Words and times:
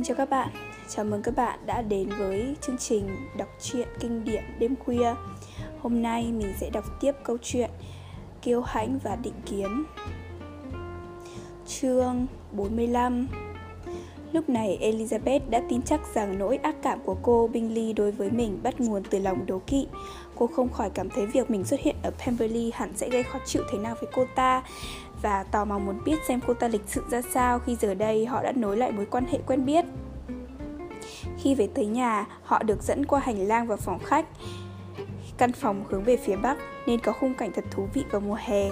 Xin 0.00 0.04
chào 0.04 0.16
các 0.16 0.30
bạn, 0.30 0.48
chào 0.88 1.04
mừng 1.04 1.22
các 1.22 1.36
bạn 1.36 1.58
đã 1.66 1.82
đến 1.82 2.08
với 2.18 2.56
chương 2.60 2.78
trình 2.78 3.08
đọc 3.38 3.48
truyện 3.60 3.88
kinh 4.00 4.24
điển 4.24 4.44
đêm 4.58 4.76
khuya. 4.76 5.14
Hôm 5.80 6.02
nay 6.02 6.32
mình 6.32 6.54
sẽ 6.60 6.70
đọc 6.70 6.84
tiếp 7.00 7.12
câu 7.24 7.36
chuyện 7.42 7.70
Kiêu 8.42 8.60
hãnh 8.60 8.98
và 8.98 9.16
định 9.16 9.34
kiến. 9.46 9.84
Chương 11.66 12.26
45 12.52 13.28
Lúc 14.32 14.48
này 14.48 14.78
Elizabeth 14.82 15.40
đã 15.50 15.62
tin 15.68 15.82
chắc 15.82 16.00
rằng 16.14 16.38
nỗi 16.38 16.56
ác 16.56 16.76
cảm 16.82 16.98
của 17.04 17.16
cô 17.22 17.48
Bingley 17.52 17.92
đối 17.92 18.10
với 18.10 18.30
mình 18.30 18.58
bắt 18.62 18.80
nguồn 18.80 19.02
từ 19.10 19.18
lòng 19.18 19.46
đố 19.46 19.58
kỵ. 19.66 19.86
Cô 20.36 20.46
không 20.46 20.68
khỏi 20.68 20.90
cảm 20.94 21.10
thấy 21.10 21.26
việc 21.26 21.50
mình 21.50 21.64
xuất 21.64 21.80
hiện 21.80 21.96
ở 22.02 22.10
Pemberley 22.10 22.70
hẳn 22.74 22.92
sẽ 22.96 23.08
gây 23.08 23.22
khó 23.22 23.38
chịu 23.44 23.62
thế 23.72 23.78
nào 23.78 23.94
với 24.00 24.10
cô 24.14 24.24
ta 24.34 24.62
và 25.22 25.42
tò 25.42 25.64
mò 25.64 25.78
muốn 25.78 26.04
biết 26.04 26.16
xem 26.28 26.40
cô 26.46 26.54
ta 26.54 26.68
lịch 26.68 26.82
sự 26.86 27.04
ra 27.10 27.22
sao 27.22 27.58
khi 27.58 27.76
giờ 27.76 27.94
đây 27.94 28.26
họ 28.26 28.42
đã 28.42 28.52
nối 28.52 28.76
lại 28.76 28.92
mối 28.92 29.06
quan 29.06 29.26
hệ 29.26 29.38
quen 29.46 29.64
biết. 29.64 29.84
Khi 31.38 31.54
về 31.54 31.68
tới 31.74 31.86
nhà, 31.86 32.26
họ 32.42 32.62
được 32.62 32.82
dẫn 32.82 33.06
qua 33.06 33.20
hành 33.20 33.48
lang 33.48 33.66
vào 33.66 33.76
phòng 33.76 33.98
khách. 33.98 34.26
Căn 35.38 35.52
phòng 35.52 35.84
hướng 35.88 36.02
về 36.02 36.16
phía 36.16 36.36
bắc 36.36 36.56
nên 36.86 37.00
có 37.00 37.12
khung 37.12 37.34
cảnh 37.34 37.52
thật 37.54 37.64
thú 37.70 37.88
vị 37.94 38.04
vào 38.10 38.20
mùa 38.20 38.38
hè. 38.40 38.70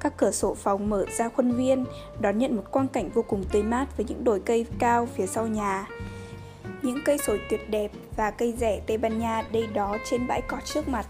Các 0.00 0.16
cửa 0.16 0.30
sổ 0.30 0.54
phòng 0.54 0.90
mở 0.90 1.06
ra 1.16 1.28
khuôn 1.28 1.52
viên, 1.52 1.84
đón 2.20 2.38
nhận 2.38 2.56
một 2.56 2.62
quang 2.70 2.88
cảnh 2.88 3.10
vô 3.14 3.22
cùng 3.22 3.44
tươi 3.52 3.62
mát 3.62 3.96
với 3.96 4.06
những 4.08 4.24
đồi 4.24 4.40
cây 4.40 4.66
cao 4.78 5.08
phía 5.14 5.26
sau 5.26 5.46
nhà. 5.46 5.86
Những 6.82 6.98
cây 7.04 7.18
sồi 7.18 7.40
tuyệt 7.50 7.70
đẹp 7.70 7.90
và 8.16 8.30
cây 8.30 8.54
rẻ 8.58 8.80
Tây 8.86 8.98
Ban 8.98 9.18
Nha 9.18 9.42
đây 9.52 9.66
đó 9.66 9.96
trên 10.10 10.26
bãi 10.26 10.42
cỏ 10.42 10.56
trước 10.64 10.88
mặt. 10.88 11.06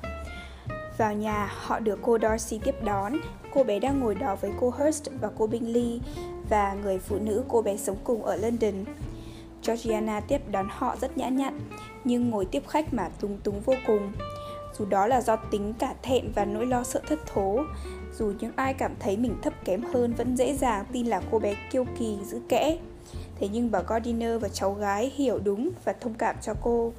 Vào 0.98 1.14
nhà, 1.14 1.50
họ 1.56 1.78
được 1.78 1.98
cô 2.02 2.18
Darcy 2.18 2.60
tiếp 2.64 2.74
đón. 2.84 3.12
Cô 3.54 3.64
bé 3.64 3.78
đang 3.78 4.00
ngồi 4.00 4.14
đó 4.14 4.36
với 4.40 4.50
cô 4.60 4.72
Hurst 4.78 5.08
và 5.20 5.30
cô 5.38 5.46
Bingley 5.46 6.00
và 6.48 6.74
người 6.74 6.98
phụ 6.98 7.18
nữ 7.18 7.44
cô 7.48 7.62
bé 7.62 7.76
sống 7.76 7.96
cùng 8.04 8.22
ở 8.22 8.36
London. 8.36 8.84
Georgiana 9.66 10.20
tiếp 10.20 10.40
đón 10.50 10.68
họ 10.70 10.96
rất 11.00 11.18
nhã 11.18 11.28
nhặn, 11.28 11.60
nhưng 12.04 12.30
ngồi 12.30 12.44
tiếp 12.44 12.62
khách 12.68 12.94
mà 12.94 13.08
túng 13.20 13.38
túng 13.38 13.60
vô 13.60 13.74
cùng. 13.86 14.12
Dù 14.78 14.84
đó 14.84 15.06
là 15.06 15.20
do 15.20 15.36
tính 15.36 15.74
cả 15.78 15.94
thẹn 16.02 16.32
và 16.34 16.44
nỗi 16.44 16.66
lo 16.66 16.82
sợ 16.82 17.00
thất 17.08 17.18
thố, 17.26 17.58
dù 18.18 18.32
những 18.40 18.52
ai 18.56 18.74
cảm 18.74 18.94
thấy 19.00 19.16
mình 19.16 19.36
thấp 19.42 19.52
kém 19.64 19.82
hơn 19.82 20.14
vẫn 20.14 20.36
dễ 20.36 20.54
dàng 20.54 20.84
tin 20.92 21.06
là 21.06 21.22
cô 21.30 21.38
bé 21.38 21.54
kiêu 21.70 21.84
kỳ 21.98 22.16
giữ 22.24 22.40
kẽ. 22.48 22.78
Thế 23.40 23.48
nhưng 23.52 23.70
bà 23.70 23.82
Gardiner 23.82 24.42
và 24.42 24.48
cháu 24.48 24.72
gái 24.72 25.12
hiểu 25.14 25.38
đúng 25.38 25.70
và 25.84 25.92
thông 26.00 26.14
cảm 26.14 26.36
cho 26.42 26.54
cô. 26.62 26.92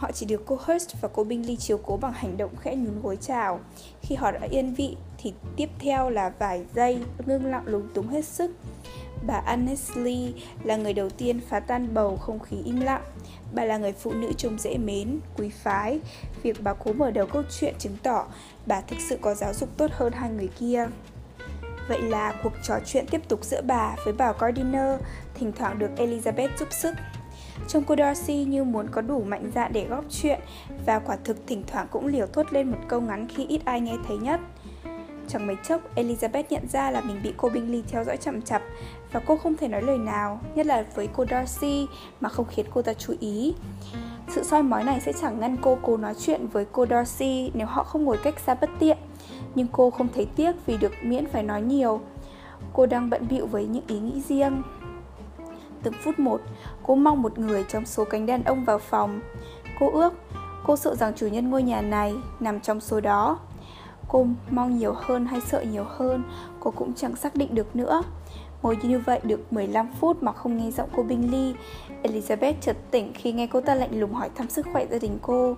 Họ 0.00 0.12
chỉ 0.12 0.26
được 0.26 0.42
cô 0.46 0.58
Hurst 0.66 0.90
và 1.00 1.08
cô 1.12 1.24
Bingley 1.24 1.56
chiếu 1.56 1.78
cố 1.78 1.96
bằng 1.96 2.12
hành 2.12 2.36
động 2.36 2.56
khẽ 2.60 2.76
nhún 2.76 3.02
gối 3.02 3.18
chào. 3.20 3.60
Khi 4.02 4.14
họ 4.14 4.30
đã 4.30 4.40
yên 4.50 4.74
vị 4.74 4.96
thì 5.18 5.32
tiếp 5.56 5.68
theo 5.78 6.10
là 6.10 6.32
vài 6.38 6.64
giây 6.74 6.98
ngưng 7.26 7.46
lặng 7.46 7.62
lúng 7.66 7.88
túng 7.94 8.08
hết 8.08 8.24
sức. 8.24 8.50
Bà 9.26 9.34
Annesley 9.34 10.34
là 10.64 10.76
người 10.76 10.92
đầu 10.92 11.10
tiên 11.10 11.40
phá 11.48 11.60
tan 11.60 11.94
bầu 11.94 12.16
không 12.16 12.38
khí 12.38 12.56
im 12.64 12.80
lặng. 12.80 13.02
Bà 13.52 13.64
là 13.64 13.78
người 13.78 13.92
phụ 13.92 14.12
nữ 14.12 14.32
trông 14.36 14.58
dễ 14.58 14.78
mến, 14.78 15.20
quý 15.36 15.48
phái. 15.48 16.00
Việc 16.42 16.56
bà 16.62 16.74
cố 16.74 16.92
mở 16.92 17.10
đầu 17.10 17.26
câu 17.26 17.42
chuyện 17.60 17.74
chứng 17.78 17.96
tỏ 18.02 18.26
bà 18.66 18.80
thực 18.80 18.96
sự 19.08 19.18
có 19.20 19.34
giáo 19.34 19.54
dục 19.54 19.68
tốt 19.76 19.90
hơn 19.92 20.12
hai 20.12 20.30
người 20.30 20.48
kia. 20.58 20.86
Vậy 21.88 22.02
là 22.02 22.40
cuộc 22.42 22.52
trò 22.62 22.78
chuyện 22.86 23.06
tiếp 23.10 23.28
tục 23.28 23.44
giữa 23.44 23.62
bà 23.62 23.96
với 24.04 24.14
bà 24.14 24.32
Gardiner, 24.32 25.00
thỉnh 25.34 25.52
thoảng 25.52 25.78
được 25.78 25.90
Elizabeth 25.96 26.48
giúp 26.58 26.68
sức. 26.70 26.94
Trông 27.68 27.84
cô 27.84 27.96
Darcy 27.96 28.44
như 28.44 28.64
muốn 28.64 28.88
có 28.90 29.00
đủ 29.00 29.22
mạnh 29.22 29.50
dạn 29.54 29.72
để 29.72 29.86
góp 29.86 30.04
chuyện 30.10 30.40
và 30.86 30.98
quả 30.98 31.16
thực 31.24 31.46
thỉnh 31.46 31.62
thoảng 31.66 31.86
cũng 31.90 32.06
liều 32.06 32.26
thốt 32.26 32.52
lên 32.52 32.70
một 32.70 32.78
câu 32.88 33.00
ngắn 33.00 33.28
khi 33.28 33.46
ít 33.46 33.60
ai 33.64 33.80
nghe 33.80 33.96
thấy 34.08 34.18
nhất. 34.18 34.40
Chẳng 35.28 35.46
mấy 35.46 35.56
chốc, 35.68 35.80
Elizabeth 35.96 36.44
nhận 36.50 36.68
ra 36.68 36.90
là 36.90 37.00
mình 37.00 37.20
bị 37.22 37.32
cô 37.36 37.48
Bingley 37.48 37.82
theo 37.88 38.04
dõi 38.04 38.16
chậm 38.16 38.42
chạp 38.42 38.62
và 39.12 39.20
cô 39.26 39.36
không 39.36 39.56
thể 39.56 39.68
nói 39.68 39.82
lời 39.82 39.98
nào, 39.98 40.40
nhất 40.54 40.66
là 40.66 40.84
với 40.94 41.08
cô 41.12 41.24
Darcy 41.30 41.86
mà 42.20 42.28
không 42.28 42.46
khiến 42.50 42.66
cô 42.74 42.82
ta 42.82 42.94
chú 42.94 43.14
ý. 43.20 43.54
Sự 44.28 44.44
soi 44.44 44.62
mói 44.62 44.84
này 44.84 45.00
sẽ 45.00 45.12
chẳng 45.20 45.40
ngăn 45.40 45.56
cô 45.62 45.78
cố 45.82 45.96
nói 45.96 46.14
chuyện 46.20 46.46
với 46.46 46.66
cô 46.72 46.86
Darcy 46.86 47.50
nếu 47.54 47.66
họ 47.66 47.84
không 47.84 48.04
ngồi 48.04 48.18
cách 48.22 48.40
xa 48.46 48.54
bất 48.54 48.70
tiện. 48.78 48.98
Nhưng 49.54 49.66
cô 49.72 49.90
không 49.90 50.08
thấy 50.14 50.26
tiếc 50.36 50.52
vì 50.66 50.76
được 50.76 50.92
miễn 51.02 51.26
phải 51.26 51.42
nói 51.42 51.62
nhiều. 51.62 52.00
Cô 52.72 52.86
đang 52.86 53.10
bận 53.10 53.26
bịu 53.30 53.46
với 53.46 53.66
những 53.66 53.84
ý 53.86 53.98
nghĩ 53.98 54.22
riêng. 54.28 54.62
Từng 55.82 55.94
phút 56.04 56.18
một, 56.18 56.40
cô 56.82 56.94
mong 56.94 57.22
một 57.22 57.38
người 57.38 57.64
trong 57.68 57.86
số 57.86 58.04
cánh 58.04 58.26
đàn 58.26 58.44
ông 58.44 58.64
vào 58.64 58.78
phòng. 58.78 59.20
Cô 59.80 59.90
ước, 59.90 60.14
cô 60.66 60.76
sợ 60.76 60.94
rằng 60.94 61.12
chủ 61.16 61.26
nhân 61.26 61.50
ngôi 61.50 61.62
nhà 61.62 61.80
này 61.80 62.14
nằm 62.40 62.60
trong 62.60 62.80
số 62.80 63.00
đó. 63.00 63.38
Cô 64.08 64.26
mong 64.50 64.78
nhiều 64.78 64.94
hơn 64.96 65.26
hay 65.26 65.40
sợ 65.40 65.62
nhiều 65.62 65.84
hơn, 65.88 66.22
cô 66.60 66.70
cũng 66.70 66.94
chẳng 66.94 67.16
xác 67.16 67.34
định 67.34 67.54
được 67.54 67.76
nữa. 67.76 68.02
Ngồi 68.62 68.78
như 68.82 68.98
vậy 68.98 69.20
được 69.22 69.52
15 69.52 69.88
phút 70.00 70.22
mà 70.22 70.32
không 70.32 70.56
nghe 70.56 70.70
giọng 70.70 70.88
cô 70.96 71.02
Bingley 71.02 71.54
Elizabeth 72.02 72.54
chợt 72.60 72.76
tỉnh 72.90 73.12
khi 73.14 73.32
nghe 73.32 73.46
cô 73.46 73.60
ta 73.60 73.74
lạnh 73.74 74.00
lùng 74.00 74.12
hỏi 74.12 74.30
thăm 74.34 74.48
sức 74.48 74.66
khỏe 74.72 74.86
gia 74.90 74.98
đình 74.98 75.18
cô 75.22 75.56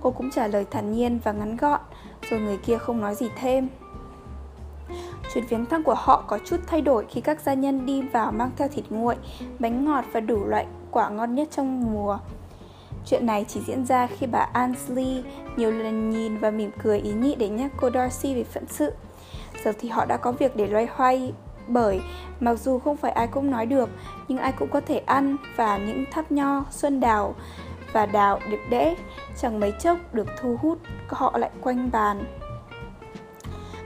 Cô 0.00 0.10
cũng 0.10 0.30
trả 0.30 0.46
lời 0.46 0.66
thản 0.70 0.92
nhiên 0.92 1.20
và 1.24 1.32
ngắn 1.32 1.56
gọn 1.56 1.80
Rồi 2.30 2.40
người 2.40 2.56
kia 2.56 2.78
không 2.78 3.00
nói 3.00 3.14
gì 3.14 3.28
thêm 3.36 3.68
Chuyến 5.32 5.46
viếng 5.46 5.66
thăm 5.66 5.82
của 5.82 5.94
họ 5.96 6.24
có 6.26 6.38
chút 6.44 6.56
thay 6.66 6.80
đổi 6.80 7.06
khi 7.08 7.20
các 7.20 7.40
gia 7.40 7.54
nhân 7.54 7.86
đi 7.86 8.02
vào 8.02 8.32
mang 8.32 8.50
theo 8.56 8.68
thịt 8.68 8.84
nguội, 8.90 9.16
bánh 9.58 9.84
ngọt 9.84 10.04
và 10.12 10.20
đủ 10.20 10.44
loại 10.44 10.66
quả 10.90 11.08
ngon 11.08 11.34
nhất 11.34 11.48
trong 11.50 11.92
mùa. 11.92 12.18
Chuyện 13.06 13.26
này 13.26 13.44
chỉ 13.48 13.60
diễn 13.66 13.86
ra 13.86 14.06
khi 14.06 14.26
bà 14.26 14.48
Ansley 14.52 15.24
nhiều 15.56 15.70
lần 15.70 16.10
nhìn 16.10 16.38
và 16.38 16.50
mỉm 16.50 16.70
cười 16.82 16.98
ý 16.98 17.12
nhị 17.12 17.34
để 17.34 17.48
nhắc 17.48 17.72
cô 17.76 17.90
Darcy 17.90 18.34
về 18.34 18.44
phận 18.44 18.64
sự. 18.68 18.92
Giờ 19.64 19.72
thì 19.80 19.88
họ 19.88 20.04
đã 20.04 20.16
có 20.16 20.32
việc 20.32 20.56
để 20.56 20.66
loay 20.66 20.88
hoay 20.94 21.32
bởi 21.68 22.00
mặc 22.40 22.54
dù 22.54 22.78
không 22.78 22.96
phải 22.96 23.12
ai 23.12 23.26
cũng 23.26 23.50
nói 23.50 23.66
được 23.66 23.90
nhưng 24.28 24.38
ai 24.38 24.52
cũng 24.52 24.68
có 24.72 24.80
thể 24.80 24.98
ăn 24.98 25.36
và 25.56 25.78
những 25.78 26.04
tháp 26.10 26.32
nho, 26.32 26.64
xuân 26.70 27.00
đào 27.00 27.34
và 27.92 28.06
đào 28.06 28.40
đẹp 28.50 28.60
đẽ 28.70 28.94
chẳng 29.40 29.60
mấy 29.60 29.72
chốc 29.80 30.14
được 30.14 30.28
thu 30.40 30.56
hút 30.62 30.78
họ 31.08 31.38
lại 31.38 31.50
quanh 31.60 31.90
bàn 31.92 32.24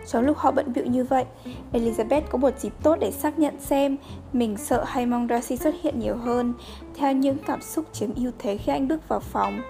trong 0.09 0.25
lúc 0.25 0.37
họ 0.37 0.51
bận 0.51 0.73
bịu 0.73 0.87
như 0.87 1.05
vậy, 1.05 1.25
Elizabeth 1.73 2.23
có 2.31 2.39
một 2.39 2.59
dịp 2.59 2.73
tốt 2.83 2.97
để 3.01 3.11
xác 3.11 3.39
nhận 3.39 3.61
xem 3.61 3.97
mình 4.33 4.57
sợ 4.57 4.85
hay 4.85 5.07
mong 5.07 5.29
Darcy 5.31 5.57
xuất 5.57 5.75
hiện 5.83 5.99
nhiều 5.99 6.17
hơn, 6.17 6.55
theo 6.95 7.13
những 7.13 7.39
cảm 7.47 7.63
xúc 7.63 7.85
chiếm 7.93 8.15
ưu 8.15 8.33
thế 8.39 8.57
khi 8.57 8.73
anh 8.73 8.89
bước 8.89 9.09
vào 9.09 9.21
phòng. 9.21 9.61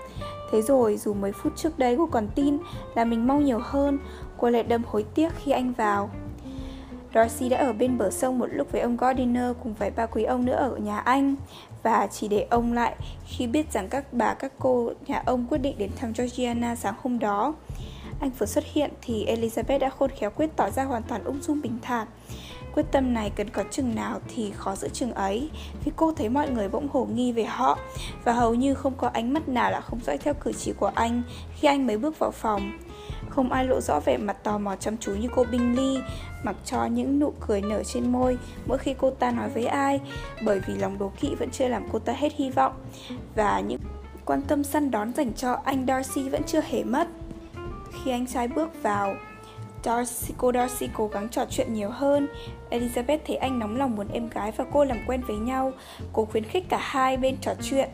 Thế 0.53 0.63
rồi, 0.63 0.97
dù 0.97 1.15
mấy 1.15 1.33
phút 1.33 1.57
trước 1.57 1.79
đây 1.79 1.97
cô 1.97 2.07
còn 2.07 2.29
tin 2.35 2.59
là 2.95 3.05
mình 3.05 3.27
mong 3.27 3.45
nhiều 3.45 3.59
hơn, 3.63 3.99
cô 4.37 4.51
lại 4.51 4.63
đâm 4.63 4.83
hối 4.87 5.05
tiếc 5.15 5.29
khi 5.45 5.53
anh 5.53 5.73
vào. 5.73 6.11
Darcy 7.15 7.49
đã 7.49 7.59
ở 7.59 7.73
bên 7.73 7.99
bờ 7.99 8.11
sông 8.11 8.39
một 8.39 8.47
lúc 8.53 8.73
với 8.73 8.81
ông 8.81 8.97
Gardiner 8.97 9.57
cùng 9.63 9.75
vài 9.75 9.91
ba 9.91 10.07
quý 10.07 10.25
ông 10.25 10.45
nữa 10.45 10.55
ở 10.55 10.77
nhà 10.77 10.99
anh 10.99 11.35
và 11.83 12.09
chỉ 12.11 12.29
để 12.29 12.47
ông 12.51 12.73
lại 12.73 12.97
khi 13.27 13.47
biết 13.47 13.73
rằng 13.73 13.89
các 13.89 14.13
bà 14.13 14.35
các 14.35 14.53
cô 14.59 14.93
nhà 15.07 15.23
ông 15.27 15.47
quyết 15.51 15.59
định 15.59 15.79
đến 15.79 15.91
thăm 15.97 16.13
Georgiana 16.19 16.77
sáng 16.77 16.95
hôm 17.03 17.19
đó. 17.19 17.55
Anh 18.21 18.31
vừa 18.39 18.47
xuất 18.47 18.65
hiện 18.73 18.91
thì 19.03 19.27
Elizabeth 19.27 19.79
đã 19.79 19.91
khôn 19.91 20.11
khéo 20.19 20.31
quyết 20.31 20.51
tỏ 20.57 20.71
ra 20.71 20.85
hoàn 20.85 21.03
toàn 21.03 21.25
ung 21.25 21.43
dung 21.43 21.61
bình 21.63 21.79
thản. 21.83 22.07
Quyết 22.75 22.87
tâm 22.93 23.15
này 23.15 23.31
cần 23.37 23.51
có 23.51 23.65
chừng 23.71 23.95
nào 23.95 24.21
thì 24.29 24.53
khó 24.57 24.75
giữ 24.77 24.89
chừng 24.89 25.13
ấy, 25.13 25.51
Vì 25.85 25.93
cô 25.97 26.13
thấy 26.13 26.29
mọi 26.29 26.51
người 26.51 26.69
bỗng 26.69 26.89
hồ 26.93 27.05
nghi 27.05 27.33
về 27.33 27.45
họ, 27.45 27.79
Và 28.25 28.33
hầu 28.33 28.55
như 28.55 28.75
không 28.75 28.95
có 28.97 29.09
ánh 29.09 29.33
mắt 29.33 29.49
nào 29.49 29.71
là 29.71 29.81
không 29.81 30.01
dõi 30.07 30.19
theo 30.19 30.35
cử 30.35 30.53
chỉ 30.53 30.73
của 30.73 30.91
anh 30.95 31.23
Khi 31.55 31.69
anh 31.69 31.87
mới 31.87 31.99
bước 31.99 32.19
vào 32.19 32.31
phòng. 32.31 32.73
Không 33.29 33.53
ai 33.53 33.65
lộ 33.65 33.81
rõ 33.81 34.01
vẻ 34.01 34.17
mặt 34.17 34.45
tò 34.45 34.59
mò 34.59 34.77
chăm 34.77 34.97
chú 34.97 35.15
như 35.15 35.29
cô 35.35 35.45
Bingley 35.45 35.99
Mặc 36.43 36.57
cho 36.65 36.85
những 36.87 37.19
nụ 37.19 37.33
cười 37.47 37.63
nở 37.63 37.83
trên 37.85 38.13
môi 38.13 38.39
Mỗi 38.67 38.79
khi 38.79 38.95
cô 38.99 39.11
ta 39.11 39.31
nói 39.31 39.49
với 39.49 39.67
ai, 39.67 40.01
Bởi 40.43 40.61
vì 40.67 40.75
lòng 40.75 40.99
đố 40.99 41.13
kỵ 41.21 41.35
vẫn 41.35 41.51
chưa 41.51 41.69
làm 41.69 41.89
cô 41.93 41.99
ta 41.99 42.13
hết 42.13 42.33
hy 42.37 42.51
vọng. 42.51 42.73
Và 43.35 43.61
những 43.61 43.81
quan 44.25 44.43
tâm 44.43 44.65
săn 44.65 44.91
đón 44.91 45.13
dành 45.15 45.33
cho 45.33 45.59
anh 45.65 45.87
Darcy 45.87 46.29
vẫn 46.29 46.43
chưa 46.47 46.61
hề 46.61 46.85
mất 46.85 47.09
khi 48.05 48.11
anh 48.11 48.27
trai 48.27 48.49
bước 48.49 48.83
vào. 48.83 49.15
Darcy, 49.85 50.35
cô 50.39 50.53
Darcy 50.53 50.89
cố 50.95 51.09
gắng 51.09 51.29
trò 51.29 51.45
chuyện 51.51 51.75
nhiều 51.75 51.91
hơn. 51.91 52.29
Elizabeth 52.71 53.19
thấy 53.27 53.37
anh 53.37 53.59
nóng 53.59 53.77
lòng 53.77 53.97
muốn 53.97 54.09
em 54.13 54.29
gái 54.29 54.53
và 54.57 54.65
cô 54.73 54.85
làm 54.85 54.99
quen 55.07 55.23
với 55.27 55.37
nhau. 55.37 55.73
Cô 56.13 56.25
khuyến 56.25 56.45
khích 56.45 56.65
cả 56.69 56.79
hai 56.81 57.17
bên 57.17 57.37
trò 57.41 57.55
chuyện. 57.63 57.89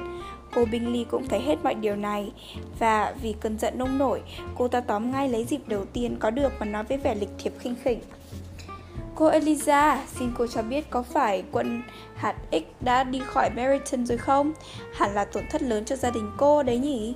Cô 0.55 0.65
Bingley 0.65 1.05
cũng 1.11 1.29
thấy 1.29 1.41
hết 1.41 1.57
mọi 1.63 1.75
điều 1.75 1.97
này. 1.97 2.33
Và 2.79 3.15
vì 3.23 3.35
cơn 3.41 3.59
giận 3.59 3.79
nông 3.79 3.99
nổi 3.99 4.23
Cô 4.57 4.69
ta 4.69 4.81
tóm 4.81 5.11
ngay 5.13 5.29
lấy 5.29 5.45
dịp 5.45 5.61
đầu 5.67 5.85
tiên 5.85 6.17
có 6.21 6.31
được 6.31 6.53
và 6.59 6.67
nói 6.67 6.85
với 6.85 6.99
vẻ 6.99 7.15
lịch 7.15 7.31
thiệp 7.39 7.53
khinh 7.59 7.75
khỉnh. 7.85 8.01
Cô 9.15 9.31
Eliza, 9.31 9.97
xin 10.19 10.33
cô 10.39 10.47
cho 10.47 10.63
biết 10.63 10.91
có 10.91 11.03
phải 11.03 11.45
quân 11.53 11.83
hạt 12.17 12.35
X 12.53 12.85
đã 12.85 13.05
đi 13.05 13.21
khỏi 13.27 13.51
Meryton 13.51 14.07
rồi 14.07 14.19
không? 14.19 14.53
Hẳn 14.95 15.15
là 15.15 15.25
tổn 15.25 15.45
thất 15.51 15.63
lớn 15.63 15.85
cho 15.85 15.97
gia 15.97 16.11
đình 16.11 16.31
cô 16.37 16.63
đấy 16.63 16.79
nhỉ? 16.79 17.15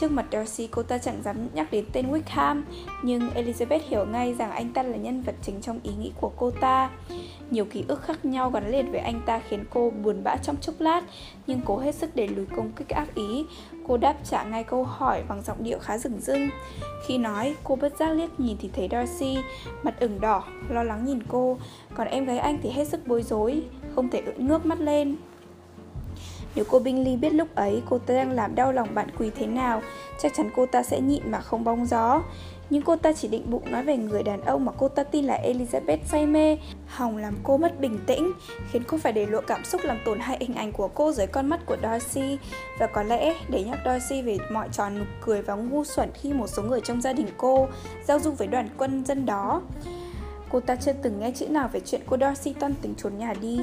Trước 0.00 0.10
mặt 0.10 0.26
Darcy 0.32 0.66
cô 0.66 0.82
ta 0.82 0.98
chẳng 0.98 1.22
dám 1.22 1.36
nhắc 1.54 1.70
đến 1.70 1.84
tên 1.92 2.12
Wickham 2.12 2.62
Nhưng 3.02 3.30
Elizabeth 3.30 3.80
hiểu 3.88 4.06
ngay 4.06 4.34
rằng 4.34 4.50
anh 4.50 4.72
ta 4.72 4.82
là 4.82 4.96
nhân 4.96 5.22
vật 5.22 5.34
chính 5.42 5.60
trong 5.60 5.80
ý 5.82 5.90
nghĩ 5.98 6.12
của 6.20 6.32
cô 6.36 6.50
ta. 6.50 6.90
Nhiều 7.50 7.64
ký 7.64 7.84
ức 7.88 8.02
khác 8.02 8.24
nhau 8.24 8.50
gắn 8.50 8.70
liền 8.70 8.90
với 8.90 9.00
anh 9.00 9.20
ta 9.26 9.40
khiến 9.48 9.64
cô 9.70 9.90
buồn 9.90 10.24
bã 10.24 10.36
trong 10.36 10.56
chốc 10.56 10.74
lát 10.78 11.02
Nhưng 11.46 11.60
cố 11.64 11.78
hết 11.78 11.94
sức 11.94 12.10
để 12.14 12.26
lùi 12.26 12.46
công 12.56 12.72
kích 12.72 12.88
ác 12.88 13.14
ý. 13.14 13.46
Cô 13.88 13.96
đáp 13.96 14.16
trả 14.24 14.44
ngay 14.44 14.64
câu 14.64 14.84
hỏi 14.84 15.22
bằng 15.28 15.42
giọng 15.42 15.62
điệu 15.62 15.78
khá 15.78 15.98
rừng 15.98 16.20
rưng. 16.20 16.48
Khi 17.06 17.18
nói, 17.18 17.54
cô 17.64 17.76
bất 17.76 17.96
giác 17.98 18.10
liếc 18.10 18.40
nhìn 18.40 18.56
thì 18.60 18.70
thấy 18.74 18.88
Darcy 18.90 19.38
Mặt 19.82 20.00
ửng 20.00 20.20
đỏ, 20.20 20.44
lo 20.68 20.82
lắng 20.82 21.04
nhìn 21.04 21.22
cô. 21.28 21.58
Còn 21.94 22.08
em 22.08 22.24
gái 22.24 22.38
anh 22.38 22.58
thì 22.62 22.70
hết 22.70 22.88
sức 22.88 23.06
bối 23.06 23.22
rối 23.22 23.62
Không 23.94 24.10
thể 24.10 24.20
ưỡn 24.20 24.46
ngước 24.46 24.66
mắt 24.66 24.80
lên. 24.80 25.16
Nếu 26.58 26.64
cô 26.70 26.78
Bingley 26.78 27.16
biết 27.16 27.30
lúc 27.30 27.48
ấy 27.54 27.82
cô 27.90 27.98
ta 27.98 28.14
đang 28.14 28.30
làm 28.30 28.54
đau 28.54 28.72
lòng 28.72 28.94
bạn 28.94 29.08
Quỳ 29.18 29.30
thế 29.36 29.46
nào, 29.46 29.82
chắc 30.22 30.32
chắn 30.36 30.50
cô 30.56 30.66
ta 30.66 30.82
sẽ 30.82 31.00
nhịn 31.00 31.30
mà 31.30 31.40
không 31.40 31.64
bong 31.64 31.86
gió. 31.86 32.22
Nhưng 32.70 32.82
cô 32.82 32.96
ta 32.96 33.12
chỉ 33.12 33.28
định 33.28 33.50
bụng 33.50 33.70
nói 33.70 33.84
về 33.84 33.96
người 33.96 34.22
đàn 34.22 34.44
ông 34.44 34.64
mà 34.64 34.72
cô 34.78 34.88
ta 34.88 35.04
tin 35.04 35.24
là 35.24 35.40
Elizabeth 35.44 35.98
say 36.04 36.26
mê, 36.26 36.58
hòng 36.86 37.16
làm 37.16 37.34
cô 37.42 37.56
mất 37.56 37.80
bình 37.80 37.98
tĩnh, 38.06 38.32
khiến 38.70 38.82
cô 38.86 38.98
phải 38.98 39.12
để 39.12 39.26
lộ 39.26 39.40
cảm 39.40 39.64
xúc 39.64 39.80
làm 39.84 39.98
tổn 40.04 40.20
hại 40.20 40.36
hình 40.40 40.54
ảnh 40.54 40.72
của 40.72 40.88
cô 40.88 41.12
dưới 41.12 41.26
con 41.26 41.46
mắt 41.46 41.66
của 41.66 41.76
Darcy 41.82 42.38
và 42.78 42.86
có 42.86 43.02
lẽ 43.02 43.34
để 43.48 43.64
nhắc 43.64 43.78
Darcy 43.84 44.22
về 44.22 44.38
mọi 44.52 44.68
trò 44.72 44.90
nụ 44.90 45.04
cười 45.20 45.42
và 45.42 45.54
ngu 45.54 45.84
xuẩn 45.84 46.10
khi 46.14 46.32
một 46.32 46.46
số 46.46 46.62
người 46.62 46.80
trong 46.80 47.00
gia 47.00 47.12
đình 47.12 47.28
cô 47.36 47.68
giao 48.04 48.18
du 48.18 48.30
với 48.30 48.48
đoàn 48.48 48.68
quân 48.78 49.04
dân 49.04 49.26
đó. 49.26 49.62
Cô 50.50 50.60
ta 50.60 50.76
chưa 50.76 50.92
từng 51.02 51.20
nghe 51.20 51.30
chữ 51.30 51.48
nào 51.48 51.68
về 51.72 51.80
chuyện 51.80 52.00
cô 52.06 52.16
Darcy 52.20 52.52
toan 52.52 52.74
tính 52.82 52.94
trốn 52.94 53.18
nhà 53.18 53.34
đi. 53.40 53.58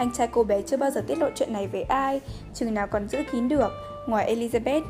Anh 0.00 0.10
trai 0.12 0.28
cô 0.32 0.44
bé 0.44 0.62
chưa 0.62 0.76
bao 0.76 0.90
giờ 0.90 1.00
tiết 1.06 1.18
lộ 1.18 1.26
chuyện 1.34 1.52
này 1.52 1.66
với 1.66 1.82
ai, 1.82 2.20
chừng 2.54 2.74
nào 2.74 2.86
còn 2.86 3.08
giữ 3.08 3.18
kín 3.32 3.48
được, 3.48 3.72
ngoài 4.06 4.34
Elizabeth. 4.34 4.82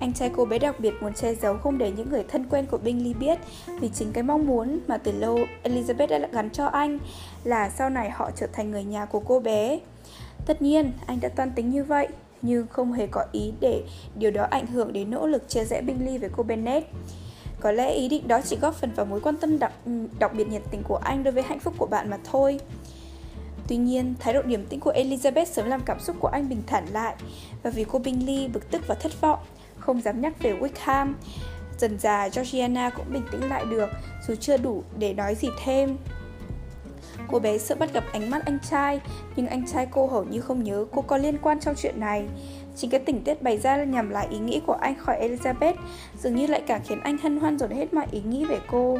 Anh 0.00 0.12
trai 0.12 0.30
cô 0.36 0.44
bé 0.44 0.58
đặc 0.58 0.80
biệt 0.80 0.94
muốn 1.00 1.14
che 1.14 1.34
giấu 1.34 1.58
không 1.58 1.78
để 1.78 1.92
những 1.96 2.10
người 2.10 2.24
thân 2.28 2.46
quen 2.50 2.66
của 2.66 2.78
Bingley 2.78 3.14
biết 3.14 3.38
vì 3.80 3.88
chính 3.88 4.12
cái 4.12 4.22
mong 4.22 4.46
muốn 4.46 4.80
mà 4.86 4.96
từ 4.96 5.12
lâu 5.12 5.38
Elizabeth 5.62 6.20
đã 6.20 6.28
gắn 6.32 6.50
cho 6.50 6.66
anh 6.66 6.98
là 7.44 7.70
sau 7.70 7.90
này 7.90 8.10
họ 8.10 8.30
trở 8.36 8.46
thành 8.46 8.70
người 8.70 8.84
nhà 8.84 9.04
của 9.04 9.20
cô 9.20 9.40
bé. 9.40 9.80
Tất 10.46 10.62
nhiên, 10.62 10.92
anh 11.06 11.20
đã 11.20 11.28
toan 11.28 11.52
tính 11.52 11.70
như 11.70 11.84
vậy, 11.84 12.08
nhưng 12.42 12.66
không 12.66 12.92
hề 12.92 13.06
có 13.06 13.24
ý 13.32 13.52
để 13.60 13.82
điều 14.14 14.30
đó 14.30 14.46
ảnh 14.50 14.66
hưởng 14.66 14.92
đến 14.92 15.10
nỗ 15.10 15.26
lực 15.26 15.48
chia 15.48 15.64
rẽ 15.64 15.80
Bingley 15.80 16.18
với 16.18 16.30
cô 16.36 16.42
Bennet. 16.42 16.84
Có 17.60 17.72
lẽ 17.72 17.90
ý 17.90 18.08
định 18.08 18.28
đó 18.28 18.40
chỉ 18.44 18.56
góp 18.56 18.74
phần 18.74 18.90
vào 18.96 19.06
mối 19.06 19.20
quan 19.20 19.36
tâm 19.36 19.58
đặc, 19.58 19.72
đặc 20.18 20.34
biệt 20.34 20.48
nhiệt 20.48 20.62
tình 20.70 20.82
của 20.82 20.96
anh 20.96 21.22
đối 21.22 21.32
với 21.32 21.42
hạnh 21.42 21.60
phúc 21.60 21.74
của 21.78 21.86
bạn 21.86 22.10
mà 22.10 22.18
thôi. 22.30 22.60
Tuy 23.68 23.76
nhiên, 23.76 24.14
thái 24.18 24.34
độ 24.34 24.42
điềm 24.42 24.66
tĩnh 24.66 24.80
của 24.80 24.92
Elizabeth 24.92 25.44
sớm 25.44 25.66
làm 25.66 25.80
cảm 25.86 26.00
xúc 26.00 26.16
của 26.20 26.28
anh 26.28 26.48
bình 26.48 26.62
thản 26.66 26.86
lại 26.92 27.14
và 27.62 27.70
vì 27.70 27.84
cô 27.84 27.98
Bingley 27.98 28.48
bực 28.48 28.70
tức 28.70 28.82
và 28.86 28.94
thất 28.94 29.20
vọng, 29.20 29.38
không 29.78 30.00
dám 30.00 30.20
nhắc 30.20 30.42
về 30.42 30.54
Wickham. 30.60 31.12
Dần 31.78 31.98
già 31.98 32.28
Georgiana 32.36 32.90
cũng 32.90 33.12
bình 33.12 33.22
tĩnh 33.32 33.48
lại 33.48 33.64
được 33.70 33.88
dù 34.28 34.34
chưa 34.34 34.56
đủ 34.56 34.82
để 34.98 35.14
nói 35.14 35.34
gì 35.34 35.48
thêm. 35.64 35.96
Cô 37.28 37.38
bé 37.38 37.58
sợ 37.58 37.74
bắt 37.74 37.92
gặp 37.92 38.04
ánh 38.12 38.30
mắt 38.30 38.44
anh 38.44 38.58
trai, 38.70 39.00
nhưng 39.36 39.46
anh 39.46 39.66
trai 39.66 39.86
cô 39.90 40.06
hầu 40.06 40.24
như 40.24 40.40
không 40.40 40.64
nhớ 40.64 40.84
cô 40.92 41.02
có 41.02 41.16
liên 41.16 41.38
quan 41.38 41.60
trong 41.60 41.74
chuyện 41.74 42.00
này. 42.00 42.28
Chính 42.76 42.90
cái 42.90 43.00
tình 43.00 43.24
tiết 43.24 43.42
bày 43.42 43.58
ra 43.58 43.84
nhằm 43.84 44.10
lại 44.10 44.28
ý 44.30 44.38
nghĩ 44.38 44.60
của 44.66 44.72
anh 44.72 44.94
khỏi 44.98 45.28
Elizabeth 45.28 45.74
dường 46.22 46.34
như 46.34 46.46
lại 46.46 46.62
càng 46.66 46.80
khiến 46.84 47.00
anh 47.00 47.18
hân 47.18 47.40
hoan 47.40 47.58
dồn 47.58 47.70
hết 47.70 47.94
mọi 47.94 48.06
ý 48.10 48.20
nghĩ 48.20 48.44
về 48.44 48.58
cô. 48.66 48.98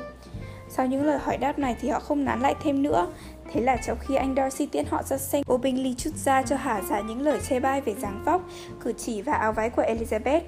Sau 0.69 0.87
những 0.87 1.05
lời 1.05 1.19
hỏi 1.19 1.37
đáp 1.37 1.59
này 1.59 1.77
thì 1.81 1.89
họ 1.89 2.01
không 2.01 2.25
nán 2.25 2.41
lại 2.41 2.55
thêm 2.63 2.83
nữa 2.83 3.07
Thế 3.53 3.61
là 3.61 3.77
trong 3.77 3.99
khi 4.01 4.15
anh 4.15 4.35
Darcy 4.37 4.67
tiễn 4.67 4.85
họ 4.91 5.03
ra 5.03 5.19
sân, 5.19 5.43
cô 5.47 5.57
Bingley 5.57 5.95
chút 5.99 6.11
ra 6.17 6.43
cho 6.43 6.57
hả 6.57 6.83
ra 6.91 7.01
những 7.01 7.23
lời 7.23 7.41
chê 7.49 7.61
bai 7.61 7.81
về 7.81 7.95
dáng 7.95 8.23
vóc, 8.25 8.43
cử 8.81 8.93
chỉ 8.93 9.23
và 9.23 9.33
áo 9.33 9.53
váy 9.53 9.71
của 9.71 9.83
Elizabeth. 9.83 10.41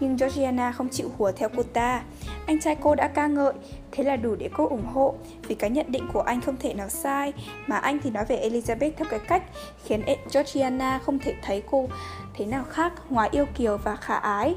Nhưng 0.00 0.16
Georgiana 0.16 0.72
không 0.72 0.88
chịu 0.88 1.10
hùa 1.18 1.32
theo 1.32 1.48
cô 1.56 1.62
ta. 1.62 2.02
Anh 2.46 2.60
trai 2.60 2.76
cô 2.80 2.94
đã 2.94 3.08
ca 3.08 3.26
ngợi, 3.26 3.52
thế 3.92 4.04
là 4.04 4.16
đủ 4.16 4.34
để 4.34 4.50
cô 4.56 4.68
ủng 4.68 4.86
hộ, 4.92 5.14
vì 5.48 5.54
cái 5.54 5.70
nhận 5.70 5.92
định 5.92 6.08
của 6.12 6.20
anh 6.20 6.40
không 6.40 6.56
thể 6.56 6.74
nào 6.74 6.88
sai, 6.88 7.32
mà 7.66 7.76
anh 7.76 7.98
thì 8.02 8.10
nói 8.10 8.24
về 8.24 8.48
Elizabeth 8.50 8.90
theo 8.96 9.08
cái 9.10 9.20
cách 9.28 9.42
khiến 9.84 10.02
Georgiana 10.34 10.98
không 10.98 11.18
thể 11.18 11.34
thấy 11.42 11.62
cô 11.70 11.88
thế 12.34 12.46
nào 12.46 12.64
khác 12.70 12.92
ngoài 13.10 13.28
yêu 13.32 13.46
kiều 13.54 13.76
và 13.76 13.96
khả 13.96 14.14
ái. 14.14 14.54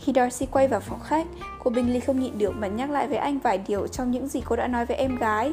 Khi 0.00 0.12
Darcy 0.14 0.46
quay 0.46 0.68
vào 0.68 0.80
phòng 0.80 1.00
khách, 1.00 1.26
cô 1.64 1.70
Bingley 1.70 2.00
không 2.00 2.20
nhịn 2.20 2.38
được 2.38 2.52
mà 2.56 2.66
nhắc 2.66 2.90
lại 2.90 3.08
với 3.08 3.16
anh 3.16 3.38
vài 3.38 3.58
điều 3.58 3.86
trong 3.86 4.10
những 4.10 4.28
gì 4.28 4.42
cô 4.44 4.56
đã 4.56 4.66
nói 4.66 4.86
với 4.86 4.96
em 4.96 5.16
gái. 5.16 5.52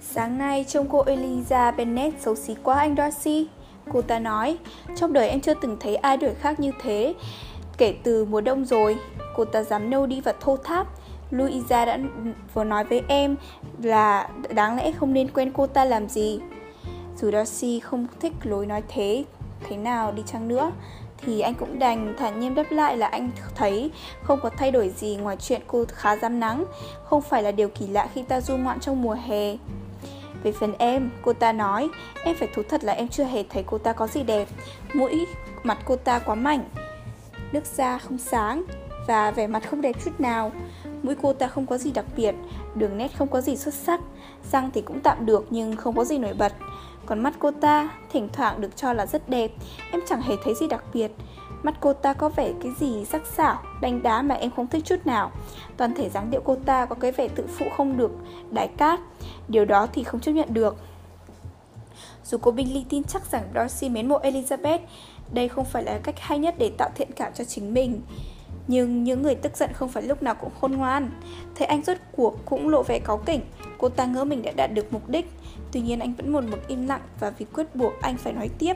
Sáng 0.00 0.38
nay 0.38 0.64
trông 0.68 0.86
cô 0.90 1.04
Eliza 1.04 1.76
Bennet 1.76 2.14
xấu 2.20 2.34
xí 2.34 2.54
quá 2.62 2.78
anh 2.78 2.96
Darcy. 2.96 3.48
Cô 3.92 4.02
ta 4.02 4.18
nói 4.18 4.58
Trong 4.96 5.12
đời 5.12 5.28
em 5.28 5.40
chưa 5.40 5.54
từng 5.54 5.76
thấy 5.80 5.96
ai 5.96 6.16
đuổi 6.16 6.34
khác 6.34 6.60
như 6.60 6.72
thế 6.82 7.14
Kể 7.78 7.94
từ 8.02 8.24
mùa 8.24 8.40
đông 8.40 8.64
rồi. 8.64 8.98
Cô 9.36 9.44
ta 9.44 9.62
dám 9.62 9.90
nâu 9.90 10.06
đi 10.06 10.20
và 10.20 10.34
thô 10.40 10.56
tháp. 10.56 10.86
Louisa 11.30 11.84
đã 11.84 11.98
vừa 12.54 12.64
nói 12.64 12.84
với 12.84 13.02
em 13.08 13.36
là 13.82 14.28
đáng 14.54 14.76
lẽ 14.76 14.92
không 14.92 15.12
nên 15.12 15.30
quen 15.30 15.52
cô 15.54 15.66
ta 15.66 15.84
làm 15.84 16.08
gì. 16.08 16.40
Dù 17.16 17.30
Darcy 17.30 17.80
không 17.80 18.06
thích 18.20 18.32
lối 18.42 18.66
nói 18.66 18.82
thế 18.88 19.24
Thế 19.68 19.76
nào 19.76 20.12
đi 20.12 20.22
chăng 20.26 20.48
nữa 20.48 20.72
thì 21.18 21.40
anh 21.40 21.54
cũng 21.54 21.78
đành 21.78 22.14
thản 22.18 22.40
nhiên 22.40 22.54
đáp 22.54 22.66
lại 22.70 22.96
là 22.96 23.06
anh 23.06 23.30
thấy 23.54 23.90
không 24.22 24.40
có 24.42 24.50
thay 24.50 24.70
đổi 24.70 24.88
gì 24.88 25.16
ngoài 25.16 25.36
chuyện 25.40 25.62
cô 25.66 25.84
khá 25.88 26.16
dám 26.16 26.40
nắng, 26.40 26.64
không 27.04 27.22
phải 27.22 27.42
là 27.42 27.52
điều 27.52 27.68
kỳ 27.68 27.86
lạ 27.86 28.08
khi 28.14 28.22
ta 28.22 28.40
du 28.40 28.56
ngoạn 28.56 28.80
trong 28.80 29.02
mùa 29.02 29.16
hè. 29.26 29.56
Về 30.42 30.52
phần 30.52 30.74
em, 30.78 31.10
cô 31.22 31.32
ta 31.32 31.52
nói, 31.52 31.88
em 32.24 32.36
phải 32.36 32.48
thú 32.54 32.62
thật 32.68 32.84
là 32.84 32.92
em 32.92 33.08
chưa 33.08 33.24
hề 33.24 33.44
thấy 33.48 33.64
cô 33.66 33.78
ta 33.78 33.92
có 33.92 34.06
gì 34.06 34.22
đẹp. 34.22 34.48
Mũi, 34.94 35.26
mặt 35.62 35.78
cô 35.84 35.96
ta 35.96 36.18
quá 36.18 36.34
mảnh, 36.34 36.64
nước 37.52 37.64
da 37.64 37.98
không 37.98 38.18
sáng 38.18 38.64
và 39.06 39.30
vẻ 39.30 39.46
mặt 39.46 39.70
không 39.70 39.80
đẹp 39.80 39.96
chút 40.04 40.20
nào. 40.20 40.52
Mũi 41.02 41.14
cô 41.22 41.32
ta 41.32 41.46
không 41.46 41.66
có 41.66 41.78
gì 41.78 41.90
đặc 41.90 42.04
biệt, 42.16 42.34
đường 42.74 42.98
nét 42.98 43.08
không 43.18 43.28
có 43.28 43.40
gì 43.40 43.56
xuất 43.56 43.74
sắc, 43.74 44.00
răng 44.52 44.70
thì 44.74 44.80
cũng 44.80 45.00
tạm 45.00 45.26
được 45.26 45.46
nhưng 45.50 45.76
không 45.76 45.96
có 45.96 46.04
gì 46.04 46.18
nổi 46.18 46.34
bật. 46.34 46.52
Còn 47.06 47.22
mắt 47.22 47.34
cô 47.38 47.50
ta, 47.50 47.90
thỉnh 48.12 48.28
thoảng 48.32 48.60
được 48.60 48.76
cho 48.76 48.92
là 48.92 49.06
rất 49.06 49.28
đẹp, 49.28 49.50
em 49.90 50.00
chẳng 50.08 50.22
hề 50.22 50.34
thấy 50.44 50.54
gì 50.54 50.68
đặc 50.68 50.84
biệt. 50.92 51.10
Mắt 51.62 51.74
cô 51.80 51.92
ta 51.92 52.12
có 52.12 52.28
vẻ 52.28 52.52
cái 52.62 52.72
gì 52.80 53.04
sắc 53.04 53.26
sảo, 53.26 53.62
đánh 53.80 54.02
đá 54.02 54.22
mà 54.22 54.34
em 54.34 54.50
không 54.56 54.66
thích 54.66 54.84
chút 54.84 55.06
nào. 55.06 55.30
Toàn 55.76 55.94
thể 55.94 56.08
dáng 56.08 56.30
điệu 56.30 56.40
cô 56.44 56.56
ta 56.64 56.86
có 56.86 56.94
cái 56.94 57.12
vẻ 57.12 57.28
tự 57.28 57.46
phụ 57.58 57.66
không 57.76 57.96
được, 57.96 58.10
đại 58.50 58.68
cát. 58.68 59.00
Điều 59.48 59.64
đó 59.64 59.86
thì 59.92 60.02
không 60.04 60.20
chấp 60.20 60.32
nhận 60.32 60.54
được. 60.54 60.76
Dù 62.24 62.38
cô 62.38 62.50
Bingley 62.50 62.84
tin 62.88 63.04
chắc 63.04 63.30
rằng 63.30 63.42
Darcy 63.54 63.88
mến 63.88 64.08
mộ 64.08 64.18
Elizabeth 64.18 64.78
Đây 65.32 65.48
không 65.48 65.64
phải 65.64 65.82
là 65.82 65.98
cách 66.02 66.20
hay 66.20 66.38
nhất 66.38 66.54
để 66.58 66.70
tạo 66.78 66.90
thiện 66.94 67.08
cảm 67.16 67.32
cho 67.34 67.44
chính 67.44 67.74
mình. 67.74 68.00
Nhưng 68.66 69.04
những 69.04 69.22
người 69.22 69.34
tức 69.34 69.56
giận 69.56 69.72
không 69.72 69.88
phải 69.88 70.02
lúc 70.02 70.22
nào 70.22 70.34
cũng 70.34 70.50
khôn 70.60 70.72
ngoan. 70.72 71.10
Thấy 71.54 71.66
anh 71.66 71.84
rốt 71.84 71.96
cuộc 72.12 72.44
cũng 72.44 72.68
lộ 72.68 72.82
vẻ 72.82 72.98
cáu 72.98 73.18
kỉnh. 73.18 73.40
Cô 73.78 73.88
ta 73.88 74.04
ngỡ 74.06 74.24
mình 74.24 74.42
đã 74.42 74.52
đạt 74.56 74.72
được 74.72 74.92
mục 74.92 75.08
đích. 75.08 75.30
Tuy 75.72 75.80
nhiên 75.80 76.00
anh 76.00 76.14
vẫn 76.14 76.32
một 76.32 76.44
mực 76.44 76.68
im 76.68 76.86
lặng 76.86 77.00
Và 77.20 77.30
vì 77.30 77.46
quyết 77.54 77.76
buộc 77.76 77.92
anh 78.00 78.16
phải 78.16 78.32
nói 78.32 78.50
tiếp. 78.58 78.74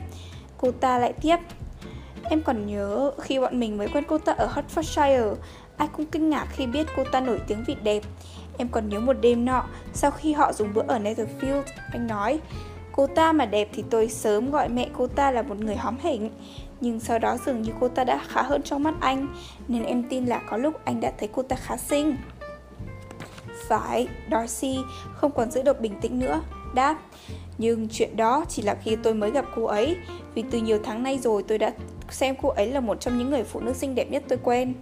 Cô 0.59 0.71
ta 0.71 0.99
lại 0.99 1.13
tiếp. 1.13 1.37
Em 2.31 2.43
còn 2.43 2.67
nhớ 2.67 3.13
khi 3.21 3.39
bọn 3.41 3.61
mình 3.61 3.79
mới 3.79 3.89
quen 3.89 4.05
cô 4.09 4.19
ta 4.19 4.33
ở 4.33 4.51
Hertfordshire. 4.55 5.35
Ai 5.77 5.89
cũng 5.97 6.07
kinh 6.07 6.31
ngạc 6.31 6.47
khi 6.53 6.67
biết 6.67 6.87
cô 6.97 7.05
ta 7.13 7.21
nổi 7.21 7.41
tiếng 7.47 7.65
vì 7.67 7.77
đẹp. 7.83 8.03
Em 8.59 8.69
còn 8.69 8.89
nhớ 8.89 9.01
một 9.01 9.17
đêm 9.21 9.45
nọ 9.45 9.65
Sau 9.93 10.11
khi 10.11 10.33
họ 10.33 10.53
dùng 10.53 10.75
bữa 10.75 10.83
ở 10.89 10.99
Netherfield 10.99 11.63
Anh 11.93 12.07
nói 12.07 12.41
Cô 12.93 13.07
ta 13.07 13.33
mà 13.33 13.47
đẹp 13.47 13.69
thì 13.73 13.85
tôi 13.91 14.09
sớm 14.09 14.51
gọi 14.51 14.69
mẹ 14.69 14.89
cô 14.93 15.07
ta 15.07 15.31
là 15.31 15.43
một 15.43 15.59
người 15.59 15.77
hóm 15.77 15.97
hỉnh. 16.03 16.31
Nhưng 16.81 17.01
sau 17.01 17.19
đó 17.19 17.37
dường 17.47 17.63
như 17.63 17.73
cô 17.81 17.89
ta 17.89 18.05
đã 18.05 18.21
khá 18.29 18.43
hơn 18.43 18.63
trong 18.63 18.83
mắt 18.83 18.95
anh 19.01 19.29
Nên 19.69 19.85
em 19.85 20.09
tin 20.09 20.27
là 20.27 20.41
có 20.51 20.57
lúc 20.57 20.85
anh 20.85 21.01
đã 21.01 21.13
thấy 21.19 21.29
cô 21.33 21.43
ta 21.43 21.57
khá 21.57 21.77
xinh. 21.77 22.17
Phải, 23.69 24.09
Darcy 24.31 24.79
không 25.15 25.33
còn 25.33 25.51
giữ 25.51 25.63
được 25.63 25.81
bình 25.81 26.01
tĩnh 26.01 26.19
nữa. 26.19 26.41
Đáp 26.75 26.99
Nhưng 27.59 27.89
chuyện 27.89 28.17
đó 28.17 28.45
chỉ 28.49 28.63
là 28.63 28.75
khi 28.75 28.97
tôi 28.97 29.15
mới 29.15 29.31
gặp 29.31 29.45
cô 29.57 29.65
ấy. 29.65 29.97
Vì 30.35 30.45
từ 30.51 30.59
nhiều 30.59 30.79
tháng 30.85 31.03
nay 31.03 31.19
rồi 31.19 31.43
tôi 31.43 31.59
đã 31.59 31.73
xem 32.15 32.35
cô 32.43 32.49
ấy 32.49 32.71
là 32.71 32.81
một 32.81 33.01
trong 33.01 33.19
những 33.19 33.31
người 33.31 33.45
phụ 33.45 33.61
nữ 33.61 33.73
xinh 33.73 33.95
đẹp 33.95 34.11
nhất 34.11 34.23
tôi 34.29 34.39
quen. 34.43 34.75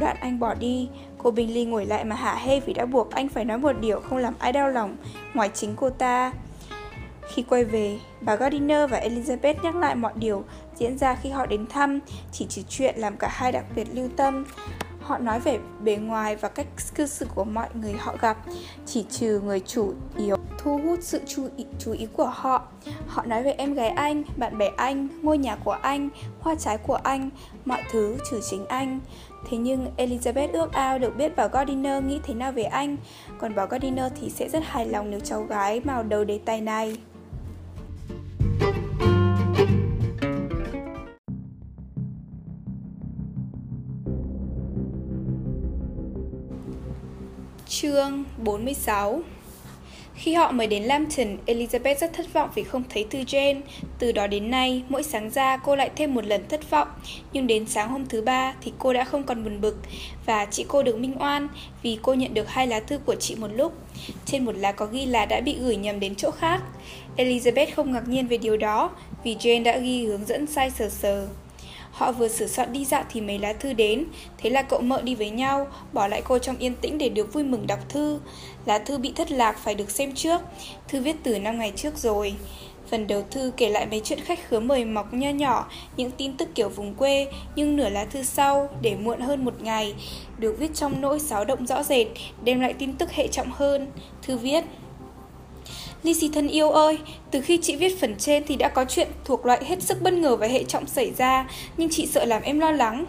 Đoạn 0.00 0.16
anh 0.20 0.38
bỏ 0.38 0.54
đi, 0.54 0.88
cô 1.18 1.30
Bình 1.30 1.54
Ly 1.54 1.64
ngồi 1.64 1.86
lại 1.86 2.04
mà 2.04 2.16
hả 2.16 2.34
hê 2.34 2.60
vì 2.60 2.72
đã 2.72 2.86
buộc 2.86 3.10
anh 3.10 3.28
phải 3.28 3.44
nói 3.44 3.58
một 3.58 3.72
điều 3.80 4.00
không 4.00 4.18
làm 4.18 4.34
ai 4.38 4.52
đau 4.52 4.68
lòng 4.70 4.96
ngoài 5.34 5.50
chính 5.54 5.74
cô 5.76 5.90
ta. 5.90 6.32
Khi 7.34 7.42
quay 7.42 7.64
về, 7.64 7.98
bà 8.20 8.34
Gardiner 8.34 8.90
và 8.90 9.00
Elizabeth 9.00 9.54
nhắc 9.62 9.76
lại 9.76 9.94
mọi 9.94 10.12
điều 10.14 10.44
diễn 10.76 10.98
ra 10.98 11.14
khi 11.14 11.30
họ 11.30 11.46
đến 11.46 11.66
thăm, 11.66 12.00
chỉ 12.32 12.46
trừ 12.48 12.62
chuyện 12.68 12.94
làm 12.98 13.16
cả 13.16 13.28
hai 13.30 13.52
đặc 13.52 13.64
biệt 13.76 13.86
lưu 13.92 14.08
tâm. 14.16 14.44
Họ 15.00 15.18
nói 15.18 15.40
về 15.40 15.58
bề 15.84 15.96
ngoài 15.96 16.36
và 16.36 16.48
cách 16.48 16.66
cư 16.94 17.06
xử 17.06 17.26
của 17.34 17.44
mọi 17.44 17.68
người 17.74 17.92
họ 17.92 18.16
gặp, 18.20 18.36
chỉ 18.86 19.04
trừ 19.10 19.40
người 19.44 19.60
chủ 19.60 19.92
yếu 20.16 20.36
thu 20.58 20.80
hút 20.84 20.98
sự 21.02 21.20
chú 21.26 21.48
ý, 21.56 21.66
chú 21.78 21.92
ý 21.92 22.06
của 22.12 22.32
họ. 22.34 22.62
Họ 23.06 23.24
nói 23.26 23.42
về 23.42 23.52
em 23.52 23.74
gái 23.74 23.88
anh, 23.88 24.22
bạn 24.36 24.58
bè 24.58 24.70
anh, 24.76 25.08
ngôi 25.22 25.38
nhà 25.38 25.56
của 25.56 25.78
anh, 25.82 26.08
hoa 26.40 26.54
trái 26.54 26.78
của 26.78 26.94
anh, 26.94 27.30
mọi 27.64 27.82
thứ 27.92 28.16
trừ 28.30 28.40
chính 28.50 28.66
anh. 28.66 29.00
Thế 29.50 29.56
nhưng 29.56 29.86
Elizabeth 29.96 30.52
ước 30.52 30.72
ao 30.72 30.98
được 30.98 31.16
biết 31.16 31.36
bà 31.36 31.46
Gardiner 31.46 32.04
nghĩ 32.04 32.20
thế 32.22 32.34
nào 32.34 32.52
về 32.52 32.62
anh, 32.62 32.96
còn 33.38 33.54
bà 33.54 33.66
Gardiner 33.66 34.12
thì 34.20 34.30
sẽ 34.30 34.48
rất 34.48 34.62
hài 34.66 34.86
lòng 34.86 35.10
nếu 35.10 35.20
cháu 35.20 35.42
gái 35.42 35.80
vào 35.80 36.02
đầu 36.02 36.24
đề 36.24 36.40
tài 36.44 36.60
này. 36.60 36.96
Chương 47.82 48.24
46 48.44 49.22
khi 50.14 50.34
họ 50.34 50.52
mới 50.52 50.66
đến 50.66 50.82
Lambton, 50.82 51.36
Elizabeth 51.46 51.94
rất 51.94 52.12
thất 52.12 52.32
vọng 52.32 52.50
vì 52.54 52.62
không 52.62 52.82
thấy 52.88 53.06
thư 53.10 53.18
Jane. 53.18 53.60
Từ 53.98 54.12
đó 54.12 54.26
đến 54.26 54.50
nay, 54.50 54.82
mỗi 54.88 55.02
sáng 55.02 55.30
ra 55.30 55.56
cô 55.56 55.76
lại 55.76 55.90
thêm 55.96 56.14
một 56.14 56.24
lần 56.24 56.48
thất 56.48 56.70
vọng. 56.70 56.88
Nhưng 57.32 57.46
đến 57.46 57.66
sáng 57.66 57.88
hôm 57.88 58.06
thứ 58.06 58.22
ba 58.22 58.54
thì 58.60 58.72
cô 58.78 58.92
đã 58.92 59.04
không 59.04 59.22
còn 59.22 59.44
buồn 59.44 59.60
bực 59.60 59.76
và 60.26 60.44
chị 60.44 60.64
cô 60.68 60.82
được 60.82 60.98
minh 60.98 61.14
oan 61.20 61.48
vì 61.82 61.98
cô 62.02 62.14
nhận 62.14 62.34
được 62.34 62.48
hai 62.48 62.66
lá 62.66 62.80
thư 62.80 62.98
của 62.98 63.14
chị 63.14 63.34
một 63.34 63.50
lúc. 63.54 63.72
Trên 64.26 64.44
một 64.44 64.56
lá 64.56 64.72
có 64.72 64.86
ghi 64.86 65.06
là 65.06 65.26
đã 65.26 65.40
bị 65.40 65.56
gửi 65.60 65.76
nhầm 65.76 66.00
đến 66.00 66.14
chỗ 66.14 66.30
khác. 66.30 66.62
Elizabeth 67.16 67.66
không 67.76 67.92
ngạc 67.92 68.08
nhiên 68.08 68.26
về 68.26 68.38
điều 68.38 68.56
đó 68.56 68.90
vì 69.24 69.34
Jane 69.34 69.62
đã 69.62 69.78
ghi 69.78 70.06
hướng 70.06 70.26
dẫn 70.26 70.46
sai 70.46 70.70
sờ 70.70 70.88
sờ. 70.88 71.28
Họ 72.00 72.12
vừa 72.12 72.28
sửa 72.28 72.46
soạn 72.46 72.72
đi 72.72 72.84
dạo 72.84 73.04
thì 73.10 73.20
mấy 73.20 73.38
lá 73.38 73.52
thư 73.52 73.72
đến, 73.72 74.04
thế 74.38 74.50
là 74.50 74.62
cậu 74.62 74.80
mợ 74.80 75.02
đi 75.02 75.14
với 75.14 75.30
nhau, 75.30 75.66
bỏ 75.92 76.06
lại 76.06 76.22
cô 76.24 76.38
trong 76.38 76.58
yên 76.58 76.74
tĩnh 76.74 76.98
để 76.98 77.08
được 77.08 77.32
vui 77.32 77.44
mừng 77.44 77.66
đọc 77.66 77.78
thư. 77.88 78.20
Lá 78.66 78.78
thư 78.78 78.98
bị 78.98 79.12
thất 79.16 79.32
lạc 79.32 79.58
phải 79.58 79.74
được 79.74 79.90
xem 79.90 80.12
trước, 80.14 80.40
thư 80.88 81.00
viết 81.00 81.16
từ 81.22 81.38
năm 81.38 81.58
ngày 81.58 81.72
trước 81.76 81.98
rồi. 81.98 82.34
Phần 82.88 83.06
đầu 83.06 83.22
thư 83.30 83.52
kể 83.56 83.70
lại 83.70 83.86
mấy 83.86 84.00
chuyện 84.04 84.20
khách 84.20 84.48
khứa 84.48 84.60
mời 84.60 84.84
mọc 84.84 85.14
nho 85.14 85.30
nhỏ, 85.30 85.68
những 85.96 86.10
tin 86.10 86.36
tức 86.36 86.48
kiểu 86.54 86.68
vùng 86.68 86.94
quê, 86.94 87.26
nhưng 87.56 87.76
nửa 87.76 87.88
lá 87.88 88.04
thư 88.04 88.22
sau, 88.22 88.68
để 88.82 88.96
muộn 88.96 89.20
hơn 89.20 89.44
một 89.44 89.62
ngày, 89.62 89.94
được 90.38 90.56
viết 90.58 90.74
trong 90.74 91.00
nỗi 91.00 91.20
xáo 91.20 91.44
động 91.44 91.66
rõ 91.66 91.82
rệt, 91.82 92.06
đem 92.44 92.60
lại 92.60 92.72
tin 92.72 92.92
tức 92.92 93.12
hệ 93.12 93.28
trọng 93.28 93.50
hơn. 93.50 93.86
Thư 94.22 94.36
viết 94.36 94.64
Lizzy 96.04 96.32
thân 96.32 96.48
yêu 96.48 96.70
ơi, 96.70 96.98
từ 97.30 97.40
khi 97.40 97.58
chị 97.62 97.76
viết 97.76 98.00
phần 98.00 98.14
trên 98.18 98.44
thì 98.46 98.56
đã 98.56 98.68
có 98.68 98.84
chuyện 98.84 99.08
thuộc 99.24 99.46
loại 99.46 99.64
hết 99.64 99.82
sức 99.82 100.02
bất 100.02 100.12
ngờ 100.12 100.36
và 100.36 100.46
hệ 100.46 100.64
trọng 100.64 100.86
xảy 100.86 101.12
ra, 101.16 101.48
nhưng 101.76 101.88
chị 101.90 102.06
sợ 102.06 102.24
làm 102.24 102.42
em 102.42 102.60
lo 102.60 102.70
lắng. 102.70 103.04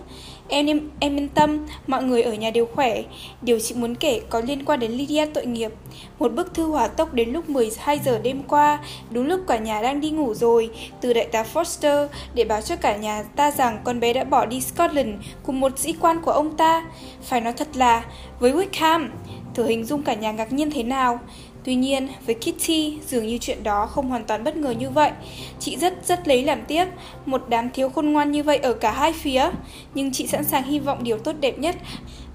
Em, 0.48 0.66
em 0.66 0.90
em 1.00 1.18
yên 1.18 1.30
tâm, 1.30 1.68
mọi 1.88 2.04
người 2.04 2.22
ở 2.22 2.34
nhà 2.34 2.50
đều 2.52 2.66
khỏe. 2.66 3.02
Điều 3.42 3.60
chị 3.60 3.76
muốn 3.76 3.96
kể 3.96 4.22
có 4.30 4.42
liên 4.42 4.66
quan 4.66 4.80
đến 4.80 4.92
Lydia 4.92 5.26
tội 5.26 5.46
nghiệp. 5.46 5.72
Một 6.20 6.34
bức 6.34 6.54
thư 6.54 6.66
hỏa 6.66 6.88
tốc 6.88 7.14
đến 7.14 7.30
lúc 7.30 7.50
12 7.50 8.00
giờ 8.06 8.20
đêm 8.24 8.44
qua, 8.44 8.80
đúng 9.10 9.28
lúc 9.28 9.40
cả 9.48 9.58
nhà 9.58 9.82
đang 9.82 10.02
đi 10.02 10.10
ngủ 10.10 10.34
rồi, 10.34 10.70
từ 11.02 11.14
đại 11.14 11.26
tá 11.26 11.46
Foster 11.54 12.08
để 12.34 12.44
báo 12.44 12.62
cho 12.62 12.76
cả 12.76 12.98
nhà 12.98 13.24
ta 13.36 13.52
rằng 13.52 13.82
con 13.84 14.00
bé 14.00 14.14
đã 14.14 14.24
bỏ 14.24 14.46
đi 14.46 14.62
Scotland 14.62 15.10
cùng 15.44 15.60
một 15.60 15.80
sĩ 15.80 15.96
quan 16.02 16.22
của 16.22 16.32
ông 16.32 16.58
ta. 16.58 16.86
Phải 17.24 17.42
nói 17.42 17.54
thật 17.54 17.68
là, 17.76 18.06
với 18.40 18.52
Wickham, 18.52 19.08
thử 19.54 19.66
hình 19.66 19.86
dung 19.86 20.04
cả 20.04 20.14
nhà 20.14 20.32
ngạc 20.32 20.54
nhiên 20.54 20.72
thế 20.72 20.84
nào. 20.84 21.20
Tuy 21.64 21.76
nhiên, 21.76 22.08
với 22.26 22.36
Kitty, 22.36 22.98
dường 23.08 23.28
như 23.28 23.38
chuyện 23.38 23.64
đó 23.64 23.86
không 23.86 24.10
hoàn 24.10 24.24
toàn 24.24 24.44
bất 24.44 24.56
ngờ 24.56 24.72
như 24.72 24.90
vậy. 24.90 25.12
Chị 25.60 25.78
rất 25.78 26.08
rất 26.08 26.28
lấy 26.28 26.44
làm 26.44 26.66
tiếc, 26.68 26.86
một 27.26 27.46
đám 27.50 27.70
thiếu 27.70 27.90
khôn 27.90 28.12
ngoan 28.12 28.32
như 28.32 28.44
vậy 28.44 28.58
ở 28.58 28.74
cả 28.74 28.92
hai 28.92 29.14
phía. 29.14 29.50
Nhưng 29.94 30.12
chị 30.12 30.28
sẵn 30.28 30.44
sàng 30.44 30.64
hy 30.64 30.80
vọng 30.80 31.04
điều 31.04 31.18
tốt 31.18 31.36
đẹp 31.40 31.60
nhất 31.60 31.76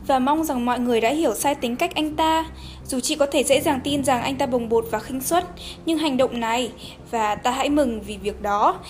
và 0.07 0.19
mong 0.19 0.45
rằng 0.45 0.65
mọi 0.65 0.81
người 0.81 1.01
đã 1.01 1.11
hiểu 1.11 1.35
sai 1.35 1.55
tính 1.55 1.77
cách 1.77 1.95
anh 1.95 2.17
ta. 2.17 2.45
Dù 2.87 3.01
chị 3.01 3.15
có 3.17 3.27
thể 3.27 3.45
dễ 3.45 3.61
dàng 3.61 3.81
tin 3.85 4.05
rằng 4.05 4.23
anh 4.23 4.37
ta 4.37 4.47
bồng 4.47 4.69
bột 4.69 4.87
và 4.91 4.99
khinh 4.99 5.21
suất, 5.21 5.45
nhưng 5.87 5.99
hành 5.99 6.17
động 6.17 6.41
này, 6.41 6.71
và 7.11 7.35
ta 7.35 7.51
hãy 7.51 7.71
mừng 7.71 8.01
vì 8.01 8.17
việc 8.17 8.43
đó, 8.43 8.81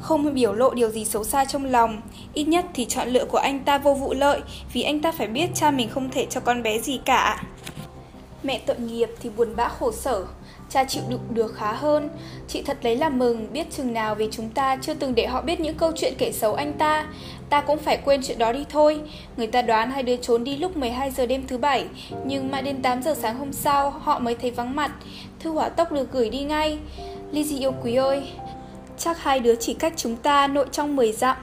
không 0.00 0.34
biểu 0.34 0.52
lộ 0.52 0.74
điều 0.74 0.90
gì 0.90 1.04
xấu 1.04 1.24
xa 1.24 1.44
trong 1.44 1.64
lòng. 1.64 2.00
Ít 2.34 2.44
nhất 2.44 2.64
thì 2.74 2.84
chọn 2.84 3.08
lựa 3.08 3.24
của 3.24 3.38
anh 3.38 3.64
ta 3.64 3.78
vô 3.78 3.94
vụ 3.94 4.14
lợi, 4.14 4.40
vì 4.72 4.82
anh 4.82 5.00
ta 5.00 5.12
phải 5.12 5.26
biết 5.26 5.46
cha 5.54 5.70
mình 5.70 5.88
không 5.88 6.10
thể 6.10 6.26
cho 6.30 6.40
con 6.40 6.62
bé 6.62 6.78
gì 6.78 7.00
cả. 7.04 7.42
Mẹ 8.44 8.60
tội 8.66 8.78
nghiệp 8.78 9.08
thì 9.20 9.30
buồn 9.36 9.56
bã 9.56 9.68
khổ 9.68 9.92
sở, 9.92 10.24
cha 10.70 10.84
chịu 10.84 11.02
đựng 11.08 11.20
được 11.30 11.54
khá 11.56 11.72
hơn. 11.72 12.08
Chị 12.48 12.62
thật 12.62 12.78
lấy 12.82 12.96
làm 12.96 13.18
mừng 13.18 13.52
biết 13.52 13.66
chừng 13.76 13.92
nào 13.92 14.14
vì 14.14 14.28
chúng 14.30 14.50
ta 14.50 14.76
chưa 14.76 14.94
từng 14.94 15.14
để 15.14 15.26
họ 15.26 15.42
biết 15.42 15.60
những 15.60 15.74
câu 15.74 15.92
chuyện 15.96 16.14
kể 16.18 16.32
xấu 16.32 16.54
anh 16.54 16.72
ta. 16.72 17.06
Ta 17.50 17.60
cũng 17.60 17.78
phải 17.78 17.98
quên 18.04 18.20
chuyện 18.24 18.38
đó 18.38 18.52
đi 18.52 18.64
thôi. 18.70 19.00
Người 19.36 19.46
ta 19.46 19.62
đoán 19.62 19.90
hai 19.90 20.02
đứa 20.02 20.16
trốn 20.16 20.44
đi 20.44 20.56
lúc 20.56 20.76
12 20.76 21.10
giờ 21.10 21.26
đêm 21.26 21.46
thứ 21.46 21.58
bảy, 21.58 21.84
nhưng 22.24 22.50
mãi 22.50 22.62
đến 22.62 22.82
8 22.82 23.02
giờ 23.02 23.14
sáng 23.14 23.38
hôm 23.38 23.52
sau 23.52 23.90
họ 23.90 24.18
mới 24.18 24.34
thấy 24.34 24.50
vắng 24.50 24.76
mặt. 24.76 24.90
Thư 25.40 25.50
hỏa 25.50 25.68
tốc 25.68 25.92
được 25.92 26.12
gửi 26.12 26.30
đi 26.30 26.40
ngay. 26.40 26.78
Lizzie 27.32 27.58
yêu 27.58 27.72
quý 27.82 27.94
ơi, 27.94 28.22
chắc 28.98 29.22
hai 29.22 29.40
đứa 29.40 29.54
chỉ 29.54 29.74
cách 29.74 29.92
chúng 29.96 30.16
ta 30.16 30.46
nội 30.46 30.66
trong 30.72 30.96
10 30.96 31.12
dặm. 31.12 31.36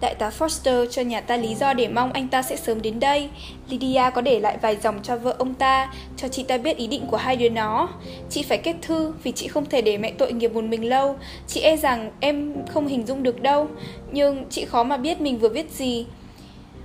Đại 0.00 0.14
tá 0.14 0.30
Foster 0.38 0.86
cho 0.86 1.02
nhà 1.02 1.20
ta 1.20 1.36
lý 1.36 1.54
do 1.54 1.74
để 1.74 1.88
mong 1.88 2.12
anh 2.12 2.28
ta 2.28 2.42
sẽ 2.42 2.56
sớm 2.56 2.82
đến 2.82 3.00
đây. 3.00 3.28
Lydia 3.70 4.02
có 4.14 4.20
để 4.20 4.40
lại 4.40 4.58
vài 4.62 4.76
dòng 4.76 5.00
cho 5.02 5.16
vợ 5.16 5.34
ông 5.38 5.54
ta, 5.54 5.92
cho 6.16 6.28
chị 6.28 6.42
ta 6.42 6.58
biết 6.58 6.76
ý 6.76 6.86
định 6.86 7.06
của 7.10 7.16
hai 7.16 7.36
đứa 7.36 7.48
nó. 7.48 7.88
Chị 8.30 8.42
phải 8.42 8.58
kết 8.58 8.76
thư 8.82 9.12
vì 9.22 9.32
chị 9.32 9.48
không 9.48 9.66
thể 9.66 9.82
để 9.82 9.98
mẹ 9.98 10.10
tội 10.10 10.32
nghiệp 10.32 10.54
một 10.54 10.64
mình 10.64 10.88
lâu. 10.88 11.16
Chị 11.46 11.60
e 11.60 11.76
rằng 11.76 12.10
em 12.20 12.54
không 12.68 12.86
hình 12.86 13.06
dung 13.06 13.22
được 13.22 13.42
đâu, 13.42 13.68
nhưng 14.12 14.44
chị 14.50 14.64
khó 14.64 14.82
mà 14.82 14.96
biết 14.96 15.20
mình 15.20 15.38
vừa 15.38 15.48
viết 15.48 15.70
gì. 15.70 16.06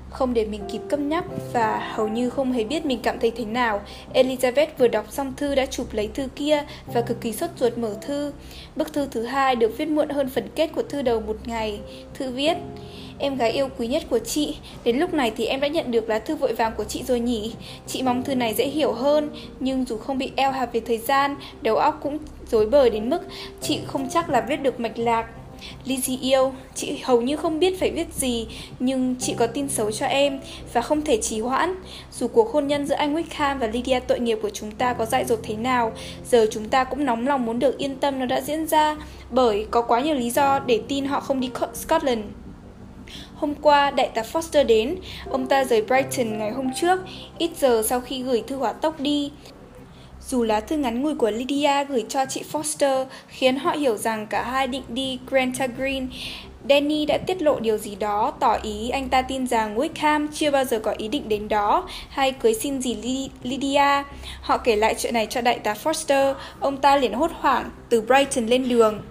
Không 0.09 0.33
để 0.33 0.45
mình 0.45 0.61
kịp 0.71 0.81
câm 0.89 1.09
nhắc 1.09 1.25
và 1.53 1.91
hầu 1.93 2.07
như 2.07 2.29
không 2.29 2.51
hề 2.51 2.63
biết 2.63 2.85
mình 2.85 2.99
cảm 3.03 3.19
thấy 3.19 3.31
thế 3.31 3.45
nào, 3.45 3.81
Elizabeth 4.13 4.67
vừa 4.77 4.87
đọc 4.87 5.05
xong 5.09 5.33
thư 5.37 5.55
đã 5.55 5.65
chụp 5.65 5.87
lấy 5.93 6.09
thư 6.13 6.27
kia 6.35 6.63
và 6.93 7.01
cực 7.01 7.21
kỳ 7.21 7.31
sốt 7.31 7.49
ruột 7.57 7.77
mở 7.77 7.95
thư. 8.01 8.33
Bức 8.75 8.93
thư 8.93 9.07
thứ 9.11 9.23
hai 9.23 9.55
được 9.55 9.77
viết 9.77 9.87
muộn 9.87 10.09
hơn 10.09 10.29
phần 10.29 10.47
kết 10.55 10.67
của 10.75 10.83
thư 10.83 11.01
đầu 11.01 11.21
một 11.21 11.37
ngày. 11.45 11.79
Thư 12.13 12.31
viết 12.31 12.57
Em 13.23 13.35
gái 13.35 13.51
yêu 13.51 13.69
quý 13.77 13.87
nhất 13.87 14.03
của 14.09 14.19
chị 14.19 14.57
Đến 14.83 14.97
lúc 14.97 15.13
này 15.13 15.31
thì 15.37 15.45
em 15.45 15.59
đã 15.59 15.67
nhận 15.67 15.91
được 15.91 16.09
lá 16.09 16.19
thư 16.19 16.35
vội 16.35 16.53
vàng 16.53 16.73
của 16.77 16.83
chị 16.83 17.03
rồi 17.03 17.19
nhỉ 17.19 17.53
Chị 17.87 18.01
mong 18.01 18.23
thư 18.23 18.35
này 18.35 18.53
dễ 18.53 18.65
hiểu 18.65 18.93
hơn 18.93 19.29
Nhưng 19.59 19.85
dù 19.85 19.97
không 19.97 20.17
bị 20.17 20.31
eo 20.35 20.51
hạp 20.51 20.73
về 20.73 20.79
thời 20.79 20.97
gian 20.97 21.35
Đầu 21.61 21.75
óc 21.75 21.99
cũng 22.03 22.17
rối 22.51 22.65
bời 22.65 22.89
đến 22.89 23.09
mức 23.09 23.19
Chị 23.61 23.79
không 23.85 24.09
chắc 24.09 24.29
là 24.29 24.41
viết 24.41 24.55
được 24.55 24.79
mạch 24.79 24.97
lạc 24.97 25.25
Lizzy 25.85 26.17
yêu, 26.21 26.53
chị 26.75 26.99
hầu 27.03 27.21
như 27.21 27.35
không 27.35 27.59
biết 27.59 27.79
phải 27.79 27.91
viết 27.91 28.13
gì, 28.13 28.47
nhưng 28.79 29.15
chị 29.19 29.35
có 29.37 29.47
tin 29.47 29.69
xấu 29.69 29.91
cho 29.91 30.05
em 30.05 30.39
và 30.73 30.81
không 30.81 31.01
thể 31.01 31.17
trì 31.21 31.39
hoãn. 31.39 31.75
Dù 32.11 32.27
cuộc 32.27 32.51
hôn 32.51 32.67
nhân 32.67 32.87
giữa 32.87 32.95
anh 32.95 33.15
Wickham 33.15 33.59
và 33.59 33.67
Lydia 33.67 33.99
tội 33.99 34.19
nghiệp 34.19 34.39
của 34.41 34.49
chúng 34.49 34.71
ta 34.71 34.93
có 34.93 35.05
dại 35.05 35.25
dột 35.25 35.39
thế 35.43 35.55
nào, 35.55 35.91
giờ 36.29 36.47
chúng 36.51 36.69
ta 36.69 36.83
cũng 36.83 37.05
nóng 37.05 37.27
lòng 37.27 37.45
muốn 37.45 37.59
được 37.59 37.77
yên 37.77 37.95
tâm 37.95 38.19
nó 38.19 38.25
đã 38.25 38.41
diễn 38.41 38.67
ra, 38.67 38.95
bởi 39.31 39.67
có 39.71 39.81
quá 39.81 40.01
nhiều 40.01 40.15
lý 40.15 40.29
do 40.29 40.59
để 40.59 40.81
tin 40.87 41.05
họ 41.05 41.19
không 41.19 41.39
đi 41.39 41.49
Scotland. 41.73 42.23
Hôm 43.43 43.55
qua, 43.61 43.91
đại 43.91 44.09
tá 44.13 44.21
Foster 44.33 44.65
đến. 44.65 44.95
Ông 45.29 45.47
ta 45.47 45.63
rời 45.63 45.81
Brighton 45.81 46.37
ngày 46.37 46.51
hôm 46.51 46.69
trước, 46.75 46.99
ít 47.37 47.51
giờ 47.57 47.83
sau 47.85 48.01
khi 48.01 48.23
gửi 48.23 48.43
thư 48.47 48.55
hỏa 48.55 48.73
tốc 48.73 48.99
đi. 48.99 49.31
Dù 50.27 50.43
lá 50.43 50.59
thư 50.59 50.77
ngắn 50.77 51.01
ngủi 51.01 51.15
của 51.15 51.31
Lydia 51.31 51.85
gửi 51.89 52.05
cho 52.09 52.25
chị 52.25 52.43
Foster 52.51 53.05
khiến 53.27 53.57
họ 53.57 53.71
hiểu 53.71 53.97
rằng 53.97 54.27
cả 54.27 54.43
hai 54.43 54.67
định 54.67 54.83
đi 54.87 55.19
Granta 55.29 55.67
Green, 55.67 56.09
Danny 56.69 57.05
đã 57.05 57.17
tiết 57.17 57.41
lộ 57.41 57.59
điều 57.59 57.77
gì 57.77 57.95
đó, 57.95 58.33
tỏ 58.39 58.57
ý 58.63 58.89
anh 58.89 59.09
ta 59.09 59.21
tin 59.21 59.47
rằng 59.47 59.77
Wickham 59.77 60.27
chưa 60.33 60.51
bao 60.51 60.65
giờ 60.65 60.79
có 60.79 60.93
ý 60.97 61.07
định 61.07 61.29
đến 61.29 61.47
đó 61.47 61.89
hay 62.09 62.31
cưới 62.31 62.53
xin 62.53 62.81
gì 62.81 63.29
Lydia. 63.43 64.03
Họ 64.41 64.57
kể 64.57 64.75
lại 64.75 64.95
chuyện 64.97 65.13
này 65.13 65.27
cho 65.29 65.41
đại 65.41 65.59
tá 65.59 65.75
Foster, 65.83 66.33
ông 66.59 66.77
ta 66.77 66.97
liền 66.97 67.13
hốt 67.13 67.31
hoảng 67.33 67.69
từ 67.89 68.01
Brighton 68.01 68.45
lên 68.45 68.69
đường. 68.69 69.01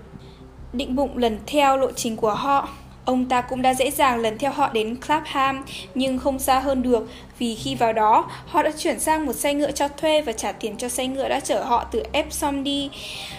Định 0.73 0.97
bụng 0.97 1.19
lần 1.19 1.39
theo 1.47 1.77
lộ 1.77 1.93
trình 1.93 2.17
của 2.17 2.35
họ. 2.35 2.69
Ông 3.05 3.29
ta 3.29 3.41
cũng 3.41 3.63
đã 3.63 3.75
dễ 3.75 3.91
dàng 3.91 4.19
lần 4.21 4.39
theo 4.39 4.53
họ 4.53 4.71
đến 4.73 4.97
Clapham, 5.07 5.65
nhưng 5.95 6.19
không 6.19 6.39
xa 6.39 6.59
hơn 6.59 6.83
được 6.83 7.09
vì 7.39 7.55
khi 7.55 7.75
vào 7.75 7.93
đó, 7.93 8.31
họ 8.47 8.63
đã 8.63 8.71
chuyển 8.79 9.01
sang 9.01 9.27
một 9.27 9.33
xe 9.33 9.55
ngựa 9.55 9.71
cho 9.71 9.89
thuê 9.89 10.23
và 10.23 10.33
trả 10.33 10.53
tiền 10.53 10.77
cho 10.77 10.89
xe 10.89 11.07
ngựa 11.07 11.29
đã 11.29 11.41
chở 11.41 11.65
họ 11.65 11.85
từ 11.93 12.03
Epsom 12.13 12.65
đi. 12.65 12.91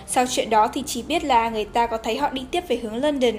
Sau 0.08 0.25
chuyện 0.29 0.50
đó 0.50 0.67
thì 0.67 0.84
chỉ 0.86 1.01
biết 1.01 1.24
là 1.24 1.50
người 1.50 1.65
ta 1.65 1.88
có 1.88 1.98
thấy 1.98 2.17
họ 2.17 2.29
đi 2.29 2.41
tiếp 2.51 2.63
về 2.67 2.79
hướng 2.84 2.96
London. 2.96 3.36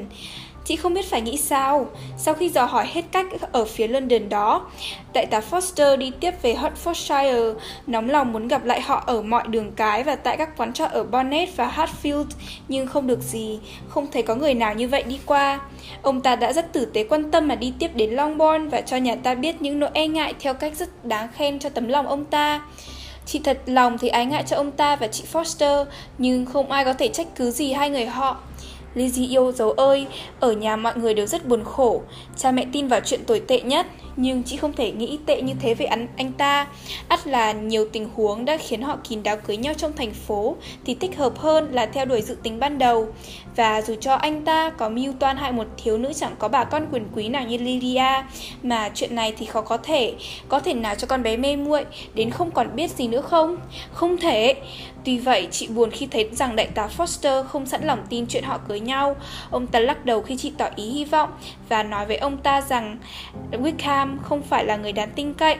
Chị 0.64 0.76
không 0.76 0.94
biết 0.94 1.10
phải 1.10 1.20
nghĩ 1.20 1.36
sao. 1.36 1.86
Sau 2.18 2.34
khi 2.34 2.48
dò 2.48 2.64
hỏi 2.64 2.86
hết 2.92 3.02
cách 3.12 3.26
ở 3.52 3.64
phía 3.64 3.88
London 3.88 4.28
đó, 4.28 4.70
đại 5.12 5.26
tá 5.26 5.40
Foster 5.50 5.96
đi 5.96 6.12
tiếp 6.20 6.34
về 6.42 6.54
Hertfordshire, 6.54 7.54
nóng 7.86 8.10
lòng 8.10 8.32
muốn 8.32 8.48
gặp 8.48 8.64
lại 8.64 8.80
họ 8.80 9.04
ở 9.06 9.22
mọi 9.22 9.46
đường 9.46 9.72
cái 9.72 10.02
và 10.02 10.16
tại 10.16 10.36
các 10.36 10.56
quán 10.56 10.72
trọ 10.72 10.84
ở 10.84 11.04
Bonnet 11.04 11.56
và 11.56 11.72
Hatfield, 11.76 12.26
nhưng 12.68 12.86
không 12.86 13.06
được 13.06 13.22
gì, 13.22 13.58
không 13.88 14.06
thấy 14.12 14.22
có 14.22 14.34
người 14.34 14.54
nào 14.54 14.74
như 14.74 14.88
vậy 14.88 15.02
đi 15.02 15.18
qua. 15.26 15.60
Ông 16.02 16.20
ta 16.20 16.36
đã 16.36 16.52
rất 16.52 16.72
tử 16.72 16.84
tế 16.84 17.04
quan 17.04 17.30
tâm 17.30 17.48
mà 17.48 17.54
đi 17.54 17.72
tiếp 17.78 17.90
đến 17.94 18.10
Longbourn 18.10 18.68
và 18.68 18.80
cho 18.80 18.96
nhà 18.96 19.14
ta 19.14 19.34
biết 19.34 19.62
những 19.62 19.80
nỗi 19.80 19.90
e 19.92 20.06
ngại 20.06 20.34
theo 20.40 20.54
cách 20.54 20.76
rất 20.76 21.04
đáng 21.04 21.28
khen 21.34 21.58
cho 21.58 21.68
tấm 21.68 21.88
lòng 21.88 22.06
ông 22.06 22.24
ta. 22.24 22.62
Chị 23.26 23.40
thật 23.44 23.58
lòng 23.66 23.98
thì 23.98 24.08
ái 24.08 24.26
ngại 24.26 24.44
cho 24.46 24.56
ông 24.56 24.70
ta 24.70 24.96
và 24.96 25.06
chị 25.06 25.24
Foster, 25.32 25.84
nhưng 26.18 26.46
không 26.46 26.70
ai 26.70 26.84
có 26.84 26.92
thể 26.92 27.08
trách 27.08 27.26
cứ 27.36 27.50
gì 27.50 27.72
hai 27.72 27.90
người 27.90 28.06
họ. 28.06 28.40
Lizzie 28.94 29.30
yêu 29.30 29.52
dấu 29.52 29.70
ơi, 29.70 30.06
ở 30.40 30.52
nhà 30.52 30.76
mọi 30.76 30.96
người 30.96 31.14
đều 31.14 31.26
rất 31.26 31.46
buồn 31.46 31.64
khổ. 31.64 32.02
Cha 32.36 32.50
mẹ 32.50 32.66
tin 32.72 32.88
vào 32.88 33.00
chuyện 33.04 33.24
tồi 33.24 33.40
tệ 33.40 33.60
nhất, 33.60 33.86
nhưng 34.16 34.42
chị 34.42 34.56
không 34.56 34.72
thể 34.72 34.92
nghĩ 34.92 35.18
tệ 35.26 35.42
như 35.42 35.52
thế 35.60 35.74
về 35.74 35.86
anh, 35.86 36.06
anh 36.16 36.32
ta. 36.32 36.66
ắt 37.08 37.26
là 37.26 37.52
nhiều 37.52 37.88
tình 37.92 38.08
huống 38.14 38.44
đã 38.44 38.56
khiến 38.56 38.82
họ 38.82 38.96
kín 39.08 39.22
đáo 39.22 39.36
cưới 39.36 39.56
nhau 39.56 39.74
trong 39.74 39.92
thành 39.92 40.14
phố, 40.14 40.56
thì 40.84 40.94
thích 40.94 41.16
hợp 41.16 41.38
hơn 41.38 41.68
là 41.72 41.86
theo 41.86 42.04
đuổi 42.04 42.22
dự 42.22 42.36
tính 42.42 42.60
ban 42.60 42.78
đầu. 42.78 43.08
Và 43.56 43.82
dù 43.82 43.94
cho 44.00 44.14
anh 44.14 44.44
ta 44.44 44.70
có 44.70 44.88
mưu 44.88 45.12
toan 45.12 45.36
hại 45.36 45.52
một 45.52 45.66
thiếu 45.76 45.98
nữ 45.98 46.12
chẳng 46.12 46.34
có 46.38 46.48
bà 46.48 46.64
con 46.64 46.86
quyền 46.92 47.06
quý 47.14 47.28
nào 47.28 47.44
như 47.44 47.58
Lydia, 47.58 48.22
mà 48.62 48.90
chuyện 48.94 49.14
này 49.14 49.32
thì 49.38 49.46
khó 49.46 49.60
có 49.60 49.76
thể, 49.76 50.14
có 50.48 50.60
thể 50.60 50.74
nào 50.74 50.94
cho 50.94 51.06
con 51.06 51.22
bé 51.22 51.36
mê 51.36 51.56
muội 51.56 51.84
đến 52.14 52.30
không 52.30 52.50
còn 52.50 52.76
biết 52.76 52.90
gì 52.90 53.08
nữa 53.08 53.20
không? 53.20 53.56
Không 53.92 54.16
thể. 54.16 54.54
Tuy 55.04 55.18
vậy, 55.18 55.48
chị 55.50 55.68
buồn 55.68 55.90
khi 55.90 56.06
thấy 56.10 56.28
rằng 56.32 56.56
đại 56.56 56.66
tá 56.66 56.88
Foster 56.96 57.44
không 57.44 57.66
sẵn 57.66 57.84
lòng 57.84 58.06
tin 58.08 58.26
chuyện 58.26 58.44
họ 58.44 58.58
cưới 58.68 58.80
nhau. 58.80 59.16
Ông 59.50 59.66
ta 59.66 59.80
lắc 59.80 60.04
đầu 60.04 60.22
khi 60.22 60.36
chị 60.36 60.52
tỏ 60.58 60.68
ý 60.76 60.90
hy 60.90 61.04
vọng 61.04 61.30
và 61.68 61.82
nói 61.82 62.06
với 62.06 62.16
ông 62.16 62.36
ta 62.36 62.60
rằng 62.60 62.98
Wickham 63.50 64.16
không 64.22 64.42
phải 64.42 64.64
là 64.64 64.76
người 64.76 64.92
đáng 64.92 65.10
tin 65.14 65.34
cậy. 65.34 65.56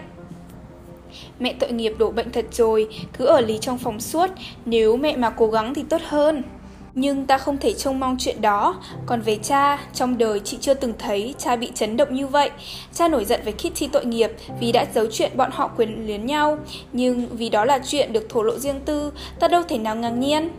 Mẹ 1.41 1.55
tội 1.61 1.73
nghiệp 1.73 1.95
đổ 1.99 2.11
bệnh 2.11 2.31
thật 2.31 2.47
rồi, 2.53 2.89
cứ 3.19 3.25
ở 3.25 3.41
lý 3.41 3.59
trong 3.59 3.79
phòng 3.79 4.01
suốt, 4.01 4.31
nếu 4.65 4.97
mẹ 4.97 5.17
mà 5.17 5.31
cố 5.31 5.47
gắng 5.47 5.75
thì 5.75 5.85
tốt 5.89 6.01
hơn. 6.05 6.43
Nhưng 6.95 7.27
ta 7.27 7.39
không 7.39 7.59
thể 7.59 7.73
trông 7.73 8.01
mong 8.01 8.17
chuyện 8.19 8.41
đó. 8.41 8.77
Còn 9.07 9.21
về 9.21 9.39
cha, 9.43 9.79
trong 9.95 10.19
đời 10.19 10.41
chị 10.45 10.59
chưa 10.61 10.75
từng 10.75 10.93
thấy 10.99 11.35
cha 11.39 11.57
bị 11.57 11.71
chấn 11.75 11.97
động 11.97 12.15
như 12.15 12.27
vậy. 12.27 12.51
Cha 12.95 13.09
nổi 13.09 13.25
giận 13.25 13.41
với 13.45 13.53
Kitty 13.53 13.87
tội 13.87 14.05
nghiệp 14.05 14.33
vì 14.61 14.73
đã 14.73 14.87
giấu 14.95 15.07
chuyện 15.13 15.33
bọn 15.37 15.51
họ 15.53 15.69
quyền 15.77 16.07
luyến 16.07 16.27
nhau. 16.27 16.59
Nhưng 16.93 17.29
vì 17.37 17.49
đó 17.49 17.65
là 17.65 17.79
chuyện 17.87 18.13
được 18.13 18.29
thổ 18.29 18.43
lộ 18.43 18.59
riêng 18.59 18.81
tư, 18.85 19.13
ta 19.41 19.49
đâu 19.49 19.63
thể 19.69 19.79
nào 19.79 19.97
ngạc 19.97 20.11
nhiên. 20.11 20.51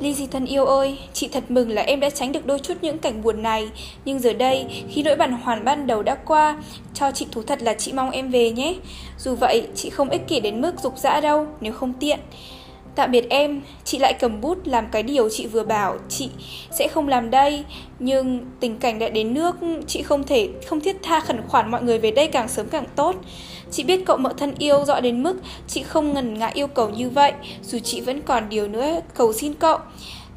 Lizzie 0.00 0.26
thân 0.30 0.46
yêu 0.46 0.64
ơi, 0.64 0.98
chị 1.12 1.28
thật 1.28 1.44
mừng 1.48 1.70
là 1.70 1.82
em 1.82 2.00
đã 2.00 2.10
tránh 2.10 2.32
được 2.32 2.46
đôi 2.46 2.58
chút 2.58 2.74
những 2.82 2.98
cảnh 2.98 3.22
buồn 3.22 3.42
này. 3.42 3.68
Nhưng 4.04 4.18
giờ 4.18 4.32
đây, 4.32 4.66
khi 4.90 5.02
nỗi 5.02 5.16
bản 5.16 5.32
hoàn 5.32 5.64
ban 5.64 5.86
đầu 5.86 6.02
đã 6.02 6.14
qua 6.14 6.56
Cho 6.94 7.10
chị 7.10 7.26
thú 7.32 7.42
thật 7.42 7.62
là 7.62 7.74
chị 7.74 7.92
mong 7.92 8.10
em 8.10 8.30
về 8.30 8.50
nhé. 8.50 8.74
Dù 9.18 9.34
vậy, 9.34 9.68
chị 9.74 9.90
không 9.90 10.08
ích 10.08 10.28
kỷ 10.28 10.40
đến 10.40 10.60
mức 10.60 10.80
dục 10.82 10.98
dã 10.98 11.20
đâu, 11.20 11.46
nếu 11.60 11.72
không 11.72 11.92
tiện. 11.92 12.18
Tạm 12.94 13.10
biệt 13.10 13.26
em, 13.30 13.62
chị 13.84 13.98
lại 13.98 14.14
cầm 14.20 14.40
bút 14.40 14.58
làm 14.64 14.86
cái 14.92 15.02
điều 15.02 15.28
chị 15.30 15.46
vừa 15.46 15.64
bảo. 15.64 15.96
Chị 16.08 16.30
sẽ 16.70 16.88
không 16.88 17.08
làm 17.08 17.30
đây 17.30 17.64
Nhưng 17.98 18.46
tình 18.60 18.78
cảnh 18.78 18.98
đã 18.98 19.08
đến 19.08 19.34
nước, 19.34 19.56
chị 19.86 20.02
không 20.02 20.24
thể, 20.24 20.48
không 20.66 20.80
thiết 20.80 20.96
tha 21.02 21.20
khẩn 21.20 21.42
khoản 21.48 21.70
mọi 21.70 21.82
người 21.82 21.98
về 21.98 22.10
đây 22.10 22.26
càng 22.26 22.48
sớm 22.48 22.66
càng 22.68 22.84
tốt. 22.96 23.16
Chị 23.70 23.84
biết 23.84 24.06
cậu 24.06 24.16
mợ 24.16 24.32
thân 24.36 24.54
yêu 24.58 24.84
rõ 24.84 25.00
đến 25.00 25.22
mức 25.22 25.36
chị 25.68 25.82
không 25.82 26.12
ngần 26.12 26.38
ngại 26.38 26.52
yêu 26.54 26.66
cầu 26.66 26.90
như 26.90 27.10
vậy 27.10 27.32
Dù 27.62 27.78
chị 27.78 28.00
vẫn 28.00 28.22
còn 28.22 28.48
điều 28.48 28.68
nữa 28.68 29.00
cầu 29.14 29.32
xin 29.32 29.54
cậu. 29.54 29.78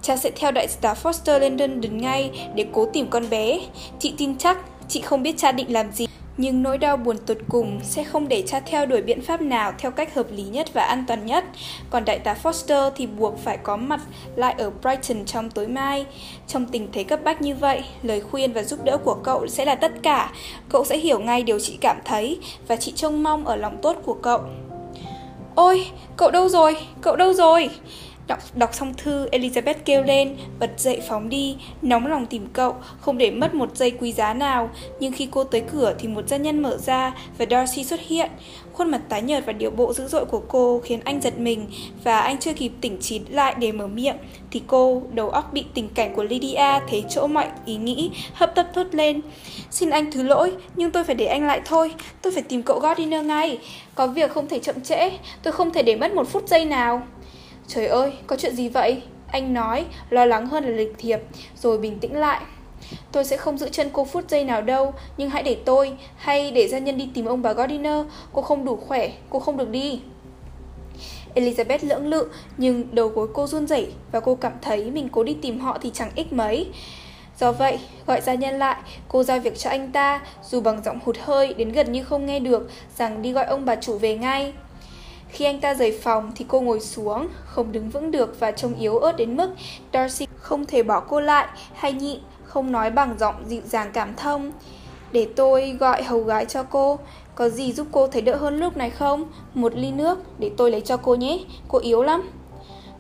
Cha 0.01 0.17
sẽ 0.17 0.31
theo 0.35 0.51
đại 0.51 0.67
tá 0.81 0.95
Foster 1.03 1.39
lên 1.39 1.57
London 1.57 1.97
ngay 1.97 2.31
để 2.55 2.65
cố 2.71 2.85
tìm 2.93 3.07
con 3.09 3.29
bé. 3.29 3.59
Chị 3.99 4.13
tin 4.17 4.37
chắc 4.37 4.57
chị 4.87 5.01
không 5.01 5.23
biết 5.23 5.37
cha 5.37 5.51
định 5.51 5.73
làm 5.73 5.91
gì 5.91 6.07
nhưng 6.41 6.63
nỗi 6.63 6.77
đau 6.77 6.97
buồn 6.97 7.17
tột 7.25 7.37
cùng 7.49 7.79
sẽ 7.83 8.03
không 8.03 8.27
để 8.27 8.43
cha 8.47 8.59
theo 8.59 8.85
đuổi 8.85 9.01
biện 9.01 9.21
pháp 9.21 9.41
nào 9.41 9.73
theo 9.77 9.91
cách 9.91 10.15
hợp 10.15 10.27
lý 10.31 10.43
nhất 10.43 10.73
và 10.73 10.83
an 10.83 11.03
toàn 11.07 11.25
nhất. 11.25 11.45
Còn 11.89 12.05
đại 12.05 12.19
tá 12.19 12.35
Foster 12.43 12.91
thì 12.95 13.07
buộc 13.07 13.39
phải 13.43 13.57
có 13.57 13.77
mặt 13.77 14.01
lại 14.35 14.55
ở 14.57 14.69
Brighton 14.81 15.25
trong 15.25 15.49
tối 15.49 15.67
mai. 15.67 16.05
Trong 16.47 16.65
tình 16.65 16.87
thế 16.93 17.03
cấp 17.03 17.19
bách 17.23 17.41
như 17.41 17.55
vậy, 17.55 17.83
lời 18.03 18.21
khuyên 18.21 18.53
và 18.53 18.63
giúp 18.63 18.79
đỡ 18.83 18.97
của 18.97 19.13
cậu 19.23 19.47
sẽ 19.47 19.65
là 19.65 19.75
tất 19.75 19.91
cả. 20.03 20.31
Cậu 20.69 20.85
sẽ 20.85 20.97
hiểu 20.97 21.19
ngay 21.19 21.43
điều 21.43 21.59
chị 21.59 21.77
cảm 21.81 21.97
thấy 22.05 22.39
và 22.67 22.75
chị 22.75 22.93
trông 22.95 23.23
mong 23.23 23.45
ở 23.45 23.55
lòng 23.55 23.77
tốt 23.81 23.97
của 24.05 24.17
cậu. 24.21 24.39
Ôi, 25.55 25.85
cậu 26.17 26.31
đâu 26.31 26.49
rồi? 26.49 26.77
Cậu 27.01 27.15
đâu 27.15 27.33
rồi? 27.33 27.69
Đọc, 28.27 28.39
đọc 28.55 28.73
xong 28.73 28.93
thư, 28.97 29.29
Elizabeth 29.29 29.75
kêu 29.85 30.03
lên, 30.03 30.37
bật 30.59 30.71
dậy 30.77 31.01
phóng 31.09 31.29
đi, 31.29 31.57
nóng 31.81 32.07
lòng 32.07 32.25
tìm 32.25 32.47
cậu, 32.53 32.75
không 32.99 33.17
để 33.17 33.31
mất 33.31 33.53
một 33.53 33.77
giây 33.77 33.91
quý 33.91 34.11
giá 34.11 34.33
nào. 34.33 34.69
Nhưng 34.99 35.11
khi 35.13 35.27
cô 35.31 35.43
tới 35.43 35.61
cửa 35.71 35.95
thì 35.99 36.07
một 36.07 36.27
gia 36.27 36.37
nhân 36.37 36.61
mở 36.61 36.77
ra 36.77 37.13
và 37.37 37.45
Darcy 37.49 37.83
xuất 37.83 37.99
hiện. 38.07 38.31
Khuôn 38.73 38.91
mặt 38.91 39.01
tái 39.09 39.21
nhợt 39.21 39.45
và 39.45 39.53
điệu 39.53 39.71
bộ 39.71 39.93
dữ 39.93 40.07
dội 40.07 40.25
của 40.25 40.41
cô 40.47 40.81
khiến 40.83 40.99
anh 41.03 41.21
giật 41.21 41.39
mình 41.39 41.67
và 42.03 42.19
anh 42.19 42.37
chưa 42.39 42.53
kịp 42.53 42.71
tỉnh 42.81 42.97
chín 43.01 43.23
lại 43.29 43.55
để 43.57 43.71
mở 43.71 43.87
miệng 43.87 44.15
thì 44.51 44.61
cô, 44.67 45.01
đầu 45.13 45.29
óc 45.29 45.53
bị 45.53 45.65
tình 45.73 45.89
cảnh 45.89 46.15
của 46.15 46.23
Lydia 46.23 46.79
thấy 46.89 47.03
chỗ 47.09 47.27
mọi 47.27 47.45
ý 47.65 47.75
nghĩ, 47.75 48.11
hấp 48.33 48.55
tấp 48.55 48.67
thốt 48.73 48.87
lên. 48.91 49.21
Xin 49.69 49.89
anh 49.89 50.11
thứ 50.11 50.23
lỗi, 50.23 50.53
nhưng 50.75 50.91
tôi 50.91 51.03
phải 51.03 51.15
để 51.15 51.25
anh 51.25 51.47
lại 51.47 51.61
thôi. 51.65 51.93
Tôi 52.21 52.33
phải 52.33 52.43
tìm 52.43 52.63
cậu 52.63 52.79
Gardiner 52.79 53.25
ngay. 53.25 53.57
Có 53.95 54.07
việc 54.07 54.31
không 54.31 54.47
thể 54.47 54.59
chậm 54.59 54.81
trễ, 54.81 55.11
tôi 55.43 55.53
không 55.53 55.71
thể 55.71 55.83
để 55.83 55.95
mất 55.95 56.13
một 56.13 56.29
phút 56.29 56.47
giây 56.47 56.65
nào. 56.65 57.01
Trời 57.73 57.87
ơi, 57.87 58.11
có 58.27 58.35
chuyện 58.35 58.55
gì 58.55 58.69
vậy? 58.69 59.01
Anh 59.27 59.53
nói, 59.53 59.85
lo 60.09 60.25
lắng 60.25 60.47
hơn 60.47 60.63
là 60.63 60.69
lịch 60.69 60.93
thiệp, 60.97 61.19
rồi 61.55 61.77
bình 61.77 61.99
tĩnh 61.99 62.15
lại. 62.15 62.41
Tôi 63.11 63.25
sẽ 63.25 63.37
không 63.37 63.57
giữ 63.57 63.69
chân 63.69 63.89
cô 63.93 64.05
phút 64.05 64.29
giây 64.29 64.43
nào 64.43 64.61
đâu, 64.61 64.93
nhưng 65.17 65.29
hãy 65.29 65.43
để 65.43 65.57
tôi, 65.65 65.93
hay 66.15 66.51
để 66.51 66.67
gia 66.67 66.79
nhân 66.79 66.97
đi 66.97 67.09
tìm 67.13 67.25
ông 67.25 67.41
bà 67.41 67.53
Gardiner. 67.53 68.05
Cô 68.33 68.41
không 68.41 68.65
đủ 68.65 68.75
khỏe, 68.75 69.11
cô 69.29 69.39
không 69.39 69.57
được 69.57 69.69
đi. 69.69 70.01
Elizabeth 71.35 71.79
lưỡng 71.81 72.07
lự, 72.07 72.27
nhưng 72.57 72.95
đầu 72.95 73.07
gối 73.07 73.27
cô 73.33 73.47
run 73.47 73.67
rẩy 73.67 73.91
và 74.11 74.19
cô 74.19 74.35
cảm 74.35 74.53
thấy 74.61 74.91
mình 74.91 75.09
cố 75.11 75.23
đi 75.23 75.37
tìm 75.41 75.59
họ 75.59 75.77
thì 75.81 75.91
chẳng 75.93 76.11
ích 76.15 76.33
mấy. 76.33 76.67
Do 77.39 77.51
vậy, 77.51 77.79
gọi 78.07 78.21
gia 78.21 78.33
nhân 78.33 78.59
lại, 78.59 78.77
cô 79.07 79.23
giao 79.23 79.39
việc 79.39 79.57
cho 79.57 79.69
anh 79.69 79.91
ta, 79.91 80.21
dù 80.43 80.61
bằng 80.61 80.83
giọng 80.83 80.99
hụt 81.05 81.17
hơi 81.19 81.53
đến 81.53 81.71
gần 81.71 81.91
như 81.91 82.03
không 82.03 82.25
nghe 82.25 82.39
được, 82.39 82.71
rằng 82.97 83.21
đi 83.21 83.31
gọi 83.31 83.45
ông 83.45 83.65
bà 83.65 83.75
chủ 83.75 83.97
về 83.97 84.17
ngay. 84.17 84.53
Khi 85.31 85.45
anh 85.45 85.59
ta 85.59 85.73
rời 85.73 85.99
phòng 86.03 86.31
thì 86.35 86.45
cô 86.47 86.61
ngồi 86.61 86.79
xuống, 86.79 87.27
không 87.45 87.71
đứng 87.71 87.89
vững 87.89 88.11
được 88.11 88.39
và 88.39 88.51
trông 88.51 88.75
yếu 88.79 88.97
ớt 88.97 89.11
đến 89.17 89.37
mức 89.37 89.49
Darcy 89.93 90.27
không 90.37 90.65
thể 90.65 90.83
bỏ 90.83 90.99
cô 90.99 91.19
lại 91.19 91.47
hay 91.73 91.93
nhịn, 91.93 92.19
không 92.43 92.71
nói 92.71 92.89
bằng 92.89 93.15
giọng 93.19 93.35
dịu 93.47 93.61
dàng 93.65 93.91
cảm 93.93 94.15
thông. 94.15 94.51
Để 95.11 95.27
tôi 95.35 95.77
gọi 95.79 96.03
hầu 96.03 96.23
gái 96.23 96.45
cho 96.45 96.63
cô, 96.63 96.99
có 97.35 97.49
gì 97.49 97.73
giúp 97.73 97.87
cô 97.91 98.07
thấy 98.07 98.21
đỡ 98.21 98.35
hơn 98.35 98.59
lúc 98.59 98.77
này 98.77 98.89
không? 98.89 99.25
Một 99.53 99.75
ly 99.75 99.91
nước 99.91 100.39
để 100.39 100.51
tôi 100.57 100.71
lấy 100.71 100.81
cho 100.81 100.97
cô 100.97 101.15
nhé, 101.15 101.39
cô 101.67 101.79
yếu 101.79 102.03
lắm. 102.03 102.29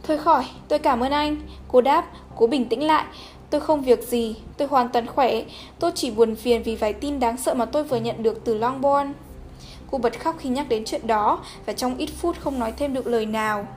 Thôi 0.03 0.17
khỏi, 0.17 0.43
tôi 0.67 0.79
cảm 0.79 0.99
ơn 0.99 1.11
anh. 1.11 1.37
Cô 1.67 1.81
đáp, 1.81 2.05
cố 2.35 2.47
bình 2.47 2.69
tĩnh 2.69 2.87
lại. 2.87 3.05
Tôi 3.49 3.61
không 3.61 3.81
việc 3.81 4.03
gì, 4.03 4.35
tôi 4.57 4.67
hoàn 4.67 4.89
toàn 4.89 5.07
khỏe. 5.07 5.41
Tôi 5.79 5.91
chỉ 5.95 6.11
buồn 6.11 6.35
phiền 6.35 6.63
vì 6.63 6.75
vài 6.75 6.93
tin 6.93 7.19
đáng 7.19 7.37
sợ 7.37 7.53
mà 7.53 7.65
tôi 7.65 7.83
vừa 7.83 7.97
nhận 7.97 8.23
được 8.23 8.41
từ 8.45 8.57
Longbourn. 8.57 9.13
Cô 9.91 9.97
bật 9.97 10.19
khóc 10.19 10.35
khi 10.39 10.49
nhắc 10.49 10.69
đến 10.69 10.83
chuyện 10.85 11.07
đó 11.07 11.39
và 11.65 11.73
trong 11.73 11.97
ít 11.97 12.09
phút 12.17 12.35
không 12.39 12.59
nói 12.59 12.73
thêm 12.77 12.93
được 12.93 13.07
lời 13.07 13.25
nào. 13.25 13.67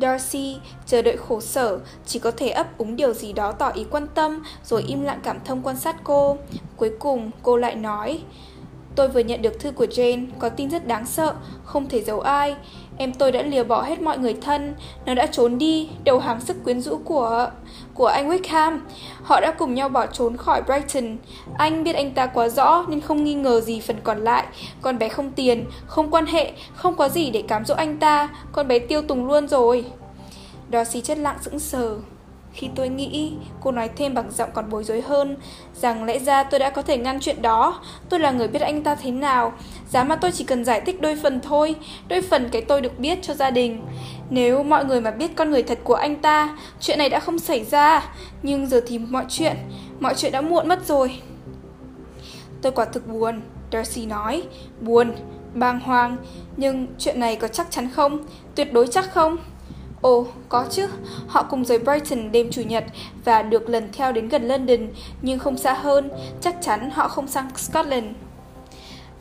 Darcy 0.00 0.56
chờ 0.86 1.02
đợi 1.02 1.16
khổ 1.16 1.40
sở, 1.40 1.78
chỉ 2.06 2.18
có 2.18 2.30
thể 2.30 2.48
ấp 2.48 2.78
úng 2.78 2.96
điều 2.96 3.14
gì 3.14 3.32
đó 3.32 3.52
tỏ 3.52 3.68
ý 3.68 3.84
quan 3.90 4.06
tâm 4.14 4.42
rồi 4.64 4.82
im 4.82 5.02
lặng 5.02 5.20
cảm 5.22 5.38
thông 5.44 5.62
quan 5.62 5.76
sát 5.76 5.96
cô. 6.04 6.36
Cuối 6.76 6.90
cùng 6.98 7.30
cô 7.42 7.56
lại 7.56 7.74
nói, 7.74 8.22
tôi 8.94 9.08
vừa 9.08 9.20
nhận 9.20 9.42
được 9.42 9.60
thư 9.60 9.70
của 9.70 9.84
Jane, 9.84 10.26
có 10.38 10.48
tin 10.48 10.70
rất 10.70 10.86
đáng 10.86 11.06
sợ, 11.06 11.34
không 11.64 11.88
thể 11.88 12.02
giấu 12.02 12.20
ai. 12.20 12.56
Em 12.96 13.12
tôi 13.12 13.32
đã 13.32 13.42
lìa 13.42 13.64
bỏ 13.64 13.82
hết 13.82 14.02
mọi 14.02 14.18
người 14.18 14.36
thân, 14.40 14.74
nó 15.06 15.14
đã 15.14 15.26
trốn 15.26 15.58
đi, 15.58 15.88
đầu 16.04 16.18
hàng 16.18 16.40
sức 16.40 16.56
quyến 16.64 16.80
rũ 16.80 17.00
của 17.04 17.50
của 17.98 18.06
anh 18.06 18.30
Wickham. 18.30 18.78
Họ 19.22 19.40
đã 19.40 19.52
cùng 19.58 19.74
nhau 19.74 19.88
bỏ 19.88 20.06
trốn 20.06 20.36
khỏi 20.36 20.62
Brighton. 20.62 21.16
Anh 21.58 21.84
biết 21.84 21.96
anh 21.96 22.14
ta 22.14 22.26
quá 22.26 22.48
rõ 22.48 22.84
nên 22.88 23.00
không 23.00 23.24
nghi 23.24 23.34
ngờ 23.34 23.60
gì 23.60 23.80
phần 23.80 23.96
còn 24.04 24.24
lại. 24.24 24.46
Con 24.82 24.98
bé 24.98 25.08
không 25.08 25.30
tiền, 25.30 25.64
không 25.86 26.10
quan 26.10 26.26
hệ, 26.26 26.52
không 26.74 26.96
có 26.96 27.08
gì 27.08 27.30
để 27.30 27.42
cám 27.42 27.64
dỗ 27.64 27.74
anh 27.74 27.96
ta. 27.96 28.28
Con 28.52 28.68
bé 28.68 28.78
tiêu 28.78 29.02
tùng 29.02 29.26
luôn 29.26 29.48
rồi. 29.48 29.84
Darcy 30.72 31.00
chết 31.00 31.18
lặng 31.18 31.36
sững 31.40 31.58
sờ. 31.58 31.96
Khi 32.58 32.68
tôi 32.74 32.88
nghĩ, 32.88 33.32
cô 33.60 33.70
nói 33.72 33.90
thêm 33.96 34.14
bằng 34.14 34.30
giọng 34.30 34.50
còn 34.54 34.70
bối 34.70 34.84
rối 34.84 35.00
hơn, 35.00 35.36
rằng 35.74 36.04
lẽ 36.04 36.18
ra 36.18 36.42
tôi 36.42 36.60
đã 36.60 36.70
có 36.70 36.82
thể 36.82 36.98
ngăn 36.98 37.20
chuyện 37.20 37.42
đó. 37.42 37.80
Tôi 38.08 38.20
là 38.20 38.30
người 38.30 38.48
biết 38.48 38.62
anh 38.62 38.82
ta 38.82 38.94
thế 38.94 39.10
nào, 39.10 39.52
giá 39.90 40.04
mà 40.04 40.16
tôi 40.16 40.32
chỉ 40.32 40.44
cần 40.44 40.64
giải 40.64 40.80
thích 40.80 41.00
đôi 41.00 41.16
phần 41.16 41.40
thôi, 41.40 41.74
đôi 42.08 42.22
phần 42.22 42.48
cái 42.52 42.62
tôi 42.62 42.80
được 42.80 42.98
biết 42.98 43.18
cho 43.22 43.34
gia 43.34 43.50
đình. 43.50 43.82
Nếu 44.30 44.62
mọi 44.62 44.84
người 44.84 45.00
mà 45.00 45.10
biết 45.10 45.36
con 45.36 45.50
người 45.50 45.62
thật 45.62 45.78
của 45.84 45.94
anh 45.94 46.16
ta, 46.16 46.56
chuyện 46.80 46.98
này 46.98 47.08
đã 47.08 47.20
không 47.20 47.38
xảy 47.38 47.64
ra, 47.64 48.12
nhưng 48.42 48.66
giờ 48.66 48.80
thì 48.86 48.98
mọi 48.98 49.24
chuyện, 49.28 49.56
mọi 50.00 50.14
chuyện 50.14 50.32
đã 50.32 50.40
muộn 50.40 50.68
mất 50.68 50.86
rồi. 50.86 51.20
Tôi 52.62 52.72
quả 52.72 52.84
thực 52.84 53.06
buồn, 53.06 53.40
Darcy 53.72 54.06
nói, 54.06 54.42
buồn, 54.80 55.12
bàng 55.54 55.80
hoàng, 55.80 56.16
nhưng 56.56 56.86
chuyện 56.98 57.20
này 57.20 57.36
có 57.36 57.48
chắc 57.48 57.70
chắn 57.70 57.90
không? 57.90 58.18
Tuyệt 58.54 58.72
đối 58.72 58.86
chắc 58.86 59.12
không? 59.12 59.36
Ồ, 60.00 60.26
có 60.48 60.66
chứ, 60.70 60.86
họ 61.26 61.42
cùng 61.42 61.64
rời 61.64 61.78
Brighton 61.78 62.32
đêm 62.32 62.50
Chủ 62.50 62.62
nhật 62.62 62.84
và 63.24 63.42
được 63.42 63.68
lần 63.68 63.88
theo 63.92 64.12
đến 64.12 64.28
gần 64.28 64.48
London, 64.48 64.80
nhưng 65.22 65.38
không 65.38 65.58
xa 65.58 65.72
hơn, 65.72 66.10
chắc 66.40 66.56
chắn 66.62 66.90
họ 66.90 67.08
không 67.08 67.28
sang 67.28 67.48
Scotland. 67.56 68.06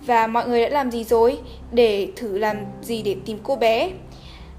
Và 0.05 0.27
mọi 0.27 0.47
người 0.47 0.61
đã 0.61 0.69
làm 0.69 0.91
gì 0.91 1.03
rồi? 1.03 1.39
Để 1.71 2.07
thử 2.15 2.37
làm 2.37 2.57
gì 2.81 3.01
để 3.01 3.15
tìm 3.25 3.39
cô 3.43 3.55
bé? 3.55 3.91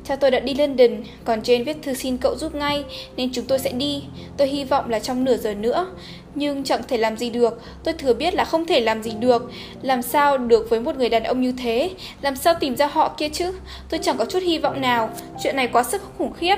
Cha 0.04 0.16
tôi 0.16 0.30
đã 0.30 0.40
đi 0.40 0.54
London, 0.54 0.90
còn 1.24 1.40
Jane 1.40 1.64
viết 1.64 1.76
thư 1.82 1.94
xin 1.94 2.16
cậu 2.16 2.36
giúp 2.36 2.54
ngay, 2.54 2.84
nên 3.16 3.32
chúng 3.32 3.44
tôi 3.44 3.58
sẽ 3.58 3.72
đi. 3.72 4.04
Tôi 4.36 4.48
hy 4.48 4.64
vọng 4.64 4.90
là 4.90 4.98
trong 4.98 5.24
nửa 5.24 5.36
giờ 5.36 5.54
nữa. 5.54 5.86
Nhưng 6.38 6.64
chẳng 6.64 6.82
thể 6.88 6.96
làm 6.96 7.16
gì 7.16 7.30
được, 7.30 7.62
tôi 7.84 7.94
thừa 7.94 8.14
biết 8.14 8.34
là 8.34 8.44
không 8.44 8.66
thể 8.66 8.80
làm 8.80 9.02
gì 9.02 9.10
được. 9.10 9.50
Làm 9.82 10.02
sao 10.02 10.38
được 10.38 10.70
với 10.70 10.80
một 10.80 10.96
người 10.96 11.08
đàn 11.08 11.22
ông 11.22 11.40
như 11.40 11.52
thế? 11.52 11.90
Làm 12.20 12.36
sao 12.36 12.54
tìm 12.60 12.76
ra 12.76 12.86
họ 12.86 13.08
kia 13.08 13.28
chứ? 13.28 13.52
Tôi 13.88 14.00
chẳng 14.02 14.16
có 14.16 14.24
chút 14.24 14.42
hy 14.42 14.58
vọng 14.58 14.80
nào, 14.80 15.10
chuyện 15.42 15.56
này 15.56 15.68
quá 15.68 15.82
sức 15.82 16.02
khủng 16.18 16.32
khiếp. 16.32 16.56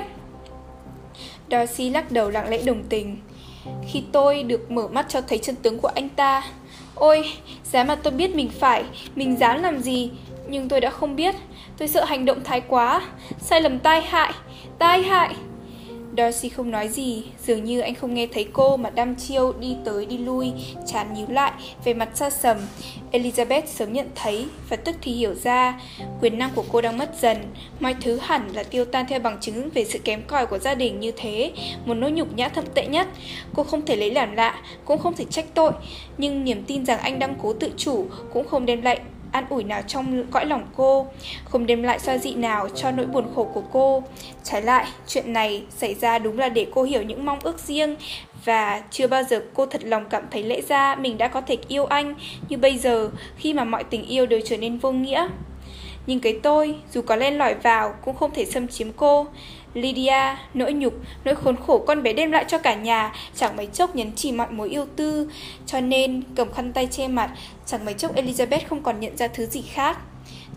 Darcy 1.51 1.89
lắc 1.89 2.11
đầu 2.11 2.29
lặng 2.29 2.49
lẽ 2.49 2.61
đồng 2.65 2.83
tình. 2.89 3.17
Khi 3.87 4.03
tôi 4.11 4.43
được 4.43 4.71
mở 4.71 4.87
mắt 4.87 5.05
cho 5.09 5.21
thấy 5.21 5.37
chân 5.37 5.55
tướng 5.55 5.79
của 5.79 5.91
anh 5.95 6.09
ta, 6.09 6.43
Ôi, 6.95 7.31
giá 7.63 7.83
mà 7.83 7.95
tôi 7.95 8.13
biết 8.13 8.35
mình 8.35 8.49
phải, 8.59 8.83
mình 9.15 9.37
dám 9.37 9.63
làm 9.63 9.79
gì, 9.79 10.11
nhưng 10.47 10.69
tôi 10.69 10.81
đã 10.81 10.89
không 10.89 11.15
biết. 11.15 11.35
Tôi 11.77 11.87
sợ 11.87 12.05
hành 12.05 12.25
động 12.25 12.43
thái 12.43 12.61
quá, 12.61 13.01
sai 13.39 13.61
lầm 13.61 13.79
tai 13.79 14.01
hại, 14.01 14.33
tai 14.79 15.03
hại. 15.03 15.35
Darcy 16.17 16.49
không 16.49 16.71
nói 16.71 16.87
gì, 16.87 17.23
dường 17.45 17.63
như 17.63 17.79
anh 17.79 17.95
không 17.95 18.13
nghe 18.13 18.27
thấy 18.27 18.47
cô 18.53 18.77
mà 18.77 18.89
đăm 18.89 19.15
chiêu 19.15 19.53
đi 19.59 19.75
tới 19.85 20.05
đi 20.05 20.17
lui, 20.17 20.51
chán 20.87 21.13
nhíu 21.13 21.25
lại, 21.29 21.51
về 21.83 21.93
mặt 21.93 22.09
xa 22.13 22.29
sầm. 22.29 22.57
Elizabeth 23.11 23.61
sớm 23.65 23.93
nhận 23.93 24.07
thấy 24.15 24.45
và 24.69 24.77
tức 24.77 24.95
thì 25.01 25.11
hiểu 25.11 25.33
ra, 25.33 25.81
quyền 26.21 26.37
năng 26.37 26.49
của 26.55 26.63
cô 26.71 26.81
đang 26.81 26.97
mất 26.97 27.11
dần, 27.21 27.37
mọi 27.79 27.95
thứ 28.01 28.19
hẳn 28.21 28.49
là 28.53 28.63
tiêu 28.63 28.85
tan 28.85 29.05
theo 29.09 29.19
bằng 29.19 29.37
chứng 29.41 29.69
về 29.69 29.85
sự 29.85 29.99
kém 29.99 30.21
cỏi 30.27 30.45
của 30.45 30.59
gia 30.59 30.75
đình 30.75 30.99
như 30.99 31.11
thế, 31.17 31.51
một 31.85 31.93
nỗi 31.93 32.11
nhục 32.11 32.33
nhã 32.33 32.49
thậm 32.49 32.65
tệ 32.75 32.87
nhất. 32.87 33.07
Cô 33.55 33.63
không 33.63 33.85
thể 33.85 33.95
lấy 33.95 34.11
làm 34.11 34.31
lạ, 34.31 34.61
cũng 34.85 34.99
không 34.99 35.15
thể 35.15 35.25
trách 35.29 35.45
tội, 35.53 35.71
nhưng 36.17 36.43
niềm 36.43 36.63
tin 36.63 36.85
rằng 36.85 36.99
anh 36.99 37.19
đang 37.19 37.35
cố 37.41 37.53
tự 37.53 37.71
chủ 37.77 38.05
cũng 38.33 38.47
không 38.47 38.65
đem 38.65 38.81
lại 38.81 38.99
an 39.31 39.45
ủi 39.49 39.63
nào 39.63 39.81
trong 39.87 40.23
cõi 40.31 40.45
lòng 40.45 40.67
cô, 40.75 41.07
không 41.45 41.65
đem 41.65 41.83
lại 41.83 41.99
xoa 41.99 42.17
dị 42.17 42.33
nào 42.33 42.69
cho 42.69 42.91
nỗi 42.91 43.05
buồn 43.05 43.25
khổ 43.35 43.43
của 43.53 43.63
cô. 43.71 44.03
Trái 44.43 44.61
lại, 44.61 44.85
chuyện 45.07 45.33
này 45.33 45.63
xảy 45.69 45.93
ra 45.93 46.19
đúng 46.19 46.39
là 46.39 46.49
để 46.49 46.67
cô 46.71 46.83
hiểu 46.83 47.01
những 47.01 47.25
mong 47.25 47.39
ước 47.43 47.59
riêng 47.59 47.95
và 48.45 48.83
chưa 48.91 49.07
bao 49.07 49.23
giờ 49.23 49.43
cô 49.53 49.65
thật 49.65 49.81
lòng 49.83 50.05
cảm 50.09 50.23
thấy 50.31 50.43
lẽ 50.43 50.61
ra 50.61 50.95
mình 50.95 51.17
đã 51.17 51.27
có 51.27 51.41
thể 51.41 51.57
yêu 51.67 51.85
anh 51.85 52.15
như 52.49 52.57
bây 52.57 52.77
giờ 52.77 53.09
khi 53.37 53.53
mà 53.53 53.63
mọi 53.63 53.83
tình 53.83 54.05
yêu 54.05 54.25
đều 54.25 54.39
trở 54.45 54.57
nên 54.57 54.77
vô 54.77 54.91
nghĩa. 54.91 55.27
Nhưng 56.07 56.19
cái 56.19 56.39
tôi, 56.43 56.75
dù 56.93 57.01
có 57.01 57.15
len 57.15 57.37
lỏi 57.37 57.53
vào, 57.53 57.93
cũng 58.05 58.15
không 58.15 58.31
thể 58.33 58.45
xâm 58.45 58.67
chiếm 58.67 58.87
cô. 58.95 59.27
Lydia, 59.73 60.35
nỗi 60.53 60.73
nhục, 60.73 60.93
nỗi 61.25 61.35
khốn 61.35 61.55
khổ 61.67 61.83
con 61.87 62.03
bé 62.03 62.13
đem 62.13 62.31
lại 62.31 62.45
cho 62.47 62.57
cả 62.57 62.75
nhà, 62.75 63.13
chẳng 63.35 63.57
mấy 63.57 63.65
chốc 63.65 63.95
nhấn 63.95 64.11
chỉ 64.15 64.31
mọi 64.31 64.51
mối 64.51 64.69
yêu 64.69 64.85
tư. 64.95 65.31
Cho 65.65 65.81
nên, 65.81 66.23
cầm 66.35 66.51
khăn 66.51 66.73
tay 66.73 66.87
che 66.87 67.07
mặt, 67.07 67.31
chẳng 67.65 67.85
mấy 67.85 67.93
chốc 67.93 68.15
Elizabeth 68.15 68.61
không 68.69 68.83
còn 68.83 68.99
nhận 68.99 69.17
ra 69.17 69.27
thứ 69.27 69.45
gì 69.45 69.61
khác. 69.61 69.97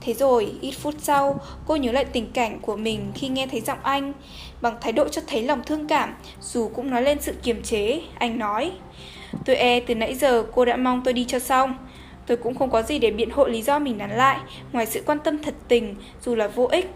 Thế 0.00 0.14
rồi, 0.14 0.52
ít 0.60 0.72
phút 0.72 0.94
sau, 0.98 1.40
cô 1.66 1.76
nhớ 1.76 1.92
lại 1.92 2.04
tình 2.04 2.30
cảnh 2.32 2.58
của 2.60 2.76
mình 2.76 3.12
khi 3.14 3.28
nghe 3.28 3.46
thấy 3.46 3.60
giọng 3.60 3.78
anh. 3.82 4.12
Bằng 4.60 4.76
thái 4.80 4.92
độ 4.92 5.08
cho 5.08 5.22
thấy 5.26 5.42
lòng 5.42 5.62
thương 5.66 5.86
cảm, 5.86 6.14
dù 6.40 6.68
cũng 6.74 6.90
nói 6.90 7.02
lên 7.02 7.20
sự 7.20 7.34
kiềm 7.42 7.62
chế, 7.62 8.00
anh 8.18 8.38
nói. 8.38 8.72
Tôi 9.44 9.56
e 9.56 9.80
từ 9.80 9.94
nãy 9.94 10.14
giờ 10.14 10.44
cô 10.54 10.64
đã 10.64 10.76
mong 10.76 11.02
tôi 11.04 11.14
đi 11.14 11.24
cho 11.24 11.38
xong. 11.38 11.74
Tôi 12.26 12.36
cũng 12.36 12.54
không 12.54 12.70
có 12.70 12.82
gì 12.82 12.98
để 12.98 13.10
biện 13.10 13.30
hộ 13.30 13.46
lý 13.46 13.62
do 13.62 13.78
mình 13.78 13.98
nắn 13.98 14.10
lại, 14.10 14.38
ngoài 14.72 14.86
sự 14.86 15.02
quan 15.06 15.18
tâm 15.18 15.42
thật 15.42 15.54
tình, 15.68 15.94
dù 16.24 16.34
là 16.34 16.48
vô 16.48 16.64
ích. 16.64 16.90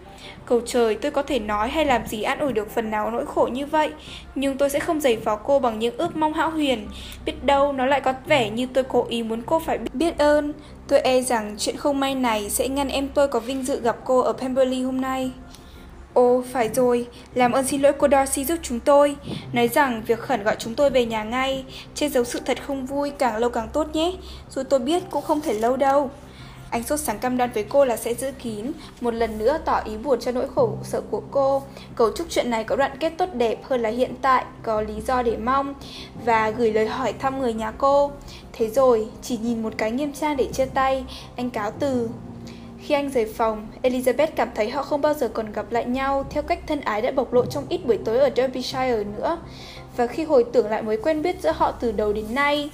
Cầu 0.49 0.61
trời 0.65 0.95
tôi 0.95 1.11
có 1.11 1.21
thể 1.23 1.39
nói 1.39 1.69
hay 1.69 1.85
làm 1.85 2.07
gì 2.07 2.21
an 2.21 2.39
ủi 2.39 2.53
được 2.53 2.69
phần 2.69 2.91
nào 2.91 3.11
nỗi 3.11 3.25
khổ 3.25 3.49
như 3.51 3.65
vậy, 3.65 3.91
nhưng 4.35 4.57
tôi 4.57 4.69
sẽ 4.69 4.79
không 4.79 5.01
giày 5.01 5.15
vò 5.15 5.35
cô 5.35 5.59
bằng 5.59 5.79
những 5.79 5.97
ước 5.97 6.15
mong 6.15 6.33
hão 6.33 6.49
huyền. 6.49 6.87
Biết 7.25 7.43
đâu 7.43 7.73
nó 7.73 7.85
lại 7.85 8.01
có 8.01 8.13
vẻ 8.25 8.49
như 8.49 8.67
tôi 8.73 8.83
cố 8.83 9.05
ý 9.09 9.23
muốn 9.23 9.41
cô 9.45 9.59
phải 9.59 9.77
biết 9.93 10.17
ơn. 10.17 10.53
Tôi 10.87 10.99
e 10.99 11.21
rằng 11.21 11.55
chuyện 11.57 11.77
không 11.77 11.99
may 11.99 12.15
này 12.15 12.49
sẽ 12.49 12.67
ngăn 12.67 12.87
em 12.87 13.07
tôi 13.07 13.27
có 13.27 13.39
vinh 13.39 13.63
dự 13.63 13.81
gặp 13.81 13.97
cô 14.03 14.19
ở 14.19 14.33
Pemberley 14.33 14.81
hôm 14.81 15.01
nay. 15.01 15.31
Ồ, 16.13 16.43
phải 16.51 16.69
rồi, 16.69 17.07
làm 17.33 17.51
ơn 17.51 17.67
xin 17.67 17.81
lỗi 17.81 17.93
cô 17.97 18.07
Darcy 18.11 18.45
giúp 18.45 18.59
chúng 18.61 18.79
tôi. 18.79 19.15
Nói 19.53 19.67
rằng 19.67 20.03
việc 20.07 20.19
khẩn 20.19 20.43
gọi 20.43 20.55
chúng 20.59 20.75
tôi 20.75 20.89
về 20.89 21.05
nhà 21.05 21.23
ngay, 21.23 21.63
che 21.95 22.09
giấu 22.09 22.23
sự 22.23 22.39
thật 22.45 22.63
không 22.63 22.85
vui 22.85 23.09
càng 23.09 23.37
lâu 23.37 23.49
càng 23.49 23.69
tốt 23.73 23.87
nhé. 23.93 24.13
Dù 24.49 24.63
tôi 24.63 24.79
biết 24.79 25.03
cũng 25.09 25.23
không 25.23 25.41
thể 25.41 25.53
lâu 25.53 25.77
đâu. 25.77 26.11
Anh 26.71 26.83
sốt 26.83 26.99
sáng 26.99 27.19
cam 27.19 27.37
đoan 27.37 27.51
với 27.51 27.63
cô 27.69 27.85
là 27.85 27.97
sẽ 27.97 28.13
giữ 28.13 28.31
kín, 28.31 28.71
một 29.01 29.13
lần 29.13 29.37
nữa 29.37 29.57
tỏ 29.65 29.81
ý 29.85 29.97
buồn 29.97 30.19
cho 30.19 30.31
nỗi 30.31 30.47
khổ 30.55 30.73
sợ 30.83 31.01
của 31.11 31.21
cô. 31.31 31.63
Cầu 31.95 32.11
chúc 32.15 32.27
chuyện 32.29 32.49
này 32.49 32.63
có 32.63 32.75
đoạn 32.75 32.91
kết 32.99 33.13
tốt 33.17 33.29
đẹp 33.33 33.63
hơn 33.63 33.81
là 33.81 33.89
hiện 33.89 34.13
tại, 34.21 34.45
có 34.63 34.81
lý 34.81 35.01
do 35.07 35.21
để 35.21 35.37
mong, 35.37 35.73
và 36.25 36.49
gửi 36.49 36.73
lời 36.73 36.87
hỏi 36.87 37.13
thăm 37.13 37.39
người 37.41 37.53
nhà 37.53 37.71
cô. 37.71 38.11
Thế 38.53 38.69
rồi, 38.69 39.07
chỉ 39.21 39.37
nhìn 39.37 39.63
một 39.63 39.73
cái 39.77 39.91
nghiêm 39.91 40.13
trang 40.13 40.37
để 40.37 40.45
chia 40.53 40.65
tay, 40.65 41.05
anh 41.35 41.49
cáo 41.49 41.71
từ. 41.71 42.09
Khi 42.79 42.95
anh 42.95 43.09
rời 43.09 43.25
phòng, 43.25 43.67
Elizabeth 43.83 44.27
cảm 44.35 44.49
thấy 44.55 44.69
họ 44.69 44.83
không 44.83 45.01
bao 45.01 45.13
giờ 45.13 45.27
còn 45.27 45.51
gặp 45.51 45.71
lại 45.71 45.85
nhau 45.85 46.25
theo 46.29 46.43
cách 46.43 46.59
thân 46.67 46.81
ái 46.81 47.01
đã 47.01 47.11
bộc 47.11 47.33
lộ 47.33 47.45
trong 47.45 47.65
ít 47.69 47.85
buổi 47.85 47.97
tối 48.05 48.19
ở 48.19 48.29
Derbyshire 48.35 49.03
nữa. 49.17 49.37
Và 49.97 50.07
khi 50.07 50.23
hồi 50.23 50.45
tưởng 50.53 50.69
lại 50.69 50.81
mối 50.81 50.97
quen 51.03 51.21
biết 51.21 51.35
giữa 51.41 51.51
họ 51.55 51.71
từ 51.71 51.91
đầu 51.91 52.13
đến 52.13 52.25
nay, 52.35 52.69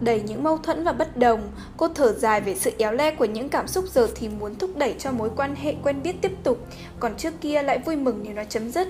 đầy 0.00 0.22
những 0.26 0.42
mâu 0.42 0.58
thuẫn 0.58 0.84
và 0.84 0.92
bất 0.92 1.16
đồng, 1.16 1.40
cô 1.76 1.88
thở 1.88 2.12
dài 2.12 2.40
về 2.40 2.54
sự 2.54 2.70
éo 2.78 2.92
le 2.92 3.10
của 3.10 3.24
những 3.24 3.48
cảm 3.48 3.68
xúc 3.68 3.84
giờ 3.94 4.08
thì 4.14 4.28
muốn 4.28 4.54
thúc 4.54 4.70
đẩy 4.76 4.94
cho 4.98 5.12
mối 5.12 5.30
quan 5.36 5.54
hệ 5.54 5.74
quen 5.82 6.02
biết 6.02 6.16
tiếp 6.22 6.32
tục, 6.42 6.58
còn 7.00 7.16
trước 7.16 7.34
kia 7.40 7.62
lại 7.62 7.78
vui 7.78 7.96
mừng 7.96 8.20
nếu 8.22 8.34
nó 8.34 8.44
chấm 8.44 8.70
dứt. 8.70 8.88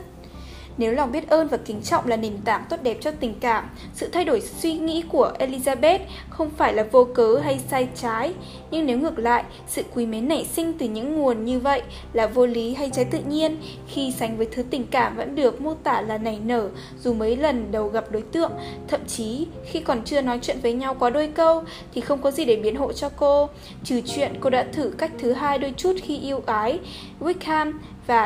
Nếu 0.78 0.92
lòng 0.92 1.12
biết 1.12 1.28
ơn 1.28 1.48
và 1.48 1.56
kính 1.56 1.82
trọng 1.82 2.06
là 2.06 2.16
nền 2.16 2.32
tảng 2.44 2.64
tốt 2.68 2.76
đẹp 2.82 2.96
cho 3.00 3.10
tình 3.10 3.34
cảm, 3.40 3.68
sự 3.94 4.08
thay 4.08 4.24
đổi 4.24 4.40
suy 4.40 4.74
nghĩ 4.74 5.02
của 5.08 5.32
Elizabeth 5.38 5.98
không 6.28 6.50
phải 6.50 6.74
là 6.74 6.82
vô 6.92 7.04
cớ 7.04 7.38
hay 7.44 7.58
sai 7.70 7.88
trái, 7.96 8.34
nhưng 8.70 8.86
nếu 8.86 8.98
ngược 8.98 9.18
lại, 9.18 9.44
sự 9.66 9.82
quý 9.94 10.06
mến 10.06 10.28
nảy 10.28 10.44
sinh 10.44 10.72
từ 10.78 10.88
những 10.88 11.16
nguồn 11.16 11.44
như 11.44 11.60
vậy 11.60 11.82
là 12.12 12.26
vô 12.26 12.46
lý 12.46 12.74
hay 12.74 12.90
trái 12.90 13.04
tự 13.04 13.18
nhiên, 13.28 13.56
khi 13.88 14.12
sánh 14.18 14.36
với 14.36 14.46
thứ 14.52 14.62
tình 14.70 14.86
cảm 14.86 15.16
vẫn 15.16 15.34
được 15.34 15.60
mô 15.60 15.74
tả 15.74 16.00
là 16.00 16.18
nảy 16.18 16.38
nở 16.44 16.68
dù 17.02 17.14
mấy 17.14 17.36
lần 17.36 17.72
đầu 17.72 17.88
gặp 17.88 18.04
đối 18.10 18.22
tượng, 18.22 18.52
thậm 18.88 19.00
chí 19.06 19.46
khi 19.64 19.80
còn 19.80 20.04
chưa 20.04 20.20
nói 20.20 20.38
chuyện 20.42 20.56
với 20.62 20.72
nhau 20.72 20.96
quá 20.98 21.10
đôi 21.10 21.28
câu 21.28 21.62
thì 21.94 22.00
không 22.00 22.22
có 22.22 22.30
gì 22.30 22.44
để 22.44 22.56
biến 22.56 22.76
hộ 22.76 22.92
cho 22.92 23.08
cô, 23.08 23.48
trừ 23.84 24.00
chuyện 24.00 24.32
cô 24.40 24.50
đã 24.50 24.66
thử 24.72 24.92
cách 24.98 25.12
thứ 25.18 25.32
hai 25.32 25.58
đôi 25.58 25.74
chút 25.76 25.92
khi 26.02 26.18
yêu 26.18 26.42
ái 26.46 26.78
Wickham 27.20 27.72
và 28.06 28.25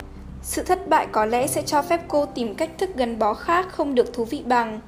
sự 0.50 0.62
thất 0.62 0.88
bại 0.88 1.06
có 1.12 1.24
lẽ 1.24 1.46
sẽ 1.46 1.62
cho 1.62 1.82
phép 1.82 2.00
cô 2.08 2.26
tìm 2.26 2.54
cách 2.54 2.70
thức 2.78 2.90
gắn 2.96 3.18
bó 3.18 3.34
khác 3.34 3.66
không 3.70 3.94
được 3.94 4.12
thú 4.12 4.24
vị 4.24 4.42
bằng. 4.44 4.80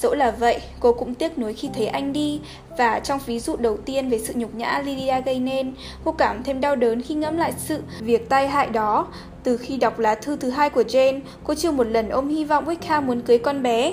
Dẫu 0.00 0.14
là 0.14 0.30
vậy, 0.30 0.60
cô 0.80 0.92
cũng 0.92 1.14
tiếc 1.14 1.38
nuối 1.38 1.54
khi 1.54 1.68
thấy 1.74 1.86
anh 1.86 2.12
đi 2.12 2.40
và 2.78 3.00
trong 3.00 3.20
ví 3.26 3.38
dụ 3.38 3.56
đầu 3.56 3.76
tiên 3.76 4.08
về 4.08 4.18
sự 4.18 4.32
nhục 4.36 4.54
nhã 4.54 4.82
Lydia 4.84 5.20
gây 5.20 5.38
nên, 5.38 5.74
cô 6.04 6.12
cảm 6.12 6.42
thêm 6.42 6.60
đau 6.60 6.76
đớn 6.76 7.02
khi 7.02 7.14
ngẫm 7.14 7.36
lại 7.36 7.52
sự 7.56 7.82
việc 8.00 8.28
tai 8.28 8.48
hại 8.48 8.66
đó. 8.66 9.06
Từ 9.42 9.56
khi 9.56 9.76
đọc 9.76 9.98
lá 9.98 10.14
thư 10.14 10.36
thứ 10.36 10.50
hai 10.50 10.70
của 10.70 10.82
Jane, 10.82 11.20
cô 11.44 11.54
chưa 11.54 11.70
một 11.70 11.86
lần 11.86 12.08
ôm 12.08 12.28
hy 12.28 12.44
vọng 12.44 12.66
Wickham 12.66 13.02
muốn 13.02 13.20
cưới 13.20 13.38
con 13.38 13.62
bé. 13.62 13.92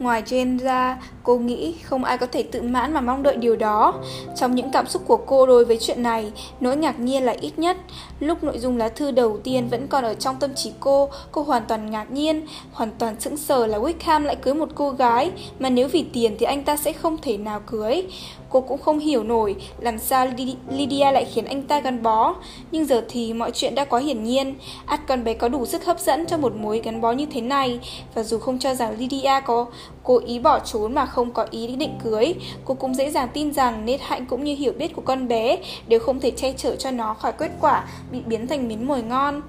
Ngoài 0.00 0.22
trên 0.26 0.56
ra, 0.56 0.98
cô 1.22 1.38
nghĩ 1.38 1.74
không 1.82 2.04
ai 2.04 2.18
có 2.18 2.26
thể 2.26 2.42
tự 2.42 2.62
mãn 2.62 2.92
mà 2.94 3.00
mong 3.00 3.22
đợi 3.22 3.36
điều 3.36 3.56
đó. 3.56 3.94
Trong 4.36 4.54
những 4.54 4.70
cảm 4.72 4.86
xúc 4.86 5.02
của 5.06 5.16
cô 5.16 5.46
đối 5.46 5.64
với 5.64 5.78
chuyện 5.80 6.02
này, 6.02 6.32
nỗi 6.60 6.76
ngạc 6.76 7.00
nhiên 7.00 7.22
là 7.22 7.34
ít 7.40 7.58
nhất. 7.58 7.76
Lúc 8.20 8.44
nội 8.44 8.58
dung 8.58 8.76
lá 8.76 8.88
thư 8.88 9.10
đầu 9.10 9.38
tiên 9.44 9.68
vẫn 9.68 9.86
còn 9.88 10.04
ở 10.04 10.14
trong 10.14 10.36
tâm 10.40 10.54
trí 10.54 10.72
cô, 10.80 11.08
cô 11.32 11.42
hoàn 11.42 11.62
toàn 11.68 11.90
ngạc 11.90 12.10
nhiên, 12.10 12.46
hoàn 12.72 12.90
toàn 12.98 13.20
sững 13.20 13.36
sờ 13.36 13.66
là 13.66 13.78
Wickham 13.78 14.22
lại 14.22 14.36
cưới 14.36 14.54
một 14.54 14.68
cô 14.74 14.90
gái 14.90 15.30
mà 15.58 15.70
nếu 15.70 15.88
vì 15.88 16.04
tiền 16.12 16.36
thì 16.38 16.46
anh 16.46 16.64
ta 16.64 16.76
sẽ 16.76 16.92
không 16.92 17.18
thể 17.22 17.36
nào 17.36 17.60
cưới. 17.66 18.06
Cô 18.50 18.60
cũng 18.60 18.80
không 18.80 18.98
hiểu 18.98 19.22
nổi 19.22 19.56
làm 19.78 19.98
sao 19.98 20.26
Lydia 20.70 21.12
lại 21.12 21.26
khiến 21.32 21.44
anh 21.44 21.62
ta 21.62 21.80
gắn 21.80 22.02
bó. 22.02 22.34
Nhưng 22.70 22.86
giờ 22.86 23.04
thì 23.08 23.32
mọi 23.32 23.50
chuyện 23.54 23.74
đã 23.74 23.84
quá 23.84 24.00
hiển 24.00 24.24
nhiên. 24.24 24.54
ắt 24.86 25.06
con 25.06 25.24
bé 25.24 25.34
có 25.34 25.48
đủ 25.48 25.66
sức 25.66 25.84
hấp 25.84 26.00
dẫn 26.00 26.26
cho 26.26 26.36
một 26.36 26.56
mối 26.56 26.80
gắn 26.84 27.00
bó 27.00 27.12
như 27.12 27.26
thế 27.26 27.40
này. 27.40 27.80
Và 28.14 28.22
dù 28.22 28.38
không 28.38 28.58
cho 28.58 28.74
rằng 28.74 28.98
Lydia 28.98 29.40
có 29.46 29.66
cố 30.02 30.18
ý 30.26 30.38
bỏ 30.38 30.58
trốn 30.58 30.94
mà 30.94 31.06
không 31.06 31.30
có 31.30 31.46
ý 31.50 31.76
định 31.76 31.98
cưới, 32.04 32.34
cô 32.64 32.74
cũng 32.74 32.94
dễ 32.94 33.10
dàng 33.10 33.28
tin 33.34 33.52
rằng 33.52 33.84
nết 33.84 34.00
hạnh 34.00 34.26
cũng 34.26 34.44
như 34.44 34.54
hiểu 34.54 34.72
biết 34.72 34.96
của 34.96 35.02
con 35.02 35.28
bé 35.28 35.58
đều 35.88 36.00
không 36.00 36.20
thể 36.20 36.30
che 36.30 36.52
chở 36.52 36.76
cho 36.76 36.90
nó 36.90 37.14
khỏi 37.14 37.32
kết 37.32 37.50
quả 37.60 37.84
bị 38.10 38.20
biến 38.26 38.46
thành 38.46 38.68
miếng 38.68 38.86
mồi 38.86 39.02
ngon. 39.02 39.42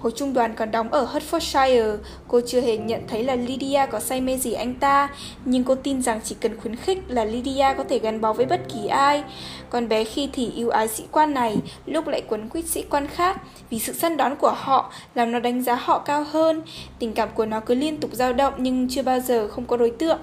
Hồi 0.00 0.12
trung 0.16 0.34
đoàn 0.34 0.54
còn 0.56 0.70
đóng 0.70 0.92
ở 0.92 1.08
Hertfordshire, 1.12 1.96
cô 2.28 2.40
chưa 2.46 2.60
hề 2.60 2.76
nhận 2.76 3.00
thấy 3.08 3.24
là 3.24 3.34
Lydia 3.34 3.86
có 3.90 4.00
say 4.00 4.20
mê 4.20 4.36
gì 4.36 4.52
anh 4.52 4.74
ta, 4.74 5.08
nhưng 5.44 5.64
cô 5.64 5.74
tin 5.74 6.02
rằng 6.02 6.20
chỉ 6.24 6.36
cần 6.40 6.60
khuyến 6.60 6.76
khích 6.76 6.98
là 7.08 7.24
Lydia 7.24 7.66
có 7.76 7.84
thể 7.84 7.98
gắn 7.98 8.20
bó 8.20 8.32
với 8.32 8.46
bất 8.46 8.60
kỳ 8.68 8.86
ai. 8.86 9.22
Còn 9.70 9.88
bé 9.88 10.04
khi 10.04 10.28
thì 10.32 10.50
yêu 10.56 10.70
ái 10.70 10.88
sĩ 10.88 11.04
quan 11.12 11.34
này, 11.34 11.56
lúc 11.86 12.08
lại 12.08 12.22
quấn 12.28 12.48
quýt 12.48 12.66
sĩ 12.66 12.84
quan 12.90 13.06
khác, 13.06 13.40
vì 13.70 13.78
sự 13.78 13.92
săn 13.92 14.16
đón 14.16 14.36
của 14.36 14.52
họ 14.56 14.92
làm 15.14 15.32
nó 15.32 15.38
đánh 15.38 15.62
giá 15.62 15.74
họ 15.74 15.98
cao 15.98 16.24
hơn. 16.30 16.62
Tình 16.98 17.12
cảm 17.12 17.28
của 17.34 17.46
nó 17.46 17.60
cứ 17.60 17.74
liên 17.74 18.00
tục 18.00 18.10
dao 18.12 18.32
động 18.32 18.54
nhưng 18.58 18.88
chưa 18.88 19.02
bao 19.02 19.20
giờ 19.20 19.48
không 19.48 19.64
có 19.64 19.76
đối 19.76 19.90
tượng. 19.90 20.18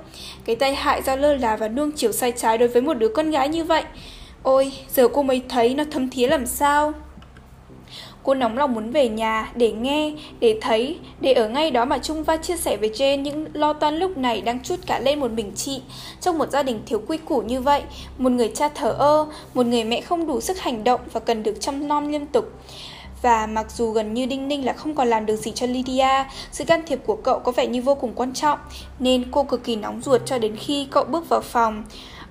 Cái 0.45 0.55
tay 0.55 0.75
hại 0.75 1.01
do 1.01 1.15
lơ 1.15 1.35
là 1.35 1.55
và 1.55 1.67
nuông 1.67 1.91
chiều 1.91 2.11
sai 2.11 2.31
trái 2.31 2.57
đối 2.57 2.67
với 2.67 2.81
một 2.81 2.93
đứa 2.93 3.09
con 3.09 3.31
gái 3.31 3.49
như 3.49 3.63
vậy. 3.63 3.83
Ôi, 4.43 4.71
giờ 4.95 5.07
cô 5.07 5.23
mới 5.23 5.41
thấy 5.49 5.75
nó 5.75 5.83
thấm 5.91 6.09
thía 6.09 6.27
làm 6.27 6.45
sao. 6.45 6.93
Cô 8.27 8.33
nóng 8.33 8.57
lòng 8.57 8.73
muốn 8.73 8.91
về 8.91 9.09
nhà 9.09 9.51
để 9.55 9.71
nghe, 9.71 10.13
để 10.39 10.57
thấy, 10.61 10.97
để 11.21 11.33
ở 11.33 11.49
ngay 11.49 11.71
đó 11.71 11.85
mà 11.85 11.97
chung 11.97 12.23
Va 12.23 12.37
chia 12.37 12.57
sẻ 12.57 12.77
với 12.77 12.89
Jane 12.89 13.21
những 13.21 13.47
lo 13.53 13.73
toan 13.73 13.97
lúc 13.97 14.17
này 14.17 14.41
đang 14.41 14.59
chút 14.63 14.75
cả 14.85 14.99
lên 14.99 15.19
một 15.19 15.31
mình 15.31 15.51
chị. 15.55 15.81
Trong 16.21 16.37
một 16.37 16.51
gia 16.51 16.63
đình 16.63 16.79
thiếu 16.85 17.01
quy 17.07 17.17
củ 17.17 17.41
như 17.41 17.61
vậy, 17.61 17.81
một 18.17 18.31
người 18.31 18.51
cha 18.55 18.69
thờ 18.69 18.89
ơ, 18.89 19.25
một 19.53 19.65
người 19.65 19.83
mẹ 19.83 20.01
không 20.01 20.27
đủ 20.27 20.41
sức 20.41 20.59
hành 20.59 20.83
động 20.83 21.01
và 21.11 21.19
cần 21.19 21.43
được 21.43 21.57
chăm 21.59 21.87
nom 21.87 22.07
liên 22.07 22.25
tục. 22.25 22.51
Và 23.21 23.47
mặc 23.47 23.71
dù 23.71 23.91
gần 23.91 24.13
như 24.13 24.25
Đinh 24.25 24.47
Ninh 24.47 24.65
là 24.65 24.73
không 24.73 24.95
còn 24.95 25.07
làm 25.07 25.25
được 25.25 25.35
gì 25.35 25.51
cho 25.51 25.65
Lydia, 25.65 26.25
sự 26.51 26.65
can 26.65 26.81
thiệp 26.87 26.99
của 27.05 27.15
cậu 27.15 27.39
có 27.39 27.51
vẻ 27.51 27.67
như 27.67 27.81
vô 27.81 27.95
cùng 27.95 28.13
quan 28.15 28.33
trọng, 28.33 28.59
nên 28.99 29.31
cô 29.31 29.43
cực 29.43 29.63
kỳ 29.63 29.75
nóng 29.75 30.01
ruột 30.01 30.21
cho 30.25 30.37
đến 30.37 30.55
khi 30.55 30.87
cậu 30.91 31.03
bước 31.03 31.29
vào 31.29 31.41
phòng. 31.41 31.83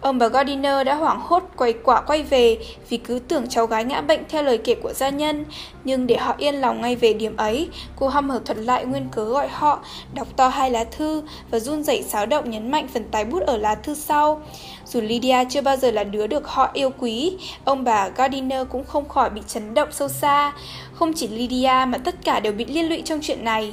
Ông 0.06 0.18
bà 0.18 0.28
Gardiner 0.28 0.86
đã 0.86 0.94
hoảng 0.94 1.20
hốt 1.20 1.42
quay 1.56 1.72
quả 1.72 2.00
quay 2.00 2.22
về 2.22 2.58
vì 2.88 2.96
cứ 2.96 3.18
tưởng 3.18 3.48
cháu 3.48 3.66
gái 3.66 3.84
ngã 3.84 4.00
bệnh 4.00 4.20
theo 4.28 4.42
lời 4.42 4.58
kể 4.58 4.74
của 4.74 4.92
gia 4.92 5.08
nhân. 5.08 5.44
Nhưng 5.84 6.06
để 6.06 6.16
họ 6.16 6.34
yên 6.38 6.54
lòng 6.54 6.80
ngay 6.80 6.96
về 6.96 7.12
điểm 7.12 7.36
ấy, 7.36 7.68
cô 7.96 8.08
hăm 8.08 8.30
hở 8.30 8.40
thuật 8.44 8.58
lại 8.58 8.84
nguyên 8.84 9.08
cớ 9.12 9.24
gọi 9.24 9.48
họ, 9.48 9.78
đọc 10.14 10.28
to 10.36 10.48
hai 10.48 10.70
lá 10.70 10.84
thư 10.84 11.22
và 11.50 11.58
run 11.58 11.82
rẩy 11.82 12.02
xáo 12.02 12.26
động 12.26 12.50
nhấn 12.50 12.70
mạnh 12.70 12.88
phần 12.94 13.04
tái 13.10 13.24
bút 13.24 13.42
ở 13.46 13.56
lá 13.56 13.74
thư 13.74 13.94
sau. 13.94 14.42
Dù 14.86 15.00
Lydia 15.00 15.36
chưa 15.50 15.60
bao 15.60 15.76
giờ 15.76 15.90
là 15.90 16.04
đứa 16.04 16.26
được 16.26 16.48
họ 16.48 16.70
yêu 16.72 16.90
quý, 16.98 17.36
ông 17.64 17.84
bà 17.84 18.08
Gardiner 18.08 18.66
cũng 18.70 18.84
không 18.84 19.08
khỏi 19.08 19.30
bị 19.30 19.40
chấn 19.46 19.74
động 19.74 19.88
sâu 19.92 20.08
xa. 20.08 20.52
Không 20.92 21.12
chỉ 21.12 21.28
Lydia 21.28 21.84
mà 21.88 21.98
tất 22.04 22.14
cả 22.24 22.40
đều 22.40 22.52
bị 22.52 22.64
liên 22.64 22.88
lụy 22.88 23.02
trong 23.04 23.18
chuyện 23.22 23.44
này. 23.44 23.72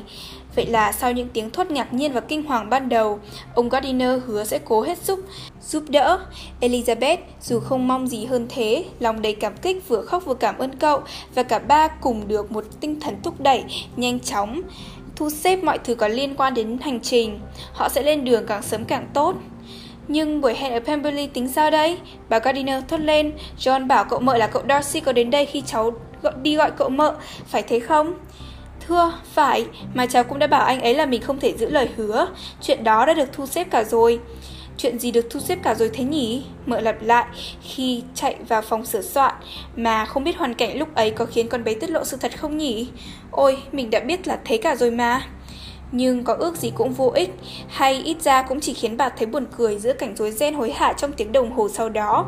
Vậy 0.56 0.66
là 0.66 0.92
sau 0.92 1.12
những 1.12 1.30
tiếng 1.34 1.50
thốt 1.50 1.72
ngạc 1.72 1.94
nhiên 1.94 2.13
và 2.13 2.22
kinh 2.22 2.44
hoàng 2.44 2.70
ban 2.70 2.89
đầu, 2.89 3.20
ông 3.56 3.70
Gardiner 3.70 4.20
hứa 4.26 4.44
sẽ 4.44 4.60
cố 4.66 4.82
hết 4.82 4.98
sức 4.98 5.26
giúp 5.62 5.84
đỡ. 5.88 6.20
Elizabeth 6.62 7.18
dù 7.42 7.60
không 7.60 7.88
mong 7.88 8.08
gì 8.08 8.26
hơn 8.26 8.46
thế, 8.50 8.86
lòng 9.00 9.22
đầy 9.22 9.34
cảm 9.34 9.58
kích 9.58 9.88
vừa 9.88 10.02
khóc 10.02 10.26
vừa 10.26 10.34
cảm 10.34 10.58
ơn 10.58 10.76
cậu 10.76 11.02
và 11.36 11.44
cả 11.44 11.60
ba 11.60 11.88
cùng 11.88 12.28
được 12.28 12.52
một 12.52 12.66
tinh 12.80 13.00
thần 13.00 13.16
thúc 13.24 13.42
đẩy 13.42 13.63
nhanh 13.96 14.20
chóng 14.20 14.62
thu 15.16 15.30
xếp 15.30 15.63
mọi 15.63 15.78
thứ 15.78 15.96
có 15.96 16.08
liên 16.08 16.36
quan 16.36 16.54
đến 16.54 16.78
hành 16.82 17.00
trình. 17.00 17.39
Họ 17.74 17.89
sẽ 17.89 18.02
lên 18.02 18.26
đường 18.26 18.46
càng 18.48 18.62
sớm 18.62 18.86
càng 18.86 19.08
tốt. 19.13 19.36
Nhưng 20.08 20.42
buổi 20.42 20.54
hẹn 20.56 20.74
ở 20.74 20.80
Pemberley 20.80 21.28
tính 21.28 21.48
sao 21.48 21.72
đây? 21.72 21.98
Bà 22.30 22.39
Gardiner 22.39 22.84
thốt 22.88 23.00
lên, 23.00 23.32
John 23.60 23.88
bảo 23.88 24.06
cậu 24.06 24.20
mợ 24.20 24.38
là 24.38 24.48
cậu 24.48 24.63
Darcy 24.70 25.00
có 25.00 25.12
đến 25.12 25.30
đây 25.30 25.46
khi 25.46 25.63
cháu 25.66 25.92
gọi, 26.22 26.34
đi 26.42 26.56
gọi 26.56 26.72
cậu 26.72 26.89
mợ, 26.89 27.16
phải 27.48 27.62
thế 27.62 27.80
không? 27.80 28.13
Thưa, 28.88 29.13
phải, 29.34 29.65
mà 29.93 30.06
cháu 30.06 30.24
cũng 30.24 30.39
đã 30.39 30.48
bảo 30.48 30.65
anh 30.65 30.82
ấy 30.82 30.93
là 30.93 31.06
mình 31.06 31.22
không 31.22 31.39
thể 31.39 31.54
giữ 31.58 31.69
lời 31.69 31.89
hứa. 31.98 32.28
Chuyện 32.62 32.84
đó 32.84 33.06
đã 33.06 33.13
được 33.13 33.30
thu 33.34 33.46
xếp 33.46 33.67
cả 33.72 33.84
rồi. 33.84 34.19
Chuyện 34.78 35.00
gì 35.00 35.12
được 35.12 35.28
thu 35.30 35.39
xếp 35.39 35.60
cả 35.63 35.76
rồi 35.76 35.89
thế 35.93 36.04
nhỉ? 36.04 36.43
Mợ 36.65 36.80
lặp 36.80 37.02
lại 37.02 37.26
khi 37.62 38.04
chạy 38.15 38.36
vào 38.48 38.62
phòng 38.62 38.86
sửa 38.86 39.02
soạn 39.02 39.36
Mà 39.76 40.06
không 40.06 40.24
biết 40.24 40.38
hoàn 40.38 40.54
cảnh 40.54 40.78
lúc 40.78 40.96
ấy 40.96 41.12
có 41.12 41.26
khiến 41.26 41.48
con 41.48 41.63
bé 41.63 41.74
tiết 41.74 41.89
lộ 41.89 42.04
sự 42.04 42.17
thật 42.17 42.39
không 42.39 42.58
nhỉ? 42.58 42.88
Ôi, 43.32 43.58
mình 43.72 43.89
đã 43.89 44.00
biết 44.00 44.28
là 44.28 44.39
thế 44.46 44.58
cả 44.58 44.76
rồi 44.76 44.91
mà 44.91 45.22
nhưng 45.95 46.23
có 46.23 46.34
ước 46.34 46.58
gì 46.58 46.71
cũng 46.75 46.93
vô 46.93 47.12
ích, 47.15 47.34
hay 47.67 47.93
ít 47.93 48.21
ra 48.21 48.41
cũng 48.41 48.60
chỉ 48.60 48.73
khiến 48.73 48.97
bà 48.97 49.10
thấy 49.10 49.25
buồn 49.25 49.45
cười 49.58 49.77
giữa 49.77 49.93
cảnh 49.93 50.15
rối 50.15 50.32
ren 50.32 50.53
hối 50.53 50.71
hả 50.71 50.93
trong 50.93 51.12
tiếng 51.12 51.32
đồng 51.32 51.51
hồ 51.51 51.69
sau 51.69 51.89
đó. 51.89 52.25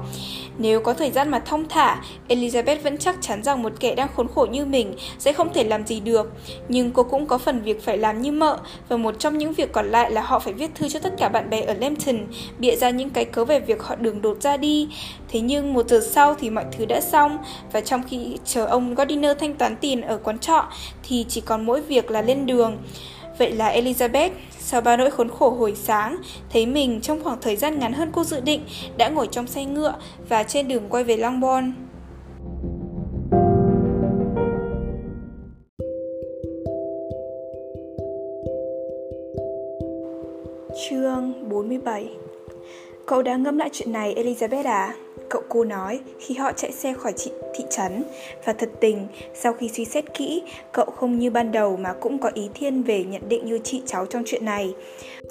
Nếu 0.58 0.80
có 0.80 0.94
thời 0.94 1.12
gian 1.12 1.30
mà 1.30 1.40
thông 1.40 1.68
thả, 1.70 2.02
Elizabeth 2.30 2.82
vẫn 2.84 2.98
chắc 2.98 3.16
chắn 3.22 3.44
rằng 3.44 3.64
một 3.64 3.74
kẻ 3.80 3.96
đang 3.96 4.10
khốn 4.16 4.28
khổ 4.36 4.48
như 4.52 4.66
mình 4.66 4.94
sẽ 5.20 5.34
không 5.34 5.54
thể 5.54 5.64
làm 5.64 5.88
gì 5.88 6.00
được. 6.00 6.32
Nhưng 6.70 6.92
cô 6.92 7.04
cũng 7.04 7.26
có 7.26 7.38
phần 7.38 7.62
việc 7.62 7.84
phải 7.84 7.98
làm 7.98 8.22
như 8.22 8.32
mợ, 8.32 8.60
và 8.90 8.98
một 8.98 9.20
trong 9.20 9.38
những 9.38 9.54
việc 9.54 9.72
còn 9.72 9.92
lại 9.92 10.12
là 10.12 10.22
họ 10.22 10.40
phải 10.40 10.54
viết 10.54 10.76
thư 10.76 10.90
cho 10.90 11.00
tất 11.00 11.14
cả 11.18 11.30
bạn 11.30 11.50
bè 11.50 11.62
ở 11.62 11.74
Lambton, 11.74 12.18
bịa 12.60 12.76
ra 12.76 12.90
những 12.90 13.10
cái 13.10 13.26
cớ 13.26 13.46
về 13.46 13.60
việc 13.60 13.84
họ 13.84 13.96
đường 13.96 14.22
đột 14.22 14.42
ra 14.42 14.58
đi. 14.58 14.88
Thế 15.30 15.40
nhưng 15.40 15.74
một 15.74 15.90
giờ 15.90 16.00
sau 16.12 16.36
thì 16.36 16.50
mọi 16.50 16.66
thứ 16.78 16.86
đã 16.86 17.02
xong, 17.02 17.38
và 17.72 17.82
trong 17.82 18.04
khi 18.10 18.38
chờ 18.46 18.66
ông 18.66 18.96
Gardiner 18.96 19.38
thanh 19.40 19.54
toán 19.54 19.76
tiền 19.76 20.02
ở 20.02 20.18
quán 20.18 20.40
trọ, 20.40 20.66
thì 21.04 21.26
chỉ 21.30 21.42
còn 21.42 21.66
mỗi 21.66 21.82
việc 21.82 22.12
là 22.12 22.22
lên 22.22 22.46
đường. 22.46 22.78
Vậy 23.38 23.52
là 23.52 23.74
Elizabeth, 23.74 24.30
sau 24.60 24.82
ba 24.82 24.98
nỗi 24.98 25.12
khốn 25.12 25.30
khổ 25.30 25.50
hồi 25.50 25.76
sáng, 25.76 26.18
thấy 26.50 26.66
mình 26.66 27.02
trong 27.02 27.24
khoảng 27.24 27.38
thời 27.42 27.56
gian 27.56 27.80
ngắn 27.80 27.94
hơn 27.94 28.10
cô 28.14 28.24
dự 28.24 28.40
định, 28.40 28.62
đã 28.98 29.10
ngồi 29.10 29.28
trong 29.32 29.48
xe 29.48 29.66
ngựa 29.66 29.96
và 30.30 30.44
trên 30.44 30.68
đường 30.68 30.84
quay 30.90 31.04
về 31.04 31.18
Longbourn. 31.18 31.74
Chương 40.90 41.50
47 41.50 42.10
Cậu 43.06 43.22
đã 43.22 43.36
ngâm 43.36 43.58
lại 43.58 43.70
chuyện 43.74 43.92
này, 43.92 44.16
Elizabeth 44.18 44.66
à? 44.66 44.94
Cậu 45.30 45.42
cô 45.50 45.64
nói 45.64 46.00
khi 46.20 46.36
họ 46.36 46.52
chạy 46.52 46.72
xe 46.72 46.94
khỏi 46.94 47.14
thị, 47.18 47.32
thị 47.56 47.64
trấn. 47.70 48.04
Và 48.46 48.54
thật 48.54 48.70
tình 48.80 49.08
sau 49.34 49.54
khi 49.54 49.70
suy 49.70 49.86
xét 49.86 50.14
kỹ 50.14 50.44
cậu 50.72 50.86
không 50.86 51.20
như 51.20 51.30
ban 51.30 51.52
đầu 51.52 51.78
mà 51.78 51.94
cũng 51.94 52.18
có 52.18 52.32
ý 52.34 52.50
thiên 52.54 52.84
về 52.84 53.04
nhận 53.04 53.30
định 53.30 53.46
như 53.46 53.60
chị 53.64 53.82
cháu 53.86 54.06
trong 54.06 54.24
chuyện 54.26 54.46
này. 54.46 54.74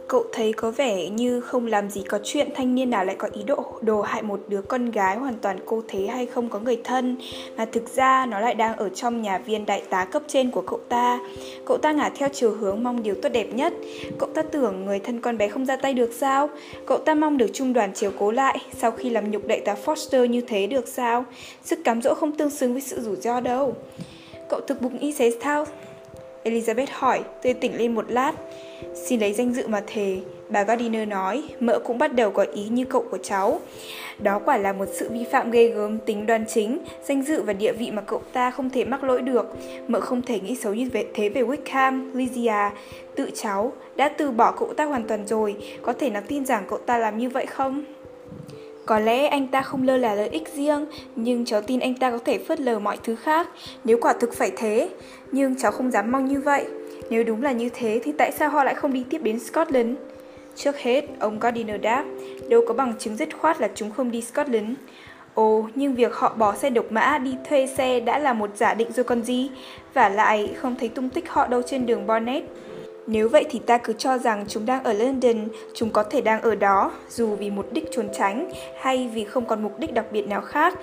Cậu 0.09 0.25
thấy 0.33 0.53
có 0.53 0.71
vẻ 0.71 1.09
như 1.09 1.41
không 1.41 1.67
làm 1.67 1.91
gì 1.91 2.03
có 2.09 2.19
chuyện 2.25 2.49
thanh 2.55 2.75
niên 2.75 2.91
nào 2.91 3.05
lại 3.05 3.17
có 3.19 3.29
ý 3.33 3.43
đồ 3.43 3.65
đồ 3.81 4.03
hại 4.03 4.23
một 4.23 4.41
đứa 4.49 4.63
con 4.63 4.91
gái 4.91 5.17
hoàn 5.17 5.35
toàn 5.35 5.59
cô 5.67 5.83
thế 5.89 6.07
hay 6.07 6.27
không 6.27 6.49
có 6.49 6.59
người 6.59 6.81
thân. 6.85 7.17
Mà 7.57 7.65
thực 7.65 7.97
ra 7.97 8.27
nó 8.27 8.41
lại 8.41 8.55
đang 8.55 8.77
ở 8.77 8.89
trong 8.89 9.23
nhà 9.23 9.39
viên 9.39 9.67
đại 9.67 9.83
tá 9.91 10.05
cấp 10.05 10.23
trên 10.27 10.51
của 10.51 10.63
cậu 10.63 10.81
ta. 10.89 11.21
Cậu 11.67 11.79
ta 11.79 11.93
ngả 11.93 12.11
theo 12.15 12.29
chiều 12.33 12.55
hướng 12.55 12.83
mong 12.83 13.03
điều 13.03 13.15
tốt 13.23 13.29
đẹp 13.29 13.47
nhất. 13.55 13.73
Cậu 14.19 14.29
ta 14.35 14.43
tưởng 14.43 14.85
người 14.85 14.99
thân 14.99 15.21
con 15.21 15.39
bé 15.39 15.49
không 15.49 15.67
ra 15.67 15.77
tay 15.77 15.95
được 15.95 16.11
sao? 16.13 16.49
Cậu 16.87 16.99
ta 16.99 17.15
mong 17.15 17.37
được 17.37 17.51
trung 17.53 17.73
đoàn 17.73 17.91
chiều 17.95 18.11
cố 18.19 18.31
lại 18.31 18.59
sau 18.79 18.91
khi 18.91 19.11
làm 19.11 19.31
nhục 19.31 19.47
đại 19.47 19.61
tá 19.61 19.75
Foster 19.85 20.25
như 20.27 20.41
thế 20.41 20.67
được 20.67 20.89
sao 20.89 21.25
sức 21.65 21.79
cám 21.85 22.03
dỗ 22.03 22.15
không 22.15 22.33
tương 22.33 22.51
xứng 22.51 22.73
với 22.73 22.83
sự 22.83 23.01
rủi 23.01 23.17
ro 23.17 23.41
đâu 23.41 23.75
cậu 24.49 24.61
thực 24.61 24.83
bụng 24.83 24.99
y 24.99 25.13
xế 25.13 25.33
sao 25.43 25.67
Elizabeth 26.45 26.87
hỏi, 26.93 27.21
tươi 27.43 27.55
tỉnh 27.55 27.79
lên 27.79 27.95
một 27.95 28.05
lát. 28.09 28.33
Xin 28.95 29.21
lấy 29.21 29.33
danh 29.33 29.55
dự 29.55 29.67
mà 29.67 29.83
thề, 29.87 30.19
bà 30.49 30.63
Gardiner 30.63 31.09
nói, 31.09 31.43
mợ 31.61 31.79
cũng 31.79 31.99
bắt 31.99 32.15
đầu 32.15 32.31
có 32.31 32.47
ý 32.55 32.69
như 32.69 32.85
cậu 32.85 33.05
của 33.11 33.19
cháu. 33.23 33.61
Đó 34.19 34.41
quả 34.45 34.57
là 34.57 34.73
một 34.73 34.87
sự 34.93 35.09
vi 35.13 35.25
phạm 35.33 35.51
ghê 35.51 35.69
gớm 35.69 35.99
tính 35.99 36.27
đoan 36.27 36.45
chính, 36.49 36.79
danh 37.09 37.23
dự 37.23 37.43
và 37.43 37.53
địa 37.53 37.73
vị 37.73 37.91
mà 37.91 38.03
cậu 38.03 38.23
ta 38.33 38.51
không 38.51 38.71
thể 38.71 38.85
mắc 38.85 39.05
lỗi 39.05 39.23
được. 39.23 39.47
Mợ 39.89 40.01
không 40.01 40.23
thể 40.23 40.41
nghĩ 40.41 40.55
xấu 40.55 40.75
như 40.75 40.89
thế 41.15 41.29
về 41.29 41.43
Wickham, 41.43 42.17
Lydia. 42.17 42.71
Tự 43.17 43.31
cháu 43.35 43.73
đã 43.97 44.09
từ 44.09 44.31
bỏ 44.31 44.53
cậu 44.53 44.75
ta 44.75 44.85
hoàn 44.85 45.03
toàn 45.09 45.27
rồi, 45.27 45.57
có 45.83 45.93
thể 45.93 46.11
nào 46.11 46.23
tin 46.29 46.47
rằng 46.47 46.65
cậu 46.69 46.79
ta 46.79 46.99
làm 46.99 47.19
như 47.19 47.31
vậy 47.31 47.47
không? 47.47 47.85
Có 48.87 48.99
lẽ 48.99 49.27
anh 49.27 49.47
ta 49.47 49.63
không 49.63 49.83
lơ 49.83 49.97
là 49.97 50.15
lợi 50.15 50.29
ích 50.29 50.49
riêng, 50.57 50.87
nhưng 51.17 51.45
cháu 51.45 51.63
tin 51.63 51.81
anh 51.81 51.95
ta 51.95 52.11
có 52.11 52.19
thể 52.25 52.39
phớt 52.39 52.61
lờ 52.61 52.79
mọi 52.79 52.99
thứ 53.05 53.17
khác, 53.17 53.49
nếu 53.85 53.99
quả 54.01 54.13
thực 54.13 54.35
phải 54.35 54.53
thế. 54.57 54.89
Nhưng 55.33 55.57
cháu 55.57 55.73
không 55.73 55.91
dám 55.91 56.13
mong 56.13 56.27
như 56.29 56.41
vậy. 56.41 56.65
Nếu 57.11 57.25
đúng 57.25 57.43
là 57.43 57.53
như 57.53 57.69
thế 57.75 58.01
thì 58.05 58.13
tại 58.19 58.33
sao 58.33 58.51
họ 58.51 58.65
lại 58.65 58.75
không 58.75 58.93
đi 58.93 59.05
tiếp 59.11 59.23
đến 59.23 59.41
Scotland? 59.41 59.97
Trước 60.57 60.79
hết, 60.79 61.05
ông 61.19 61.39
Gardiner 61.39 61.81
đáp, 61.81 62.05
đâu 62.49 62.61
có 62.69 62.75
bằng 62.75 62.95
chứng 62.99 63.17
dứt 63.17 63.39
khoát 63.39 63.61
là 63.61 63.69
chúng 63.75 63.91
không 63.91 64.11
đi 64.11 64.21
Scotland. 64.21 64.77
Ồ, 65.35 65.67
nhưng 65.75 65.95
việc 65.95 66.15
họ 66.15 66.35
bỏ 66.39 66.55
xe 66.55 66.71
độc 66.71 66.85
mã 66.91 67.19
đi 67.19 67.35
thuê 67.49 67.67
xe 67.67 68.01
đã 68.01 68.19
là 68.19 68.33
một 68.33 68.51
giả 68.57 68.75
định 68.75 68.93
rồi 68.93 69.05
còn 69.05 69.23
gì, 69.23 69.51
và 69.95 70.09
lại 70.09 70.55
không 70.57 70.75
thấy 70.81 70.89
tung 70.89 71.11
tích 71.11 71.29
họ 71.29 71.47
đâu 71.47 71.63
trên 71.63 71.87
đường 71.87 72.07
Bonnet. 72.07 72.43
Nếu 73.07 73.29
vậy 73.29 73.45
thì 73.51 73.59
ta 73.59 73.79
cứ 73.79 73.93
cho 73.93 74.19
rằng 74.19 74.45
chúng 74.49 74.67
đang 74.67 74.85
ở 74.85 74.93
London, 74.93 75.49
chúng 75.75 75.91
có 75.91 76.03
thể 76.03 76.21
đang 76.21 76.43
ở 76.43 76.55
đó, 76.55 76.93
dù 77.11 77.27
vì 77.27 77.51
mục 77.51 77.73
đích 77.73 77.85
trốn 77.93 78.09
tránh 78.19 78.51
hay 78.81 79.11
vì 79.15 79.25
không 79.25 79.47
còn 79.47 79.63
mục 79.63 79.79
đích 79.79 79.95
đặc 79.95 80.07
biệt 80.13 80.29
nào 80.29 80.41
khác. 80.41 80.79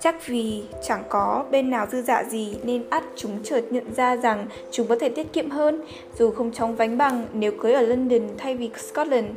Chắc 0.00 0.26
vì 0.26 0.62
chẳng 0.88 1.02
có 1.08 1.44
bên 1.50 1.70
nào 1.70 1.86
dư 1.92 2.02
dạ 2.02 2.24
gì 2.24 2.56
nên 2.62 2.84
ắt 2.90 3.02
chúng 3.16 3.42
chợt 3.42 3.62
nhận 3.70 3.94
ra 3.94 4.16
rằng 4.16 4.46
chúng 4.70 4.86
có 4.86 4.96
thể 5.00 5.08
tiết 5.08 5.32
kiệm 5.32 5.50
hơn, 5.50 5.80
dù 6.18 6.30
không 6.30 6.52
trong 6.52 6.76
vánh 6.76 6.98
bằng 6.98 7.26
nếu 7.32 7.52
cưới 7.60 7.72
ở 7.72 7.82
London 7.82 8.22
thay 8.38 8.56
vì 8.56 8.70
Scotland. 8.76 9.28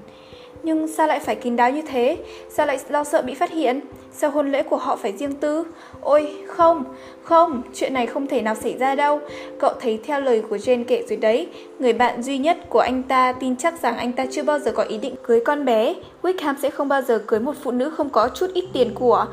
Nhưng 0.63 0.87
sao 0.87 1.07
lại 1.07 1.19
phải 1.19 1.35
kín 1.35 1.55
đáo 1.55 1.71
như 1.71 1.81
thế? 1.81 2.17
Sao 2.49 2.65
lại 2.65 2.79
lo 2.89 3.03
sợ 3.03 3.21
bị 3.21 3.33
phát 3.33 3.51
hiện? 3.51 3.79
Sao 4.15 4.29
hôn 4.29 4.51
lễ 4.51 4.63
của 4.63 4.77
họ 4.77 4.95
phải 4.95 5.11
riêng 5.17 5.33
tư? 5.33 5.63
Ôi, 6.01 6.33
không, 6.47 6.83
không, 7.23 7.61
chuyện 7.73 7.93
này 7.93 8.07
không 8.07 8.27
thể 8.27 8.41
nào 8.41 8.55
xảy 8.55 8.77
ra 8.77 8.95
đâu. 8.95 9.19
Cậu 9.59 9.73
thấy 9.79 9.99
theo 10.03 10.21
lời 10.21 10.43
của 10.49 10.55
Jane 10.55 10.83
kể 10.87 11.03
rồi 11.09 11.17
đấy, 11.17 11.47
người 11.79 11.93
bạn 11.93 12.23
duy 12.23 12.37
nhất 12.37 12.57
của 12.69 12.79
anh 12.79 13.03
ta 13.03 13.31
tin 13.31 13.55
chắc 13.55 13.81
rằng 13.81 13.97
anh 13.97 14.11
ta 14.11 14.25
chưa 14.31 14.43
bao 14.43 14.59
giờ 14.59 14.71
có 14.71 14.83
ý 14.83 14.97
định 14.97 15.15
cưới 15.23 15.39
con 15.45 15.65
bé. 15.65 15.95
Wickham 16.21 16.55
sẽ 16.61 16.69
không 16.69 16.87
bao 16.87 17.01
giờ 17.01 17.21
cưới 17.27 17.39
một 17.39 17.55
phụ 17.63 17.71
nữ 17.71 17.89
không 17.89 18.09
có 18.09 18.29
chút 18.35 18.47
ít 18.53 18.65
tiền 18.73 18.91
của. 18.95 19.25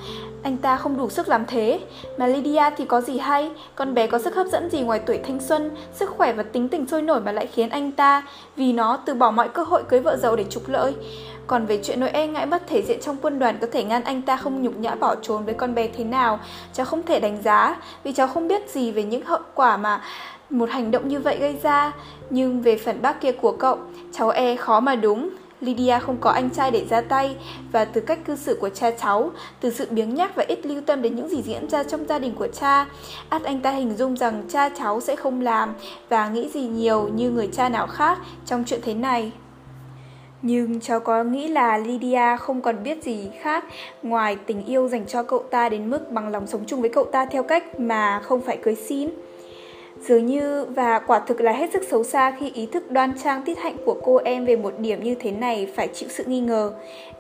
Anh 0.43 0.57
ta 0.57 0.77
không 0.77 0.97
đủ 0.97 1.09
sức 1.09 1.29
làm 1.29 1.45
thế. 1.47 1.81
Mà 2.19 2.27
Lydia 2.27 2.63
thì 2.77 2.85
có 2.85 3.01
gì 3.01 3.19
hay, 3.19 3.51
con 3.75 3.95
bé 3.95 4.07
có 4.07 4.19
sức 4.19 4.35
hấp 4.35 4.47
dẫn 4.47 4.71
gì 4.71 4.81
ngoài 4.81 5.01
tuổi 5.07 5.19
thanh 5.19 5.41
xuân, 5.41 5.71
sức 5.93 6.11
khỏe 6.11 6.33
và 6.33 6.43
tính 6.43 6.69
tình 6.69 6.87
sôi 6.87 7.03
nổi 7.03 7.21
mà 7.21 7.33
lại 7.33 7.47
khiến 7.47 7.69
anh 7.69 7.93
ta 7.93 8.29
vì 8.57 8.73
nó 8.73 8.99
từ 9.07 9.15
bỏ 9.15 9.31
mọi 9.31 9.49
cơ 9.49 9.63
hội 9.63 9.83
cưới 9.89 10.01
vợ 10.01 10.17
giàu 10.17 10.37
để 10.37 10.45
trục 10.51 10.69
lợi. 10.69 10.95
Còn 11.51 11.67
về 11.67 11.81
chuyện 11.83 12.01
nỗi 12.01 12.11
e 12.11 12.27
ngại 12.27 12.47
mất 12.47 12.63
thể 12.67 12.83
diện 12.83 13.01
trong 13.01 13.17
quân 13.23 13.39
đoàn 13.39 13.59
có 13.61 13.67
thể 13.73 13.85
ngăn 13.85 14.05
anh 14.05 14.23
ta 14.23 14.37
không 14.37 14.63
nhục 14.63 14.77
nhã 14.77 14.95
bỏ 14.95 15.15
trốn 15.15 15.45
với 15.45 15.55
con 15.55 15.75
bé 15.75 15.89
thế 15.89 16.05
nào, 16.05 16.41
cháu 16.73 16.87
không 16.87 17.03
thể 17.03 17.21
đánh 17.21 17.43
giá 17.43 17.77
vì 18.05 18.13
cháu 18.13 18.29
không 18.29 18.49
biết 18.49 18.71
gì 18.71 18.93
về 18.93 19.03
những 19.03 19.25
hậu 19.25 19.39
quả 19.55 19.77
mà 19.77 20.03
một 20.51 20.71
hành 20.71 20.91
động 20.91 21.09
như 21.09 21.21
vậy 21.21 21.37
gây 21.41 21.57
ra. 21.63 21.93
Nhưng 22.31 22.63
về 22.63 22.77
phần 22.77 23.03
bác 23.03 23.21
kia 23.21 23.33
của 23.33 23.53
cậu, 23.53 23.79
cháu 24.13 24.31
e 24.31 24.57
khó 24.57 24.81
mà 24.81 24.95
đúng. 24.95 25.31
Lydia 25.61 25.99
không 25.99 26.17
có 26.21 26.31
anh 26.31 26.51
trai 26.51 26.71
để 26.71 26.85
ra 26.91 27.01
tay 27.01 27.37
và 27.73 27.85
từ 27.85 28.01
cách 28.01 28.19
cư 28.25 28.37
xử 28.37 28.59
của 28.61 28.69
cha 28.69 28.91
cháu, 28.91 29.31
từ 29.61 29.71
sự 29.71 29.87
biếng 29.91 30.15
nhác 30.15 30.37
và 30.37 30.45
ít 30.49 30.67
lưu 30.67 30.81
tâm 30.87 31.03
đến 31.03 31.17
những 31.17 31.29
gì 31.29 31.43
diễn 31.43 31.69
ra 31.69 31.83
trong 31.85 32.07
gia 32.09 32.19
đình 32.19 32.35
của 32.35 32.49
cha, 32.49 32.87
át 33.29 33.45
anh 33.45 33.61
ta 33.61 33.71
hình 33.71 33.97
dung 33.97 34.17
rằng 34.17 34.43
cha 34.49 34.69
cháu 34.69 35.01
sẽ 35.01 35.17
không 35.17 35.41
làm 35.41 35.75
và 36.09 36.29
nghĩ 36.29 36.49
gì 36.55 36.61
nhiều 36.61 37.09
như 37.09 37.31
người 37.31 37.49
cha 37.53 37.69
nào 37.69 37.87
khác 37.87 38.19
trong 38.47 38.65
chuyện 38.67 38.81
thế 38.83 38.95
này. 38.95 39.33
Nhưng 40.43 40.81
cháu 40.81 41.01
có 41.01 41.25
nghĩ 41.25 41.49
là 41.49 41.79
Lydia 41.79 42.37
không 42.39 42.61
còn 42.61 42.83
biết 42.83 43.03
gì 43.03 43.31
khác 43.41 43.65
ngoài 44.03 44.37
tình 44.47 44.65
yêu 44.67 44.89
dành 44.89 45.07
cho 45.07 45.23
cậu 45.23 45.39
ta 45.51 45.69
đến 45.69 45.91
mức 45.91 46.11
bằng 46.11 46.29
lòng 46.29 46.47
sống 46.47 46.65
chung 46.67 46.81
với 46.81 46.91
cậu 46.91 47.05
ta 47.05 47.27
theo 47.27 47.43
cách 47.43 47.81
mà 47.81 48.21
không 48.21 48.41
phải 48.41 48.57
cưới 48.57 48.75
xin. 48.75 49.09
Dường 50.01 50.27
như 50.27 50.65
và 50.65 50.99
quả 50.99 51.19
thực 51.19 51.41
là 51.41 51.53
hết 51.53 51.73
sức 51.73 51.83
xấu 51.91 52.05
xa 52.05 52.37
khi 52.41 52.51
ý 52.55 52.67
thức 52.67 52.91
đoan 52.91 53.13
trang 53.25 53.43
tiết 53.43 53.59
hạnh 53.59 53.77
của 53.85 53.97
cô 54.03 54.17
em 54.17 54.45
về 54.45 54.57
một 54.57 54.75
điểm 54.79 55.03
như 55.03 55.15
thế 55.15 55.31
này 55.31 55.69
phải 55.77 55.89
chịu 55.89 56.09
sự 56.13 56.25
nghi 56.25 56.41
ngờ. 56.41 56.73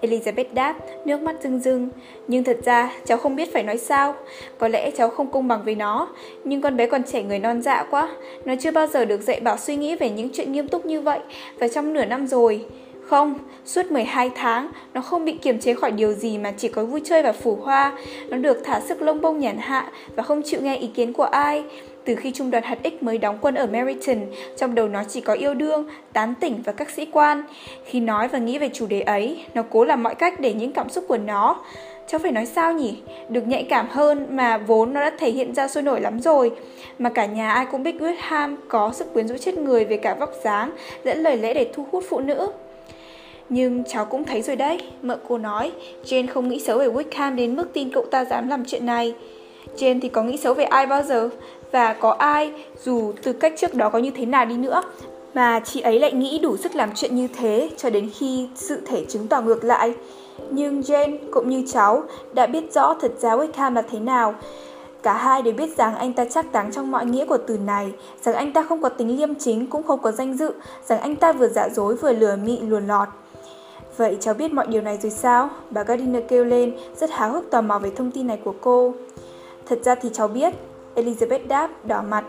Elizabeth 0.02 0.44
đáp, 0.52 0.76
nước 1.04 1.22
mắt 1.22 1.36
rưng 1.42 1.58
rưng. 1.58 1.88
Nhưng 2.28 2.44
thật 2.44 2.58
ra 2.64 2.92
cháu 3.04 3.18
không 3.18 3.36
biết 3.36 3.52
phải 3.52 3.62
nói 3.62 3.78
sao. 3.78 4.14
Có 4.58 4.68
lẽ 4.68 4.90
cháu 4.90 5.10
không 5.10 5.30
công 5.30 5.48
bằng 5.48 5.62
với 5.64 5.74
nó, 5.74 6.08
nhưng 6.44 6.60
con 6.60 6.76
bé 6.76 6.86
còn 6.86 7.02
trẻ 7.04 7.22
người 7.22 7.38
non 7.38 7.62
dạ 7.62 7.86
quá. 7.90 8.08
Nó 8.44 8.54
chưa 8.60 8.70
bao 8.70 8.86
giờ 8.86 9.04
được 9.04 9.22
dạy 9.22 9.40
bảo 9.40 9.56
suy 9.56 9.76
nghĩ 9.76 9.96
về 9.96 10.10
những 10.10 10.28
chuyện 10.32 10.52
nghiêm 10.52 10.68
túc 10.68 10.86
như 10.86 11.00
vậy 11.00 11.20
và 11.58 11.68
trong 11.68 11.92
nửa 11.92 12.04
năm 12.04 12.26
rồi. 12.26 12.64
Không, 13.10 13.34
suốt 13.64 13.90
12 13.90 14.30
tháng, 14.34 14.68
nó 14.94 15.00
không 15.00 15.24
bị 15.24 15.32
kiềm 15.32 15.60
chế 15.60 15.74
khỏi 15.74 15.90
điều 15.90 16.12
gì 16.12 16.38
mà 16.38 16.52
chỉ 16.56 16.68
có 16.68 16.84
vui 16.84 17.00
chơi 17.04 17.22
và 17.22 17.32
phủ 17.32 17.56
hoa. 17.62 17.92
Nó 18.28 18.36
được 18.36 18.60
thả 18.64 18.80
sức 18.80 19.02
lông 19.02 19.20
bông 19.20 19.38
nhàn 19.38 19.56
hạ 19.58 19.90
và 20.16 20.22
không 20.22 20.42
chịu 20.44 20.60
nghe 20.60 20.76
ý 20.76 20.86
kiến 20.86 21.12
của 21.12 21.24
ai. 21.24 21.64
Từ 22.04 22.14
khi 22.14 22.32
trung 22.32 22.50
đoàn 22.50 22.64
hạt 22.64 22.78
X 22.84 23.02
mới 23.02 23.18
đóng 23.18 23.38
quân 23.40 23.54
ở 23.54 23.66
Meriton, 23.66 24.18
trong 24.56 24.74
đầu 24.74 24.88
nó 24.88 25.02
chỉ 25.08 25.20
có 25.20 25.32
yêu 25.32 25.54
đương, 25.54 25.88
tán 26.12 26.34
tỉnh 26.40 26.62
và 26.64 26.72
các 26.72 26.90
sĩ 26.90 27.06
quan. 27.12 27.42
Khi 27.84 28.00
nói 28.00 28.28
và 28.28 28.38
nghĩ 28.38 28.58
về 28.58 28.70
chủ 28.72 28.86
đề 28.86 29.00
ấy, 29.00 29.44
nó 29.54 29.62
cố 29.70 29.84
làm 29.84 30.02
mọi 30.02 30.14
cách 30.14 30.40
để 30.40 30.54
những 30.54 30.72
cảm 30.72 30.88
xúc 30.88 31.04
của 31.08 31.18
nó 31.18 31.64
cháu 32.06 32.18
phải 32.18 32.32
nói 32.32 32.46
sao 32.46 32.72
nhỉ? 32.72 32.96
Được 33.28 33.46
nhạy 33.46 33.66
cảm 33.70 33.86
hơn 33.90 34.26
mà 34.30 34.58
vốn 34.58 34.92
nó 34.92 35.00
đã 35.00 35.10
thể 35.18 35.30
hiện 35.30 35.54
ra 35.54 35.68
sôi 35.68 35.82
nổi 35.82 36.00
lắm 36.00 36.20
rồi. 36.20 36.50
Mà 36.98 37.10
cả 37.10 37.26
nhà 37.26 37.52
ai 37.52 37.66
cũng 37.66 37.82
biết 37.82 38.00
Wickham 38.00 38.56
có 38.68 38.92
sức 38.92 39.12
quyến 39.12 39.28
rũ 39.28 39.36
chết 39.36 39.58
người 39.58 39.84
về 39.84 39.96
cả 39.96 40.14
vóc 40.14 40.32
dáng, 40.44 40.70
lẫn 41.04 41.18
lời 41.18 41.36
lẽ 41.36 41.54
để 41.54 41.70
thu 41.74 41.86
hút 41.92 42.04
phụ 42.08 42.20
nữ. 42.20 42.50
Nhưng 43.52 43.84
cháu 43.84 44.04
cũng 44.04 44.24
thấy 44.24 44.42
rồi 44.42 44.56
đấy, 44.56 44.78
mợ 45.02 45.18
cô 45.28 45.38
nói, 45.38 45.72
Jane 46.04 46.26
không 46.26 46.48
nghĩ 46.48 46.60
xấu 46.60 46.78
về 46.78 46.88
Wickham 46.88 47.34
đến 47.34 47.56
mức 47.56 47.72
tin 47.72 47.92
cậu 47.92 48.04
ta 48.10 48.24
dám 48.24 48.48
làm 48.48 48.64
chuyện 48.64 48.86
này. 48.86 49.14
Jane 49.76 49.98
thì 50.02 50.08
có 50.08 50.22
nghĩ 50.22 50.36
xấu 50.36 50.54
về 50.54 50.64
ai 50.64 50.86
bao 50.86 51.02
giờ, 51.02 51.28
và 51.72 51.92
có 51.92 52.10
ai, 52.10 52.52
dù 52.84 53.12
từ 53.22 53.32
cách 53.32 53.54
trước 53.56 53.74
đó 53.74 53.90
có 53.90 53.98
như 53.98 54.10
thế 54.10 54.26
nào 54.26 54.44
đi 54.44 54.56
nữa, 54.56 54.82
Mà 55.34 55.60
chị 55.60 55.80
ấy 55.80 56.00
lại 56.00 56.12
nghĩ 56.12 56.38
đủ 56.38 56.56
sức 56.56 56.74
làm 56.74 56.90
chuyện 56.94 57.16
như 57.16 57.28
thế 57.28 57.70
cho 57.76 57.90
đến 57.90 58.10
khi 58.14 58.48
sự 58.54 58.80
thể 58.86 59.04
chứng 59.08 59.28
tỏ 59.28 59.40
ngược 59.40 59.64
lại. 59.64 59.94
Nhưng 60.50 60.80
Jane 60.80 61.18
cũng 61.30 61.48
như 61.50 61.64
cháu 61.72 62.02
đã 62.32 62.46
biết 62.46 62.74
rõ 62.74 62.94
thật 63.00 63.12
ra 63.20 63.36
Wickham 63.36 63.74
là 63.74 63.82
thế 63.82 63.98
nào. 63.98 64.34
Cả 65.02 65.12
hai 65.12 65.42
đều 65.42 65.54
biết 65.54 65.76
rằng 65.76 65.94
anh 65.94 66.12
ta 66.12 66.24
chắc 66.24 66.52
táng 66.52 66.72
trong 66.72 66.90
mọi 66.90 67.06
nghĩa 67.06 67.24
của 67.24 67.38
từ 67.46 67.58
này, 67.58 67.92
rằng 68.22 68.34
anh 68.34 68.52
ta 68.52 68.62
không 68.62 68.82
có 68.82 68.88
tính 68.88 69.16
liêm 69.16 69.34
chính 69.34 69.66
cũng 69.66 69.82
không 69.82 70.02
có 70.02 70.12
danh 70.12 70.36
dự, 70.36 70.52
rằng 70.86 71.00
anh 71.00 71.16
ta 71.16 71.32
vừa 71.32 71.48
giả 71.48 71.68
dối 71.68 71.94
vừa 71.94 72.12
lừa 72.12 72.36
mị 72.36 72.58
luồn 72.60 72.86
lọt. 72.86 73.08
Vậy 74.00 74.16
cháu 74.20 74.34
biết 74.34 74.52
mọi 74.52 74.66
điều 74.66 74.82
này 74.82 74.98
rồi 75.02 75.10
sao? 75.10 75.50
Bà 75.70 75.82
Gardiner 75.82 76.22
kêu 76.28 76.44
lên, 76.44 76.72
rất 76.96 77.10
háo 77.10 77.32
hức 77.32 77.50
tò 77.50 77.60
mò 77.60 77.78
về 77.78 77.90
thông 77.96 78.10
tin 78.10 78.26
này 78.26 78.38
của 78.44 78.54
cô. 78.60 78.94
Thật 79.66 79.78
ra 79.84 79.94
thì 79.94 80.08
cháu 80.12 80.28
biết, 80.28 80.54
Elizabeth 80.94 81.48
đáp, 81.48 81.86
đỏ 81.86 82.02
mặt. 82.02 82.24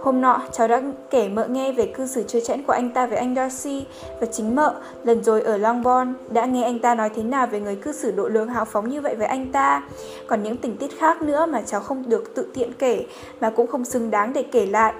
Hôm 0.00 0.20
nọ, 0.20 0.42
cháu 0.52 0.68
đã 0.68 0.82
kể 1.10 1.28
mợ 1.28 1.46
nghe 1.46 1.72
về 1.72 1.86
cư 1.86 2.06
xử 2.06 2.24
chơi 2.26 2.42
chẽn 2.42 2.62
của 2.62 2.72
anh 2.72 2.90
ta 2.90 3.06
với 3.06 3.18
anh 3.18 3.34
Darcy 3.34 3.86
và 4.20 4.26
chính 4.26 4.54
mợ, 4.54 4.74
lần 5.04 5.24
rồi 5.24 5.42
ở 5.42 5.56
Longbourn, 5.56 6.14
đã 6.30 6.46
nghe 6.46 6.64
anh 6.64 6.78
ta 6.78 6.94
nói 6.94 7.10
thế 7.16 7.22
nào 7.22 7.46
về 7.46 7.60
người 7.60 7.76
cư 7.76 7.92
xử 7.92 8.10
độ 8.10 8.28
lượng 8.28 8.48
hào 8.48 8.64
phóng 8.64 8.88
như 8.88 9.00
vậy 9.00 9.14
với 9.16 9.26
anh 9.26 9.52
ta. 9.52 9.82
Còn 10.26 10.42
những 10.42 10.56
tình 10.56 10.76
tiết 10.76 10.98
khác 10.98 11.22
nữa 11.22 11.46
mà 11.46 11.62
cháu 11.62 11.80
không 11.80 12.04
được 12.08 12.34
tự 12.34 12.50
tiện 12.54 12.72
kể, 12.78 13.04
mà 13.40 13.50
cũng 13.50 13.66
không 13.66 13.84
xứng 13.84 14.10
đáng 14.10 14.32
để 14.32 14.42
kể 14.42 14.66
lại. 14.66 14.94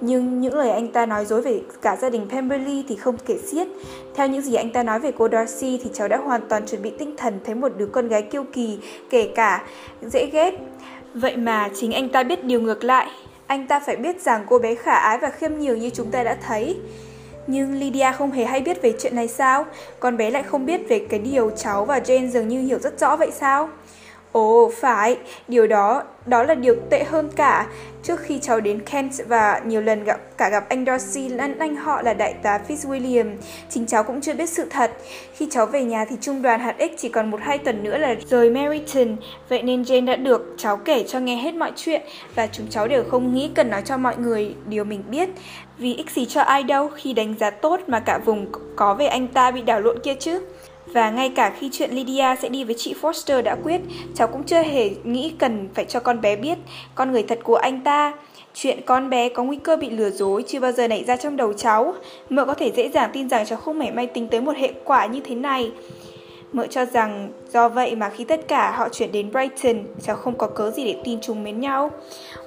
Nhưng 0.00 0.40
những 0.40 0.54
lời 0.54 0.70
anh 0.70 0.88
ta 0.88 1.06
nói 1.06 1.24
dối 1.24 1.42
về 1.42 1.60
cả 1.82 1.96
gia 1.96 2.10
đình 2.10 2.26
Pemberley 2.30 2.84
thì 2.88 2.96
không 2.96 3.16
kể 3.26 3.38
xiết. 3.38 3.68
Theo 4.14 4.28
những 4.28 4.42
gì 4.42 4.54
anh 4.54 4.72
ta 4.72 4.82
nói 4.82 5.00
về 5.00 5.12
cô 5.18 5.28
Darcy 5.28 5.80
thì 5.84 5.90
cháu 5.92 6.08
đã 6.08 6.16
hoàn 6.16 6.40
toàn 6.48 6.66
chuẩn 6.66 6.82
bị 6.82 6.90
tinh 6.98 7.16
thần 7.16 7.40
thấy 7.44 7.54
một 7.54 7.72
đứa 7.76 7.86
con 7.86 8.08
gái 8.08 8.22
kiêu 8.22 8.44
kỳ, 8.52 8.78
kể 9.10 9.32
cả 9.34 9.64
dễ 10.02 10.26
ghét. 10.32 10.58
Vậy 11.14 11.36
mà 11.36 11.70
chính 11.74 11.92
anh 11.92 12.08
ta 12.08 12.22
biết 12.22 12.44
điều 12.44 12.60
ngược 12.60 12.84
lại, 12.84 13.06
anh 13.46 13.66
ta 13.66 13.80
phải 13.80 13.96
biết 13.96 14.22
rằng 14.22 14.44
cô 14.48 14.58
bé 14.58 14.74
khả 14.74 14.94
ái 14.94 15.18
và 15.18 15.30
khiêm 15.30 15.52
nhường 15.52 15.78
như 15.78 15.90
chúng 15.90 16.10
ta 16.10 16.22
đã 16.22 16.36
thấy. 16.46 16.76
Nhưng 17.46 17.74
Lydia 17.74 18.12
không 18.18 18.30
hề 18.30 18.44
hay 18.44 18.60
biết 18.60 18.82
về 18.82 18.92
chuyện 19.00 19.16
này 19.16 19.28
sao? 19.28 19.66
Con 20.00 20.16
bé 20.16 20.30
lại 20.30 20.42
không 20.42 20.66
biết 20.66 20.80
về 20.88 21.06
cái 21.10 21.20
điều 21.20 21.50
cháu 21.50 21.84
và 21.84 21.98
Jane 21.98 22.30
dường 22.30 22.48
như 22.48 22.60
hiểu 22.60 22.78
rất 22.78 23.00
rõ 23.00 23.16
vậy 23.16 23.30
sao? 23.40 23.68
Ồ, 24.32 24.70
phải, 24.80 25.16
điều 25.48 25.66
đó, 25.66 26.02
đó 26.26 26.42
là 26.42 26.54
điều 26.54 26.76
tệ 26.90 27.04
hơn 27.04 27.30
cả. 27.36 27.66
Trước 28.02 28.20
khi 28.20 28.38
cháu 28.42 28.60
đến 28.60 28.80
Kent 28.80 29.12
và 29.28 29.60
nhiều 29.66 29.80
lần 29.80 30.04
gặp 30.04 30.20
cả 30.36 30.48
gặp 30.48 30.68
anh 30.68 30.84
Darcy 30.84 31.28
lẫn 31.28 31.58
anh 31.58 31.76
họ 31.76 32.02
là 32.02 32.14
đại 32.14 32.34
tá 32.42 32.60
Fitzwilliam, 32.68 33.36
chính 33.70 33.86
cháu 33.86 34.04
cũng 34.04 34.20
chưa 34.20 34.34
biết 34.34 34.48
sự 34.48 34.66
thật. 34.70 34.90
Khi 35.34 35.48
cháu 35.50 35.66
về 35.66 35.84
nhà 35.84 36.04
thì 36.04 36.16
trung 36.20 36.42
đoàn 36.42 36.60
hạt 36.60 36.74
X 36.78 37.00
chỉ 37.00 37.08
còn 37.08 37.30
một 37.30 37.40
hai 37.42 37.58
tuần 37.58 37.84
nữa 37.84 37.98
là 37.98 38.14
rời 38.28 38.50
Meryton, 38.50 39.16
vậy 39.48 39.62
nên 39.62 39.82
Jane 39.82 40.06
đã 40.06 40.16
được 40.16 40.54
cháu 40.58 40.76
kể 40.76 41.04
cho 41.08 41.20
nghe 41.20 41.36
hết 41.36 41.54
mọi 41.54 41.72
chuyện 41.76 42.02
và 42.34 42.46
chúng 42.46 42.66
cháu 42.70 42.88
đều 42.88 43.04
không 43.10 43.34
nghĩ 43.34 43.50
cần 43.54 43.70
nói 43.70 43.82
cho 43.84 43.96
mọi 43.96 44.16
người 44.16 44.54
điều 44.68 44.84
mình 44.84 45.02
biết. 45.10 45.28
Vì 45.78 45.94
ích 45.94 46.10
gì 46.10 46.26
cho 46.26 46.40
ai 46.40 46.62
đâu 46.62 46.88
khi 46.94 47.12
đánh 47.12 47.34
giá 47.40 47.50
tốt 47.50 47.80
mà 47.86 48.00
cả 48.00 48.18
vùng 48.18 48.46
có 48.76 48.94
về 48.94 49.06
anh 49.06 49.28
ta 49.28 49.50
bị 49.50 49.62
đảo 49.62 49.80
lộn 49.80 49.98
kia 49.98 50.14
chứ. 50.14 50.40
Và 50.92 51.10
ngay 51.10 51.28
cả 51.28 51.52
khi 51.58 51.68
chuyện 51.72 51.90
Lydia 51.90 52.34
sẽ 52.42 52.48
đi 52.48 52.64
với 52.64 52.74
chị 52.78 52.94
Foster 53.00 53.42
đã 53.42 53.56
quyết, 53.64 53.80
cháu 54.14 54.28
cũng 54.28 54.44
chưa 54.44 54.62
hề 54.62 54.90
nghĩ 55.04 55.32
cần 55.38 55.68
phải 55.74 55.84
cho 55.84 56.00
con 56.00 56.20
bé 56.20 56.36
biết 56.36 56.58
con 56.94 57.12
người 57.12 57.22
thật 57.22 57.38
của 57.42 57.56
anh 57.56 57.80
ta. 57.80 58.12
Chuyện 58.54 58.80
con 58.86 59.10
bé 59.10 59.28
có 59.28 59.42
nguy 59.42 59.56
cơ 59.56 59.76
bị 59.76 59.90
lừa 59.90 60.10
dối 60.10 60.44
chưa 60.48 60.60
bao 60.60 60.72
giờ 60.72 60.88
nảy 60.88 61.04
ra 61.04 61.16
trong 61.16 61.36
đầu 61.36 61.52
cháu. 61.52 61.94
Mợ 62.30 62.44
có 62.44 62.54
thể 62.54 62.72
dễ 62.76 62.88
dàng 62.88 63.10
tin 63.12 63.28
rằng 63.28 63.46
cháu 63.46 63.58
không 63.58 63.78
mảy 63.78 63.90
may 63.90 64.06
tính 64.06 64.28
tới 64.28 64.40
một 64.40 64.56
hệ 64.56 64.72
quả 64.84 65.06
như 65.06 65.20
thế 65.20 65.34
này. 65.34 65.70
Mợ 66.52 66.66
cho 66.66 66.84
rằng 66.84 67.32
do 67.52 67.68
vậy 67.68 67.96
mà 67.96 68.08
khi 68.08 68.24
tất 68.24 68.48
cả 68.48 68.70
họ 68.70 68.88
chuyển 68.88 69.12
đến 69.12 69.30
Brighton, 69.30 69.76
cháu 70.02 70.16
không 70.16 70.34
có 70.38 70.46
cớ 70.46 70.70
gì 70.70 70.84
để 70.84 70.96
tin 71.04 71.18
chúng 71.20 71.44
mến 71.44 71.60
nhau. 71.60 71.90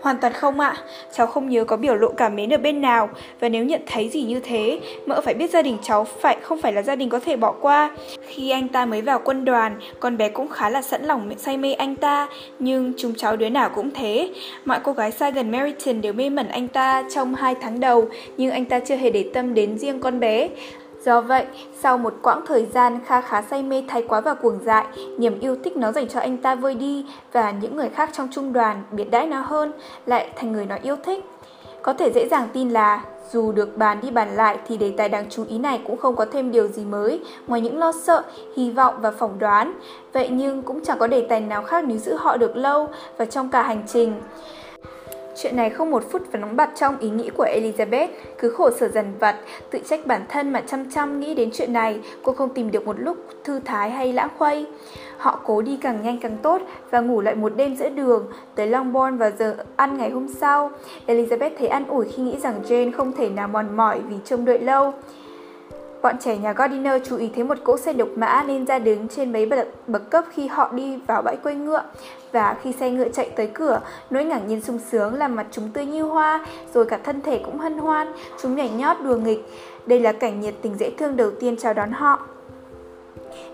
Hoàn 0.02 0.18
toàn 0.22 0.34
không 0.34 0.60
ạ, 0.60 0.76
cháu 1.14 1.28
không 1.28 1.50
nhớ 1.50 1.64
có 1.64 1.78
biểu 1.78 1.96
lộ 1.96 2.12
cảm 2.12 2.36
mến 2.36 2.54
ở 2.54 2.58
bên 2.58 2.82
nào 2.82 3.10
và 3.40 3.50
nếu 3.50 3.66
nhận 3.66 3.82
thấy 3.88 4.10
gì 4.10 4.24
như 4.24 4.40
thế, 4.40 4.80
mợ 5.06 5.22
phải 5.22 5.34
biết 5.34 5.50
gia 5.50 5.62
đình 5.62 5.78
cháu 5.82 6.04
phải 6.04 6.38
không 6.42 6.62
phải 6.62 6.74
là 6.74 6.82
gia 6.82 6.96
đình 6.96 7.10
có 7.10 7.20
thể 7.20 7.36
bỏ 7.36 7.52
qua. 7.52 7.96
Khi 8.28 8.50
anh 8.50 8.68
ta 8.68 8.86
mới 8.86 9.02
vào 9.02 9.22
quân 9.26 9.46
đoàn, 9.46 9.80
con 10.00 10.18
bé 10.18 10.30
cũng 10.30 10.48
khá 10.48 10.70
là 10.70 10.82
sẵn 10.82 11.04
lòng 11.04 11.32
say 11.38 11.58
mê 11.58 11.74
anh 11.74 11.96
ta, 11.96 12.28
nhưng 12.60 12.94
chúng 12.98 13.16
cháu 13.16 13.36
đứa 13.36 13.50
nào 13.50 13.70
cũng 13.76 13.92
thế. 13.94 14.30
Mọi 14.66 14.80
cô 14.84 14.92
gái 14.92 15.12
xa 15.12 15.30
gần 15.30 15.52
Meriton 15.52 16.02
đều 16.02 16.14
mê 16.14 16.30
mẩn 16.30 16.48
anh 16.48 16.68
ta 16.68 17.04
trong 17.16 17.36
hai 17.36 17.56
tháng 17.62 17.80
đầu, 17.80 18.08
nhưng 18.38 18.52
anh 18.52 18.66
ta 18.66 18.80
chưa 18.80 18.96
hề 18.96 19.10
để 19.10 19.26
tâm 19.34 19.54
đến 19.54 19.78
riêng 19.78 20.00
con 20.00 20.20
bé. 20.20 20.50
Do 21.06 21.22
vậy, 21.22 21.46
sau 21.80 21.98
một 21.98 22.14
quãng 22.22 22.42
thời 22.48 22.66
gian 22.66 23.00
Kha 23.06 23.22
khá 23.22 23.42
say 23.42 23.64
mê 23.64 23.84
thái 23.88 24.02
quá 24.08 24.22
và 24.22 24.34
cuồng 24.34 24.60
dại, 24.66 24.86
niềm 25.18 25.40
yêu 25.40 25.56
thích 25.64 25.78
nó 25.78 25.92
dành 25.92 26.08
cho 26.08 26.20
anh 26.20 26.38
ta 26.38 26.56
vơi 26.56 26.76
đi 26.76 27.06
và 27.32 27.52
những 27.52 27.76
người 27.76 27.90
khác 27.90 28.10
trong 28.14 28.28
trung 28.32 28.54
đoàn 28.54 28.84
biệt 28.92 29.12
đãi 29.12 29.28
nó 29.28 29.40
hơn 29.40 29.72
lại 30.06 30.30
thành 30.36 30.52
người 30.52 30.66
nó 30.66 30.76
yêu 30.82 30.96
thích. 31.04 31.26
Có 31.82 31.94
thể 31.94 32.12
dễ 32.12 32.28
dàng 32.28 32.48
tin 32.54 32.70
là 32.70 33.04
dù 33.32 33.52
được 33.52 33.78
bàn 33.78 34.00
đi 34.02 34.12
bàn 34.12 34.36
lại 34.36 34.58
thì 34.68 34.78
đề 34.78 34.94
tài 34.98 35.10
đáng 35.10 35.26
chú 35.30 35.46
ý 35.50 35.58
này 35.58 35.82
cũng 35.88 35.98
không 35.98 36.16
có 36.16 36.26
thêm 36.26 36.52
điều 36.52 36.68
gì 36.68 36.86
mới 36.86 37.22
ngoài 37.48 37.62
những 37.62 37.78
lo 37.78 37.92
sợ, 37.92 38.24
hy 38.56 38.72
vọng 38.72 38.96
và 39.02 39.12
phỏng 39.12 39.40
đoán. 39.40 39.74
Vậy 40.14 40.30
nhưng 40.30 40.64
cũng 40.64 40.84
chẳng 40.84 41.00
có 41.00 41.08
đề 41.08 41.26
tài 41.30 41.42
nào 41.42 41.64
khác 41.64 41.84
nếu 41.88 41.98
giữ 41.98 42.16
họ 42.16 42.38
được 42.38 42.58
lâu 42.58 42.90
và 43.18 43.26
trong 43.26 43.50
cả 43.50 43.64
hành 43.64 43.84
trình. 43.88 44.14
Chuyện 45.38 45.56
này 45.56 45.70
không 45.70 45.92
một 45.92 46.04
phút 46.12 46.22
và 46.32 46.40
nóng 46.40 46.56
bật 46.56 46.70
trong 46.76 47.00
ý 47.00 47.10
nghĩ 47.10 47.30
của 47.38 47.46
Elizabeth, 47.46 48.08
cứ 48.38 48.50
khổ 48.50 48.70
sở 48.72 48.88
dần 48.88 49.06
vặt, 49.20 49.36
tự 49.72 49.80
trách 49.86 50.08
bản 50.08 50.22
thân 50.30 50.52
mà 50.54 50.62
chăm 50.62 50.92
chăm 50.92 51.20
nghĩ 51.20 51.36
đến 51.36 51.50
chuyện 51.54 51.74
này, 51.74 52.00
cô 52.24 52.34
không 52.34 52.50
tìm 52.50 52.72
được 52.72 52.86
một 52.86 53.00
lúc 53.00 53.18
thư 53.44 53.60
thái 53.66 53.90
hay 53.90 54.14
lãng 54.14 54.30
khuây. 54.38 54.66
Họ 55.18 55.40
cố 55.46 55.62
đi 55.62 55.78
càng 55.82 56.02
nhanh 56.04 56.20
càng 56.22 56.38
tốt 56.42 56.62
và 56.92 57.00
ngủ 57.00 57.22
lại 57.22 57.36
một 57.36 57.54
đêm 57.56 57.76
giữa 57.76 57.90
đường, 57.90 58.32
tới 58.56 58.68
Longbourn 58.68 59.18
vào 59.18 59.32
giờ 59.40 59.56
ăn 59.76 59.98
ngày 59.98 60.10
hôm 60.10 60.28
sau. 60.28 60.72
Elizabeth 61.08 61.52
thấy 61.60 61.68
an 61.68 61.88
ủi 61.88 62.06
khi 62.12 62.24
nghĩ 62.24 62.38
rằng 62.40 62.62
Jane 62.68 62.92
không 62.92 63.12
thể 63.12 63.30
nào 63.30 63.48
mòn 63.48 63.78
mỏi 63.78 64.00
vì 64.10 64.16
trông 64.26 64.46
đợi 64.46 64.60
lâu. 64.60 64.94
Bọn 66.02 66.16
trẻ 66.20 66.38
nhà 66.38 66.54
Gardiner 66.54 67.02
chú 67.06 67.18
ý 67.18 67.30
thấy 67.36 67.44
một 67.44 67.58
cỗ 67.64 67.78
xe 67.78 67.94
độc 67.94 68.08
mã 68.16 68.44
nên 68.48 68.66
ra 68.66 68.80
đứng 68.80 69.08
trên 69.08 69.34
mấy 69.34 69.46
bậc, 69.46 69.68
bậc 69.88 70.10
cấp 70.10 70.26
khi 70.32 70.48
họ 70.48 70.72
đi 70.74 70.98
vào 71.08 71.22
bãi 71.22 71.38
quay 71.44 71.56
ngựa. 71.56 71.84
Và 72.36 72.56
khi 72.62 72.72
xe 72.72 72.90
ngựa 72.92 73.10
chạy 73.10 73.30
tới 73.36 73.48
cửa, 73.54 73.82
nỗi 74.10 74.24
ngạc 74.24 74.42
nhiên 74.48 74.62
sung 74.62 74.80
sướng 74.92 75.14
làm 75.14 75.36
mặt 75.36 75.46
chúng 75.52 75.70
tươi 75.74 75.86
như 75.86 76.04
hoa, 76.04 76.46
rồi 76.74 76.86
cả 76.86 77.00
thân 77.04 77.22
thể 77.22 77.42
cũng 77.46 77.58
hân 77.58 77.78
hoan, 77.78 78.14
chúng 78.42 78.56
nhảy 78.56 78.70
nhót 78.70 78.98
đùa 79.04 79.16
nghịch. 79.16 79.46
Đây 79.86 80.00
là 80.00 80.12
cảnh 80.12 80.40
nhiệt 80.40 80.54
tình 80.62 80.76
dễ 80.78 80.92
thương 80.98 81.18
đầu 81.18 81.32
tiên 81.40 81.58
chào 81.58 81.74
đón 81.74 81.92
họ. 81.92 82.20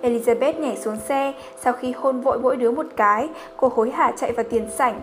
Elizabeth 0.01 0.59
nhảy 0.59 0.77
xuống 0.77 0.97
xe, 0.97 1.33
sau 1.59 1.73
khi 1.73 1.91
hôn 1.91 2.21
vội 2.21 2.39
mỗi 2.39 2.57
đứa 2.57 2.71
một 2.71 2.85
cái, 2.95 3.29
cô 3.57 3.71
hối 3.75 3.91
hả 3.91 4.11
chạy 4.17 4.31
vào 4.31 4.45
tiền 4.49 4.69
sảnh. 4.77 5.01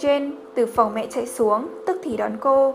Jane 0.00 0.30
từ 0.54 0.66
phòng 0.66 0.94
mẹ 0.94 1.06
chạy 1.06 1.26
xuống, 1.26 1.68
tức 1.86 2.00
thì 2.04 2.16
đón 2.16 2.32
cô. 2.40 2.74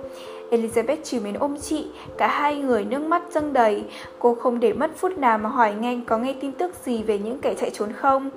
Elizabeth 0.51 0.97
chỉ 1.03 1.19
mến 1.19 1.33
ôm 1.39 1.57
chị, 1.61 1.87
cả 2.17 2.27
hai 2.27 2.55
người 2.55 2.85
nước 2.85 3.01
mắt 3.01 3.21
dâng 3.31 3.53
đầy. 3.53 3.83
Cô 4.19 4.35
không 4.35 4.59
để 4.59 4.73
mất 4.73 4.91
phút 4.95 5.17
nào 5.17 5.37
mà 5.37 5.49
hỏi 5.49 5.73
nghe 5.79 5.99
có 6.07 6.17
nghe 6.17 6.35
tin 6.41 6.51
tức 6.51 6.71
gì 6.85 7.03
về 7.03 7.19
những 7.19 7.39
kẻ 7.41 7.53
chạy 7.53 7.69
trốn 7.69 7.93
không. 7.93 8.29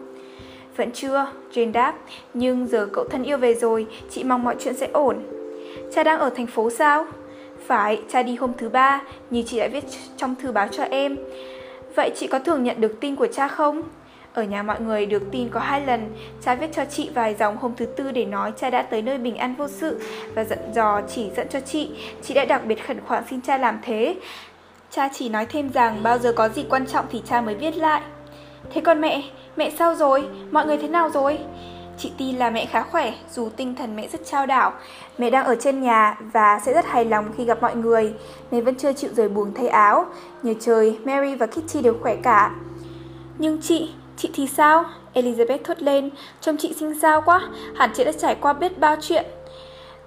Vẫn 0.76 0.90
chưa, 0.92 1.26
Jane 1.52 1.72
đáp, 1.72 1.94
nhưng 2.34 2.66
giờ 2.66 2.88
cậu 2.92 3.04
thân 3.04 3.22
yêu 3.22 3.38
về 3.38 3.54
rồi, 3.54 3.86
chị 4.10 4.24
mong 4.24 4.44
mọi 4.44 4.56
chuyện 4.58 4.74
sẽ 4.74 4.88
ổn. 4.92 5.16
Cha 5.94 6.04
đang 6.04 6.18
ở 6.18 6.30
thành 6.30 6.46
phố 6.46 6.70
sao? 6.70 7.06
Phải, 7.66 8.02
cha 8.08 8.22
đi 8.22 8.36
hôm 8.36 8.52
thứ 8.58 8.68
ba, 8.68 9.00
như 9.30 9.42
chị 9.46 9.58
đã 9.58 9.68
viết 9.68 9.84
trong 10.16 10.34
thư 10.34 10.52
báo 10.52 10.68
cho 10.68 10.82
em. 10.82 11.16
Vậy 11.96 12.10
chị 12.16 12.26
có 12.26 12.38
thường 12.38 12.64
nhận 12.64 12.80
được 12.80 13.00
tin 13.00 13.16
của 13.16 13.26
cha 13.26 13.48
không? 13.48 13.82
Ở 14.34 14.42
nhà 14.42 14.62
mọi 14.62 14.80
người 14.80 15.06
được 15.06 15.22
tin 15.30 15.48
có 15.48 15.60
hai 15.60 15.86
lần, 15.86 16.14
cha 16.44 16.54
viết 16.54 16.72
cho 16.72 16.84
chị 16.84 17.10
vài 17.14 17.34
dòng 17.34 17.56
hôm 17.56 17.72
thứ 17.76 17.86
tư 17.86 18.12
để 18.12 18.24
nói 18.24 18.52
cha 18.56 18.70
đã 18.70 18.82
tới 18.82 19.02
nơi 19.02 19.18
bình 19.18 19.36
an 19.36 19.54
vô 19.58 19.68
sự 19.68 20.00
và 20.34 20.44
dặn 20.44 20.58
dò 20.74 21.00
chỉ 21.08 21.30
dẫn 21.36 21.48
cho 21.48 21.60
chị. 21.60 21.90
Chị 22.22 22.34
đã 22.34 22.44
đặc 22.44 22.64
biệt 22.66 22.86
khẩn 22.86 23.00
khoản 23.00 23.24
xin 23.30 23.40
cha 23.40 23.58
làm 23.58 23.78
thế. 23.82 24.16
Cha 24.90 25.08
chỉ 25.12 25.28
nói 25.28 25.46
thêm 25.46 25.70
rằng 25.72 26.02
bao 26.02 26.18
giờ 26.18 26.32
có 26.36 26.48
gì 26.48 26.64
quan 26.68 26.86
trọng 26.86 27.04
thì 27.10 27.22
cha 27.28 27.40
mới 27.40 27.54
viết 27.54 27.76
lại. 27.76 28.02
Thế 28.72 28.80
còn 28.80 29.00
mẹ, 29.00 29.22
mẹ 29.56 29.70
sao 29.78 29.94
rồi? 29.94 30.28
Mọi 30.50 30.66
người 30.66 30.76
thế 30.76 30.88
nào 30.88 31.10
rồi? 31.10 31.38
Chị 31.98 32.12
tin 32.18 32.36
là 32.36 32.50
mẹ 32.50 32.66
khá 32.66 32.82
khỏe, 32.82 33.12
dù 33.30 33.48
tinh 33.56 33.74
thần 33.74 33.96
mẹ 33.96 34.08
rất 34.08 34.20
trao 34.24 34.46
đảo. 34.46 34.72
Mẹ 35.18 35.30
đang 35.30 35.44
ở 35.44 35.56
trên 35.56 35.80
nhà 35.80 36.18
và 36.32 36.60
sẽ 36.64 36.72
rất 36.72 36.86
hài 36.86 37.04
lòng 37.04 37.30
khi 37.36 37.44
gặp 37.44 37.62
mọi 37.62 37.76
người. 37.76 38.14
Mẹ 38.50 38.60
vẫn 38.60 38.74
chưa 38.74 38.92
chịu 38.92 39.10
rời 39.14 39.28
buồng 39.28 39.54
thay 39.54 39.68
áo. 39.68 40.06
Nhờ 40.42 40.54
trời, 40.60 40.98
Mary 41.04 41.34
và 41.34 41.46
Kitty 41.46 41.82
đều 41.82 41.94
khỏe 42.02 42.16
cả. 42.22 42.50
Nhưng 43.38 43.62
chị, 43.62 43.90
Chị 44.22 44.30
thì 44.34 44.46
sao? 44.46 44.84
Elizabeth 45.14 45.58
thốt 45.64 45.82
lên, 45.82 46.10
trông 46.40 46.56
chị 46.56 46.72
xinh 46.72 47.00
xao 47.00 47.22
quá, 47.22 47.48
hẳn 47.74 47.90
chị 47.94 48.04
đã 48.04 48.12
trải 48.12 48.34
qua 48.34 48.52
biết 48.52 48.78
bao 48.78 48.96
chuyện. 49.00 49.24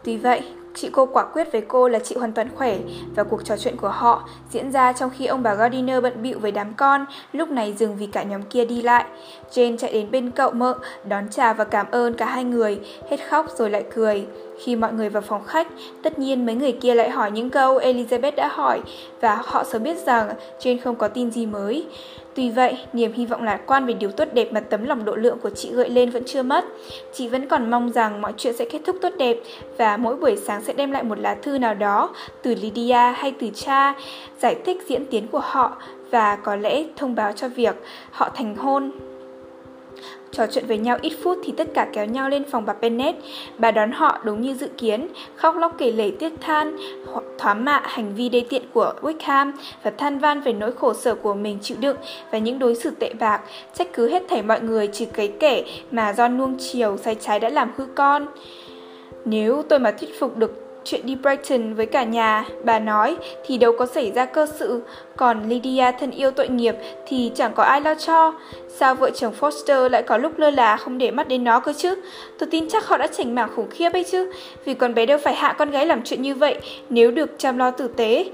Tuy 0.03 0.17
vậy, 0.17 0.41
chị 0.75 0.89
cô 0.91 1.05
quả 1.05 1.25
quyết 1.25 1.51
với 1.51 1.61
cô 1.61 1.87
là 1.87 1.99
chị 1.99 2.15
hoàn 2.15 2.31
toàn 2.31 2.49
khỏe 2.55 2.77
và 3.15 3.23
cuộc 3.23 3.45
trò 3.45 3.57
chuyện 3.57 3.77
của 3.77 3.89
họ 3.89 4.29
diễn 4.51 4.71
ra 4.71 4.93
trong 4.93 5.11
khi 5.17 5.25
ông 5.25 5.43
bà 5.43 5.53
Gardiner 5.53 6.03
bận 6.03 6.21
bịu 6.21 6.39
với 6.39 6.51
đám 6.51 6.73
con, 6.73 7.05
lúc 7.31 7.49
này 7.49 7.73
dừng 7.73 7.95
vì 7.97 8.05
cả 8.05 8.23
nhóm 8.23 8.41
kia 8.41 8.65
đi 8.65 8.81
lại. 8.81 9.05
Jane 9.51 9.77
chạy 9.77 9.93
đến 9.93 10.11
bên 10.11 10.31
cậu 10.31 10.51
mợ, 10.51 10.75
đón 11.03 11.23
chào 11.31 11.53
và 11.53 11.63
cảm 11.63 11.85
ơn 11.91 12.13
cả 12.13 12.25
hai 12.25 12.43
người, 12.43 12.79
hết 13.09 13.17
khóc 13.29 13.45
rồi 13.57 13.69
lại 13.69 13.83
cười. 13.95 14.25
Khi 14.63 14.75
mọi 14.75 14.93
người 14.93 15.09
vào 15.09 15.21
phòng 15.21 15.43
khách, 15.43 15.67
tất 16.03 16.19
nhiên 16.19 16.45
mấy 16.45 16.55
người 16.55 16.71
kia 16.71 16.95
lại 16.95 17.09
hỏi 17.09 17.31
những 17.31 17.49
câu 17.49 17.79
Elizabeth 17.79 18.35
đã 18.35 18.47
hỏi 18.47 18.81
và 19.21 19.41
họ 19.45 19.63
sớm 19.63 19.83
biết 19.83 19.97
rằng 20.05 20.29
Jane 20.59 20.77
không 20.83 20.95
có 20.95 21.07
tin 21.07 21.31
gì 21.31 21.45
mới. 21.45 21.87
Tuy 22.35 22.49
vậy, 22.49 22.77
niềm 22.93 23.13
hy 23.13 23.25
vọng 23.25 23.43
lạc 23.43 23.61
quan 23.65 23.85
về 23.85 23.93
điều 23.93 24.11
tốt 24.11 24.27
đẹp 24.33 24.53
mà 24.53 24.59
tấm 24.59 24.85
lòng 24.85 25.05
độ 25.05 25.15
lượng 25.15 25.37
của 25.39 25.49
chị 25.49 25.71
gợi 25.71 25.89
lên 25.89 26.09
vẫn 26.09 26.23
chưa 26.25 26.43
mất. 26.43 26.65
Chị 27.13 27.27
vẫn 27.27 27.47
còn 27.47 27.71
mong 27.71 27.91
rằng 27.91 28.21
mọi 28.21 28.33
chuyện 28.37 28.53
sẽ 28.57 28.65
kết 28.65 28.81
thúc 28.85 28.95
tốt 29.01 29.13
đẹp 29.17 29.37
và 29.77 29.97
mỗi 29.97 30.15
buổi 30.15 30.35
sáng 30.35 30.63
sẽ 30.63 30.73
đem 30.73 30.91
lại 30.91 31.03
một 31.03 31.19
lá 31.19 31.35
thư 31.35 31.57
nào 31.57 31.73
đó 31.73 32.13
từ 32.41 32.55
Lydia 32.55 33.13
hay 33.15 33.33
từ 33.39 33.49
cha, 33.55 33.93
giải 34.39 34.55
thích 34.65 34.83
diễn 34.87 35.05
tiến 35.05 35.27
của 35.27 35.41
họ 35.43 35.77
và 36.11 36.35
có 36.35 36.55
lẽ 36.55 36.83
thông 36.95 37.15
báo 37.15 37.31
cho 37.31 37.47
việc 37.47 37.75
họ 38.11 38.29
thành 38.35 38.55
hôn. 38.55 38.91
Trò 40.31 40.45
chuyện 40.51 40.65
với 40.67 40.77
nhau 40.77 40.97
ít 41.01 41.13
phút 41.23 41.37
thì 41.43 41.53
tất 41.57 41.67
cả 41.73 41.87
kéo 41.93 42.05
nhau 42.05 42.29
lên 42.29 42.43
phòng 42.51 42.65
bà 42.65 42.73
Bennett. 42.81 43.17
Bà 43.57 43.71
đón 43.71 43.91
họ 43.91 44.19
đúng 44.23 44.41
như 44.41 44.53
dự 44.53 44.67
kiến, 44.77 45.07
khóc 45.35 45.55
lóc 45.55 45.75
kể 45.77 45.91
lể 45.91 46.11
tiếc 46.19 46.33
than, 46.41 46.77
thoá 47.37 47.53
mạ 47.53 47.81
hành 47.83 48.15
vi 48.15 48.29
đê 48.29 48.43
tiện 48.49 48.63
của 48.73 48.93
Wickham 49.01 49.51
và 49.83 49.91
than 49.91 50.19
van 50.19 50.41
về 50.41 50.53
nỗi 50.53 50.71
khổ 50.71 50.93
sở 50.93 51.15
của 51.15 51.33
mình 51.33 51.57
chịu 51.61 51.77
đựng 51.79 51.97
và 52.31 52.37
những 52.37 52.59
đối 52.59 52.75
xử 52.75 52.91
tệ 52.91 53.13
bạc, 53.19 53.41
trách 53.73 53.93
cứ 53.93 54.09
hết 54.09 54.23
thảy 54.29 54.43
mọi 54.43 54.61
người 54.61 54.87
trừ 54.87 55.05
cái 55.13 55.27
kẻ 55.39 55.63
mà 55.91 56.13
do 56.13 56.27
nuông 56.27 56.55
chiều 56.59 56.97
say 56.97 57.15
trái 57.15 57.39
đã 57.39 57.49
làm 57.49 57.71
hư 57.77 57.85
con. 57.95 58.27
Nếu 59.25 59.63
tôi 59.69 59.79
mà 59.79 59.91
thuyết 59.91 60.19
phục 60.19 60.37
được 60.37 60.64
chuyện 60.85 61.05
đi 61.05 61.15
Brighton 61.15 61.73
với 61.73 61.85
cả 61.85 62.03
nhà, 62.03 62.45
bà 62.63 62.79
nói, 62.79 63.15
thì 63.45 63.57
đâu 63.57 63.71
có 63.79 63.85
xảy 63.85 64.11
ra 64.11 64.25
cơ 64.25 64.47
sự, 64.59 64.81
còn 65.15 65.49
Lydia 65.49 65.91
thân 65.99 66.11
yêu 66.11 66.31
tội 66.31 66.47
nghiệp 66.47 66.75
thì 67.07 67.31
chẳng 67.35 67.53
có 67.55 67.63
ai 67.63 67.81
lo 67.81 67.95
cho. 67.95 68.33
Sao 68.77 68.95
vợ 68.95 69.09
chồng 69.09 69.33
Foster 69.39 69.89
lại 69.89 70.03
có 70.03 70.17
lúc 70.17 70.39
lơ 70.39 70.49
là 70.49 70.77
không 70.77 70.97
để 70.97 71.11
mắt 71.11 71.27
đến 71.27 71.43
nó 71.43 71.59
cơ 71.59 71.73
chứ? 71.73 71.95
Tôi 72.39 72.49
tin 72.51 72.69
chắc 72.69 72.87
họ 72.87 72.97
đã 72.97 73.07
chảnh 73.07 73.35
mảng 73.35 73.49
khủng 73.55 73.69
khiếp 73.69 73.89
ấy 73.93 74.03
chứ, 74.03 74.31
vì 74.65 74.73
con 74.73 74.93
bé 74.93 75.05
đâu 75.05 75.17
phải 75.23 75.35
hạ 75.35 75.55
con 75.57 75.71
gái 75.71 75.85
làm 75.85 76.01
chuyện 76.03 76.21
như 76.21 76.35
vậy 76.35 76.55
nếu 76.89 77.11
được 77.11 77.29
chăm 77.37 77.57
lo 77.57 77.71
tử 77.71 77.87
tế. 77.87 78.25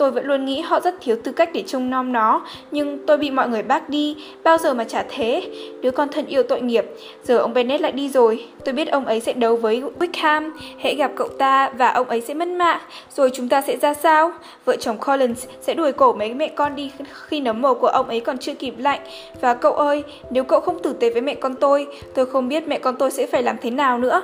Tôi 0.00 0.10
vẫn 0.10 0.26
luôn 0.26 0.44
nghĩ 0.44 0.60
họ 0.60 0.80
rất 0.80 0.94
thiếu 1.00 1.16
tư 1.24 1.32
cách 1.32 1.50
để 1.52 1.62
trông 1.66 1.90
nom 1.90 2.12
nó, 2.12 2.46
nhưng 2.70 3.06
tôi 3.06 3.18
bị 3.18 3.30
mọi 3.30 3.48
người 3.48 3.62
bác 3.62 3.88
đi, 3.88 4.16
bao 4.42 4.58
giờ 4.58 4.74
mà 4.74 4.84
chả 4.84 5.04
thế. 5.08 5.42
Đứa 5.80 5.90
con 5.90 6.08
thân 6.08 6.26
yêu 6.26 6.42
tội 6.42 6.60
nghiệp, 6.60 6.84
giờ 7.22 7.38
ông 7.38 7.54
Bennett 7.54 7.82
lại 7.82 7.92
đi 7.92 8.08
rồi. 8.08 8.46
Tôi 8.64 8.74
biết 8.74 8.88
ông 8.88 9.06
ấy 9.06 9.20
sẽ 9.20 9.32
đấu 9.32 9.56
với 9.56 9.82
Wickham, 9.98 10.50
hãy 10.78 10.94
gặp 10.94 11.10
cậu 11.16 11.28
ta 11.28 11.70
và 11.78 11.88
ông 11.88 12.08
ấy 12.08 12.20
sẽ 12.20 12.34
mất 12.34 12.48
mạng, 12.48 12.80
rồi 13.16 13.30
chúng 13.34 13.48
ta 13.48 13.60
sẽ 13.60 13.76
ra 13.76 13.94
sao? 13.94 14.32
Vợ 14.64 14.76
chồng 14.76 14.98
Collins 15.06 15.46
sẽ 15.60 15.74
đuổi 15.74 15.92
cổ 15.92 16.12
mấy 16.12 16.34
mẹ 16.34 16.48
con 16.48 16.76
đi 16.76 16.90
khi 17.12 17.40
nấm 17.40 17.62
mồ 17.62 17.74
của 17.74 17.86
ông 17.86 18.08
ấy 18.08 18.20
còn 18.20 18.38
chưa 18.38 18.54
kịp 18.54 18.74
lạnh. 18.78 19.00
Và 19.40 19.54
cậu 19.54 19.72
ơi, 19.72 20.02
nếu 20.30 20.44
cậu 20.44 20.60
không 20.60 20.82
tử 20.82 20.92
tế 20.92 21.10
với 21.10 21.22
mẹ 21.22 21.34
con 21.34 21.54
tôi, 21.54 21.86
tôi 22.14 22.26
không 22.26 22.48
biết 22.48 22.68
mẹ 22.68 22.78
con 22.78 22.96
tôi 22.96 23.10
sẽ 23.10 23.26
phải 23.26 23.42
làm 23.42 23.56
thế 23.62 23.70
nào 23.70 23.98
nữa. 23.98 24.22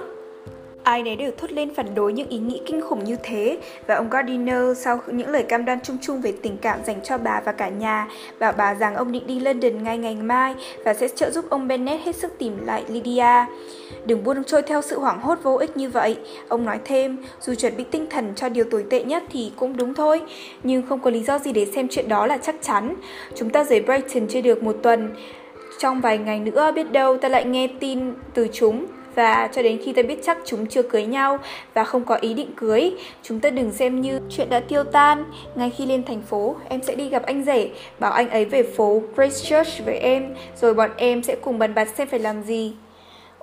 Ai 0.87 1.03
nấy 1.03 1.16
đều 1.16 1.30
thốt 1.39 1.53
lên 1.53 1.74
phản 1.74 1.95
đối 1.95 2.12
những 2.12 2.28
ý 2.28 2.39
nghĩ 2.39 2.61
kinh 2.66 2.80
khủng 2.80 3.05
như 3.05 3.16
thế 3.22 3.59
và 3.87 3.95
ông 3.95 4.11
Gardiner 4.11 4.78
sau 4.78 5.01
những 5.07 5.28
lời 5.28 5.43
cam 5.43 5.64
đoan 5.64 5.78
chung 5.82 5.99
chung 6.03 6.20
về 6.20 6.32
tình 6.43 6.57
cảm 6.57 6.84
dành 6.84 7.01
cho 7.03 7.18
bà 7.18 7.41
và 7.45 7.53
cả 7.53 7.68
nhà 7.68 8.09
bảo 8.39 8.53
bà 8.57 8.74
rằng 8.74 8.95
ông 8.95 9.12
định 9.12 9.26
đi 9.26 9.41
London 9.41 9.82
ngay 9.84 9.99
ngày 9.99 10.16
mai 10.16 10.55
và 10.84 10.95
sẽ 10.95 11.09
trợ 11.09 11.30
giúp 11.30 11.45
ông 11.51 11.68
Bennett 11.68 12.05
hết 12.05 12.16
sức 12.16 12.39
tìm 12.39 12.66
lại 12.66 12.84
Lydia. 12.89 13.45
Đừng 14.05 14.24
buông 14.24 14.45
trôi 14.45 14.62
theo 14.62 14.82
sự 14.82 14.99
hoảng 14.99 15.20
hốt 15.20 15.39
vô 15.43 15.57
ích 15.57 15.76
như 15.76 15.89
vậy. 15.89 16.16
Ông 16.49 16.64
nói 16.64 16.78
thêm, 16.84 17.16
dù 17.41 17.55
chuẩn 17.55 17.76
bị 17.76 17.84
tinh 17.84 18.07
thần 18.11 18.32
cho 18.37 18.49
điều 18.49 18.64
tồi 18.70 18.84
tệ 18.91 19.05
nhất 19.05 19.22
thì 19.30 19.53
cũng 19.57 19.76
đúng 19.76 19.95
thôi, 19.95 20.20
nhưng 20.62 20.82
không 20.89 21.01
có 21.01 21.11
lý 21.11 21.22
do 21.22 21.39
gì 21.39 21.53
để 21.53 21.66
xem 21.74 21.89
chuyện 21.91 22.09
đó 22.09 22.26
là 22.26 22.39
chắc 22.39 22.55
chắn. 22.62 22.95
Chúng 23.34 23.51
ta 23.51 23.64
rời 23.64 23.80
Brighton 23.80 24.28
chưa 24.28 24.41
được 24.41 24.62
một 24.62 24.76
tuần. 24.82 25.14
Trong 25.78 26.01
vài 26.01 26.18
ngày 26.18 26.41
nữa 26.41 26.72
biết 26.72 26.93
đâu 26.93 27.16
ta 27.16 27.28
lại 27.28 27.45
nghe 27.45 27.68
tin 27.80 28.14
từ 28.34 28.49
chúng 28.53 28.87
và 29.16 29.48
cho 29.52 29.62
đến 29.62 29.78
khi 29.84 29.92
ta 29.92 30.02
biết 30.02 30.18
chắc 30.22 30.38
chúng 30.44 30.66
chưa 30.66 30.82
cưới 30.82 31.06
nhau 31.06 31.38
và 31.74 31.84
không 31.84 32.04
có 32.04 32.14
ý 32.14 32.34
định 32.34 32.50
cưới, 32.56 32.92
chúng 33.22 33.40
ta 33.40 33.50
đừng 33.50 33.72
xem 33.72 34.00
như 34.00 34.20
chuyện 34.30 34.50
đã 34.50 34.60
tiêu 34.60 34.84
tan. 34.84 35.24
Ngay 35.54 35.70
khi 35.70 35.86
lên 35.86 36.02
thành 36.04 36.22
phố, 36.22 36.56
em 36.68 36.82
sẽ 36.82 36.94
đi 36.94 37.08
gặp 37.08 37.22
anh 37.22 37.44
rể, 37.44 37.70
bảo 37.98 38.12
anh 38.12 38.30
ấy 38.30 38.44
về 38.44 38.62
phố 38.62 39.02
Christchurch 39.16 39.84
với 39.84 39.98
em, 39.98 40.34
rồi 40.60 40.74
bọn 40.74 40.90
em 40.96 41.22
sẽ 41.22 41.36
cùng 41.40 41.58
bàn 41.58 41.74
bạc 41.74 41.88
xem 41.88 42.08
phải 42.08 42.20
làm 42.20 42.42
gì. 42.42 42.72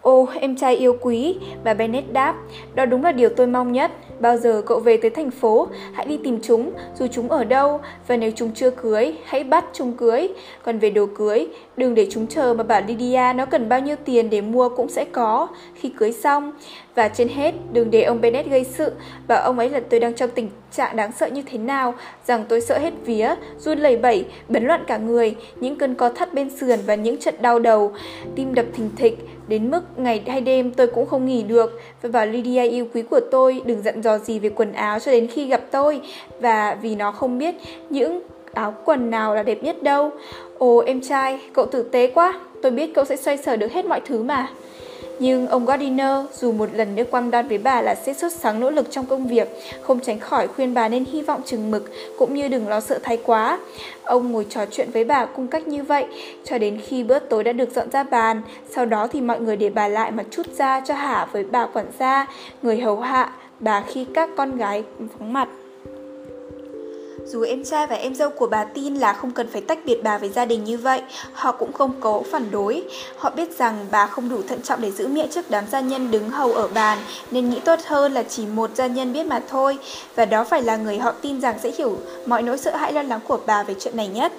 Ô, 0.03 0.27
em 0.39 0.55
trai 0.55 0.75
yêu 0.75 0.97
quý, 1.01 1.37
bà 1.63 1.73
Bennett 1.73 2.13
đáp, 2.13 2.35
đó 2.75 2.85
đúng 2.85 3.03
là 3.03 3.11
điều 3.11 3.29
tôi 3.29 3.47
mong 3.47 3.71
nhất. 3.71 3.91
Bao 4.19 4.37
giờ 4.37 4.61
cậu 4.65 4.79
về 4.79 4.97
tới 4.97 5.11
thành 5.11 5.31
phố, 5.31 5.67
hãy 5.93 6.05
đi 6.05 6.19
tìm 6.23 6.39
chúng, 6.43 6.71
dù 6.99 7.07
chúng 7.07 7.29
ở 7.29 7.43
đâu, 7.43 7.79
và 8.07 8.17
nếu 8.17 8.31
chúng 8.35 8.51
chưa 8.51 8.71
cưới, 8.71 9.15
hãy 9.25 9.43
bắt 9.43 9.65
chúng 9.73 9.93
cưới. 9.93 10.27
Còn 10.63 10.79
về 10.79 10.89
đồ 10.89 11.05
cưới, 11.15 11.47
đừng 11.77 11.95
để 11.95 12.07
chúng 12.11 12.27
chờ 12.27 12.53
mà 12.53 12.63
bảo 12.63 12.81
Lydia 12.87 13.33
nó 13.35 13.45
cần 13.45 13.69
bao 13.69 13.79
nhiêu 13.79 13.95
tiền 14.05 14.29
để 14.29 14.41
mua 14.41 14.69
cũng 14.69 14.89
sẽ 14.89 15.05
có 15.05 15.47
khi 15.75 15.89
cưới 15.89 16.11
xong. 16.11 16.51
Và 16.95 17.07
trên 17.07 17.27
hết, 17.27 17.53
đừng 17.73 17.91
để 17.91 18.03
ông 18.03 18.21
Bennett 18.21 18.49
gây 18.49 18.63
sự, 18.63 18.91
và 19.27 19.35
ông 19.35 19.59
ấy 19.59 19.69
là 19.69 19.81
tôi 19.89 19.99
đang 19.99 20.13
trong 20.13 20.29
tình 20.29 20.49
trạng 20.71 20.95
đáng 20.95 21.11
sợ 21.11 21.27
như 21.27 21.41
thế 21.45 21.57
nào, 21.57 21.93
rằng 22.25 22.45
tôi 22.49 22.61
sợ 22.61 22.77
hết 22.77 22.93
vía, 23.05 23.35
run 23.57 23.79
lẩy 23.79 23.97
bẩy, 23.97 24.25
bấn 24.49 24.65
loạn 24.65 24.83
cả 24.87 24.97
người, 24.97 25.35
những 25.55 25.75
cơn 25.75 25.95
co 25.95 26.09
thắt 26.09 26.33
bên 26.33 26.49
sườn 26.49 26.79
và 26.85 26.95
những 26.95 27.17
trận 27.17 27.35
đau 27.41 27.59
đầu, 27.59 27.91
tim 28.35 28.53
đập 28.53 28.65
thình 28.73 28.89
thịch, 28.95 29.17
đến 29.47 29.71
mức 29.71 29.81
ngày 29.97 30.23
hay 30.27 30.41
đêm 30.41 30.71
tôi 30.71 30.87
cũng 30.87 31.05
không 31.05 31.25
nghỉ 31.25 31.43
được, 31.43 31.79
và 32.01 32.09
bảo 32.09 32.25
Lydia 32.25 32.63
yêu 32.63 32.87
quý 32.93 33.01
của 33.01 33.19
tôi 33.31 33.61
đừng 33.65 33.81
dặn 33.81 34.01
dò 34.01 34.17
gì 34.17 34.39
về 34.39 34.49
quần 34.49 34.73
áo 34.73 34.99
cho 34.99 35.11
đến 35.11 35.27
khi 35.27 35.47
gặp 35.47 35.61
tôi, 35.71 36.01
và 36.39 36.77
vì 36.81 36.95
nó 36.95 37.11
không 37.11 37.37
biết 37.37 37.55
những 37.89 38.21
áo 38.53 38.73
quần 38.85 39.09
nào 39.09 39.35
là 39.35 39.43
đẹp 39.43 39.63
nhất 39.63 39.83
đâu. 39.83 40.11
Ồ 40.57 40.77
em 40.77 41.01
trai, 41.01 41.39
cậu 41.53 41.65
tử 41.65 41.83
tế 41.83 42.07
quá, 42.07 42.39
tôi 42.61 42.71
biết 42.71 42.93
cậu 42.93 43.05
sẽ 43.05 43.15
xoay 43.15 43.37
sở 43.37 43.55
được 43.55 43.71
hết 43.71 43.85
mọi 43.85 44.01
thứ 44.05 44.23
mà. 44.23 44.47
Nhưng 45.19 45.47
ông 45.47 45.65
Gardiner 45.65 46.25
dù 46.33 46.51
một 46.51 46.69
lần 46.73 46.95
nữa 46.95 47.03
quan 47.11 47.31
đoan 47.31 47.47
với 47.47 47.57
bà 47.57 47.81
là 47.81 47.95
sẽ 47.95 48.13
xuất 48.13 48.33
sáng 48.33 48.59
nỗ 48.59 48.69
lực 48.69 48.91
trong 48.91 49.05
công 49.05 49.27
việc, 49.27 49.49
không 49.81 49.99
tránh 49.99 50.19
khỏi 50.19 50.47
khuyên 50.47 50.73
bà 50.73 50.89
nên 50.89 51.05
hy 51.05 51.21
vọng 51.21 51.41
chừng 51.45 51.71
mực, 51.71 51.91
cũng 52.17 52.33
như 52.33 52.47
đừng 52.47 52.67
lo 52.67 52.79
sợ 52.79 52.99
thái 53.03 53.17
quá. 53.25 53.59
Ông 54.03 54.31
ngồi 54.31 54.45
trò 54.49 54.65
chuyện 54.71 54.89
với 54.93 55.03
bà 55.03 55.25
cung 55.25 55.47
cách 55.47 55.67
như 55.67 55.83
vậy, 55.83 56.05
cho 56.43 56.57
đến 56.57 56.81
khi 56.85 57.03
bữa 57.03 57.19
tối 57.19 57.43
đã 57.43 57.51
được 57.51 57.75
dọn 57.75 57.91
ra 57.91 58.03
bàn, 58.03 58.41
sau 58.69 58.85
đó 58.85 59.07
thì 59.07 59.21
mọi 59.21 59.39
người 59.39 59.57
để 59.57 59.69
bà 59.69 59.87
lại 59.87 60.11
mà 60.11 60.23
chút 60.31 60.45
ra 60.57 60.79
cho 60.79 60.93
hả 60.93 61.27
với 61.31 61.43
bà 61.43 61.65
quản 61.65 61.85
gia, 61.99 62.27
người 62.61 62.79
hầu 62.79 62.99
hạ, 62.99 63.33
bà 63.59 63.83
khi 63.87 64.05
các 64.13 64.29
con 64.37 64.57
gái 64.57 64.83
vắng 64.99 65.33
mặt. 65.33 65.47
Dù 67.25 67.41
em 67.41 67.63
trai 67.63 67.87
và 67.87 67.95
em 67.95 68.15
dâu 68.15 68.29
của 68.29 68.47
bà 68.47 68.63
tin 68.63 68.95
là 68.95 69.13
không 69.13 69.31
cần 69.31 69.47
phải 69.47 69.61
tách 69.61 69.79
biệt 69.85 70.03
bà 70.03 70.17
với 70.17 70.29
gia 70.29 70.45
đình 70.45 70.63
như 70.63 70.77
vậy, 70.77 71.01
họ 71.33 71.51
cũng 71.51 71.73
không 71.73 71.93
có 71.99 72.21
phản 72.31 72.51
đối. 72.51 72.83
Họ 73.17 73.29
biết 73.29 73.57
rằng 73.57 73.85
bà 73.91 74.07
không 74.07 74.29
đủ 74.29 74.41
thận 74.47 74.61
trọng 74.61 74.81
để 74.81 74.91
giữ 74.91 75.07
miệng 75.07 75.29
trước 75.31 75.49
đám 75.49 75.67
gia 75.71 75.79
nhân 75.79 76.11
đứng 76.11 76.29
hầu 76.29 76.53
ở 76.53 76.67
bàn, 76.67 76.97
nên 77.31 77.49
nghĩ 77.49 77.59
tốt 77.59 77.79
hơn 77.85 78.13
là 78.13 78.23
chỉ 78.23 78.45
một 78.45 78.69
gia 78.75 78.87
nhân 78.87 79.13
biết 79.13 79.25
mà 79.25 79.41
thôi, 79.49 79.77
và 80.15 80.25
đó 80.25 80.43
phải 80.43 80.61
là 80.61 80.77
người 80.77 80.97
họ 80.97 81.11
tin 81.11 81.41
rằng 81.41 81.55
sẽ 81.63 81.71
hiểu 81.77 81.97
mọi 82.25 82.43
nỗi 82.43 82.57
sợ 82.57 82.75
hãi 82.75 82.93
lo 82.93 83.01
lắng 83.01 83.19
của 83.27 83.39
bà 83.45 83.63
về 83.63 83.75
chuyện 83.79 83.97
này 83.97 84.07
nhất. 84.07 84.33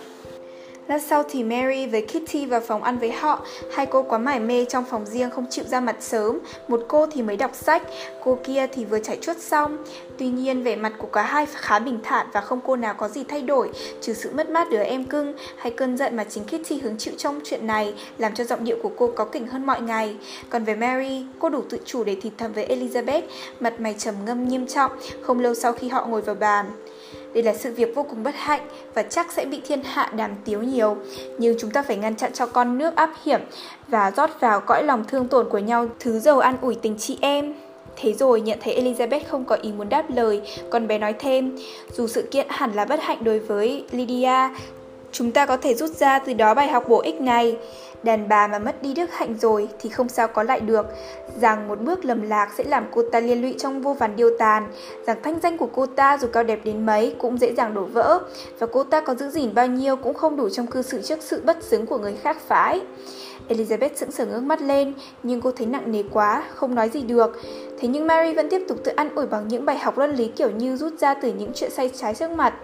Lát 0.89 1.03
sau 1.03 1.23
thì 1.29 1.45
Mary 1.45 1.87
với 1.87 2.03
Kitty 2.03 2.47
vào 2.47 2.61
phòng 2.61 2.83
ăn 2.83 2.99
với 2.99 3.13
họ. 3.13 3.47
Hai 3.75 3.87
cô 3.87 4.03
quá 4.03 4.19
mải 4.19 4.41
mê 4.41 4.65
trong 4.65 4.85
phòng 4.91 5.07
riêng 5.07 5.31
không 5.31 5.47
chịu 5.51 5.65
ra 5.65 5.81
mặt 5.81 5.97
sớm. 6.01 6.39
Một 6.69 6.81
cô 6.89 7.07
thì 7.07 7.23
mới 7.23 7.37
đọc 7.37 7.55
sách, 7.55 7.83
cô 8.25 8.39
kia 8.45 8.67
thì 8.67 8.85
vừa 8.85 8.99
chảy 8.99 9.19
chuốt 9.21 9.37
xong. 9.39 9.77
Tuy 10.19 10.27
nhiên 10.27 10.63
vẻ 10.63 10.77
mặt 10.77 10.93
của 10.99 11.07
cả 11.07 11.23
hai 11.23 11.47
khá 11.47 11.79
bình 11.79 11.99
thản 12.03 12.27
và 12.33 12.41
không 12.41 12.61
cô 12.65 12.77
nào 12.77 12.95
có 12.95 13.09
gì 13.09 13.25
thay 13.25 13.43
đổi, 13.43 13.71
trừ 14.01 14.13
sự 14.13 14.31
mất 14.35 14.51
mát 14.51 14.71
đứa 14.71 14.83
em 14.83 15.05
cưng 15.05 15.35
hay 15.57 15.73
cơn 15.77 15.97
giận 15.97 16.17
mà 16.17 16.25
chính 16.25 16.45
Kitty 16.45 16.79
hứng 16.79 16.99
chịu 16.99 17.15
trong 17.17 17.41
chuyện 17.45 17.67
này, 17.67 17.95
làm 18.19 18.35
cho 18.35 18.45
giọng 18.45 18.65
điệu 18.65 18.77
của 18.83 18.91
cô 18.97 19.11
có 19.17 19.25
kỉnh 19.25 19.47
hơn 19.47 19.67
mọi 19.67 19.81
ngày. 19.81 20.17
Còn 20.51 20.65
về 20.65 20.75
Mary, 20.75 21.27
cô 21.39 21.49
đủ 21.49 21.63
tự 21.71 21.79
chủ 21.85 22.05
để 22.05 22.17
thì 22.23 22.31
thầm 22.39 22.53
với 22.53 22.69
Elizabeth, 22.69 23.23
mặt 23.61 23.81
mày 23.81 23.95
trầm 23.99 24.15
ngâm 24.25 24.49
nghiêm 24.49 24.67
trọng, 24.67 24.93
không 25.23 25.41
lâu 25.41 25.55
sau 25.55 25.73
khi 25.73 25.89
họ 25.89 26.07
ngồi 26.07 26.23
vào 26.23 26.35
bàn. 26.35 26.67
Đây 27.35 27.43
là 27.43 27.55
sự 27.55 27.73
việc 27.73 27.95
vô 27.95 28.03
cùng 28.03 28.23
bất 28.23 28.35
hạnh 28.35 28.61
và 28.95 29.03
chắc 29.03 29.33
sẽ 29.33 29.45
bị 29.45 29.61
thiên 29.67 29.83
hạ 29.83 30.13
đàm 30.17 30.31
tiếu 30.45 30.63
nhiều. 30.63 30.97
Nhưng 31.39 31.57
chúng 31.59 31.71
ta 31.71 31.83
phải 31.83 31.97
ngăn 31.97 32.17
chặn 32.17 32.33
cho 32.33 32.47
con 32.47 32.79
nước 32.79 32.97
áp 32.97 33.11
hiểm 33.25 33.41
và 33.89 34.11
rót 34.11 34.41
vào 34.41 34.61
cõi 34.61 34.83
lòng 34.85 35.05
thương 35.09 35.29
tổn 35.29 35.49
của 35.49 35.59
nhau 35.59 35.87
thứ 36.01 36.19
dầu 36.19 36.39
an 36.39 36.57
ủi 36.61 36.75
tình 36.75 36.97
chị 36.99 37.19
em. 37.21 37.55
Thế 37.97 38.13
rồi 38.13 38.41
nhận 38.41 38.59
thấy 38.63 38.83
Elizabeth 38.83 39.21
không 39.29 39.45
có 39.45 39.57
ý 39.63 39.73
muốn 39.73 39.89
đáp 39.89 40.05
lời, 40.09 40.43
con 40.71 40.87
bé 40.87 40.99
nói 40.99 41.13
thêm, 41.19 41.57
dù 41.93 42.07
sự 42.07 42.23
kiện 42.31 42.47
hẳn 42.51 42.73
là 42.73 42.85
bất 42.85 43.01
hạnh 43.03 43.25
đối 43.25 43.39
với 43.39 43.85
Lydia, 43.91 44.49
chúng 45.13 45.33
ta 45.33 45.47
có 45.47 45.57
thể 45.57 45.75
rút 45.75 45.91
ra 45.91 46.19
từ 46.19 46.33
đó 46.33 46.55
bài 46.55 46.69
học 46.69 46.85
bổ 46.89 47.01
ích 47.01 47.21
này. 47.21 47.57
Đàn 48.05 48.29
bà 48.29 48.47
mà 48.47 48.59
mất 48.59 48.83
đi 48.83 48.95
đức 48.95 49.11
hạnh 49.13 49.35
rồi 49.41 49.69
thì 49.79 49.91
không 49.91 50.09
sao 50.09 50.29
có 50.29 50.43
lại 50.43 50.61
được, 50.61 50.87
rằng 51.41 51.69
một 51.69 51.81
bước 51.81 52.05
lầm 52.05 52.23
lạc 52.23 52.49
sẽ 52.57 52.65
làm 52.65 52.87
cô 52.91 53.03
ta 53.13 53.21
liên 53.21 53.43
lụy 53.43 53.55
trong 53.59 53.83
vô 53.83 53.93
vàn 53.93 54.17
điều 54.17 54.31
tàn, 54.39 54.67
rằng 55.07 55.17
thanh 55.23 55.41
danh 55.43 55.59
của 55.59 55.69
cô 55.75 55.87
ta 55.87 56.19
dù 56.19 56.29
cao 56.33 56.45
đẹp 56.45 56.61
đến 56.65 56.87
mấy 56.87 57.15
cũng 57.19 57.39
dễ 57.39 57.55
dàng 57.55 57.75
đổ 57.75 57.85
vỡ, 57.85 58.19
và 58.59 58.67
cô 58.67 58.85
ta 58.85 59.01
có 59.01 59.15
giữ 59.15 59.29
gìn 59.29 59.55
bao 59.55 59.67
nhiêu 59.67 59.97
cũng 59.97 60.15
không 60.15 60.37
đủ 60.37 60.49
trong 60.49 60.67
cư 60.67 60.83
xử 60.83 61.03
trước 61.03 61.19
sự 61.23 61.43
bất 61.45 61.63
xứng 61.63 61.87
của 61.87 61.99
người 61.99 62.17
khác 62.17 62.37
phái. 62.47 62.81
Elizabeth 63.49 63.91
sững 63.95 64.11
sờ 64.11 64.27
ngước 64.27 64.43
mắt 64.43 64.63
lên, 64.63 64.95
nhưng 65.23 65.41
cô 65.41 65.51
thấy 65.53 65.67
nặng 65.67 65.93
nề 65.93 66.03
quá, 66.13 66.45
không 66.55 66.75
nói 66.75 66.89
gì 66.89 67.03
được. 67.03 67.41
Thế 67.81 67.89
nhưng 67.89 68.07
Mary 68.07 68.35
vẫn 68.35 68.49
tiếp 68.49 68.63
tục 68.69 68.79
tự 68.85 68.93
ăn 68.97 69.15
ủi 69.15 69.27
bằng 69.27 69.49
những 69.49 69.65
bài 69.65 69.79
học 69.79 69.99
luân 69.99 70.15
lý 70.15 70.29
kiểu 70.29 70.51
như 70.51 70.77
rút 70.77 70.93
ra 70.99 71.15
từ 71.15 71.33
những 71.33 71.53
chuyện 71.55 71.71
say 71.71 71.91
trái 71.97 72.15
trước 72.15 72.31
mặt. 72.31 72.55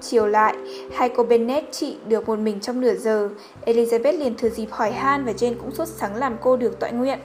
Chiều 0.00 0.26
lại, 0.26 0.56
hai 0.92 1.08
cô 1.08 1.22
Bennett 1.22 1.72
trị 1.72 1.96
được 2.06 2.28
một 2.28 2.38
mình 2.38 2.60
trong 2.60 2.80
nửa 2.80 2.94
giờ. 2.94 3.28
Elizabeth 3.66 4.18
liền 4.18 4.34
thừa 4.34 4.48
dịp 4.48 4.66
hỏi 4.70 4.92
han 4.92 5.24
và 5.24 5.32
Jane 5.32 5.54
cũng 5.58 5.74
sốt 5.74 5.88
sắng 5.88 6.16
làm 6.16 6.36
cô 6.40 6.56
được 6.56 6.80
tọa 6.80 6.90
nguyện. 6.90 7.18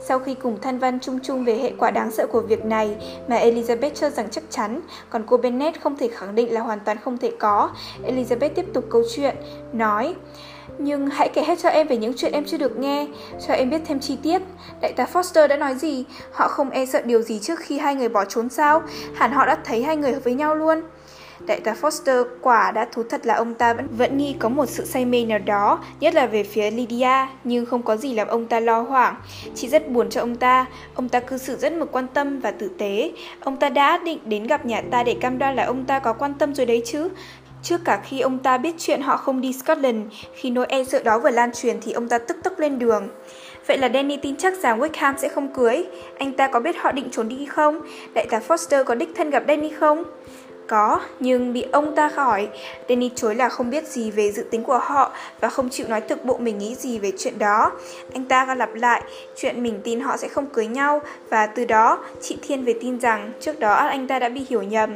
Sau 0.00 0.18
khi 0.18 0.34
cùng 0.34 0.60
than 0.60 0.78
văn 0.78 0.98
chung 1.00 1.18
chung 1.22 1.44
về 1.44 1.54
hệ 1.54 1.72
quả 1.78 1.90
đáng 1.90 2.10
sợ 2.10 2.26
của 2.26 2.40
việc 2.40 2.64
này 2.64 2.96
mà 3.28 3.36
Elizabeth 3.36 3.90
cho 3.94 4.10
rằng 4.10 4.28
chắc 4.30 4.44
chắn, 4.50 4.80
còn 5.10 5.22
cô 5.26 5.36
Bennett 5.36 5.80
không 5.80 5.96
thể 5.96 6.08
khẳng 6.08 6.34
định 6.34 6.52
là 6.52 6.60
hoàn 6.60 6.80
toàn 6.80 6.96
không 7.04 7.18
thể 7.18 7.32
có, 7.38 7.70
Elizabeth 8.06 8.50
tiếp 8.54 8.66
tục 8.72 8.84
câu 8.90 9.02
chuyện, 9.16 9.36
nói 9.72 10.14
nhưng 10.78 11.06
hãy 11.06 11.28
kể 11.28 11.42
hết 11.42 11.58
cho 11.58 11.68
em 11.68 11.88
về 11.88 11.96
những 11.96 12.12
chuyện 12.16 12.32
em 12.32 12.44
chưa 12.44 12.56
được 12.56 12.78
nghe, 12.78 13.06
cho 13.46 13.54
em 13.54 13.70
biết 13.70 13.80
thêm 13.86 14.00
chi 14.00 14.18
tiết. 14.22 14.42
Đại 14.80 14.92
tá 14.92 15.06
Foster 15.12 15.48
đã 15.48 15.56
nói 15.56 15.74
gì? 15.74 16.04
Họ 16.32 16.48
không 16.48 16.70
e 16.70 16.86
sợ 16.86 17.02
điều 17.02 17.22
gì 17.22 17.38
trước 17.38 17.58
khi 17.58 17.78
hai 17.78 17.94
người 17.94 18.08
bỏ 18.08 18.24
trốn 18.24 18.48
sao? 18.48 18.82
Hẳn 19.14 19.32
họ 19.32 19.46
đã 19.46 19.58
thấy 19.64 19.82
hai 19.82 19.96
người 19.96 20.12
với 20.12 20.34
nhau 20.34 20.54
luôn. 20.54 20.82
Đại 21.48 21.60
tá 21.60 21.74
Foster 21.80 22.24
quả 22.40 22.70
đã 22.70 22.86
thú 22.92 23.02
thật 23.02 23.26
là 23.26 23.34
ông 23.34 23.54
ta 23.54 23.74
vẫn 23.74 23.86
vẫn 23.96 24.18
nghi 24.18 24.36
có 24.38 24.48
một 24.48 24.66
sự 24.66 24.84
say 24.84 25.04
mê 25.04 25.24
nào 25.24 25.38
đó, 25.38 25.84
nhất 26.00 26.14
là 26.14 26.26
về 26.26 26.42
phía 26.42 26.70
Lydia, 26.70 27.26
nhưng 27.44 27.66
không 27.66 27.82
có 27.82 27.96
gì 27.96 28.14
làm 28.14 28.28
ông 28.28 28.46
ta 28.46 28.60
lo 28.60 28.80
hoảng. 28.80 29.14
Chị 29.54 29.68
rất 29.68 29.88
buồn 29.88 30.10
cho 30.10 30.20
ông 30.20 30.36
ta, 30.36 30.66
ông 30.94 31.08
ta 31.08 31.20
cư 31.20 31.38
xử 31.38 31.56
rất 31.56 31.72
mực 31.72 31.92
quan 31.92 32.06
tâm 32.14 32.40
và 32.40 32.50
tử 32.50 32.70
tế. 32.78 33.12
Ông 33.40 33.56
ta 33.56 33.68
đã 33.68 33.98
định 33.98 34.18
đến 34.24 34.46
gặp 34.46 34.66
nhà 34.66 34.82
ta 34.90 35.02
để 35.02 35.16
cam 35.20 35.38
đoan 35.38 35.56
là 35.56 35.64
ông 35.64 35.84
ta 35.84 35.98
có 35.98 36.12
quan 36.12 36.34
tâm 36.34 36.54
rồi 36.54 36.66
đấy 36.66 36.82
chứ. 36.84 37.08
Trước 37.62 37.80
cả 37.84 38.00
khi 38.04 38.20
ông 38.20 38.38
ta 38.38 38.58
biết 38.58 38.74
chuyện 38.78 39.00
họ 39.02 39.16
không 39.16 39.40
đi 39.40 39.52
Scotland, 39.52 40.02
khi 40.34 40.50
nỗi 40.50 40.66
e 40.68 40.84
sợ 40.84 41.02
đó 41.02 41.18
vừa 41.18 41.30
lan 41.30 41.50
truyền 41.52 41.76
thì 41.80 41.92
ông 41.92 42.08
ta 42.08 42.18
tức 42.18 42.36
tốc 42.44 42.58
lên 42.58 42.78
đường. 42.78 43.08
Vậy 43.66 43.78
là 43.78 43.88
Danny 43.94 44.16
tin 44.16 44.36
chắc 44.36 44.54
rằng 44.62 44.80
Wickham 44.80 45.14
sẽ 45.16 45.28
không 45.28 45.54
cưới. 45.54 45.84
Anh 46.18 46.32
ta 46.32 46.48
có 46.48 46.60
biết 46.60 46.76
họ 46.78 46.92
định 46.92 47.08
trốn 47.10 47.28
đi 47.28 47.46
không? 47.46 47.80
Đại 48.14 48.26
tá 48.30 48.40
Foster 48.48 48.84
có 48.84 48.94
đích 48.94 49.08
thân 49.16 49.30
gặp 49.30 49.42
Danny 49.48 49.68
không? 49.68 50.04
Có, 50.68 51.00
nhưng 51.20 51.52
bị 51.52 51.64
ông 51.72 51.94
ta 51.94 52.10
hỏi. 52.14 52.48
Danny 52.88 53.10
chối 53.14 53.34
là 53.34 53.48
không 53.48 53.70
biết 53.70 53.88
gì 53.88 54.10
về 54.10 54.32
dự 54.32 54.42
tính 54.42 54.62
của 54.62 54.78
họ 54.78 55.12
và 55.40 55.48
không 55.48 55.68
chịu 55.68 55.88
nói 55.88 56.00
thực 56.00 56.24
bộ 56.24 56.36
mình 56.36 56.58
nghĩ 56.58 56.74
gì 56.74 56.98
về 56.98 57.12
chuyện 57.18 57.38
đó. 57.38 57.72
Anh 58.12 58.24
ta 58.24 58.44
còn 58.46 58.58
lặp 58.58 58.74
lại 58.74 59.02
chuyện 59.36 59.62
mình 59.62 59.80
tin 59.84 60.00
họ 60.00 60.16
sẽ 60.16 60.28
không 60.28 60.46
cưới 60.46 60.66
nhau 60.66 61.00
và 61.30 61.46
từ 61.46 61.64
đó 61.64 62.04
chị 62.20 62.38
Thiên 62.42 62.64
về 62.64 62.74
tin 62.80 63.00
rằng 63.00 63.32
trước 63.40 63.60
đó 63.60 63.74
anh 63.74 64.06
ta 64.06 64.18
đã 64.18 64.28
bị 64.28 64.46
hiểu 64.48 64.62
nhầm. 64.62 64.90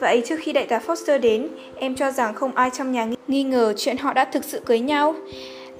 Vậy 0.00 0.22
trước 0.26 0.36
khi 0.40 0.52
đại 0.52 0.66
tá 0.66 0.80
Foster 0.86 1.20
đến, 1.20 1.48
em 1.76 1.96
cho 1.96 2.10
rằng 2.10 2.34
không 2.34 2.54
ai 2.54 2.70
trong 2.70 2.92
nhà 2.92 3.06
nghi 3.26 3.42
ngờ 3.42 3.74
chuyện 3.76 3.96
họ 3.96 4.12
đã 4.12 4.24
thực 4.24 4.44
sự 4.44 4.60
cưới 4.66 4.80
nhau. 4.80 5.14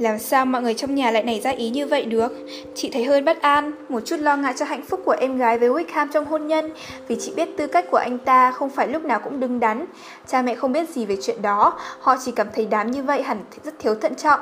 Làm 0.01 0.19
sao 0.19 0.47
mọi 0.47 0.63
người 0.63 0.75
trong 0.75 0.95
nhà 0.95 1.11
lại 1.11 1.23
nảy 1.23 1.41
ra 1.41 1.51
ý 1.51 1.71
như 1.71 1.87
vậy 1.87 2.05
được? 2.05 2.33
Chị 2.75 2.91
thấy 2.93 3.05
hơi 3.05 3.23
bất 3.23 3.43
an, 3.43 3.73
một 3.89 4.01
chút 4.05 4.17
lo 4.21 4.37
ngại 4.37 4.55
cho 4.57 4.65
hạnh 4.65 4.83
phúc 4.83 5.01
của 5.05 5.17
em 5.21 5.39
gái 5.39 5.59
với 5.59 5.69
Wickham 5.69 6.07
trong 6.13 6.25
hôn 6.25 6.47
nhân, 6.47 6.71
vì 7.09 7.17
chị 7.21 7.33
biết 7.37 7.49
tư 7.57 7.67
cách 7.67 7.85
của 7.91 7.97
anh 7.97 8.19
ta 8.19 8.51
không 8.51 8.71
phải 8.71 8.89
lúc 8.89 9.05
nào 9.05 9.21
cũng 9.25 9.41
đứng 9.41 9.61
đắn. 9.61 9.87
Cha 10.27 10.43
mẹ 10.43 10.55
không 10.55 10.73
biết 10.73 10.89
gì 10.89 11.07
về 11.07 11.17
chuyện 11.23 11.43
đó, 11.43 11.79
họ 12.01 12.17
chỉ 12.25 12.33
cảm 12.33 12.47
thấy 12.55 12.67
đám 12.71 12.91
như 12.91 13.03
vậy 13.03 13.23
hẳn 13.23 13.45
rất 13.65 13.79
thiếu 13.79 13.95
thận 13.95 14.15
trọng. 14.15 14.41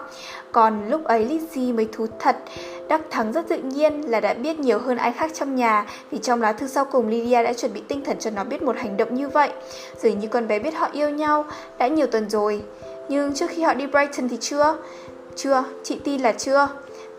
Còn 0.52 0.90
lúc 0.90 1.04
ấy 1.04 1.26
Lizzie 1.26 1.74
mới 1.74 1.88
thú 1.92 2.06
thật, 2.18 2.36
Đắc 2.88 3.00
Thắng 3.10 3.32
rất 3.32 3.48
tự 3.48 3.58
nhiên 3.58 4.10
là 4.10 4.20
đã 4.20 4.34
biết 4.34 4.58
nhiều 4.58 4.78
hơn 4.78 4.96
ai 4.96 5.12
khác 5.12 5.30
trong 5.34 5.56
nhà 5.56 5.86
vì 6.10 6.18
trong 6.18 6.42
lá 6.42 6.52
thư 6.52 6.66
sau 6.66 6.84
cùng 6.84 7.08
Lydia 7.08 7.42
đã 7.42 7.52
chuẩn 7.52 7.72
bị 7.72 7.82
tinh 7.88 8.04
thần 8.04 8.18
cho 8.18 8.30
nó 8.30 8.44
biết 8.44 8.62
một 8.62 8.76
hành 8.76 8.96
động 8.96 9.14
như 9.14 9.28
vậy. 9.28 9.50
Dường 10.02 10.18
như 10.18 10.28
con 10.28 10.48
bé 10.48 10.58
biết 10.58 10.74
họ 10.74 10.88
yêu 10.92 11.10
nhau 11.10 11.44
đã 11.78 11.88
nhiều 11.88 12.06
tuần 12.06 12.30
rồi. 12.30 12.62
Nhưng 13.08 13.34
trước 13.34 13.50
khi 13.50 13.62
họ 13.62 13.74
đi 13.74 13.86
Brighton 13.86 14.28
thì 14.28 14.36
chưa? 14.40 14.76
Chưa, 15.38 15.64
chị 15.82 15.98
tin 16.04 16.20
là 16.20 16.32
chưa. 16.32 16.68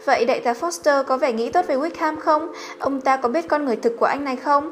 Vậy 0.05 0.25
đại 0.25 0.39
tá 0.39 0.53
Foster 0.53 1.03
có 1.03 1.17
vẻ 1.17 1.33
nghĩ 1.33 1.49
tốt 1.49 1.67
về 1.67 1.75
Wickham 1.75 2.19
không? 2.19 2.51
Ông 2.79 3.01
ta 3.01 3.17
có 3.17 3.29
biết 3.29 3.47
con 3.47 3.65
người 3.65 3.75
thực 3.75 3.95
của 3.99 4.05
anh 4.05 4.23
này 4.23 4.35
không? 4.35 4.71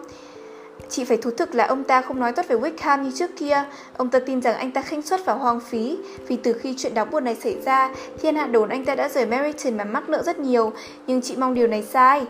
Chị 0.90 1.04
phải 1.04 1.18
thú 1.18 1.32
thực 1.32 1.56
là 1.56 1.66
ông 1.66 1.84
ta 1.84 2.02
không 2.02 2.20
nói 2.20 2.32
tốt 2.32 2.46
về 2.48 2.56
Wickham 2.56 3.02
như 3.02 3.12
trước 3.16 3.30
kia. 3.38 3.64
Ông 3.98 4.10
ta 4.10 4.20
tin 4.20 4.42
rằng 4.42 4.56
anh 4.56 4.72
ta 4.72 4.82
khinh 4.82 5.02
suất 5.02 5.26
và 5.26 5.34
hoang 5.34 5.60
phí. 5.60 5.98
Vì 6.28 6.36
từ 6.36 6.54
khi 6.54 6.76
chuyện 6.78 6.94
đáng 6.94 7.12
buồn 7.12 7.24
này 7.24 7.36
xảy 7.36 7.62
ra, 7.66 7.92
thiên 8.22 8.36
hạ 8.36 8.48
đồn 8.48 8.70
anh 8.70 8.86
ta 8.86 8.96
đã 8.96 9.10
rời 9.10 9.26
Meriton 9.26 9.78
mà 9.78 9.84
mắc 9.84 10.10
nợ 10.10 10.24
rất 10.24 10.40
nhiều. 10.40 10.72
Nhưng 11.08 11.22
chị 11.22 11.36
mong 11.36 11.54
điều 11.54 11.68
này 11.68 11.84
sai. 11.84 12.26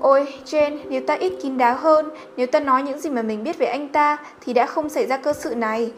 Ôi, 0.00 0.26
Jane, 0.46 0.78
nếu 0.88 1.00
ta 1.06 1.14
ít 1.14 1.32
kín 1.42 1.58
đáo 1.58 1.76
hơn, 1.76 2.10
nếu 2.36 2.46
ta 2.46 2.60
nói 2.60 2.82
những 2.82 3.00
gì 3.00 3.10
mà 3.10 3.22
mình 3.22 3.44
biết 3.44 3.58
về 3.58 3.66
anh 3.66 3.88
ta, 3.88 4.16
thì 4.40 4.52
đã 4.52 4.66
không 4.66 4.88
xảy 4.88 5.06
ra 5.06 5.16
cơ 5.16 5.32
sự 5.32 5.54
này. 5.54 5.92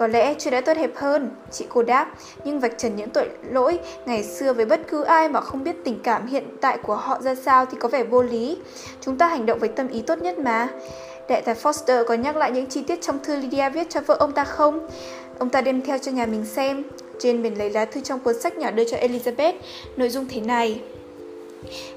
Có 0.00 0.06
lẽ 0.06 0.34
chuyện 0.38 0.52
đã 0.52 0.60
tốt 0.60 0.74
đẹp 0.74 0.90
hơn, 0.96 1.30
chị 1.50 1.66
cô 1.68 1.82
đáp, 1.82 2.12
nhưng 2.44 2.60
vạch 2.60 2.78
trần 2.78 2.96
những 2.96 3.10
tội 3.10 3.28
lỗi 3.50 3.78
ngày 4.06 4.24
xưa 4.24 4.52
với 4.52 4.66
bất 4.66 4.80
cứ 4.88 5.02
ai 5.02 5.28
mà 5.28 5.40
không 5.40 5.64
biết 5.64 5.76
tình 5.84 5.98
cảm 6.02 6.26
hiện 6.26 6.44
tại 6.60 6.78
của 6.82 6.94
họ 6.94 7.20
ra 7.20 7.34
sao 7.34 7.66
thì 7.66 7.76
có 7.80 7.88
vẻ 7.88 8.04
vô 8.04 8.22
lý. 8.22 8.56
Chúng 9.00 9.18
ta 9.18 9.26
hành 9.26 9.46
động 9.46 9.58
với 9.58 9.68
tâm 9.68 9.88
ý 9.88 10.02
tốt 10.02 10.18
nhất 10.18 10.38
mà. 10.38 10.68
Đại 11.28 11.42
tá 11.42 11.54
Foster 11.62 12.04
có 12.04 12.14
nhắc 12.14 12.36
lại 12.36 12.52
những 12.52 12.66
chi 12.66 12.82
tiết 12.82 13.02
trong 13.02 13.18
thư 13.24 13.36
Lydia 13.36 13.70
viết 13.70 13.90
cho 13.90 14.00
vợ 14.00 14.16
ông 14.18 14.32
ta 14.32 14.44
không? 14.44 14.88
Ông 15.38 15.50
ta 15.50 15.60
đem 15.60 15.82
theo 15.82 15.98
cho 15.98 16.12
nhà 16.12 16.26
mình 16.26 16.44
xem. 16.44 16.82
Jane 17.18 17.42
bèn 17.42 17.54
lấy 17.54 17.70
lá 17.70 17.84
thư 17.84 18.00
trong 18.00 18.20
cuốn 18.20 18.40
sách 18.40 18.58
nhỏ 18.58 18.70
đưa 18.70 18.84
cho 18.84 18.96
Elizabeth. 18.96 19.52
Nội 19.96 20.08
dung 20.08 20.26
thế 20.30 20.40
này. 20.40 20.80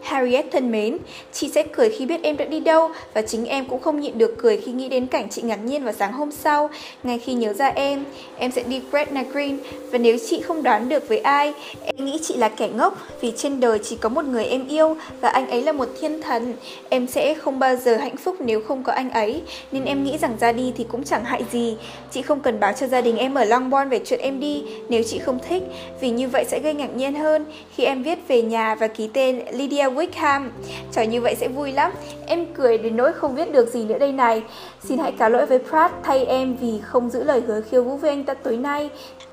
Harriet 0.02 0.46
thân 0.52 0.72
mến, 0.72 0.98
chị 1.32 1.50
sẽ 1.50 1.64
cười 1.64 1.90
khi 1.90 2.06
biết 2.06 2.24
em 2.24 2.38
đã 2.38 2.46
đi 2.46 2.60
đâu 2.60 2.90
và 3.14 3.22
chính 3.22 3.46
em 3.46 3.66
cũng 3.66 3.82
không 3.82 4.00
nhịn 4.00 4.18
được 4.18 4.36
cười 4.38 4.58
khi 4.58 4.72
nghĩ 4.72 4.90
đến 4.90 5.08
cảnh 5.08 5.30
chị 5.30 5.42
ngạc 5.42 5.60
nhiên 5.66 5.84
vào 5.84 5.94
sáng 5.94 6.14
hôm 6.14 6.32
sau, 6.32 6.70
ngay 7.04 7.20
khi 7.20 7.34
nhớ 7.34 7.54
ra 7.54 7.68
em. 7.68 8.06
Em 8.38 8.52
sẽ 8.52 8.64
đi 8.64 8.82
Gretna 8.92 9.24
Green 9.24 9.60
và 9.92 9.98
nếu 9.98 10.18
chị 10.30 10.42
không 10.42 10.64
đoán 10.64 10.90
được 10.90 11.08
với 11.08 11.20
ai, 11.20 11.54
em 11.86 12.06
nghĩ 12.06 12.20
chị 12.22 12.36
là 12.38 12.50
kẻ 12.50 12.70
ngốc 12.76 12.98
vì 13.22 13.32
trên 13.38 13.60
đời 13.60 13.80
chỉ 13.84 13.96
có 13.96 14.10
một 14.10 14.26
người 14.26 14.46
em 14.46 14.68
yêu 14.68 14.96
và 15.22 15.30
anh 15.30 15.50
ấy 15.50 15.62
là 15.62 15.72
một 15.72 15.90
thiên 16.02 16.22
thần. 16.22 16.54
Em 16.90 17.08
sẽ 17.08 17.34
không 17.34 17.60
bao 17.60 17.76
giờ 17.76 17.98
hạnh 17.98 18.18
phúc 18.18 18.36
nếu 18.40 18.62
không 18.62 18.84
có 18.84 18.94
anh 18.94 19.10
ấy, 19.10 19.42
nên 19.72 19.86
em 19.86 20.04
nghĩ 20.04 20.18
rằng 20.18 20.38
ra 20.40 20.52
đi 20.52 20.74
thì 20.78 20.86
cũng 20.92 21.04
chẳng 21.04 21.24
hại 21.24 21.44
gì. 21.52 21.78
Chị 22.12 22.22
không 22.22 22.40
cần 22.40 22.60
báo 22.60 22.74
cho 22.74 22.88
gia 22.88 23.02
đình 23.02 23.18
em 23.18 23.34
ở 23.34 23.44
Longbourn 23.44 23.90
về 23.90 24.00
chuyện 24.06 24.20
em 24.20 24.40
đi 24.40 24.64
nếu 24.90 25.04
chị 25.04 25.20
không 25.20 25.40
thích, 25.50 25.64
vì 26.02 26.10
như 26.10 26.28
vậy 26.28 26.46
sẽ 26.48 26.60
gây 26.60 26.74
ngạc 26.74 26.96
nhiên 26.96 27.16
hơn 27.16 27.46
khi 27.76 27.84
em 27.84 28.04
viết 28.04 28.20
về 28.28 28.42
nhà 28.42 28.76
và 28.76 28.88
ký 28.88 29.10
tên 29.14 29.44
Lydia 29.54 29.90
Wickham. 29.90 30.50
Trò 30.92 31.02
như 31.02 31.22
vậy 31.22 31.36
sẽ 31.36 31.48
vui 31.48 31.72
lắm. 31.72 31.92
Em 32.26 32.46
cười 32.54 32.78
đến 32.78 32.98
nỗi 32.98 33.14
không 33.14 33.36
biết 33.36 33.52
được 33.52 33.70
gì 33.70 33.86
nữa 33.86 33.98
đây 33.98 34.12
này. 34.12 34.44
Xin 34.84 34.98
hãy 34.98 35.12
cáo 35.12 35.30
lỗi 35.30 35.46
với 35.46 35.60
Pratt 35.60 35.94
thay 36.04 36.26
em 36.26 36.56
vì 36.56 36.80
không 36.84 37.10
giữ 37.10 37.24
lời 37.24 37.42
hứa 37.48 37.62
khiêu 37.62 37.84
vũ 37.84 37.98
với 37.98 38.10
anh 38.10 38.24
ta 38.24 38.34
tối 38.34 38.58
nay. 38.58 38.90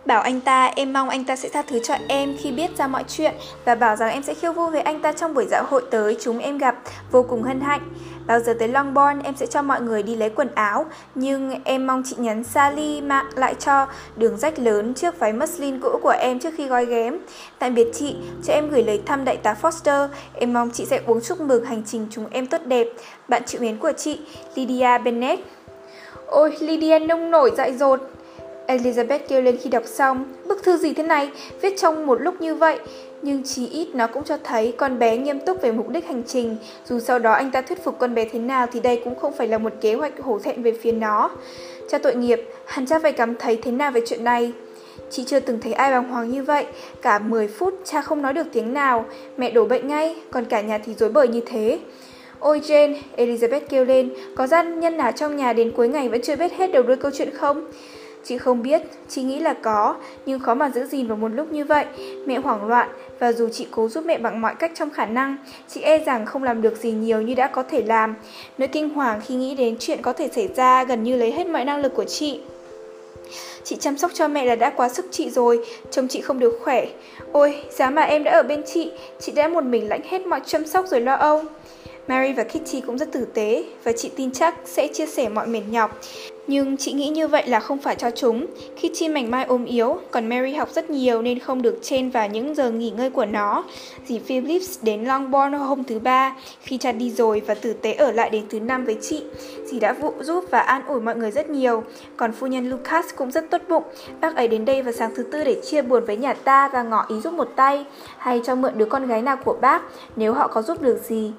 Bảo 0.07 0.20
anh 0.20 0.40
ta 0.40 0.72
em 0.76 0.92
mong 0.92 1.09
anh 1.09 1.24
ta 1.24 1.36
sẽ 1.36 1.48
tha 1.48 1.62
thứ 1.62 1.78
cho 1.78 1.94
em 2.09 2.36
khi 2.38 2.53
biết 2.53 2.76
ra 2.76 2.86
mọi 2.86 3.05
chuyện 3.09 3.34
và 3.64 3.74
bảo 3.74 3.96
rằng 3.96 4.11
em 4.11 4.22
sẽ 4.22 4.34
khiêu 4.34 4.53
vũ 4.53 4.66
với 4.66 4.80
anh 4.80 5.01
ta 5.01 5.12
trong 5.12 5.34
buổi 5.34 5.46
dạo 5.51 5.64
hội 5.68 5.82
tới. 5.90 6.16
Chúng 6.20 6.38
em 6.38 6.59
gặp. 6.59 6.76
Vô 7.11 7.22
cùng 7.22 7.42
hân 7.42 7.61
hạnh. 7.61 7.80
Bao 8.26 8.40
giờ 8.40 8.55
tới 8.59 8.68
Longbourn 8.68 9.22
em 9.22 9.36
sẽ 9.36 9.46
cho 9.46 9.62
mọi 9.62 9.80
người 9.80 10.03
đi 10.03 10.16
lấy 10.16 10.30
quần 10.30 10.48
áo. 10.55 10.86
Nhưng 11.14 11.61
em 11.64 11.86
mong 11.86 12.03
chị 12.07 12.16
nhắn 12.18 12.44
Sally 12.44 13.01
mạng 13.01 13.26
lại 13.34 13.55
cho 13.55 13.86
đường 14.16 14.36
rách 14.36 14.59
lớn 14.59 14.94
trước 14.94 15.18
váy 15.18 15.32
muslin 15.32 15.80
cũ 15.80 15.98
của 16.03 16.14
em 16.20 16.38
trước 16.38 16.55
khi 16.57 16.66
gói 16.66 16.86
ghém. 16.86 17.18
Tạm 17.59 17.74
biệt 17.74 17.88
chị, 17.94 18.16
cho 18.44 18.53
em 18.53 18.70
gửi 18.70 18.82
lời 18.82 19.03
thăm 19.07 19.24
đại 19.24 19.36
tá 19.36 19.57
Foster. 19.62 20.09
Em 20.34 20.53
mong 20.53 20.70
chị 20.70 20.84
sẽ 20.84 21.01
uống 21.07 21.20
chúc 21.20 21.40
mừng 21.40 21.64
hành 21.64 21.82
trình 21.86 22.07
chúng 22.11 22.26
em 22.30 22.46
tốt 22.46 22.61
đẹp. 22.64 22.86
Bạn 23.28 23.42
chịu 23.46 23.61
mến 23.61 23.78
của 23.78 23.92
chị, 23.92 24.20
Lydia 24.55 24.98
Bennett. 25.05 25.42
Ôi, 26.26 26.57
Lydia 26.61 26.98
nông 26.98 27.30
nổi 27.30 27.51
dại 27.57 27.72
dột. 27.72 28.01
Elizabeth 28.76 29.18
kêu 29.28 29.42
lên 29.42 29.56
khi 29.62 29.70
đọc 29.70 29.82
xong 29.86 30.24
Bức 30.46 30.62
thư 30.62 30.76
gì 30.76 30.94
thế 30.94 31.02
này, 31.02 31.30
viết 31.60 31.76
trong 31.78 32.06
một 32.06 32.20
lúc 32.20 32.40
như 32.40 32.54
vậy 32.54 32.78
nhưng 33.22 33.42
chí 33.44 33.68
ít 33.68 33.88
nó 33.94 34.06
cũng 34.06 34.24
cho 34.24 34.36
thấy 34.44 34.74
con 34.76 34.98
bé 34.98 35.16
nghiêm 35.16 35.40
túc 35.40 35.62
về 35.62 35.72
mục 35.72 35.88
đích 35.88 36.06
hành 36.06 36.22
trình. 36.26 36.56
Dù 36.86 37.00
sau 37.00 37.18
đó 37.18 37.32
anh 37.32 37.50
ta 37.50 37.62
thuyết 37.62 37.84
phục 37.84 37.98
con 37.98 38.14
bé 38.14 38.24
thế 38.24 38.38
nào 38.38 38.66
thì 38.72 38.80
đây 38.80 39.00
cũng 39.04 39.14
không 39.14 39.32
phải 39.32 39.48
là 39.48 39.58
một 39.58 39.72
kế 39.80 39.94
hoạch 39.94 40.20
hổ 40.22 40.38
thẹn 40.38 40.62
về 40.62 40.72
phía 40.82 40.92
nó. 40.92 41.30
Cha 41.90 41.98
tội 41.98 42.14
nghiệp, 42.14 42.40
hắn 42.66 42.86
cha 42.86 42.98
phải 42.98 43.12
cảm 43.12 43.36
thấy 43.36 43.56
thế 43.56 43.70
nào 43.70 43.90
về 43.90 44.00
chuyện 44.06 44.24
này. 44.24 44.52
Chị 45.10 45.24
chưa 45.26 45.40
từng 45.40 45.60
thấy 45.60 45.72
ai 45.72 45.90
bàng 45.90 46.08
hoàng 46.08 46.30
như 46.30 46.42
vậy. 46.42 46.66
Cả 47.02 47.18
10 47.18 47.48
phút 47.48 47.74
cha 47.84 48.02
không 48.02 48.22
nói 48.22 48.32
được 48.32 48.46
tiếng 48.52 48.72
nào. 48.72 49.04
Mẹ 49.36 49.50
đổ 49.50 49.64
bệnh 49.64 49.88
ngay, 49.88 50.16
còn 50.30 50.44
cả 50.44 50.60
nhà 50.60 50.78
thì 50.78 50.94
rối 50.94 51.08
bời 51.08 51.28
như 51.28 51.40
thế. 51.46 51.78
Ôi 52.38 52.60
Jane, 52.66 52.94
Elizabeth 53.16 53.60
kêu 53.68 53.84
lên, 53.84 54.10
có 54.36 54.46
gian 54.46 54.80
nhân 54.80 54.96
nào 54.96 55.12
trong 55.12 55.36
nhà 55.36 55.52
đến 55.52 55.72
cuối 55.76 55.88
ngày 55.88 56.08
vẫn 56.08 56.22
chưa 56.22 56.36
biết 56.36 56.52
hết 56.52 56.72
đầu 56.72 56.82
đuôi 56.82 56.96
câu 56.96 57.10
chuyện 57.14 57.30
không? 57.30 57.70
Chị 58.24 58.38
không 58.38 58.62
biết, 58.62 58.82
chị 59.08 59.22
nghĩ 59.22 59.38
là 59.38 59.54
có, 59.54 59.96
nhưng 60.26 60.40
khó 60.40 60.54
mà 60.54 60.70
giữ 60.70 60.86
gìn 60.86 61.06
vào 61.06 61.16
một 61.16 61.28
lúc 61.28 61.52
như 61.52 61.64
vậy. 61.64 61.84
Mẹ 62.26 62.38
hoảng 62.38 62.66
loạn, 62.66 62.88
và 63.18 63.32
dù 63.32 63.48
chị 63.48 63.66
cố 63.70 63.88
giúp 63.88 64.04
mẹ 64.06 64.18
bằng 64.18 64.40
mọi 64.40 64.54
cách 64.54 64.72
trong 64.74 64.90
khả 64.90 65.06
năng, 65.06 65.36
chị 65.68 65.80
e 65.80 65.98
rằng 65.98 66.26
không 66.26 66.42
làm 66.42 66.62
được 66.62 66.76
gì 66.76 66.90
nhiều 66.90 67.22
như 67.22 67.34
đã 67.34 67.46
có 67.46 67.62
thể 67.62 67.82
làm. 67.82 68.14
Nỗi 68.58 68.68
kinh 68.68 68.88
hoàng 68.88 69.20
khi 69.26 69.34
nghĩ 69.34 69.54
đến 69.54 69.76
chuyện 69.80 70.02
có 70.02 70.12
thể 70.12 70.28
xảy 70.34 70.48
ra 70.56 70.84
gần 70.84 71.02
như 71.02 71.16
lấy 71.16 71.32
hết 71.32 71.46
mọi 71.46 71.64
năng 71.64 71.80
lực 71.80 71.94
của 71.94 72.04
chị. 72.04 72.40
Chị 73.64 73.76
chăm 73.76 73.98
sóc 73.98 74.10
cho 74.14 74.28
mẹ 74.28 74.44
là 74.44 74.56
đã 74.56 74.70
quá 74.70 74.88
sức 74.88 75.06
chị 75.10 75.30
rồi, 75.30 75.66
chồng 75.90 76.08
chị 76.08 76.20
không 76.20 76.38
được 76.38 76.58
khỏe. 76.64 76.86
Ôi, 77.32 77.62
giá 77.70 77.90
mà 77.90 78.02
em 78.02 78.24
đã 78.24 78.32
ở 78.32 78.42
bên 78.42 78.62
chị, 78.66 78.90
chị 79.20 79.32
đã 79.32 79.48
một 79.48 79.64
mình 79.64 79.88
lãnh 79.88 80.02
hết 80.02 80.26
mọi 80.26 80.40
chăm 80.46 80.66
sóc 80.66 80.86
rồi 80.88 81.00
lo 81.00 81.14
âu. 81.14 81.42
Mary 82.08 82.32
và 82.32 82.44
Kitty 82.44 82.80
cũng 82.80 82.98
rất 82.98 83.12
tử 83.12 83.26
tế 83.34 83.64
và 83.84 83.92
chị 83.92 84.10
tin 84.16 84.32
chắc 84.32 84.54
sẽ 84.64 84.88
chia 84.88 85.06
sẻ 85.06 85.28
mọi 85.28 85.46
mệt 85.46 85.62
nhọc. 85.70 85.98
Nhưng 86.51 86.76
chị 86.76 86.92
nghĩ 86.92 87.09
như 87.09 87.28
vậy 87.28 87.42
là 87.46 87.61
không 87.61 87.78
phải 87.78 87.96
cho 87.96 88.11
chúng. 88.11 88.46
Khi 88.76 88.90
chim 88.94 89.14
mảnh 89.14 89.30
mai 89.30 89.44
ốm 89.44 89.64
yếu, 89.64 89.98
còn 90.11 90.28
Mary 90.28 90.53
học 90.53 90.68
rất 90.72 90.90
nhiều 90.90 91.22
nên 91.22 91.38
không 91.38 91.62
được 91.62 91.78
chen 91.82 92.11
vào 92.11 92.28
những 92.28 92.55
giờ 92.55 92.70
nghỉ 92.70 92.90
ngơi 92.90 93.11
của 93.11 93.24
nó. 93.24 93.64
Dì 94.07 94.18
Phillips 94.18 94.78
đến 94.82 95.05
Longbourn 95.05 95.53
hôm 95.53 95.84
thứ 95.84 95.98
ba, 95.98 96.36
khi 96.61 96.78
cha 96.78 96.92
đi 96.92 97.11
rồi 97.11 97.42
và 97.46 97.55
tử 97.55 97.72
tế 97.72 97.92
ở 97.92 98.12
lại 98.12 98.30
đến 98.30 98.44
thứ 98.51 98.61
năm 98.61 98.84
với 98.84 98.96
chị. 99.01 99.22
Dì 99.64 99.80
đã 99.80 99.92
vụ 99.92 100.12
giúp 100.20 100.44
và 100.51 100.61
an 100.61 100.82
ủi 100.86 101.01
mọi 101.01 101.16
người 101.16 101.30
rất 101.30 101.51
nhiều. 101.51 101.82
Còn 102.16 102.32
phu 102.32 102.46
nhân 102.46 102.70
Lucas 102.70 103.07
cũng 103.16 103.30
rất 103.30 103.51
tốt 103.51 103.61
bụng. 103.68 103.84
Bác 104.20 104.36
ấy 104.36 104.48
đến 104.48 104.64
đây 104.64 104.82
vào 104.82 104.92
sáng 104.92 105.14
thứ 105.16 105.22
tư 105.22 105.44
để 105.44 105.61
chia 105.64 105.82
buồn 105.82 106.05
với 106.05 106.16
nhà 106.16 106.34
ta 106.34 106.68
và 106.68 106.82
ngỏ 106.82 107.07
ý 107.09 107.20
giúp 107.20 107.32
một 107.32 107.48
tay, 107.57 107.84
hay 108.18 108.40
cho 108.44 108.55
mượn 108.55 108.78
đứa 108.78 108.84
con 108.84 109.07
gái 109.07 109.22
nào 109.22 109.36
của 109.36 109.57
bác 109.61 109.82
nếu 110.16 110.32
họ 110.32 110.48
có 110.48 110.62
giúp 110.62 110.82
được 110.82 111.01
gì. 111.05 111.32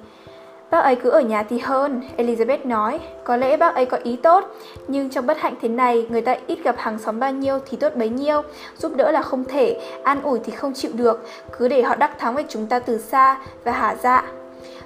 Bác 0.72 0.80
ấy 0.80 0.96
cứ 0.96 1.10
ở 1.10 1.20
nhà 1.20 1.42
thì 1.42 1.58
hơn, 1.58 2.02
Elizabeth 2.16 2.58
nói. 2.64 3.00
Có 3.24 3.36
lẽ 3.36 3.56
bác 3.56 3.74
ấy 3.74 3.86
có 3.86 3.96
ý 4.02 4.16
tốt, 4.16 4.44
nhưng 4.88 5.10
trong 5.10 5.26
bất 5.26 5.38
hạnh 5.38 5.54
thế 5.62 5.68
này, 5.68 6.06
người 6.10 6.20
ta 6.20 6.36
ít 6.46 6.58
gặp 6.64 6.74
hàng 6.78 6.98
xóm 6.98 7.20
bao 7.20 7.32
nhiêu 7.32 7.58
thì 7.70 7.76
tốt 7.76 7.96
bấy 7.96 8.08
nhiêu. 8.08 8.42
Giúp 8.78 8.96
đỡ 8.96 9.10
là 9.10 9.22
không 9.22 9.44
thể, 9.44 9.80
an 10.02 10.22
ủi 10.22 10.38
thì 10.44 10.52
không 10.52 10.74
chịu 10.74 10.90
được, 10.94 11.26
cứ 11.58 11.68
để 11.68 11.82
họ 11.82 11.94
đắc 11.94 12.18
thắng 12.18 12.34
với 12.34 12.44
chúng 12.48 12.66
ta 12.66 12.78
từ 12.78 12.98
xa 12.98 13.36
và 13.64 13.72
hả 13.72 13.96
dạ. 14.02 14.24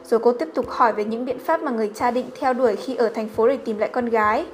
Rồi 0.05 0.21
cô 0.21 0.33
tiếp 0.33 0.49
tục 0.55 0.71
hỏi 0.71 0.93
về 0.93 1.05
những 1.05 1.25
biện 1.25 1.39
pháp 1.39 1.63
mà 1.63 1.71
người 1.71 1.91
cha 1.95 2.11
định 2.11 2.27
theo 2.41 2.53
đuổi 2.53 2.77
khi 2.77 2.95
ở 2.95 3.09
thành 3.09 3.29
phố 3.29 3.49
để 3.49 3.57
tìm 3.57 3.79
lại 3.79 3.89
con 3.93 4.07
gái. 4.07 4.47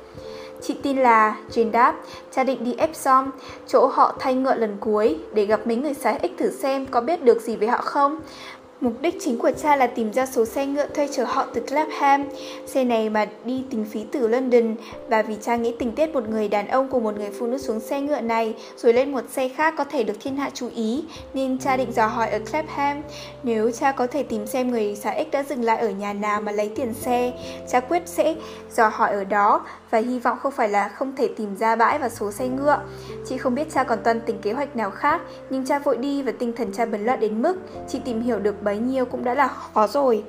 Chị 0.62 0.76
tin 0.83 0.97
là, 0.97 1.37
Jane 1.51 1.70
đáp, 1.70 1.95
cha 2.35 2.45
định 2.45 2.64
đi 2.64 2.74
Epsom, 2.78 3.30
chỗ 3.66 3.87
họ 3.87 4.14
thay 4.18 4.35
ngựa 4.35 4.55
lần 4.55 4.76
cuối, 4.80 5.18
để 5.35 5.45
gặp 5.45 5.66
mấy 5.66 5.76
người 5.76 5.95
sái 5.95 6.18
ích 6.22 6.35
thử 6.39 6.51
xem 6.51 6.87
có 6.87 7.01
biết 7.01 7.24
được 7.24 7.41
gì 7.41 7.57
về 7.57 7.66
họ 7.66 7.78
không. 7.78 8.20
Mục 8.83 8.93
đích 9.01 9.16
chính 9.20 9.39
của 9.39 9.51
cha 9.62 9.76
là 9.76 9.87
tìm 9.87 10.12
ra 10.12 10.26
số 10.26 10.45
xe 10.45 10.66
ngựa 10.66 10.87
thuê 10.87 11.09
chở 11.12 11.24
họ 11.24 11.47
từ 11.55 11.61
Clapham. 11.61 12.24
Xe 12.66 12.85
này 12.85 13.11
mà 13.11 13.26
đi 13.45 13.64
tính 13.70 13.85
phí 13.85 14.05
từ 14.12 14.28
London 14.28 14.74
và 15.09 15.22
vì 15.22 15.37
cha 15.43 15.57
nghĩ 15.57 15.74
tình 15.78 15.93
tiết 15.93 16.12
một 16.12 16.28
người 16.28 16.49
đàn 16.49 16.68
ông 16.68 16.89
cùng 16.91 17.05
một 17.05 17.16
người 17.16 17.30
phụ 17.39 17.47
nữ 17.47 17.59
xuống 17.59 17.80
xe 17.80 18.01
ngựa 18.01 18.20
này 18.20 18.55
rồi 18.76 18.93
lên 18.93 19.12
một 19.12 19.24
xe 19.30 19.49
khác 19.49 19.74
có 19.78 19.85
thể 19.85 20.05
được 20.05 20.14
thiên 20.20 20.37
hạ 20.37 20.51
chú 20.55 20.68
ý 20.74 21.05
nên 21.35 21.59
cha 21.59 21.76
định 21.76 21.93
dò 21.93 22.07
hỏi 22.07 22.30
ở 22.30 22.39
Clapham. 22.39 23.03
Nếu 23.43 23.70
cha 23.70 23.93
có 23.93 24.07
thể 24.07 24.22
tìm 24.22 24.47
xem 24.47 24.70
người 24.70 24.97
xã 24.97 25.14
X 25.14 25.33
đã 25.33 25.43
dừng 25.43 25.64
lại 25.64 25.78
ở 25.78 25.91
nhà 25.91 26.12
nào 26.12 26.41
mà 26.41 26.53
lấy 26.53 26.68
tiền 26.68 26.95
xe, 26.95 27.33
cha 27.68 27.80
quyết 27.80 28.03
sẽ 28.07 28.35
dò 28.76 28.89
hỏi 28.89 29.12
ở 29.12 29.24
đó 29.24 29.66
và 29.91 29.99
hy 29.99 30.18
vọng 30.18 30.39
không 30.39 30.53
phải 30.53 30.68
là 30.68 30.89
không 30.89 31.16
thể 31.16 31.28
tìm 31.37 31.57
ra 31.57 31.76
bãi 31.76 31.99
và 31.99 32.09
số 32.09 32.33
xe 32.33 32.49
ngựa. 32.49 32.80
Chị 33.26 33.39
không 33.39 33.55
biết 33.55 33.72
cha 33.74 33.85
còn 33.85 33.99
toan 34.05 34.20
tính 34.20 34.39
kế 34.43 34.53
hoạch 34.53 34.76
nào 34.76 34.91
khác, 34.91 35.20
nhưng 35.51 35.66
cha 35.66 35.78
vội 35.78 35.97
đi 35.97 36.22
và 36.22 36.33
tinh 36.39 36.53
thần 36.57 36.72
cha 36.72 36.85
bấn 36.85 37.05
loạn 37.05 37.20
đến 37.20 37.43
mức 37.43 37.55
chị 37.89 38.01
tìm 38.05 38.22
hiểu 38.22 38.39
được 38.39 38.62
bấy 38.73 38.79
nhiêu 38.79 39.05
cũng 39.05 39.25
đã 39.25 39.35
là 39.35 39.49
khó 39.49 39.87
rồi. 39.87 40.25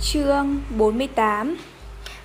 Chương 0.00 0.60
48 0.78 1.56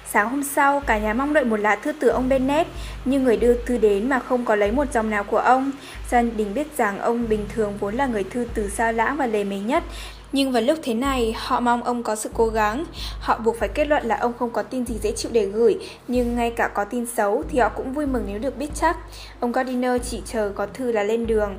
Sáng 0.06 0.30
hôm 0.30 0.44
sau, 0.44 0.80
cả 0.80 0.98
nhà 0.98 1.14
mong 1.14 1.34
đợi 1.34 1.46
một 1.46 1.60
lá 1.60 1.76
thư 1.76 1.92
từ 1.92 2.08
ông 2.08 2.30
Bennett, 2.30 2.70
nhưng 3.06 3.24
người 3.24 3.38
đưa 3.38 3.54
thư 3.54 3.78
đến 3.78 4.10
mà 4.10 4.20
không 4.20 4.46
có 4.46 4.56
lấy 4.56 4.72
một 4.72 4.94
dòng 4.94 5.10
nào 5.10 5.24
của 5.24 5.38
ông. 5.38 5.72
Gia 6.10 6.22
đình 6.22 6.54
biết 6.54 6.78
rằng 6.78 7.00
ông 7.00 7.30
bình 7.30 7.46
thường 7.54 7.74
vốn 7.80 7.96
là 7.96 8.06
người 8.06 8.24
thư 8.24 8.48
từ 8.54 8.70
sao 8.70 8.94
lãng 8.94 9.18
và 9.18 9.26
lề 9.26 9.44
mề 9.44 9.60
nhất, 9.60 9.84
nhưng 10.32 10.52
vào 10.52 10.62
lúc 10.62 10.80
thế 10.84 10.94
này, 10.94 11.36
họ 11.38 11.60
mong 11.60 11.84
ông 11.84 12.04
có 12.04 12.16
sự 12.16 12.30
cố 12.34 12.48
gắng. 12.48 12.86
Họ 13.20 13.38
buộc 13.38 13.60
phải 13.60 13.70
kết 13.70 13.86
luận 13.86 14.06
là 14.06 14.18
ông 14.18 14.34
không 14.40 14.50
có 14.50 14.64
tin 14.64 14.86
gì 14.86 14.96
dễ 15.02 15.12
chịu 15.12 15.32
để 15.34 15.46
gửi, 15.46 15.78
nhưng 16.08 16.36
ngay 16.36 16.52
cả 16.52 16.68
có 16.68 16.84
tin 16.84 17.06
xấu 17.06 17.44
thì 17.50 17.60
họ 17.60 17.70
cũng 17.70 17.94
vui 17.94 18.06
mừng 18.06 18.24
nếu 18.28 18.40
được 18.40 18.58
biết 18.58 18.70
chắc. 18.76 18.98
Ông 19.40 19.52
Gardiner 19.52 20.02
chỉ 20.10 20.22
chờ 20.26 20.52
có 20.56 20.68
thư 20.74 20.92
là 20.92 21.04
lên 21.04 21.28
đường. 21.28 21.58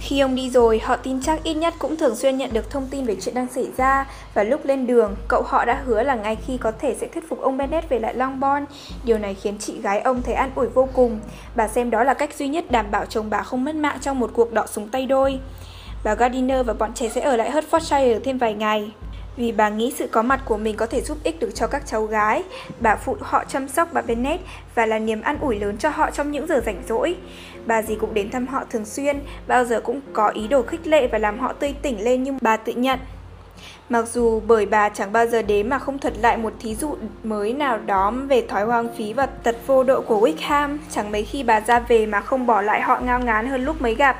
Khi 0.00 0.20
ông 0.20 0.34
đi 0.34 0.50
rồi, 0.50 0.78
họ 0.78 0.96
tin 0.96 1.22
chắc 1.22 1.42
ít 1.42 1.54
nhất 1.54 1.74
cũng 1.78 1.96
thường 1.96 2.16
xuyên 2.16 2.36
nhận 2.36 2.52
được 2.52 2.70
thông 2.70 2.86
tin 2.90 3.04
về 3.04 3.16
chuyện 3.20 3.34
đang 3.34 3.46
xảy 3.54 3.68
ra 3.76 4.06
và 4.34 4.44
lúc 4.44 4.64
lên 4.64 4.86
đường, 4.86 5.16
cậu 5.28 5.42
họ 5.42 5.64
đã 5.64 5.82
hứa 5.86 6.02
là 6.02 6.14
ngay 6.14 6.36
khi 6.46 6.58
có 6.58 6.72
thể 6.72 6.96
sẽ 7.00 7.06
thuyết 7.06 7.28
phục 7.28 7.40
ông 7.40 7.56
Bennett 7.56 7.88
về 7.88 7.98
lại 7.98 8.14
Longbourn. 8.14 8.64
Điều 9.04 9.18
này 9.18 9.34
khiến 9.34 9.58
chị 9.58 9.80
gái 9.82 10.00
ông 10.00 10.22
thấy 10.22 10.34
an 10.34 10.50
ủi 10.54 10.66
vô 10.66 10.88
cùng. 10.92 11.20
Bà 11.54 11.68
xem 11.68 11.90
đó 11.90 12.04
là 12.04 12.14
cách 12.14 12.34
duy 12.34 12.48
nhất 12.48 12.70
đảm 12.70 12.90
bảo 12.90 13.06
chồng 13.06 13.30
bà 13.30 13.42
không 13.42 13.64
mất 13.64 13.74
mạng 13.74 13.98
trong 14.00 14.20
một 14.20 14.30
cuộc 14.34 14.52
đọ 14.52 14.66
súng 14.66 14.88
tay 14.88 15.06
đôi. 15.06 15.40
Bà 16.04 16.14
Gardiner 16.14 16.66
và 16.66 16.72
bọn 16.72 16.92
trẻ 16.94 17.08
sẽ 17.08 17.20
ở 17.20 17.36
lại 17.36 17.50
Hertfordshire 17.50 18.20
thêm 18.24 18.38
vài 18.38 18.54
ngày 18.54 18.92
vì 19.36 19.52
bà 19.52 19.68
nghĩ 19.68 19.94
sự 19.98 20.06
có 20.06 20.22
mặt 20.22 20.40
của 20.44 20.56
mình 20.56 20.76
có 20.76 20.86
thể 20.86 21.00
giúp 21.00 21.18
ích 21.24 21.40
được 21.40 21.50
cho 21.54 21.66
các 21.66 21.82
cháu 21.86 22.04
gái. 22.04 22.42
Bà 22.80 22.96
phụ 22.96 23.16
họ 23.20 23.44
chăm 23.44 23.68
sóc 23.68 23.88
bà 23.92 24.02
Bennett 24.02 24.42
và 24.74 24.86
là 24.86 24.98
niềm 24.98 25.20
an 25.22 25.38
ủi 25.40 25.58
lớn 25.58 25.76
cho 25.78 25.88
họ 25.88 26.10
trong 26.10 26.30
những 26.30 26.46
giờ 26.46 26.62
rảnh 26.66 26.82
rỗi. 26.88 27.16
Bà 27.66 27.82
gì 27.82 27.94
cũng 28.00 28.14
đến 28.14 28.30
thăm 28.30 28.46
họ 28.46 28.64
thường 28.70 28.84
xuyên, 28.84 29.20
bao 29.46 29.64
giờ 29.64 29.80
cũng 29.80 30.00
có 30.12 30.28
ý 30.28 30.48
đồ 30.48 30.62
khích 30.62 30.86
lệ 30.86 31.06
và 31.06 31.18
làm 31.18 31.38
họ 31.38 31.52
tươi 31.52 31.74
tỉnh 31.82 32.04
lên 32.04 32.22
như 32.22 32.32
bà 32.40 32.56
tự 32.56 32.72
nhận. 32.72 32.98
Mặc 33.88 34.08
dù 34.08 34.40
bởi 34.46 34.66
bà 34.66 34.88
chẳng 34.88 35.12
bao 35.12 35.26
giờ 35.26 35.42
đến 35.42 35.68
mà 35.68 35.78
không 35.78 35.98
thuật 35.98 36.18
lại 36.18 36.36
một 36.36 36.52
thí 36.60 36.74
dụ 36.74 36.96
mới 37.24 37.52
nào 37.52 37.78
đó 37.86 38.10
về 38.28 38.46
thói 38.48 38.64
hoang 38.64 38.88
phí 38.96 39.12
và 39.12 39.26
tật 39.26 39.56
vô 39.66 39.82
độ 39.82 40.00
của 40.00 40.20
Wickham, 40.20 40.78
chẳng 40.90 41.12
mấy 41.12 41.24
khi 41.24 41.42
bà 41.42 41.60
ra 41.60 41.78
về 41.78 42.06
mà 42.06 42.20
không 42.20 42.46
bỏ 42.46 42.62
lại 42.62 42.80
họ 42.80 43.00
ngao 43.00 43.20
ngán 43.20 43.46
hơn 43.46 43.64
lúc 43.64 43.82
mới 43.82 43.94
gặp. 43.94 44.16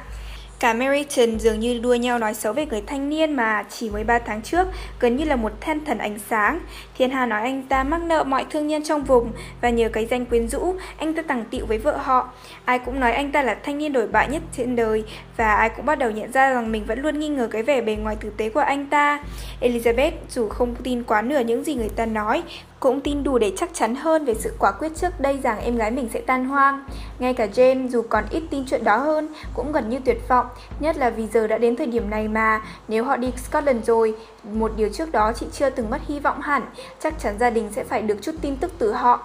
Cả 0.60 0.72
Meriton 0.72 1.38
dường 1.38 1.60
như 1.60 1.78
đua 1.78 1.94
nhau 1.94 2.18
nói 2.18 2.34
xấu 2.34 2.52
về 2.52 2.66
người 2.66 2.82
thanh 2.86 3.08
niên 3.08 3.32
mà 3.32 3.64
chỉ 3.70 3.90
13 3.90 4.18
tháng 4.18 4.42
trước, 4.42 4.68
gần 5.00 5.16
như 5.16 5.24
là 5.24 5.36
một 5.36 5.52
thiên 5.60 5.84
thần 5.84 5.98
ánh 5.98 6.18
sáng. 6.30 6.60
Thiên 7.00 7.10
Hà 7.10 7.26
nói 7.26 7.40
anh 7.42 7.62
ta 7.62 7.84
mắc 7.84 8.02
nợ 8.02 8.24
mọi 8.24 8.46
thương 8.50 8.66
nhân 8.66 8.82
trong 8.84 9.04
vùng 9.04 9.32
và 9.60 9.70
nhờ 9.70 9.88
cái 9.88 10.06
danh 10.06 10.26
quyến 10.26 10.48
rũ, 10.48 10.74
anh 10.98 11.14
ta 11.14 11.22
tằng 11.22 11.44
tiệu 11.50 11.66
với 11.66 11.78
vợ 11.78 11.96
họ. 11.96 12.28
Ai 12.64 12.78
cũng 12.78 13.00
nói 13.00 13.12
anh 13.12 13.32
ta 13.32 13.42
là 13.42 13.56
thanh 13.62 13.78
niên 13.78 13.92
đổi 13.92 14.06
bại 14.06 14.28
nhất 14.28 14.42
trên 14.56 14.76
đời 14.76 15.04
và 15.36 15.54
ai 15.54 15.68
cũng 15.68 15.86
bắt 15.86 15.98
đầu 15.98 16.10
nhận 16.10 16.32
ra 16.32 16.54
rằng 16.54 16.72
mình 16.72 16.84
vẫn 16.84 17.02
luôn 17.02 17.18
nghi 17.18 17.28
ngờ 17.28 17.48
cái 17.50 17.62
vẻ 17.62 17.80
bề 17.80 17.96
ngoài 17.96 18.16
tử 18.20 18.30
tế 18.36 18.48
của 18.48 18.60
anh 18.60 18.86
ta. 18.86 19.24
Elizabeth 19.60 20.12
dù 20.28 20.48
không 20.48 20.74
tin 20.74 21.02
quá 21.02 21.22
nửa 21.22 21.40
những 21.40 21.64
gì 21.64 21.74
người 21.74 21.90
ta 21.96 22.06
nói, 22.06 22.42
cũng 22.80 23.00
tin 23.00 23.22
đủ 23.22 23.38
để 23.38 23.52
chắc 23.56 23.70
chắn 23.72 23.94
hơn 23.94 24.24
về 24.24 24.34
sự 24.34 24.52
quả 24.58 24.72
quyết 24.72 24.96
trước 24.96 25.20
đây 25.20 25.38
rằng 25.42 25.60
em 25.60 25.76
gái 25.76 25.90
mình 25.90 26.08
sẽ 26.12 26.20
tan 26.20 26.44
hoang. 26.44 26.84
Ngay 27.18 27.34
cả 27.34 27.46
Jane 27.54 27.88
dù 27.88 28.02
còn 28.02 28.24
ít 28.30 28.42
tin 28.50 28.64
chuyện 28.70 28.84
đó 28.84 28.96
hơn, 28.96 29.28
cũng 29.54 29.72
gần 29.72 29.90
như 29.90 29.98
tuyệt 30.04 30.28
vọng, 30.28 30.46
nhất 30.80 30.96
là 30.96 31.10
vì 31.10 31.26
giờ 31.26 31.46
đã 31.46 31.58
đến 31.58 31.76
thời 31.76 31.86
điểm 31.86 32.10
này 32.10 32.28
mà, 32.28 32.62
nếu 32.88 33.04
họ 33.04 33.16
đi 33.16 33.32
Scotland 33.36 33.84
rồi, 33.86 34.14
một 34.44 34.72
điều 34.76 34.88
trước 34.88 35.12
đó 35.12 35.32
chị 35.32 35.46
chưa 35.52 35.70
từng 35.70 35.90
mất 35.90 36.00
hy 36.08 36.20
vọng 36.20 36.40
hẳn, 36.40 36.62
chắc 37.02 37.14
chắn 37.18 37.38
gia 37.38 37.50
đình 37.50 37.68
sẽ 37.72 37.84
phải 37.84 38.02
được 38.02 38.16
chút 38.22 38.34
tin 38.40 38.56
tức 38.56 38.72
từ 38.78 38.92
họ. 38.92 39.22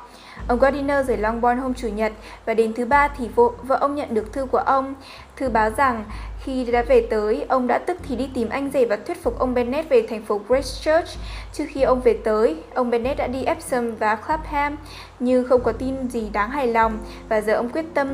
Ông 0.48 0.60
Gardiner 0.60 1.08
rời 1.08 1.18
Longbourn 1.18 1.58
hôm 1.58 1.74
Chủ 1.74 1.88
nhật 1.88 2.12
và 2.46 2.54
đến 2.54 2.74
thứ 2.74 2.86
ba 2.86 3.08
thì 3.08 3.28
vợ, 3.36 3.50
vợ 3.64 3.76
ông 3.76 3.96
nhận 3.96 4.14
được 4.14 4.34
thư 4.34 4.46
của 4.46 4.58
ông. 4.58 4.96
Thư 5.36 5.50
báo 5.50 5.70
rằng 5.70 6.06
khi 6.44 6.66
đã 6.66 6.82
về 6.82 7.08
tới, 7.10 7.46
ông 7.50 7.68
đã 7.68 7.78
tức 7.78 7.98
thì 8.08 8.16
đi 8.16 8.30
tìm 8.34 8.50
anh 8.50 8.72
rể 8.74 8.86
và 8.86 8.96
thuyết 8.96 9.24
phục 9.24 9.40
ông 9.40 9.54
Bennett 9.54 9.90
về 9.90 10.06
thành 10.10 10.26
phố 10.26 10.42
Christchurch. 10.48 11.20
Trước 11.54 11.64
khi 11.68 11.82
ông 11.82 12.02
về 12.02 12.20
tới, 12.24 12.56
ông 12.74 12.90
Bennett 12.90 13.18
đã 13.18 13.28
đi 13.28 13.44
Epsom 13.44 13.96
và 13.96 14.16
Clapham, 14.16 14.78
nhưng 15.20 15.48
không 15.48 15.64
có 15.64 15.72
tin 15.72 16.10
gì 16.10 16.30
đáng 16.30 16.50
hài 16.50 16.68
lòng 16.68 16.98
và 17.30 17.42
giờ 17.42 17.54
ông 17.54 17.70
quyết 17.70 17.86
tâm 17.94 18.08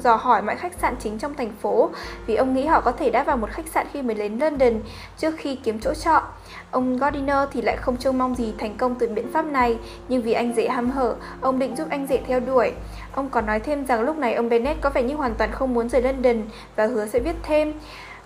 dò 0.00 0.16
hỏi 0.16 0.42
mọi 0.42 0.56
khách 0.56 0.72
sạn 0.80 0.94
chính 1.00 1.18
trong 1.18 1.34
thành 1.34 1.52
phố 1.60 1.90
vì 2.26 2.34
ông 2.34 2.54
nghĩ 2.54 2.66
họ 2.66 2.80
có 2.80 2.92
thể 2.92 3.10
đã 3.10 3.22
vào 3.22 3.36
một 3.36 3.50
khách 3.50 3.68
sạn 3.74 3.86
khi 3.92 4.02
mới 4.02 4.14
đến 4.14 4.38
London 4.38 4.74
trước 5.18 5.34
khi 5.38 5.56
kiếm 5.56 5.80
chỗ 5.80 5.94
trọ. 5.94 6.22
Ông 6.70 6.96
Gardiner 6.96 7.38
thì 7.52 7.62
lại 7.62 7.76
không 7.76 7.96
trông 7.96 8.18
mong 8.18 8.34
gì 8.34 8.54
thành 8.58 8.76
công 8.76 8.94
từ 8.94 9.08
biện 9.08 9.32
pháp 9.32 9.46
này, 9.46 9.78
nhưng 10.08 10.22
vì 10.22 10.32
anh 10.32 10.54
rể 10.54 10.68
ham 10.68 10.90
hở, 10.90 11.14
ông 11.40 11.58
định 11.58 11.76
giúp 11.76 11.86
anh 11.90 12.06
rể 12.06 12.20
theo 12.26 12.40
đuổi. 12.40 12.72
Ông 13.12 13.28
còn 13.28 13.46
nói 13.46 13.60
thêm 13.60 13.86
rằng 13.86 14.00
lúc 14.00 14.18
này 14.18 14.34
ông 14.34 14.48
Bennett 14.48 14.80
có 14.80 14.90
vẻ 14.90 15.02
như 15.02 15.14
hoàn 15.14 15.34
toàn 15.34 15.52
không 15.52 15.74
muốn 15.74 15.88
rời 15.88 16.02
London 16.02 16.42
và 16.76 16.86
hứa 16.86 17.06
sẽ 17.06 17.18
viết 17.18 17.36
thêm. 17.42 17.72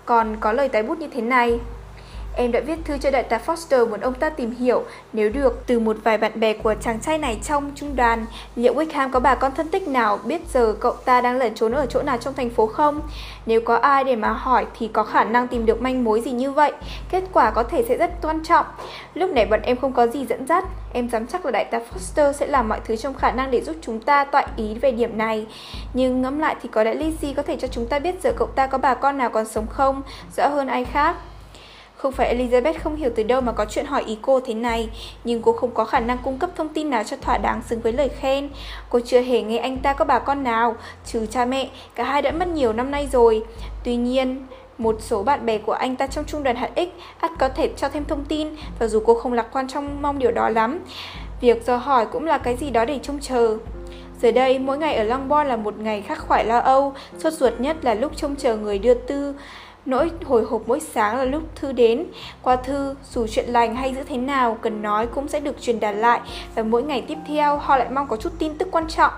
Còn 0.05 0.37
có 0.39 0.51
lời 0.51 0.69
tái 0.69 0.83
bút 0.83 0.99
như 0.99 1.07
thế 1.13 1.21
này. 1.21 1.59
Em 2.35 2.51
đã 2.51 2.59
viết 2.59 2.77
thư 2.85 2.97
cho 2.97 3.11
đại 3.11 3.23
tá 3.23 3.39
Foster 3.45 3.89
muốn 3.89 3.99
ông 3.99 4.13
ta 4.13 4.29
tìm 4.29 4.51
hiểu, 4.51 4.83
nếu 5.13 5.29
được, 5.29 5.63
từ 5.67 5.79
một 5.79 5.97
vài 6.03 6.17
bạn 6.17 6.39
bè 6.39 6.53
của 6.53 6.73
chàng 6.81 6.99
trai 6.99 7.17
này 7.17 7.39
trong 7.43 7.71
trung 7.75 7.95
đoàn, 7.95 8.25
liệu 8.55 8.73
Wickham 8.73 9.11
có 9.11 9.19
bà 9.19 9.35
con 9.35 9.51
thân 9.55 9.67
tích 9.67 9.87
nào 9.87 10.19
biết 10.23 10.41
giờ 10.53 10.75
cậu 10.79 10.93
ta 10.93 11.21
đang 11.21 11.37
lẩn 11.37 11.55
trốn 11.55 11.71
ở 11.71 11.85
chỗ 11.85 12.01
nào 12.01 12.17
trong 12.17 12.33
thành 12.33 12.49
phố 12.49 12.67
không? 12.67 13.01
Nếu 13.45 13.61
có 13.61 13.75
ai 13.75 14.03
để 14.03 14.15
mà 14.15 14.29
hỏi 14.33 14.65
thì 14.79 14.87
có 14.87 15.03
khả 15.03 15.23
năng 15.23 15.47
tìm 15.47 15.65
được 15.65 15.81
manh 15.81 16.03
mối 16.03 16.21
gì 16.21 16.31
như 16.31 16.51
vậy, 16.51 16.71
kết 17.09 17.23
quả 17.33 17.51
có 17.51 17.63
thể 17.63 17.85
sẽ 17.87 17.97
rất 17.97 18.11
quan 18.21 18.43
trọng. 18.43 18.65
Lúc 19.13 19.29
này 19.31 19.45
bọn 19.45 19.61
em 19.61 19.77
không 19.77 19.93
có 19.93 20.07
gì 20.07 20.25
dẫn 20.25 20.47
dắt, 20.47 20.65
em 20.93 21.09
dám 21.09 21.27
chắc 21.27 21.45
là 21.45 21.51
đại 21.51 21.65
tá 21.65 21.79
Foster 21.79 22.31
sẽ 22.31 22.47
làm 22.47 22.69
mọi 22.69 22.79
thứ 22.85 22.95
trong 22.95 23.13
khả 23.13 23.31
năng 23.31 23.51
để 23.51 23.61
giúp 23.61 23.75
chúng 23.81 24.01
ta 24.01 24.25
tọa 24.25 24.45
ý 24.55 24.73
về 24.73 24.91
điểm 24.91 25.17
này. 25.17 25.45
Nhưng 25.93 26.21
ngẫm 26.21 26.39
lại 26.39 26.55
thì 26.61 26.69
có 26.71 26.83
lẽ 26.83 26.95
Lizzie 26.95 27.33
có 27.33 27.43
thể 27.43 27.57
cho 27.57 27.67
chúng 27.67 27.87
ta 27.87 27.99
biết 27.99 28.15
giờ 28.23 28.33
cậu 28.37 28.47
ta 28.47 28.67
có 28.67 28.77
bà 28.77 28.93
con 28.93 29.17
nào 29.17 29.29
còn 29.29 29.45
sống 29.45 29.67
không, 29.69 30.01
rõ 30.37 30.47
hơn 30.47 30.67
ai 30.67 30.85
khác. 30.85 31.15
Không 32.01 32.11
phải 32.11 32.35
Elizabeth 32.35 32.73
không 32.83 32.95
hiểu 32.95 33.09
từ 33.15 33.23
đâu 33.23 33.41
mà 33.41 33.51
có 33.51 33.65
chuyện 33.65 33.85
hỏi 33.85 34.03
ý 34.05 34.17
cô 34.21 34.39
thế 34.39 34.53
này, 34.53 34.89
nhưng 35.23 35.41
cô 35.41 35.51
không 35.51 35.71
có 35.71 35.85
khả 35.85 35.99
năng 35.99 36.17
cung 36.17 36.37
cấp 36.37 36.49
thông 36.55 36.69
tin 36.69 36.89
nào 36.89 37.03
cho 37.03 37.17
thỏa 37.17 37.37
đáng 37.37 37.61
xứng 37.67 37.81
với 37.81 37.93
lời 37.93 38.09
khen. 38.09 38.49
Cô 38.89 38.99
chưa 39.05 39.21
hề 39.21 39.41
nghe 39.41 39.57
anh 39.57 39.77
ta 39.77 39.93
có 39.93 40.05
bà 40.05 40.19
con 40.19 40.43
nào, 40.43 40.75
trừ 41.05 41.25
cha 41.25 41.45
mẹ, 41.45 41.69
cả 41.95 42.03
hai 42.03 42.21
đã 42.21 42.31
mất 42.31 42.47
nhiều 42.47 42.73
năm 42.73 42.91
nay 42.91 43.07
rồi. 43.11 43.43
Tuy 43.83 43.95
nhiên, 43.95 44.45
một 44.77 44.95
số 44.99 45.23
bạn 45.23 45.45
bè 45.45 45.57
của 45.57 45.71
anh 45.71 45.95
ta 45.95 46.07
trong 46.07 46.25
trung 46.25 46.43
đoàn 46.43 46.55
hạt 46.55 46.69
X 46.75 46.87
ắt 47.19 47.31
có 47.39 47.49
thể 47.49 47.69
cho 47.77 47.89
thêm 47.89 48.05
thông 48.05 48.25
tin 48.25 48.47
và 48.79 48.87
dù 48.87 49.03
cô 49.05 49.13
không 49.13 49.33
lạc 49.33 49.47
quan 49.51 49.67
trong 49.67 50.01
mong 50.01 50.19
điều 50.19 50.31
đó 50.31 50.49
lắm. 50.49 50.79
Việc 51.41 51.65
dò 51.65 51.77
hỏi 51.77 52.05
cũng 52.05 52.25
là 52.25 52.37
cái 52.37 52.57
gì 52.57 52.69
đó 52.69 52.85
để 52.85 52.99
trông 53.03 53.19
chờ. 53.19 53.57
Giờ 54.21 54.31
đây, 54.31 54.59
mỗi 54.59 54.77
ngày 54.77 54.95
ở 54.95 55.03
Longbourn 55.03 55.47
là 55.47 55.55
một 55.55 55.77
ngày 55.77 56.01
khắc 56.01 56.19
khoải 56.19 56.45
lo 56.45 56.59
âu, 56.59 56.93
sốt 57.17 57.33
ruột 57.33 57.53
nhất 57.59 57.77
là 57.81 57.93
lúc 57.93 58.11
trông 58.17 58.35
chờ 58.35 58.55
người 58.55 58.79
đưa 58.79 58.93
tư 58.93 59.33
Nỗi 59.85 60.11
hồi 60.25 60.43
hộp 60.43 60.61
mỗi 60.67 60.79
sáng 60.79 61.17
là 61.17 61.23
lúc 61.23 61.43
thư 61.55 61.71
đến. 61.71 62.05
Qua 62.41 62.55
thư, 62.55 62.95
dù 63.11 63.27
chuyện 63.27 63.45
lành 63.49 63.75
hay 63.75 63.95
dữ 63.95 64.03
thế 64.03 64.17
nào 64.17 64.57
cần 64.61 64.81
nói 64.81 65.07
cũng 65.07 65.27
sẽ 65.27 65.39
được 65.39 65.61
truyền 65.61 65.79
đạt 65.79 65.95
lại 65.95 66.21
và 66.55 66.63
mỗi 66.63 66.83
ngày 66.83 67.05
tiếp 67.07 67.17
theo 67.27 67.57
họ 67.57 67.77
lại 67.77 67.89
mong 67.89 68.07
có 68.07 68.15
chút 68.15 68.33
tin 68.39 68.57
tức 68.57 68.67
quan 68.71 68.87
trọng. 68.87 69.13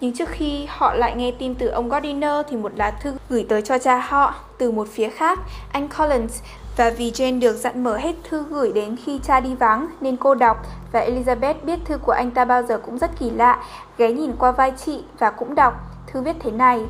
Nhưng 0.00 0.16
trước 0.16 0.28
khi 0.28 0.66
họ 0.68 0.94
lại 0.94 1.16
nghe 1.16 1.30
tin 1.38 1.54
từ 1.54 1.68
ông 1.68 1.88
Gardiner 1.88 2.46
thì 2.48 2.56
một 2.56 2.72
lá 2.76 2.90
thư 2.90 3.14
gửi 3.28 3.46
tới 3.48 3.62
cho 3.62 3.78
cha 3.78 3.98
họ 3.98 4.34
từ 4.58 4.70
một 4.70 4.88
phía 4.92 5.08
khác, 5.08 5.38
anh 5.72 5.88
Collins 5.98 6.42
và 6.76 6.90
vì 6.90 7.10
Jane 7.10 7.40
được 7.40 7.56
dặn 7.56 7.84
mở 7.84 7.96
hết 7.96 8.14
thư 8.30 8.44
gửi 8.50 8.72
đến 8.72 8.96
khi 9.04 9.20
cha 9.22 9.40
đi 9.40 9.54
vắng 9.54 9.86
nên 10.00 10.16
cô 10.16 10.34
đọc 10.34 10.66
và 10.92 11.06
Elizabeth 11.06 11.54
biết 11.62 11.78
thư 11.84 11.98
của 11.98 12.12
anh 12.12 12.30
ta 12.30 12.44
bao 12.44 12.62
giờ 12.62 12.78
cũng 12.78 12.98
rất 12.98 13.10
kỳ 13.18 13.30
lạ, 13.30 13.64
ghé 13.98 14.12
nhìn 14.12 14.32
qua 14.38 14.52
vai 14.52 14.72
chị 14.86 15.04
và 15.18 15.30
cũng 15.30 15.54
đọc. 15.54 15.74
Thư 16.06 16.20
viết 16.20 16.36
thế 16.40 16.50
này. 16.50 16.80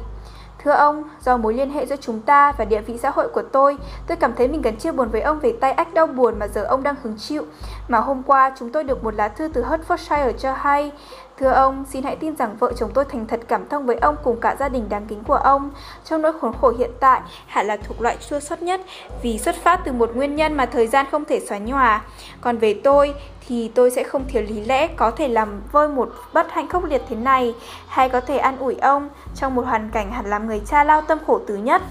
Thưa 0.65 0.71
ông, 0.71 1.03
do 1.25 1.37
mối 1.37 1.55
liên 1.55 1.71
hệ 1.71 1.87
giữa 1.87 1.97
chúng 2.01 2.21
ta 2.21 2.53
và 2.53 2.65
địa 2.65 2.81
vị 2.81 2.99
xã 2.99 3.11
hội 3.11 3.29
của 3.29 3.43
tôi, 3.43 3.77
tôi 4.07 4.17
cảm 4.17 4.35
thấy 4.35 4.49
mình 4.49 4.63
cần 4.63 4.77
chia 4.77 4.93
buồn 4.93 5.09
với 5.09 5.21
ông 5.21 5.41
về 5.41 5.53
tay 5.61 5.73
ách 5.73 5.95
đau 5.95 6.07
buồn 6.07 6.39
mà 6.39 6.49
giờ 6.49 6.65
ông 6.65 6.83
đang 6.83 6.95
hứng 7.03 7.17
chịu. 7.19 7.45
Mà 7.89 7.99
hôm 7.99 8.23
qua 8.23 8.53
chúng 8.59 8.73
tôi 8.73 8.85
được 8.85 9.05
một 9.05 9.15
lá 9.15 9.29
thư 9.29 9.49
từ 9.49 9.65
Hertfordshire 9.65 10.33
cho 10.33 10.53
hay. 10.53 10.93
Thưa 11.39 11.51
ông, 11.51 11.85
xin 11.91 12.05
hãy 12.05 12.17
tin 12.17 12.37
rằng 12.37 12.57
vợ 12.59 12.73
chồng 12.77 12.91
tôi 12.95 13.05
thành 13.05 13.27
thật 13.27 13.41
cảm 13.49 13.69
thông 13.69 13.87
với 13.87 13.97
ông 13.97 14.17
cùng 14.25 14.41
cả 14.41 14.57
gia 14.61 14.69
đình 14.69 14.89
đáng 14.89 15.07
kính 15.07 15.25
của 15.25 15.35
ông. 15.35 15.71
Trong 16.05 16.23
nỗi 16.23 16.33
khốn 16.41 16.53
khổ 16.61 16.73
hiện 16.79 16.91
tại, 17.01 17.21
hẳn 17.47 17.67
là 17.67 17.77
thuộc 17.77 18.01
loại 18.03 18.17
chua 18.29 18.41
xót 18.41 18.63
nhất 18.63 18.81
vì 19.23 19.39
xuất 19.39 19.57
phát 19.57 19.81
từ 19.85 19.93
một 19.93 20.17
nguyên 20.17 20.37
nhân 20.37 20.57
mà 20.57 20.67
thời 20.67 20.87
gian 20.87 21.07
không 21.11 21.25
thể 21.25 21.41
xóa 21.41 21.59
nhòa. 21.59 22.03
Còn 22.41 22.59
về 22.59 22.75
tôi, 22.85 23.15
thì 23.49 23.71
tôi 23.75 23.91
sẽ 23.91 24.05
không 24.05 24.25
thiếu 24.29 24.43
lý 24.43 24.65
lẽ 24.65 24.87
có 24.87 25.11
thể 25.11 25.29
làm 25.29 25.63
vơi 25.73 25.89
một 25.89 26.13
bất 26.33 26.51
hạnh 26.51 26.69
khốc 26.69 26.85
liệt 26.85 27.03
thế 27.09 27.17
này 27.17 27.55
hay 27.89 28.09
có 28.09 28.21
thể 28.21 28.39
an 28.39 28.59
ủi 28.59 28.75
ông 28.75 29.09
trong 29.37 29.55
một 29.55 29.65
hoàn 29.67 29.89
cảnh 29.93 30.13
hẳn 30.13 30.27
làm 30.27 30.47
người 30.47 30.61
cha 30.67 30.85
lao 30.85 31.03
tâm 31.03 31.19
khổ 31.27 31.41
tứ 31.47 31.57
nhất. 31.57 31.83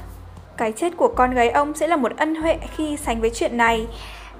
Cái 0.57 0.71
chết 0.71 0.97
của 0.97 1.13
con 1.15 1.31
gái 1.31 1.49
ông 1.49 1.73
sẽ 1.73 1.87
là 1.87 1.95
một 1.95 2.11
ân 2.17 2.35
huệ 2.35 2.57
khi 2.75 2.97
sánh 2.97 3.21
với 3.21 3.31
chuyện 3.33 3.57
này. 3.57 3.87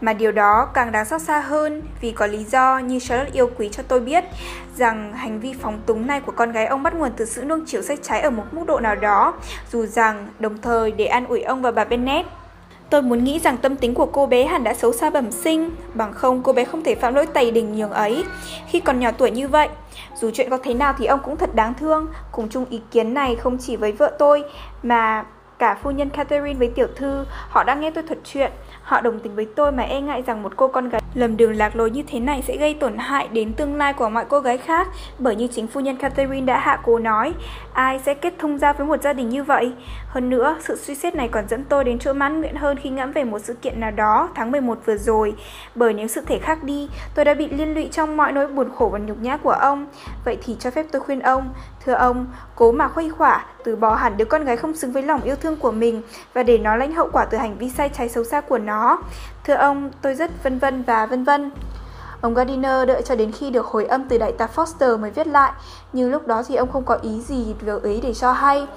Mà 0.02 0.14
điều 0.14 0.32
đó 0.32 0.70
càng 0.74 0.92
đáng 0.92 1.06
xót 1.06 1.22
xa 1.22 1.40
hơn 1.40 1.82
vì 2.02 2.12
có 2.12 2.28
lý 2.28 2.44
do 2.44 2.78
như 2.78 3.00
Charlotte 3.00 3.32
yêu 3.34 3.50
quý 3.58 3.70
cho 3.70 3.84
tôi 3.88 4.00
biết 4.00 4.24
rằng 4.76 5.14
hành 5.14 5.40
vi 5.40 5.54
phóng 5.62 5.82
túng 5.86 6.08
này 6.08 6.22
của 6.22 6.32
con 6.32 6.52
gái 6.52 6.66
ông 6.66 6.84
bắt 6.84 6.94
nguồn 6.96 7.12
từ 7.18 7.26
sự 7.26 7.44
nuông 7.44 7.64
chiều 7.66 7.82
sách 7.82 8.00
trái 8.02 8.22
ở 8.22 8.30
một 8.30 8.44
mức 8.52 8.64
độ 8.68 8.80
nào 8.80 8.96
đó, 8.96 9.34
dù 9.72 9.86
rằng 9.86 10.28
đồng 10.40 10.58
thời 10.58 10.92
để 10.92 11.06
an 11.06 11.26
ủi 11.26 11.42
ông 11.42 11.62
và 11.62 11.72
bà 11.72 11.84
Bennet 11.84 12.26
Tôi 12.90 13.02
muốn 13.02 13.24
nghĩ 13.24 13.40
rằng 13.40 13.58
tâm 13.58 13.76
tính 13.76 13.94
của 13.94 14.06
cô 14.06 14.26
bé 14.26 14.46
hẳn 14.46 14.64
đã 14.64 14.74
xấu 14.74 14.94
xa 14.94 15.10
bẩm 15.10 15.32
sinh, 15.32 15.70
bằng 15.94 16.14
không 16.14 16.44
cô 16.44 16.54
bé 16.54 16.66
không 16.66 16.84
thể 16.84 16.96
phạm 16.96 17.16
lỗi 17.16 17.26
tày 17.26 17.52
đình 17.52 17.76
nhường 17.76 17.92
ấy 17.92 18.24
khi 18.68 18.80
còn 18.80 19.00
nhỏ 19.00 19.12
tuổi 19.18 19.32
như 19.32 19.48
vậy. 19.48 19.70
Dù 20.16 20.32
chuyện 20.34 20.50
có 20.50 20.58
thế 20.64 20.74
nào 20.74 20.94
thì 20.98 21.06
ông 21.06 21.20
cũng 21.24 21.38
thật 21.38 21.56
đáng 21.56 21.74
thương, 21.80 22.08
cùng 22.32 22.50
chung 22.50 22.66
ý 22.70 22.82
kiến 22.92 23.14
này 23.14 23.36
không 23.36 23.58
chỉ 23.58 23.76
với 23.76 23.92
vợ 23.92 24.16
tôi 24.20 24.44
mà 24.84 25.26
cả 25.60 25.78
phu 25.84 25.92
nhân 25.92 26.10
Catherine 26.10 26.60
với 26.60 26.72
tiểu 26.76 26.88
thư, 26.96 27.26
họ 27.50 27.64
đã 27.64 27.76
nghe 27.76 27.92
tôi 27.92 28.04
thuật 28.04 28.20
chuyện. 28.24 28.52
Họ 28.90 29.02
đồng 29.02 29.20
tình 29.20 29.36
với 29.36 29.48
tôi 29.56 29.72
mà 29.72 29.84
e 29.84 30.02
ngại 30.02 30.24
rằng 30.28 30.44
một 30.44 30.54
cô 30.56 30.68
con 30.68 30.90
gái 30.90 31.02
lầm 31.14 31.38
đường 31.38 31.56
lạc 31.56 31.76
lối 31.76 31.92
như 31.92 32.04
thế 32.08 32.20
này 32.20 32.44
sẽ 32.48 32.58
gây 32.58 32.74
tổn 32.74 32.98
hại 32.98 33.28
đến 33.28 33.54
tương 33.54 33.76
lai 33.76 33.94
của 33.94 34.10
mọi 34.10 34.26
cô 34.30 34.40
gái 34.40 34.58
khác, 34.58 34.88
bởi 35.20 35.36
như 35.36 35.48
chính 35.48 35.68
phu 35.68 35.80
nhân 35.80 35.98
Catherine 35.98 36.46
đã 36.46 36.60
hạ 36.60 36.80
cố 36.84 37.00
nói, 37.00 37.34
ai 37.74 38.00
sẽ 38.06 38.14
kết 38.14 38.34
thông 38.40 38.58
gia 38.58 38.74
với 38.74 38.88
một 38.88 39.02
gia 39.02 39.14
đình 39.14 39.30
như 39.30 39.44
vậy. 39.44 39.72
Hơn 40.08 40.30
nữa, 40.30 40.58
sự 40.60 40.76
suy 40.76 40.96
xét 40.96 41.16
này 41.16 41.28
còn 41.28 41.48
dẫn 41.48 41.64
tôi 41.64 41.84
đến 41.84 42.00
chỗ 42.00 42.14
mãn 42.14 42.42
nguyện 42.42 42.56
hơn 42.56 42.78
khi 42.78 42.90
ngẫm 42.90 43.12
về 43.12 43.24
một 43.24 43.40
sự 43.40 43.54
kiện 43.54 43.80
nào 43.80 43.92
đó 43.92 44.30
tháng 44.36 44.52
11 44.52 44.80
vừa 44.86 44.98
rồi, 44.98 45.34
bởi 45.76 45.94
nếu 45.94 46.08
sự 46.08 46.22
thể 46.22 46.40
khác 46.40 46.64
đi, 46.64 46.90
tôi 47.16 47.26
đã 47.26 47.34
bị 47.34 47.50
liên 47.50 47.74
lụy 47.74 47.90
trong 47.92 48.18
mọi 48.18 48.32
nỗi 48.32 48.48
buồn 48.48 48.70
khổ 48.76 48.90
và 48.94 49.00
nhục 49.00 49.18
nhã 49.22 49.38
của 49.38 49.52
ông. 49.52 49.88
Vậy 50.26 50.38
thì 50.46 50.56
cho 50.60 50.72
phép 50.72 50.86
tôi 50.92 51.02
khuyên 51.02 51.20
ông, 51.20 51.54
thưa 51.86 51.94
ông, 51.94 52.26
cố 52.56 52.72
mà 52.72 52.88
khuây 52.88 53.10
khỏa, 53.10 53.46
từ 53.64 53.76
bỏ 53.76 53.96
hẳn 53.96 54.18
đứa 54.18 54.26
con 54.26 54.46
gái 54.46 54.58
không 54.58 54.76
xứng 54.76 54.92
với 54.92 55.04
lòng 55.04 55.22
yêu 55.22 55.36
thương 55.36 55.56
của 55.56 55.72
mình 55.72 56.02
và 56.34 56.44
để 56.44 56.58
nó 56.58 56.76
lãnh 56.76 56.94
hậu 56.94 57.10
quả 57.12 57.26
từ 57.26 57.38
hành 57.38 57.58
vi 57.58 57.70
sai 57.70 57.90
trái 57.90 58.10
xấu 58.10 58.24
xa 58.24 58.42
của 58.42 58.58
nó. 58.58 58.79
Thưa 59.44 59.54
ông, 59.54 59.92
tôi 60.02 60.16
rất 60.16 60.44
vân 60.44 60.60
vân 60.60 60.84
và 60.84 61.06
vân 61.06 61.24
vân. 61.24 61.52
Ông 62.22 62.34
Gardiner 62.34 62.88
đợi 62.88 63.02
cho 63.06 63.16
đến 63.16 63.32
khi 63.32 63.50
được 63.50 63.66
hồi 63.66 63.86
âm 63.86 64.10
từ 64.10 64.18
đại 64.18 64.32
tá 64.32 64.48
Foster 64.56 65.00
mới 65.00 65.12
viết 65.12 65.28
lại, 65.28 65.52
nhưng 65.94 66.12
lúc 66.12 66.28
đó 66.28 66.44
thì 66.48 66.56
ông 66.56 66.72
không 66.72 66.84
có 66.84 66.98
ý 67.02 67.22
gì 67.22 67.56
về 67.62 67.74
ý 67.84 68.02
để 68.02 68.14
cho 68.14 68.32
hay. 68.32 68.68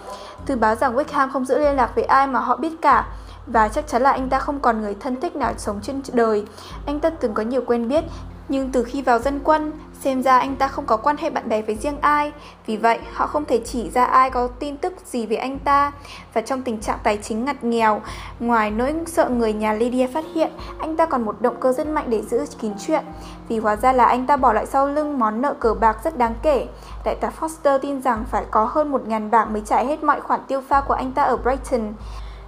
Thư 0.46 0.56
báo 0.56 0.74
rằng 0.74 0.96
Wickham 0.96 1.30
không 1.32 1.44
giữ 1.44 1.58
liên 1.58 1.76
lạc 1.76 1.94
với 1.94 2.04
ai 2.04 2.26
mà 2.26 2.40
họ 2.40 2.56
biết 2.56 2.72
cả, 2.82 3.06
và 3.46 3.68
chắc 3.68 3.88
chắn 3.88 4.02
là 4.02 4.12
anh 4.12 4.28
ta 4.28 4.38
không 4.38 4.60
còn 4.60 4.82
người 4.82 4.96
thân 5.00 5.20
thích 5.20 5.36
nào 5.36 5.52
sống 5.56 5.80
trên 5.82 6.02
đời. 6.12 6.46
Anh 6.86 7.00
ta 7.00 7.10
từng 7.10 7.34
có 7.34 7.42
nhiều 7.42 7.62
quen 7.66 7.88
biết, 7.88 8.04
nhưng 8.48 8.72
từ 8.72 8.84
khi 8.84 9.02
vào 9.02 9.18
dân 9.18 9.40
quân, 9.44 9.72
xem 10.02 10.22
ra 10.22 10.38
anh 10.38 10.56
ta 10.56 10.68
không 10.68 10.86
có 10.86 10.96
quan 10.96 11.16
hệ 11.16 11.30
bạn 11.30 11.48
bè 11.48 11.62
với 11.62 11.74
riêng 11.74 12.00
ai. 12.00 12.32
Vì 12.66 12.76
vậy, 12.76 12.98
họ 13.12 13.26
không 13.26 13.44
thể 13.44 13.60
chỉ 13.64 13.90
ra 13.90 14.04
ai 14.04 14.30
có 14.30 14.46
tin 14.46 14.76
tức 14.76 14.92
gì 15.04 15.26
về 15.26 15.36
anh 15.36 15.58
ta. 15.58 15.92
Và 16.34 16.40
trong 16.40 16.62
tình 16.62 16.80
trạng 16.80 16.98
tài 17.02 17.16
chính 17.16 17.44
ngặt 17.44 17.64
nghèo, 17.64 18.00
ngoài 18.40 18.70
nỗi 18.70 18.94
sợ 19.06 19.28
người 19.28 19.52
nhà 19.52 19.72
Lydia 19.72 20.06
phát 20.06 20.24
hiện, 20.34 20.50
anh 20.78 20.96
ta 20.96 21.06
còn 21.06 21.22
một 21.22 21.40
động 21.40 21.56
cơ 21.60 21.72
rất 21.72 21.86
mạnh 21.86 22.04
để 22.08 22.22
giữ 22.22 22.44
kín 22.60 22.72
chuyện. 22.86 23.04
Vì 23.48 23.58
hóa 23.58 23.76
ra 23.76 23.92
là 23.92 24.04
anh 24.04 24.26
ta 24.26 24.36
bỏ 24.36 24.52
lại 24.52 24.66
sau 24.66 24.86
lưng 24.86 25.18
món 25.18 25.42
nợ 25.42 25.54
cờ 25.60 25.74
bạc 25.74 25.96
rất 26.04 26.18
đáng 26.18 26.34
kể. 26.42 26.66
Đại 27.04 27.14
tá 27.14 27.30
Foster 27.40 27.78
tin 27.78 28.02
rằng 28.02 28.24
phải 28.30 28.44
có 28.50 28.64
hơn 28.64 28.92
1.000 28.92 29.30
bảng 29.30 29.52
mới 29.52 29.62
trả 29.66 29.82
hết 29.82 30.04
mọi 30.04 30.20
khoản 30.20 30.40
tiêu 30.48 30.60
pha 30.68 30.80
của 30.80 30.94
anh 30.94 31.12
ta 31.12 31.22
ở 31.22 31.36
Brighton. 31.36 31.92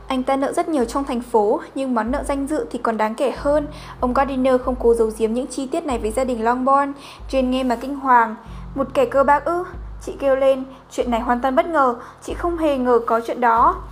Anh 0.09 0.23
ta 0.23 0.37
nợ 0.37 0.53
rất 0.53 0.69
nhiều 0.69 0.85
trong 0.85 1.05
thành 1.05 1.21
phố, 1.21 1.61
nhưng 1.75 1.95
món 1.95 2.11
nợ 2.11 2.23
danh 2.23 2.47
dự 2.47 2.67
thì 2.71 2.79
còn 2.79 2.97
đáng 2.97 3.15
kể 3.15 3.33
hơn. 3.37 3.67
Ông 4.01 4.15
Gardiner 4.15 4.61
không 4.65 4.75
cố 4.81 4.95
giấu 4.95 5.11
giếm 5.19 5.33
những 5.33 5.47
chi 5.47 5.67
tiết 5.67 5.85
này 5.85 5.99
với 5.99 6.11
gia 6.11 6.25
đình 6.25 6.45
Longbourn. 6.45 6.93
Jane 7.31 7.49
nghe 7.49 7.63
mà 7.63 7.77
kinh 7.77 7.95
hoàng. 7.95 8.37
Một 8.75 8.87
kẻ 8.95 9.05
cơ 9.05 9.25
bạc 9.25 9.45
ư? 9.45 9.65
Chị 10.03 10.13
kêu 10.19 10.37
lên, 10.37 10.65
chuyện 10.91 11.11
này 11.11 11.21
hoàn 11.21 11.41
toàn 11.41 11.57
bất 11.57 11.67
ngờ, 11.67 11.95
chị 12.23 12.35
không 12.35 12.59
hề 12.59 12.79
ngờ 12.79 13.01
có 13.07 13.21
chuyện 13.27 13.41
đó. 13.41 13.83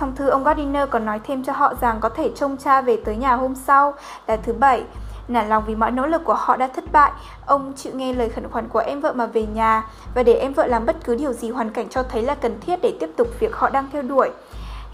Trong 0.00 0.16
thư 0.16 0.28
ông 0.28 0.44
Gardiner 0.44 0.88
còn 0.90 1.04
nói 1.04 1.20
thêm 1.24 1.44
cho 1.44 1.52
họ 1.52 1.74
rằng 1.80 2.00
có 2.00 2.08
thể 2.08 2.30
trông 2.36 2.56
cha 2.56 2.80
về 2.80 2.98
tới 3.04 3.16
nhà 3.16 3.34
hôm 3.34 3.54
sau 3.54 3.94
là 4.26 4.36
thứ 4.36 4.52
bảy. 4.52 4.82
Nản 5.28 5.48
lòng 5.48 5.64
vì 5.66 5.74
mọi 5.74 5.90
nỗ 5.90 6.06
lực 6.06 6.24
của 6.24 6.34
họ 6.34 6.56
đã 6.56 6.68
thất 6.68 6.84
bại, 6.92 7.12
ông 7.46 7.72
chịu 7.76 7.92
nghe 7.94 8.12
lời 8.12 8.28
khẩn 8.28 8.48
khoản 8.50 8.68
của 8.68 8.78
em 8.78 9.00
vợ 9.00 9.12
mà 9.12 9.26
về 9.26 9.46
nhà 9.54 9.86
và 10.14 10.22
để 10.22 10.32
em 10.32 10.52
vợ 10.52 10.66
làm 10.66 10.86
bất 10.86 10.96
cứ 11.04 11.14
điều 11.14 11.32
gì 11.32 11.50
hoàn 11.50 11.70
cảnh 11.70 11.88
cho 11.88 12.02
thấy 12.02 12.22
là 12.22 12.34
cần 12.34 12.60
thiết 12.60 12.78
để 12.82 12.92
tiếp 13.00 13.10
tục 13.16 13.28
việc 13.40 13.56
họ 13.56 13.70
đang 13.70 13.88
theo 13.92 14.02
đuổi. 14.02 14.30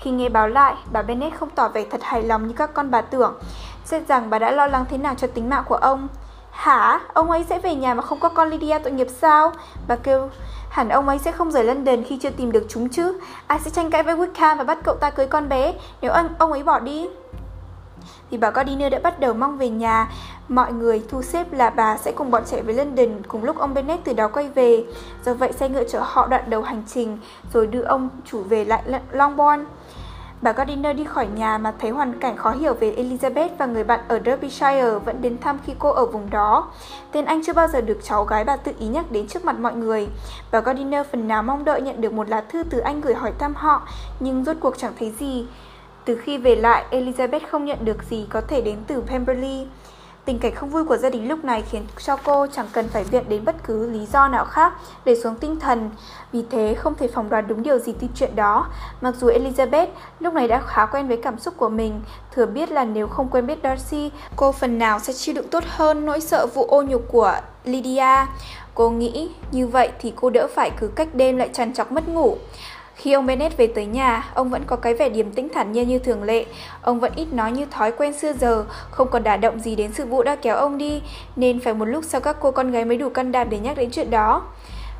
Khi 0.05 0.11
nghe 0.11 0.29
báo 0.29 0.49
lại, 0.49 0.75
bà 0.93 1.03
Bennett 1.03 1.37
không 1.39 1.51
tỏ 1.51 1.69
vẻ 1.69 1.85
thật 1.91 2.01
hài 2.03 2.23
lòng 2.23 2.49
như 2.49 2.55
các 2.57 2.75
con 2.75 2.91
bà 2.91 3.01
tưởng, 3.01 3.35
xét 3.85 4.09
rằng 4.09 4.31
bà 4.31 4.39
đã 4.39 4.51
lo 4.51 4.67
lắng 4.67 4.85
thế 4.91 4.99
nào 4.99 5.15
cho 5.15 5.27
tính 5.27 5.49
mạng 5.49 5.65
của 5.67 5.75
ông. 5.75 6.09
Hả? 6.51 7.01
Ông 7.13 7.31
ấy 7.31 7.45
sẽ 7.49 7.59
về 7.59 7.75
nhà 7.75 7.95
mà 7.95 8.03
không 8.03 8.21
có 8.21 8.29
con 8.29 8.49
Lydia 8.49 8.79
tội 8.79 8.93
nghiệp 8.93 9.07
sao? 9.11 9.53
Bà 9.89 9.97
kêu, 9.97 10.29
hẳn 10.71 10.89
ông 10.89 11.09
ấy 11.09 11.19
sẽ 11.19 11.33
không 11.33 11.51
rời 11.51 11.65
London 11.65 12.05
khi 12.05 12.19
chưa 12.23 12.31
tìm 12.31 12.53
được 12.53 12.67
chúng 12.69 12.89
chứ. 12.89 13.21
Ai 13.47 13.59
sẽ 13.61 13.71
tranh 13.71 13.91
cãi 13.91 14.03
với 14.03 14.17
Wickham 14.17 14.57
và 14.57 14.65
bắt 14.65 14.79
cậu 14.85 14.95
ta 14.95 15.11
cưới 15.11 15.27
con 15.27 15.49
bé 15.49 15.75
nếu 16.01 16.13
ông, 16.13 16.29
ông 16.39 16.53
ấy 16.53 16.63
bỏ 16.63 16.81
đi? 16.81 17.09
Thì 18.35 18.39
bà 18.39 18.51
Gardiner 18.51 18.93
đã 18.93 18.99
bắt 19.03 19.21
đầu 19.21 19.35
mong 19.35 19.59
về 19.59 19.69
nhà. 19.69 20.09
Mọi 20.49 20.73
người 20.73 21.03
thu 21.09 21.23
xếp 21.23 21.53
là 21.53 21.71
bà 21.71 21.97
sẽ 21.97 22.13
cùng 22.13 22.31
bọn 22.31 22.43
trẻ 22.47 22.63
về 22.63 22.75
London 22.75 23.23
cùng 23.29 23.45
lúc 23.45 23.59
ông 23.59 23.75
Bennett 23.75 24.05
từ 24.05 24.13
đó 24.13 24.29
quay 24.29 24.49
về. 24.49 24.85
Do 25.25 25.35
vậy 25.35 25.53
xe 25.53 25.69
ngựa 25.69 25.85
chở 25.85 26.01
họ 26.05 26.27
đoạn 26.27 26.51
đầu 26.51 26.63
hành 26.63 26.83
trình 26.87 27.19
rồi 27.53 27.67
đưa 27.67 27.83
ông 27.83 28.09
chủ 28.25 28.43
về 28.43 28.65
lại 28.65 28.83
Longbourn. 29.13 29.65
Bà 30.43 30.53
Gardiner 30.53 30.97
đi 30.97 31.05
khỏi 31.05 31.27
nhà 31.35 31.59
mà 31.59 31.73
thấy 31.79 31.91
hoàn 31.91 32.21
cảnh 32.21 32.37
khó 32.37 32.51
hiểu 32.51 32.75
về 32.75 32.95
Elizabeth 32.97 33.49
và 33.59 33.67
người 33.67 33.85
bạn 33.85 34.01
ở 34.09 34.21
Derbyshire 34.25 34.91
vẫn 35.05 35.23
đến 35.23 35.39
thăm 35.39 35.59
khi 35.67 35.73
cô 35.79 35.91
ở 35.91 36.07
vùng 36.07 36.31
đó. 36.31 36.71
Tên 37.13 37.25
anh 37.25 37.43
chưa 37.47 37.53
bao 37.53 37.69
giờ 37.69 37.81
được 37.81 37.99
cháu 38.03 38.25
gái 38.25 38.45
bà 38.45 38.57
tự 38.57 38.73
ý 38.79 38.87
nhắc 38.87 39.11
đến 39.11 39.27
trước 39.27 39.45
mặt 39.45 39.59
mọi 39.59 39.75
người. 39.75 40.09
Bà 40.53 40.61
Gardiner 40.61 41.07
phần 41.13 41.29
nào 41.29 41.43
mong 41.43 41.65
đợi 41.65 41.83
nhận 41.83 42.01
được 42.01 42.13
một 42.13 42.29
lá 42.29 42.41
thư 42.41 42.63
từ 42.71 42.79
anh 42.79 43.01
gửi 43.01 43.15
hỏi 43.15 43.33
thăm 43.39 43.55
họ, 43.55 43.83
nhưng 44.21 44.45
rốt 44.45 44.57
cuộc 44.61 44.79
chẳng 44.79 44.93
thấy 44.99 45.13
gì. 45.19 45.47
Từ 46.05 46.17
khi 46.17 46.39
về 46.39 46.57
lại, 46.57 46.85
Elizabeth 46.91 47.41
không 47.51 47.65
nhận 47.65 47.85
được 47.85 48.03
gì 48.11 48.27
có 48.31 48.41
thể 48.41 48.61
đến 48.61 48.79
từ 48.87 49.03
Pemberley. 49.07 49.67
Tình 50.25 50.39
cảnh 50.39 50.55
không 50.55 50.71
vui 50.71 50.85
của 50.85 50.97
gia 50.97 51.11
đình 51.11 51.29
lúc 51.29 51.45
này 51.45 51.63
khiến 51.71 51.83
cho 51.99 52.17
cô 52.17 52.47
chẳng 52.53 52.67
cần 52.73 52.89
phải 52.89 53.05
viện 53.05 53.25
đến 53.29 53.45
bất 53.45 53.57
cứ 53.65 53.91
lý 53.91 54.07
do 54.07 54.29
nào 54.29 54.45
khác 54.45 54.73
để 55.05 55.17
xuống 55.17 55.35
tinh 55.35 55.61
thần. 55.61 55.91
Vì 56.33 56.45
thế 56.51 56.75
không 56.75 56.95
thể 56.95 57.09
phỏng 57.09 57.29
đoán 57.29 57.47
đúng 57.49 57.63
điều 57.63 57.79
gì 57.79 57.95
từ 58.01 58.07
chuyện 58.15 58.37
đó. 58.37 58.67
Mặc 59.01 59.15
dù 59.21 59.29
Elizabeth 59.29 59.87
lúc 60.21 60.35
này 60.35 60.49
đã 60.49 60.63
khá 60.67 60.87
quen 60.87 61.09
với 61.09 61.17
cảm 61.17 61.39
xúc 61.39 61.55
của 61.57 61.69
mình, 61.69 62.01
thừa 62.35 62.47
biết 62.47 62.71
là 62.71 62.85
nếu 62.85 63.09
không 63.09 63.29
quen 63.29 63.47
biết 63.47 63.59
Darcy, 63.63 64.11
cô 64.37 64.53
phần 64.53 64.79
nào 64.79 64.99
sẽ 64.99 65.13
chịu 65.13 65.35
đựng 65.35 65.49
tốt 65.49 65.65
hơn 65.67 66.07
nỗi 66.07 66.21
sợ 66.21 66.47
vụ 66.55 66.65
ô 66.65 66.83
nhục 66.83 67.03
của 67.09 67.35
Lydia. 67.65 68.27
Cô 68.75 68.91
nghĩ 68.91 69.31
như 69.53 69.67
vậy 69.67 69.91
thì 69.99 70.13
cô 70.17 70.31
đỡ 70.31 70.49
phải 70.55 70.71
cứ 70.81 70.89
cách 70.89 71.15
đêm 71.15 71.37
lại 71.37 71.51
trằn 71.53 71.73
trọc 71.73 71.93
mất 71.93 72.09
ngủ. 72.09 72.37
Khi 72.95 73.13
ông 73.13 73.27
Bennett 73.27 73.57
về 73.57 73.67
tới 73.67 73.87
nhà, 73.87 74.31
ông 74.35 74.51
vẫn 74.51 74.63
có 74.67 74.77
cái 74.77 74.95
vẻ 74.95 75.09
điềm 75.09 75.31
tĩnh 75.31 75.49
thản 75.55 75.73
nhiên 75.73 75.89
như 75.89 75.99
thường 75.99 76.23
lệ. 76.23 76.45
Ông 76.83 77.01
vẫn 77.01 77.13
ít 77.17 77.33
nói 77.33 77.53
như 77.53 77.67
thói 77.71 77.93
quen 77.93 78.13
xưa 78.13 78.33
giờ, 78.33 78.65
không 78.91 79.09
còn 79.11 79.23
đả 79.23 79.37
động 79.37 79.61
gì 79.61 79.77
đến 79.77 79.93
sự 79.93 80.05
vụ 80.05 80.23
đã 80.23 80.37
kéo 80.37 80.57
ông 80.57 80.79
đi, 80.79 81.03
nên 81.37 81.61
phải 81.61 81.75
một 81.75 81.85
lúc 81.85 82.05
sau 82.05 82.21
các 82.21 82.37
cô 82.41 82.51
con 82.51 82.71
gái 82.71 82.85
mới 82.85 82.97
đủ 82.97 83.09
can 83.09 83.33
đảm 83.33 83.51
để 83.51 83.59
nhắc 83.59 83.77
đến 83.77 83.91
chuyện 83.91 84.11
đó. 84.11 84.43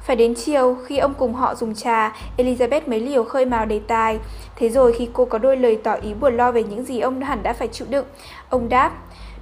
Phải 0.07 0.17
đến 0.17 0.35
chiều, 0.35 0.77
khi 0.87 0.99
ông 0.99 1.15
cùng 1.15 1.35
họ 1.35 1.55
dùng 1.55 1.75
trà, 1.75 2.13
Elizabeth 2.37 2.81
mới 2.87 3.01
liều 3.01 3.25
khơi 3.25 3.45
mào 3.45 3.67
đề 3.67 3.81
tài. 3.87 4.19
Thế 4.57 4.69
rồi 4.69 4.95
khi 4.99 5.09
cô 5.13 5.25
có 5.25 5.39
đôi 5.39 5.57
lời 5.57 5.79
tỏ 5.85 5.93
ý 5.93 6.15
buồn 6.15 6.37
lo 6.37 6.53
về 6.53 6.63
những 6.63 6.85
gì 6.85 7.01
ông 7.01 7.21
hẳn 7.21 7.43
đã 7.43 7.53
phải 7.53 7.69
chịu 7.69 7.87
đựng, 7.91 8.07
ông 8.49 8.69
đáp, 8.69 8.93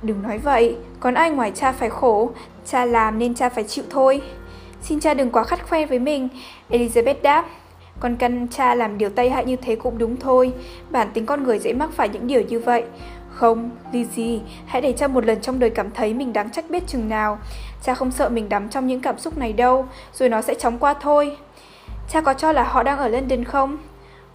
đừng 0.03 0.22
nói 0.22 0.38
vậy, 0.38 0.76
còn 1.00 1.14
ai 1.14 1.30
ngoài 1.30 1.53
cha 1.55 1.72
phải 1.72 1.90
khổ, 1.90 2.30
cha 2.66 2.84
làm 2.84 3.18
nên 3.18 3.34
cha 3.34 3.48
phải 3.48 3.64
chịu 3.64 3.84
thôi. 3.90 4.22
Xin 4.82 5.00
cha 5.00 5.14
đừng 5.14 5.30
quá 5.30 5.44
khắt 5.44 5.68
khoe 5.68 5.86
với 5.86 5.98
mình, 5.98 6.28
Elizabeth 6.70 7.22
đáp. 7.22 7.44
Con 8.03 8.16
căn 8.16 8.46
cha 8.48 8.74
làm 8.74 8.98
điều 8.98 9.11
tay 9.11 9.30
hại 9.30 9.44
như 9.44 9.57
thế 9.57 9.76
cũng 9.76 9.98
đúng 9.98 10.16
thôi. 10.16 10.53
Bản 10.90 11.09
tính 11.14 11.26
con 11.26 11.42
người 11.42 11.59
dễ 11.59 11.72
mắc 11.72 11.90
phải 11.92 12.09
những 12.09 12.26
điều 12.26 12.42
như 12.42 12.61
vậy. 12.61 12.84
Không, 13.30 13.70
Lizzie, 13.92 14.38
hãy 14.66 14.82
để 14.82 14.92
cha 14.92 15.09
một 15.09 15.24
lần 15.24 15.40
trong 15.40 15.59
đời 15.59 15.70
cảm 15.70 15.90
thấy 15.90 16.14
mình 16.14 16.32
đáng 16.32 16.50
trách 16.50 16.70
biết 16.70 16.82
chừng 16.86 17.09
nào. 17.09 17.38
Cha 17.82 17.94
không 17.94 18.11
sợ 18.11 18.28
mình 18.28 18.48
đắm 18.48 18.68
trong 18.68 18.86
những 18.86 19.00
cảm 19.00 19.18
xúc 19.18 19.38
này 19.38 19.53
đâu, 19.53 19.86
rồi 20.12 20.28
nó 20.28 20.42
sẽ 20.42 20.55
chóng 20.55 20.78
qua 20.78 20.94
thôi. 20.94 21.36
Cha 22.09 22.20
có 22.20 22.34
cho 22.34 22.53
là 22.53 22.62
họ 22.62 22.82
đang 22.82 22.98
ở 22.98 23.09
London 23.09 23.44
không? 23.44 23.78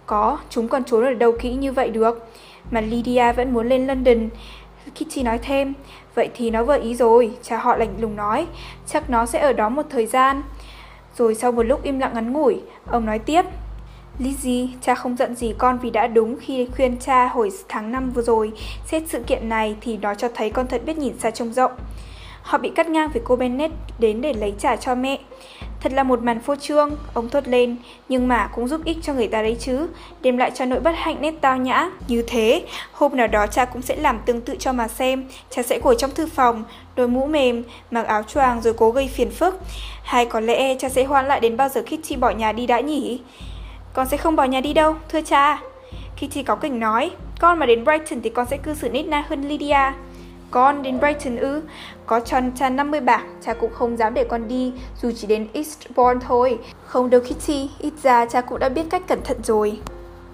Có, 0.06 0.38
chúng 0.50 0.68
còn 0.68 0.84
trốn 0.84 1.04
ở 1.04 1.14
đâu 1.14 1.32
kỹ 1.40 1.54
như 1.54 1.72
vậy 1.72 1.90
được. 1.90 2.28
Mà 2.70 2.80
Lydia 2.80 3.32
vẫn 3.32 3.54
muốn 3.54 3.68
lên 3.68 3.86
London. 3.86 4.28
Kitty 4.94 5.22
nói 5.22 5.38
thêm, 5.38 5.74
vậy 6.14 6.28
thì 6.34 6.50
nó 6.50 6.64
vừa 6.64 6.78
ý 6.78 6.94
rồi, 6.94 7.30
cha 7.42 7.56
họ 7.56 7.76
lạnh 7.76 7.94
lùng 8.00 8.16
nói, 8.16 8.46
chắc 8.86 9.10
nó 9.10 9.26
sẽ 9.26 9.40
ở 9.40 9.52
đó 9.52 9.68
một 9.68 9.82
thời 9.90 10.06
gian. 10.06 10.42
Rồi 11.18 11.34
sau 11.34 11.52
một 11.52 11.62
lúc 11.62 11.82
im 11.82 11.98
lặng 11.98 12.14
ngắn 12.14 12.32
ngủi, 12.32 12.60
ông 12.86 13.06
nói 13.06 13.18
tiếp, 13.18 13.44
Lizzy, 14.18 14.68
cha 14.80 14.94
không 14.94 15.16
giận 15.16 15.34
gì 15.34 15.54
con 15.58 15.78
vì 15.78 15.90
đã 15.90 16.06
đúng 16.06 16.36
khi 16.40 16.68
khuyên 16.76 16.96
cha 16.96 17.28
hồi 17.28 17.50
tháng 17.68 17.92
5 17.92 18.10
vừa 18.10 18.22
rồi. 18.22 18.52
Xét 18.86 19.02
sự 19.06 19.22
kiện 19.26 19.48
này 19.48 19.76
thì 19.80 19.96
nó 19.96 20.14
cho 20.14 20.28
thấy 20.34 20.50
con 20.50 20.66
thật 20.66 20.82
biết 20.86 20.98
nhìn 20.98 21.18
xa 21.18 21.30
trông 21.30 21.52
rộng. 21.52 21.72
Họ 22.42 22.58
bị 22.58 22.70
cắt 22.74 22.88
ngang 22.88 23.10
vì 23.14 23.20
cô 23.24 23.36
Bennett 23.36 23.74
đến 23.98 24.20
để 24.20 24.32
lấy 24.32 24.54
trả 24.58 24.76
cho 24.76 24.94
mẹ. 24.94 25.18
Thật 25.80 25.92
là 25.92 26.02
một 26.02 26.22
màn 26.22 26.40
phô 26.40 26.56
trương, 26.56 26.96
ông 27.14 27.28
thốt 27.28 27.48
lên, 27.48 27.76
nhưng 28.08 28.28
mà 28.28 28.46
cũng 28.54 28.68
giúp 28.68 28.80
ích 28.84 28.96
cho 29.02 29.14
người 29.14 29.28
ta 29.28 29.42
đấy 29.42 29.56
chứ, 29.60 29.88
đem 30.22 30.36
lại 30.36 30.50
cho 30.54 30.64
nỗi 30.64 30.80
bất 30.80 30.92
hạnh 30.96 31.16
nét 31.20 31.34
tao 31.40 31.56
nhã. 31.56 31.90
Như 32.08 32.24
thế, 32.26 32.62
hôm 32.92 33.16
nào 33.16 33.26
đó 33.26 33.46
cha 33.46 33.64
cũng 33.64 33.82
sẽ 33.82 33.96
làm 33.96 34.18
tương 34.26 34.40
tự 34.40 34.56
cho 34.58 34.72
mà 34.72 34.88
xem, 34.88 35.24
cha 35.50 35.62
sẽ 35.62 35.78
ngồi 35.78 35.94
trong 35.98 36.10
thư 36.10 36.26
phòng, 36.26 36.64
đôi 36.96 37.08
mũ 37.08 37.26
mềm, 37.26 37.62
mặc 37.90 38.06
áo 38.06 38.22
choàng 38.22 38.62
rồi 38.62 38.72
cố 38.72 38.90
gây 38.90 39.08
phiền 39.08 39.30
phức. 39.30 39.60
Hay 40.02 40.26
có 40.26 40.40
lẽ 40.40 40.74
cha 40.74 40.88
sẽ 40.88 41.04
hoãn 41.04 41.28
lại 41.28 41.40
đến 41.40 41.56
bao 41.56 41.68
giờ 41.68 41.82
Kitty 41.82 42.16
bỏ 42.16 42.30
nhà 42.30 42.52
đi 42.52 42.66
đã 42.66 42.80
nhỉ? 42.80 43.20
Con 43.92 44.08
sẽ 44.08 44.16
không 44.16 44.36
bỏ 44.36 44.44
nhà 44.44 44.60
đi 44.60 44.72
đâu, 44.72 44.94
thưa 45.08 45.20
cha. 45.20 45.60
Kitty 46.16 46.42
có 46.42 46.54
cảnh 46.54 46.80
nói, 46.80 47.10
con 47.40 47.58
mà 47.58 47.66
đến 47.66 47.84
Brighton 47.84 48.20
thì 48.22 48.30
con 48.30 48.46
sẽ 48.46 48.56
cư 48.56 48.74
xử 48.74 48.88
nít 48.88 49.06
na 49.06 49.24
hơn 49.28 49.48
Lydia. 49.48 49.92
Con 50.50 50.82
đến 50.82 51.00
Brighton 51.00 51.36
ư? 51.36 51.62
Có 52.06 52.20
tròn 52.20 52.52
cha 52.56 52.70
50 52.70 53.00
bảng, 53.00 53.38
cha 53.40 53.54
cũng 53.54 53.72
không 53.74 53.96
dám 53.96 54.14
để 54.14 54.24
con 54.24 54.48
đi, 54.48 54.72
dù 55.02 55.10
chỉ 55.16 55.26
đến 55.26 55.48
Eastbourne 55.52 56.26
thôi. 56.28 56.58
Không 56.86 57.10
đâu 57.10 57.20
Kitty, 57.20 57.70
ít 57.78 57.92
ra 58.02 58.26
cha 58.26 58.40
cũng 58.40 58.58
đã 58.58 58.68
biết 58.68 58.82
cách 58.90 59.02
cẩn 59.06 59.22
thận 59.24 59.36
rồi. 59.44 59.80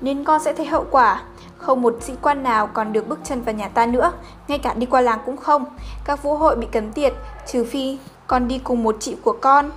Nên 0.01 0.25
con 0.25 0.41
sẽ 0.43 0.53
thấy 0.53 0.67
hậu 0.67 0.87
quả. 0.91 1.23
Không 1.59 1.83
một 1.83 1.99
sĩ 2.01 2.13
quan 2.23 2.43
nào 2.43 2.67
còn 2.67 2.93
được 2.93 3.09
bước 3.09 3.19
chân 3.25 3.43
vào 3.43 3.55
nhà 3.55 3.69
ta 3.69 3.87
nữa, 3.87 4.13
ngay 4.49 4.59
cả 4.59 4.75
đi 4.75 4.87
qua 4.87 5.01
làng 5.01 5.19
cũng 5.27 5.37
không. 5.37 5.65
Các 6.05 6.23
vũ 6.23 6.37
hội 6.37 6.57
bị 6.57 6.67
cấm 6.73 6.93
tiệt, 6.93 7.15
trừ 7.47 7.65
phi 7.65 7.99
con 8.27 8.49
đi 8.49 8.59
cùng 8.65 8.83
một 8.83 8.97
chị 9.01 9.17
của 9.23 9.37
con. 9.41 9.71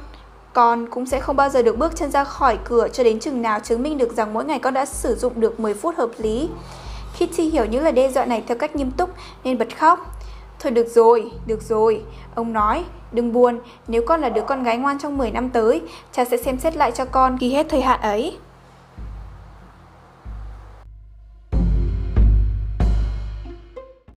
Con 0.53 0.89
cũng 0.89 1.05
sẽ 1.05 1.19
không 1.19 1.35
bao 1.35 1.49
giờ 1.49 1.61
được 1.61 1.77
bước 1.77 1.95
chân 1.95 2.11
ra 2.11 2.23
khỏi 2.23 2.57
cửa 2.63 2.88
cho 2.93 3.03
đến 3.03 3.19
chừng 3.19 3.41
nào 3.41 3.59
chứng 3.59 3.83
minh 3.83 3.97
được 3.97 4.15
rằng 4.15 4.33
mỗi 4.33 4.45
ngày 4.45 4.59
con 4.59 4.73
đã 4.73 4.85
sử 4.85 5.15
dụng 5.15 5.33
được 5.35 5.59
10 5.59 5.73
phút 5.73 5.95
hợp 5.97 6.09
lý. 6.17 6.49
Kitty 7.15 7.49
hiểu 7.49 7.65
những 7.65 7.83
lời 7.83 7.91
đe 7.91 8.11
dọa 8.11 8.25
này 8.25 8.43
theo 8.47 8.57
cách 8.57 8.75
nghiêm 8.75 8.91
túc 8.91 9.09
nên 9.43 9.57
bật 9.57 9.77
khóc. 9.79 10.16
Thôi 10.59 10.71
được 10.71 10.87
rồi, 10.87 11.31
được 11.45 11.61
rồi, 11.61 12.01
ông 12.35 12.53
nói, 12.53 12.83
đừng 13.11 13.33
buồn, 13.33 13.59
nếu 13.87 14.01
con 14.05 14.21
là 14.21 14.29
đứa 14.29 14.41
con 14.41 14.63
gái 14.63 14.77
ngoan 14.77 14.99
trong 14.99 15.17
10 15.17 15.31
năm 15.31 15.49
tới, 15.49 15.81
cha 16.11 16.25
sẽ 16.25 16.37
xem 16.37 16.59
xét 16.59 16.75
lại 16.75 16.91
cho 16.91 17.05
con 17.05 17.37
khi 17.37 17.53
hết 17.53 17.65
thời 17.69 17.81
hạn 17.81 18.01
ấy. 18.01 18.37